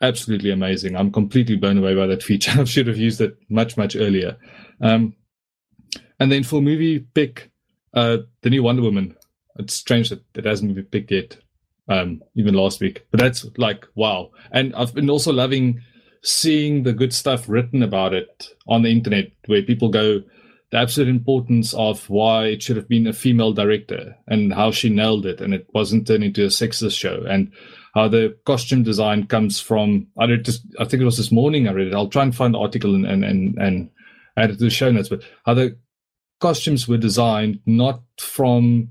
absolutely 0.00 0.50
amazing. 0.50 0.96
I'm 0.96 1.12
completely 1.12 1.56
blown 1.56 1.78
away 1.78 1.94
by 1.94 2.06
that 2.06 2.22
feature. 2.22 2.52
I 2.60 2.64
should 2.64 2.86
have 2.86 2.96
used 2.96 3.20
it 3.20 3.36
much, 3.48 3.76
much 3.76 3.96
earlier. 3.96 4.36
Um, 4.80 5.14
and 6.18 6.30
then 6.30 6.42
for 6.42 6.60
movie 6.60 7.00
pick, 7.00 7.50
uh, 7.94 8.18
the 8.42 8.50
new 8.50 8.62
Wonder 8.62 8.82
Woman. 8.82 9.16
It's 9.58 9.74
strange 9.74 10.10
that 10.10 10.22
it 10.34 10.44
hasn't 10.44 10.74
been 10.74 10.84
picked 10.84 11.10
yet, 11.10 11.36
um, 11.88 12.22
even 12.34 12.54
last 12.54 12.80
week. 12.80 13.06
But 13.10 13.20
that's 13.20 13.46
like 13.56 13.86
wow. 13.94 14.30
And 14.52 14.74
I've 14.74 14.94
been 14.94 15.10
also 15.10 15.32
loving 15.32 15.82
seeing 16.22 16.82
the 16.82 16.92
good 16.92 17.12
stuff 17.12 17.48
written 17.48 17.82
about 17.82 18.14
it 18.14 18.48
on 18.68 18.82
the 18.82 18.90
internet, 18.90 19.32
where 19.46 19.62
people 19.62 19.88
go 19.88 20.22
the 20.70 20.78
absolute 20.78 21.08
importance 21.08 21.74
of 21.74 22.08
why 22.08 22.46
it 22.46 22.62
should 22.62 22.76
have 22.76 22.88
been 22.88 23.06
a 23.06 23.12
female 23.12 23.52
director 23.52 24.16
and 24.28 24.54
how 24.54 24.70
she 24.70 24.88
nailed 24.88 25.26
it, 25.26 25.40
and 25.40 25.52
it 25.52 25.66
wasn't 25.74 26.06
turned 26.06 26.22
into 26.22 26.44
a 26.44 26.48
sexist 26.48 26.96
show, 26.96 27.24
and 27.28 27.52
how 27.94 28.08
the 28.08 28.36
costume 28.44 28.82
design 28.82 29.26
comes 29.26 29.60
from. 29.60 30.06
I 30.18 30.26
read 30.26 30.48
I 30.78 30.84
think 30.84 31.02
it 31.02 31.06
was 31.06 31.16
this 31.16 31.32
morning. 31.32 31.68
I 31.68 31.72
read 31.72 31.88
it. 31.88 31.94
I'll 31.94 32.08
try 32.08 32.22
and 32.22 32.34
find 32.34 32.54
the 32.54 32.58
article 32.58 32.94
and 32.94 33.06
and 33.06 33.24
and, 33.24 33.58
and 33.58 33.90
add 34.36 34.50
it 34.50 34.58
to 34.58 34.64
the 34.64 34.70
show 34.70 34.90
notes. 34.90 35.08
But 35.08 35.22
how 35.44 35.54
the 35.54 35.76
costumes 36.40 36.88
were 36.88 36.98
designed 36.98 37.60
not 37.66 38.02
from 38.18 38.90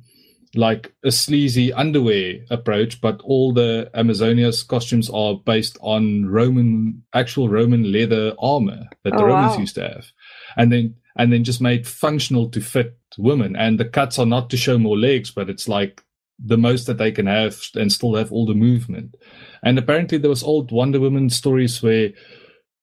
like 0.55 0.93
a 1.03 1.11
sleazy 1.11 1.71
underwear 1.73 2.39
approach, 2.49 3.01
but 3.01 3.21
all 3.23 3.53
the 3.53 3.89
Amazonia's 3.93 4.63
costumes 4.63 5.09
are 5.09 5.35
based 5.35 5.77
on 5.81 6.25
Roman, 6.25 7.03
actual 7.13 7.49
Roman 7.49 7.91
leather 7.91 8.33
armor 8.39 8.87
that 9.03 9.11
the 9.11 9.21
oh, 9.21 9.27
Romans 9.27 9.53
wow. 9.53 9.59
used 9.59 9.75
to 9.75 9.87
have, 9.87 10.11
and 10.57 10.71
then 10.71 10.95
and 11.15 11.31
then 11.31 11.43
just 11.43 11.61
made 11.61 11.87
functional 11.87 12.49
to 12.49 12.61
fit 12.61 12.97
women. 13.17 13.55
And 13.55 13.79
the 13.79 13.85
cuts 13.85 14.17
are 14.17 14.25
not 14.25 14.49
to 14.49 14.57
show 14.57 14.77
more 14.77 14.97
legs, 14.97 15.31
but 15.31 15.49
it's 15.49 15.67
like 15.67 16.03
the 16.43 16.57
most 16.57 16.85
that 16.87 16.97
they 16.97 17.11
can 17.11 17.27
have 17.27 17.59
and 17.75 17.91
still 17.91 18.15
have 18.15 18.31
all 18.31 18.45
the 18.45 18.53
movement. 18.53 19.15
And 19.63 19.77
apparently 19.77 20.17
there 20.17 20.29
was 20.29 20.43
old 20.43 20.71
Wonder 20.71 20.99
Woman 20.99 21.29
stories 21.29 21.83
where, 21.83 22.11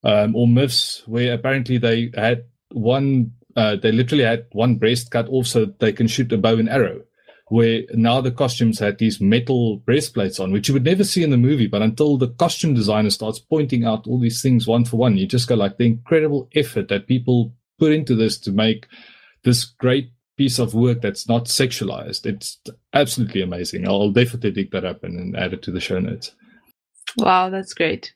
um, 0.05 0.37
or 0.37 0.47
myths 0.47 1.03
where 1.07 1.33
apparently 1.33 1.79
they 1.79 2.11
had 2.15 2.45
one 2.73 3.33
uh, 3.57 3.77
they 3.77 3.91
literally 3.91 4.25
had 4.25 4.47
one 4.53 4.77
breast 4.77 5.11
cut 5.11 5.27
off 5.31 5.47
so 5.47 5.65
they 5.65 5.93
can 5.93 6.07
shoot 6.07 6.31
a 6.33 6.39
bow 6.39 6.57
and 6.57 6.69
arrow. 6.69 7.01
Where 7.49 7.83
now 7.95 8.21
the 8.21 8.33
costumes 8.33 8.81
had 8.81 8.99
these 8.99 9.21
metal 9.21 9.77
breastplates 9.79 10.41
on, 10.41 10.51
which 10.51 10.69
you 10.69 10.75
would 10.75 10.85
never 10.85 11.05
see 11.05 11.23
in 11.23 11.31
the 11.31 11.37
movie. 11.37 11.69
But 11.69 11.81
until 11.81 12.19
the 12.19 12.29
costume 12.29 12.75
designer 12.75 13.11
starts 13.11 13.39
pointing 13.39 13.85
out 13.85 14.07
all 14.07 14.19
these 14.19 14.43
things 14.43 14.67
one 14.67 14.85
for 14.85 14.97
one, 14.97 15.17
you 15.17 15.27
just 15.27 15.49
go 15.49 15.55
like 15.55 15.77
the 15.77 15.87
incredible 15.87 16.49
effort 16.57 16.89
that 16.89 17.07
people 17.07 17.55
put 17.79 17.93
into 17.93 18.17
this 18.17 18.37
to 18.41 18.51
make 18.51 18.89
this 19.45 19.65
great 19.65 20.11
piece 20.37 20.59
of 20.59 20.75
work 20.75 21.01
that's 21.01 21.29
not 21.29 21.47
sexualized. 21.47 22.27
It's 22.27 22.61
absolutely 22.93 23.43
amazing. 23.43 23.89
I'll 23.89 24.11
definitely 24.11 24.51
dig 24.51 24.71
that 24.73 24.85
up 24.85 25.03
and, 25.03 25.19
and 25.19 25.37
add 25.37 25.53
it 25.53 25.63
to 25.63 25.71
the 25.71 25.81
show 25.81 25.99
notes. 25.99 26.33
Wow, 27.17 27.51
that's 27.51 27.75
great. 27.75 28.13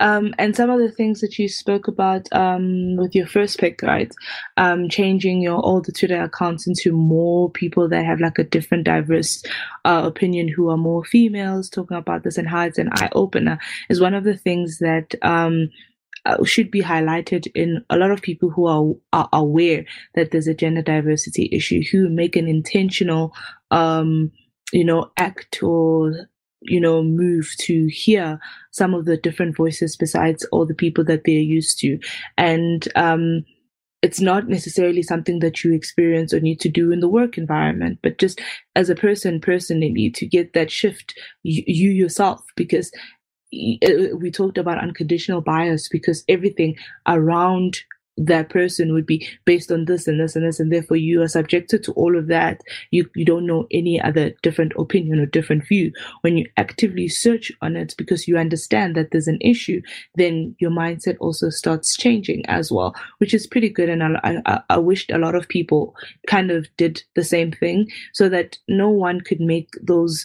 Um, 0.00 0.34
and 0.38 0.54
some 0.54 0.70
of 0.70 0.78
the 0.78 0.90
things 0.90 1.20
that 1.20 1.38
you 1.38 1.48
spoke 1.48 1.88
about 1.88 2.28
um, 2.32 2.96
with 2.96 3.14
your 3.14 3.26
first 3.26 3.58
pick, 3.58 3.82
right? 3.82 4.12
Um, 4.56 4.88
changing 4.88 5.42
your 5.42 5.64
older 5.64 5.90
Twitter 5.90 6.22
accounts 6.22 6.66
into 6.66 6.92
more 6.92 7.50
people 7.50 7.88
that 7.88 8.04
have 8.04 8.20
like 8.20 8.38
a 8.38 8.44
different, 8.44 8.84
diverse 8.84 9.42
uh, 9.84 10.02
opinion 10.04 10.48
who 10.48 10.70
are 10.70 10.76
more 10.76 11.04
females, 11.04 11.68
talking 11.68 11.96
about 11.96 12.22
this 12.22 12.38
and 12.38 12.48
how 12.48 12.62
it's 12.62 12.78
an 12.78 12.90
eye 12.92 13.08
opener 13.12 13.58
is 13.88 14.00
one 14.00 14.14
of 14.14 14.24
the 14.24 14.36
things 14.36 14.78
that 14.78 15.14
um, 15.22 15.68
uh, 16.28 16.44
should 16.44 16.70
be 16.70 16.82
highlighted 16.82 17.48
in 17.54 17.84
a 17.90 17.96
lot 17.96 18.10
of 18.10 18.22
people 18.22 18.50
who 18.50 18.66
are, 18.66 18.94
are 19.12 19.28
aware 19.32 19.84
that 20.14 20.30
there's 20.30 20.46
a 20.46 20.54
gender 20.54 20.82
diversity 20.82 21.48
issue 21.50 21.82
who 21.90 22.08
make 22.08 22.36
an 22.36 22.46
intentional 22.46 23.34
um, 23.70 24.30
you 24.72 24.84
know 24.84 25.10
act 25.16 25.62
or 25.62 26.28
you 26.62 26.80
know, 26.80 27.02
move 27.02 27.54
to 27.58 27.86
hear 27.86 28.40
some 28.70 28.94
of 28.94 29.04
the 29.04 29.16
different 29.16 29.56
voices 29.56 29.96
besides 29.96 30.44
all 30.50 30.66
the 30.66 30.74
people 30.74 31.04
that 31.04 31.22
they're 31.24 31.34
used 31.34 31.78
to. 31.80 31.98
And 32.36 32.88
um, 32.96 33.44
it's 34.02 34.20
not 34.20 34.48
necessarily 34.48 35.02
something 35.02 35.40
that 35.40 35.62
you 35.62 35.72
experience 35.72 36.32
or 36.32 36.40
need 36.40 36.60
to 36.60 36.68
do 36.68 36.90
in 36.90 37.00
the 37.00 37.08
work 37.08 37.38
environment, 37.38 37.98
but 38.02 38.18
just 38.18 38.40
as 38.76 38.90
a 38.90 38.94
person, 38.94 39.40
personally, 39.40 40.10
to 40.10 40.26
get 40.26 40.52
that 40.52 40.70
shift, 40.70 41.18
you, 41.42 41.62
you 41.66 41.90
yourself, 41.90 42.42
because 42.56 42.90
Uh, 43.54 43.86
uh, 43.86 44.16
we 44.16 44.30
talked 44.30 44.58
about 44.58 44.82
unconditional 44.82 45.40
bias 45.40 45.88
because 45.88 46.24
everything 46.28 46.76
around 47.06 47.78
that 48.18 48.50
person 48.50 48.92
would 48.92 49.06
be 49.06 49.26
based 49.44 49.70
on 49.70 49.84
this 49.84 50.08
and 50.08 50.20
this 50.20 50.34
and 50.34 50.44
this 50.44 50.58
and 50.58 50.72
therefore 50.72 50.96
you 50.96 51.22
are 51.22 51.28
subjected 51.28 51.82
to 51.84 51.92
all 51.92 52.18
of 52.18 52.26
that. 52.26 52.60
You 52.90 53.08
you 53.14 53.24
don't 53.24 53.46
know 53.46 53.66
any 53.70 54.00
other 54.00 54.32
different 54.42 54.72
opinion 54.76 55.20
or 55.20 55.26
different 55.26 55.66
view. 55.66 55.92
When 56.22 56.36
you 56.36 56.46
actively 56.56 57.08
search 57.08 57.52
on 57.62 57.76
it 57.76 57.94
because 57.96 58.26
you 58.26 58.36
understand 58.36 58.96
that 58.96 59.10
there's 59.12 59.28
an 59.28 59.38
issue 59.40 59.80
then 60.16 60.56
your 60.58 60.70
mindset 60.70 61.16
also 61.20 61.48
starts 61.48 61.96
changing 61.96 62.44
as 62.46 62.72
well 62.72 62.94
which 63.18 63.32
is 63.32 63.46
pretty 63.46 63.68
good. 63.68 63.88
And 63.88 64.02
I, 64.02 64.42
I, 64.46 64.60
I 64.70 64.78
wished 64.78 65.10
a 65.10 65.18
lot 65.18 65.34
of 65.34 65.48
people 65.48 65.94
kind 66.26 66.50
of 66.50 66.66
did 66.76 67.02
the 67.14 67.24
same 67.24 67.52
thing 67.52 67.88
so 68.12 68.28
that 68.28 68.58
no 68.68 68.90
one 68.90 69.20
could 69.20 69.40
make 69.40 69.68
those 69.82 70.24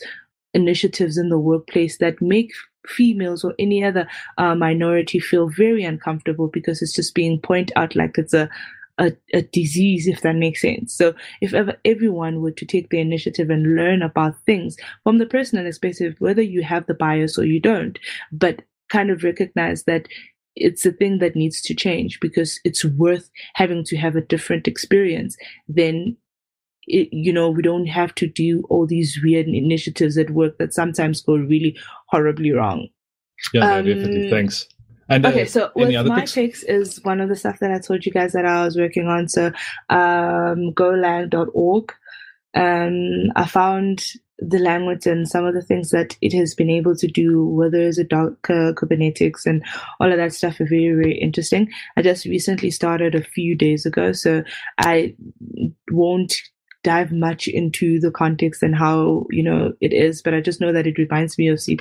initiatives 0.54 1.18
in 1.18 1.30
the 1.30 1.40
workplace 1.40 1.98
that 1.98 2.22
make 2.22 2.52
females 2.88 3.44
or 3.44 3.54
any 3.60 3.84
other 3.84 4.08
uh, 4.38 4.56
minority 4.56 5.20
feel 5.20 5.50
very 5.50 5.84
uncomfortable 5.84 6.48
because 6.48 6.82
it's 6.82 6.94
just 6.94 7.16
being 7.16 7.40
pointed 7.40 7.74
out 7.76 7.96
like 7.96 8.18
it's 8.18 8.34
a, 8.34 8.50
a, 8.98 9.12
a 9.34 9.42
disease, 9.42 10.08
if 10.08 10.22
that 10.22 10.36
makes 10.36 10.62
sense. 10.62 10.94
So 10.94 11.14
if 11.42 11.54
ever 11.54 11.76
everyone 11.86 12.42
were 12.42 12.52
to 12.52 12.66
take 12.66 12.90
the 12.90 13.00
initiative 13.00 13.50
and 13.50 13.76
learn 13.76 14.02
about 14.02 14.40
things 14.46 14.78
from 15.04 15.18
the 15.18 15.26
personal 15.26 15.66
perspective, 15.66 16.16
whether 16.20 16.42
you 16.42 16.64
have 16.64 16.86
the 16.86 16.94
bias 16.94 17.38
or 17.38 17.46
you 17.46 17.60
don't, 17.60 17.98
but 18.32 18.62
kind 18.90 19.10
of 19.10 19.24
recognize 19.24 19.84
that 19.86 20.08
it's 20.56 20.86
a 20.86 20.92
thing 20.92 21.18
that 21.18 21.36
needs 21.36 21.62
to 21.62 21.74
change 21.74 22.20
because 22.20 22.60
it's 22.64 22.86
worth 22.86 23.30
having 23.56 23.84
to 23.86 23.98
have 23.98 24.16
a 24.16 24.22
different 24.22 24.68
experience, 24.68 25.36
then 25.68 26.16
it, 26.88 27.10
you 27.12 27.32
know, 27.32 27.50
we 27.50 27.62
don't 27.62 27.88
have 27.88 28.14
to 28.16 28.28
do 28.28 28.64
all 28.70 28.86
these 28.86 29.20
weird 29.24 29.48
initiatives 29.48 30.18
at 30.18 30.32
work 30.32 30.58
that 30.58 30.74
sometimes 30.74 31.22
go 31.22 31.36
really 31.36 31.78
horribly 32.08 32.52
wrong. 32.52 32.88
Yeah, 33.54 33.76
um, 33.76 33.86
definitely. 33.86 34.30
Thanks. 34.30 34.68
And, 35.10 35.26
uh, 35.26 35.30
okay, 35.30 35.46
so 35.46 35.72
with 35.76 35.94
my 36.08 36.22
picks? 36.22 36.34
picks? 36.34 36.64
is 36.64 37.04
one 37.04 37.20
of 37.20 37.30
the 37.30 37.36
stuff 37.36 37.60
that 37.60 37.72
I 37.72 37.80
told 37.80 38.06
you 38.06 38.12
guys 38.12 38.34
that 38.34 38.46
I 38.46 38.64
was 38.64 38.78
working 38.78 39.08
on. 39.08 39.28
So, 39.28 39.48
um, 39.90 40.74
golang.org. 40.74 41.94
Um, 42.56 43.32
I 43.36 43.48
found 43.48 44.06
the 44.40 44.60
language 44.60 45.06
and 45.06 45.28
some 45.28 45.46
of 45.46 45.54
the 45.54 45.62
things 45.62 45.90
that 45.92 46.18
it 46.22 46.34
has 46.34 46.54
been 46.54 46.70
able 46.70 46.96
to 46.96 47.08
do, 47.08 47.46
whether 47.46 47.80
it's 47.80 47.98
a 47.98 48.04
Docker, 48.04 48.74
Kubernetes, 48.74 49.46
and 49.46 49.64
all 50.00 50.12
of 50.12 50.18
that 50.18 50.34
stuff, 50.34 50.60
are 50.60 50.68
very, 50.68 50.94
very 50.94 51.18
interesting. 51.18 51.70
I 51.98 52.02
just 52.02 52.26
recently 52.26 52.72
started 52.72 53.16
a 53.16 53.24
few 53.24 53.56
days 53.56 53.86
ago, 53.86 54.12
so 54.12 54.44
I 54.78 55.16
won't 55.92 56.36
dive 56.84 57.12
much 57.12 57.48
into 57.48 58.00
the 58.00 58.12
context 58.12 58.62
and 58.62 58.76
how 58.76 59.26
you 59.30 59.42
know 59.42 59.74
it 59.82 59.94
is 59.94 60.22
but 60.22 60.34
i 60.34 60.42
just 60.42 60.62
know 60.62 60.72
that 60.72 60.86
it 60.86 60.98
reminds 60.98 61.38
me 61.38 61.48
of 61.48 61.60
c++ 61.60 61.78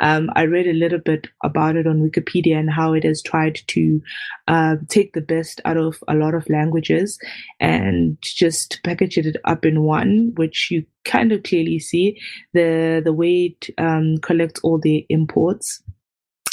um, 0.00 0.30
i 0.34 0.42
read 0.42 0.66
a 0.66 0.72
little 0.72 0.98
bit 0.98 1.28
about 1.44 1.76
it 1.76 1.86
on 1.86 2.02
wikipedia 2.02 2.58
and 2.58 2.70
how 2.70 2.92
it 2.92 3.04
has 3.04 3.22
tried 3.22 3.60
to 3.66 4.02
uh, 4.48 4.76
take 4.88 5.12
the 5.12 5.20
best 5.20 5.60
out 5.64 5.76
of 5.76 6.02
a 6.08 6.14
lot 6.14 6.34
of 6.34 6.48
languages 6.50 7.18
and 7.60 8.16
just 8.20 8.80
package 8.84 9.16
it 9.16 9.36
up 9.44 9.64
in 9.64 9.82
one 9.82 10.32
which 10.36 10.70
you 10.70 10.84
kind 11.04 11.32
of 11.32 11.42
clearly 11.42 11.78
see 11.78 12.18
the 12.52 13.00
the 13.04 13.12
way 13.12 13.56
it 13.60 13.74
um, 13.78 14.18
collects 14.18 14.60
all 14.62 14.78
the 14.78 15.06
imports 15.08 15.82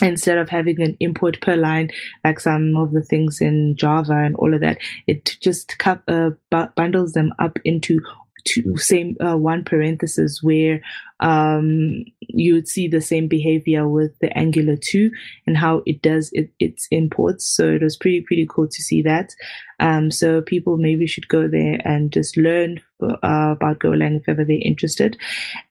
instead 0.01 0.37
of 0.37 0.49
having 0.49 0.81
an 0.81 0.95
import 0.99 1.41
per 1.41 1.55
line 1.55 1.89
like 2.23 2.39
some 2.39 2.75
of 2.77 2.91
the 2.91 3.03
things 3.03 3.41
in 3.41 3.75
Java 3.75 4.13
and 4.13 4.35
all 4.35 4.53
of 4.53 4.61
that, 4.61 4.77
it 5.07 5.37
just 5.41 5.75
uh, 5.85 6.31
bundles 6.75 7.13
them 7.13 7.33
up 7.39 7.59
into 7.65 8.01
two 8.45 8.77
same 8.77 9.17
uh, 9.19 9.35
one 9.35 9.63
parenthesis 9.63 10.41
where 10.41 10.81
um, 11.19 12.05
you 12.21 12.53
would 12.53 12.67
see 12.67 12.87
the 12.87 13.01
same 13.01 13.27
behavior 13.27 13.87
with 13.87 14.17
the 14.19 14.35
Angular 14.37 14.77
2 14.77 15.11
and 15.47 15.57
how 15.57 15.81
it 15.85 16.01
does 16.01 16.29
it, 16.33 16.49
its 16.59 16.87
imports. 16.91 17.45
So 17.45 17.67
it 17.69 17.81
was 17.81 17.97
pretty, 17.97 18.21
pretty 18.21 18.47
cool 18.49 18.67
to 18.67 18.81
see 18.81 19.01
that. 19.03 19.33
Um, 19.79 20.11
so 20.11 20.41
people 20.41 20.77
maybe 20.77 21.07
should 21.07 21.27
go 21.27 21.47
there 21.47 21.79
and 21.85 22.11
just 22.11 22.37
learn 22.37 22.81
uh, 23.01 23.15
about 23.23 23.79
Golang 23.79 24.19
if 24.19 24.27
ever 24.27 24.43
they're 24.43 24.59
interested. 24.61 25.17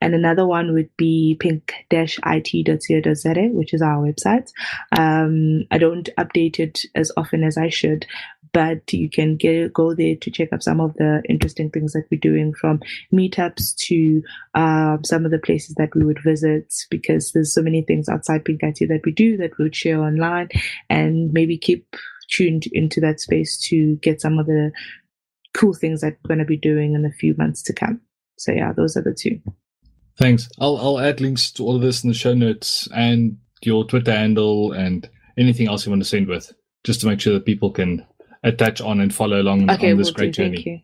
And 0.00 0.14
another 0.14 0.46
one 0.46 0.72
would 0.72 0.88
be 0.96 1.36
pink-it.co.za, 1.40 3.48
which 3.52 3.74
is 3.74 3.82
our 3.82 3.98
website. 3.98 4.50
Um, 4.96 5.64
I 5.70 5.78
don't 5.78 6.08
update 6.18 6.58
it 6.58 6.80
as 6.94 7.12
often 7.16 7.44
as 7.44 7.58
I 7.58 7.68
should, 7.68 8.06
but 8.52 8.92
you 8.92 9.10
can 9.10 9.36
get 9.36 9.72
go 9.72 9.94
there 9.94 10.16
to 10.16 10.30
check 10.30 10.52
up 10.52 10.62
some 10.62 10.80
of 10.80 10.94
the 10.94 11.22
interesting 11.28 11.70
things 11.70 11.92
that 11.92 12.06
we're 12.10 12.20
doing 12.20 12.54
from 12.54 12.80
meetups 13.12 13.76
to 13.76 14.22
um, 14.54 15.04
some 15.04 15.24
of 15.24 15.30
the 15.30 15.38
places 15.38 15.74
that 15.76 15.94
we 15.94 16.04
would 16.04 16.22
visit 16.22 16.72
because 16.90 17.32
there's 17.32 17.52
so 17.52 17.62
many 17.62 17.82
things 17.82 18.08
outside 18.08 18.44
Pink 18.44 18.60
IT 18.62 18.88
that 18.88 19.02
we 19.04 19.12
do 19.12 19.36
that 19.36 19.56
we 19.58 19.64
would 19.64 19.76
share 19.76 20.00
online 20.00 20.48
and 20.88 21.32
maybe 21.32 21.58
keep 21.58 21.96
tuned 22.28 22.64
into 22.72 23.00
that 23.00 23.20
space 23.20 23.58
to 23.68 23.96
get 23.96 24.20
some 24.20 24.38
of 24.38 24.46
the 24.46 24.72
cool 25.54 25.74
things 25.74 26.00
that 26.00 26.16
we're 26.22 26.28
going 26.28 26.38
to 26.38 26.44
be 26.44 26.56
doing 26.56 26.94
in 26.94 27.02
the 27.02 27.10
few 27.10 27.34
months 27.36 27.62
to 27.62 27.72
come. 27.72 28.00
So 28.38 28.52
yeah, 28.52 28.72
those 28.72 28.96
are 28.96 29.02
the 29.02 29.14
two. 29.14 29.40
Thanks. 30.16 30.48
I'll 30.60 30.76
I'll 30.78 31.00
add 31.00 31.20
links 31.20 31.50
to 31.52 31.64
all 31.64 31.76
of 31.76 31.82
this 31.82 32.02
in 32.02 32.08
the 32.08 32.14
show 32.14 32.34
notes 32.34 32.88
and 32.94 33.38
your 33.62 33.84
Twitter 33.84 34.12
handle 34.12 34.72
and 34.72 35.08
anything 35.36 35.68
else 35.68 35.84
you 35.84 35.90
want 35.90 36.02
to 36.02 36.08
send 36.08 36.28
with, 36.28 36.52
just 36.84 37.00
to 37.00 37.06
make 37.06 37.20
sure 37.20 37.34
that 37.34 37.46
people 37.46 37.70
can 37.70 38.06
attach 38.44 38.80
on 38.80 39.00
and 39.00 39.14
follow 39.14 39.40
along 39.40 39.70
okay, 39.70 39.92
on 39.92 39.98
this 39.98 40.08
we'll 40.08 40.14
great 40.14 40.34
do. 40.34 40.42
journey. 40.42 40.56
Thank 40.56 40.66
you. 40.66 40.80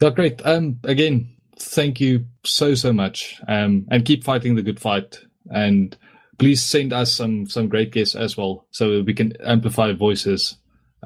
Yeah, 0.00 0.10
great. 0.10 0.44
Um, 0.44 0.80
again, 0.84 1.34
thank 1.58 2.00
you 2.00 2.26
so 2.44 2.74
so 2.74 2.92
much. 2.92 3.40
Um, 3.48 3.86
and 3.90 4.04
keep 4.04 4.24
fighting 4.24 4.54
the 4.54 4.62
good 4.62 4.80
fight. 4.80 5.18
And 5.50 5.96
please 6.38 6.62
send 6.62 6.92
us 6.92 7.12
some 7.12 7.46
some 7.46 7.68
great 7.68 7.92
guests 7.92 8.14
as 8.14 8.36
well, 8.36 8.66
so 8.70 9.02
we 9.02 9.14
can 9.14 9.34
amplify 9.42 9.92
voices 9.92 10.56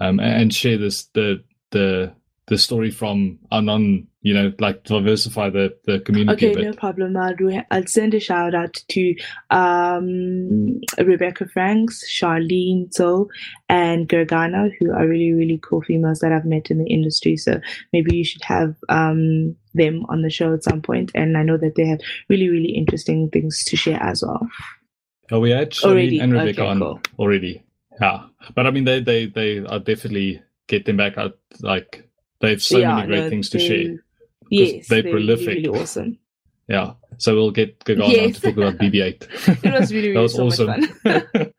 um, 0.01 0.21
and 0.21 0.55
share 0.55 0.79
this 0.79 1.05
the 1.15 1.43
the 1.71 2.13
the 2.49 2.59
story 2.59 2.91
from 2.91 3.39
our 3.53 3.61
non 3.63 4.07
you 4.23 4.35
know 4.35 4.53
like 4.59 4.83
diversify 4.85 5.51
the 5.51 5.77
the 5.85 6.01
community 6.01 6.51
Okay, 6.51 6.63
no 6.63 6.73
problem. 6.73 7.17
I'll 7.17 7.37
do. 7.37 7.61
I'll 7.71 7.87
send 7.87 8.15
a 8.15 8.21
shout 8.21 8.55
out 8.55 8.75
to 8.89 9.15
um, 9.51 10.81
Rebecca 10.99 11.47
Franks, 11.49 12.03
Charlene 12.11 12.93
So, 12.93 13.29
and 13.69 14.09
Gergana, 14.09 14.71
who 14.79 14.93
are 14.93 15.07
really 15.07 15.33
really 15.33 15.61
cool 15.63 15.83
females 15.83 16.21
that 16.21 16.33
I've 16.33 16.47
met 16.47 16.71
in 16.71 16.79
the 16.79 16.91
industry. 16.91 17.37
So 17.37 17.61
maybe 17.93 18.17
you 18.17 18.25
should 18.25 18.45
have 18.45 18.77
um, 18.89 19.55
them 19.75 20.05
on 20.09 20.23
the 20.23 20.31
show 20.31 20.53
at 20.55 20.65
some 20.65 20.83
point. 20.83 21.13
And 21.15 21.37
I 21.37 21.43
know 21.43 21.59
that 21.59 21.75
they 21.77 21.87
have 21.87 22.01
really 22.29 22.49
really 22.49 22.71
interesting 22.71 23.31
things 23.31 23.63
to 23.65 23.77
share 23.77 24.03
as 24.03 24.23
well. 24.23 24.49
Oh, 25.31 25.41
we 25.41 25.51
had 25.51 25.73
Charlene 25.73 25.91
Already? 25.91 26.19
and 26.21 26.33
Rebecca 26.33 26.63
Okay, 26.63 26.71
on 26.71 27.03
already. 27.19 27.63
Yeah, 28.01 28.25
but 28.55 28.67
I 28.67 28.71
mean 28.71 28.85
they 28.85 29.01
they 29.01 29.27
they 29.27 29.59
are 29.59 29.79
definitely 29.79 30.43
getting 30.67 30.97
back 30.97 31.19
out. 31.19 31.37
Like 31.61 32.09
they 32.41 32.51
have 32.51 32.63
so 32.63 32.79
many 32.79 33.07
great 33.07 33.25
no, 33.25 33.31
things 33.31 33.51
to 33.51 33.59
share. 33.59 33.97
Yes, 34.51 34.89
they're 34.89 35.03
they're 35.03 35.13
really, 35.13 35.27
prolific. 35.27 35.67
really 35.67 35.69
awesome. 35.81 36.19
Yeah, 36.69 36.93
so 37.17 37.35
we'll 37.35 37.51
get 37.51 37.79
Gergana 37.81 38.05
on 38.05 38.11
Yes. 38.11 38.35
to 38.37 38.41
talk 38.43 38.57
about 38.57 38.79
BB8. 38.79 39.65
It 39.65 39.81
was 39.81 39.93
really, 39.93 40.09
that 40.13 40.19
really 40.19 40.23
was 40.23 40.35
so 40.35 40.45
much 40.45 40.61
awesome. 40.61 40.89
fun. 41.03 41.53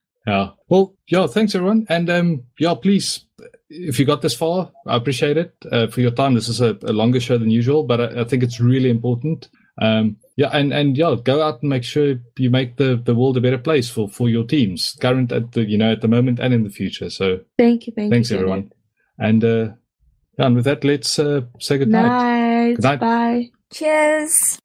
yeah. 0.26 0.50
Well, 0.68 0.94
yeah. 1.08 1.26
Thanks 1.26 1.54
everyone, 1.54 1.86
and 1.88 2.08
um, 2.10 2.42
yeah, 2.58 2.74
please, 2.74 3.26
if 3.68 3.98
you 3.98 4.06
got 4.06 4.22
this 4.22 4.34
far, 4.34 4.70
I 4.86 4.96
appreciate 4.96 5.36
it 5.36 5.54
uh, 5.70 5.86
for 5.88 6.00
your 6.00 6.10
time. 6.10 6.34
This 6.34 6.48
is 6.48 6.60
a, 6.60 6.78
a 6.82 6.92
longer 6.92 7.20
show 7.20 7.38
than 7.38 7.50
usual, 7.50 7.84
but 7.84 8.00
I, 8.00 8.22
I 8.22 8.24
think 8.24 8.42
it's 8.42 8.58
really 8.60 8.90
important. 8.90 9.48
Um, 9.80 10.16
yeah, 10.36 10.50
and 10.52 10.72
and 10.72 10.96
yeah, 10.96 11.14
go 11.22 11.42
out 11.42 11.62
and 11.62 11.70
make 11.70 11.84
sure 11.84 12.16
you 12.36 12.50
make 12.50 12.76
the 12.76 13.00
the 13.02 13.14
world 13.14 13.36
a 13.36 13.40
better 13.40 13.58
place 13.58 13.88
for 13.88 14.08
for 14.08 14.28
your 14.28 14.44
teams, 14.44 14.96
current 15.00 15.30
at 15.32 15.52
the 15.52 15.64
you 15.64 15.78
know 15.78 15.92
at 15.92 16.00
the 16.00 16.08
moment 16.08 16.40
and 16.40 16.52
in 16.52 16.64
the 16.64 16.70
future. 16.70 17.10
So 17.10 17.40
Thank 17.56 17.86
you, 17.86 17.92
thank 17.94 18.12
thanks 18.12 18.30
you. 18.30 18.38
everyone, 18.38 18.72
and 19.18 19.44
uh, 19.44 19.68
yeah, 20.38 20.46
and 20.46 20.56
with 20.56 20.64
that, 20.64 20.82
let's 20.82 21.18
uh, 21.18 21.42
say 21.60 21.78
goodnight. 21.78 22.06
Night. 22.06 22.74
Good 22.74 22.82
night. 22.82 23.00
Bye. 23.00 23.50
Cheers. 23.72 24.58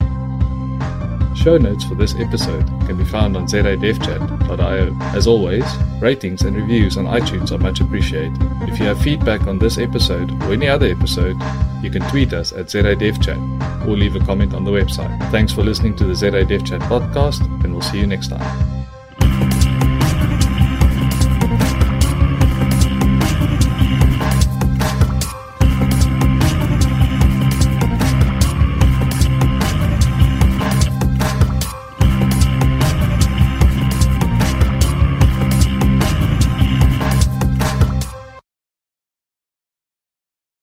Show 1.36 1.58
notes 1.58 1.84
for 1.84 1.96
this 1.96 2.16
episode 2.16 2.66
can 2.86 2.98
be 2.98 3.06
found 3.06 3.38
on 3.38 3.46
zadevchat.io. 3.46 4.98
As 5.16 5.28
always, 5.28 5.64
ratings 6.02 6.42
and 6.42 6.56
reviews 6.56 6.98
on 6.98 7.06
iTunes 7.06 7.52
are 7.52 7.58
much 7.58 7.80
appreciated. 7.80 8.38
If 8.64 8.80
you 8.80 8.86
have 8.86 9.02
feedback 9.02 9.48
on 9.48 9.60
this 9.60 9.78
episode 9.78 10.32
or 10.44 10.54
any 10.54 10.68
other 10.68 10.88
episode, 10.88 11.38
you 11.82 11.90
can 11.90 12.02
tweet 12.10 12.34
us 12.34 12.52
at 12.52 12.66
zadevchat 12.68 13.88
or 13.88 13.96
leave 13.96 14.16
a 14.16 14.20
comment 14.26 14.54
on 14.54 14.64
the 14.64 14.72
website. 14.72 15.32
Thanks 15.32 15.54
for 15.54 15.64
listening 15.64 15.96
to 15.98 16.06
the 16.06 16.16
ZA 16.16 16.46
Dev 16.46 16.66
Chat 16.66 16.82
podcast, 16.82 17.42
and 17.64 17.74
we'll 17.74 17.82
see 17.82 18.00
you 18.00 18.08
next 18.08 18.30
time. 18.30 18.79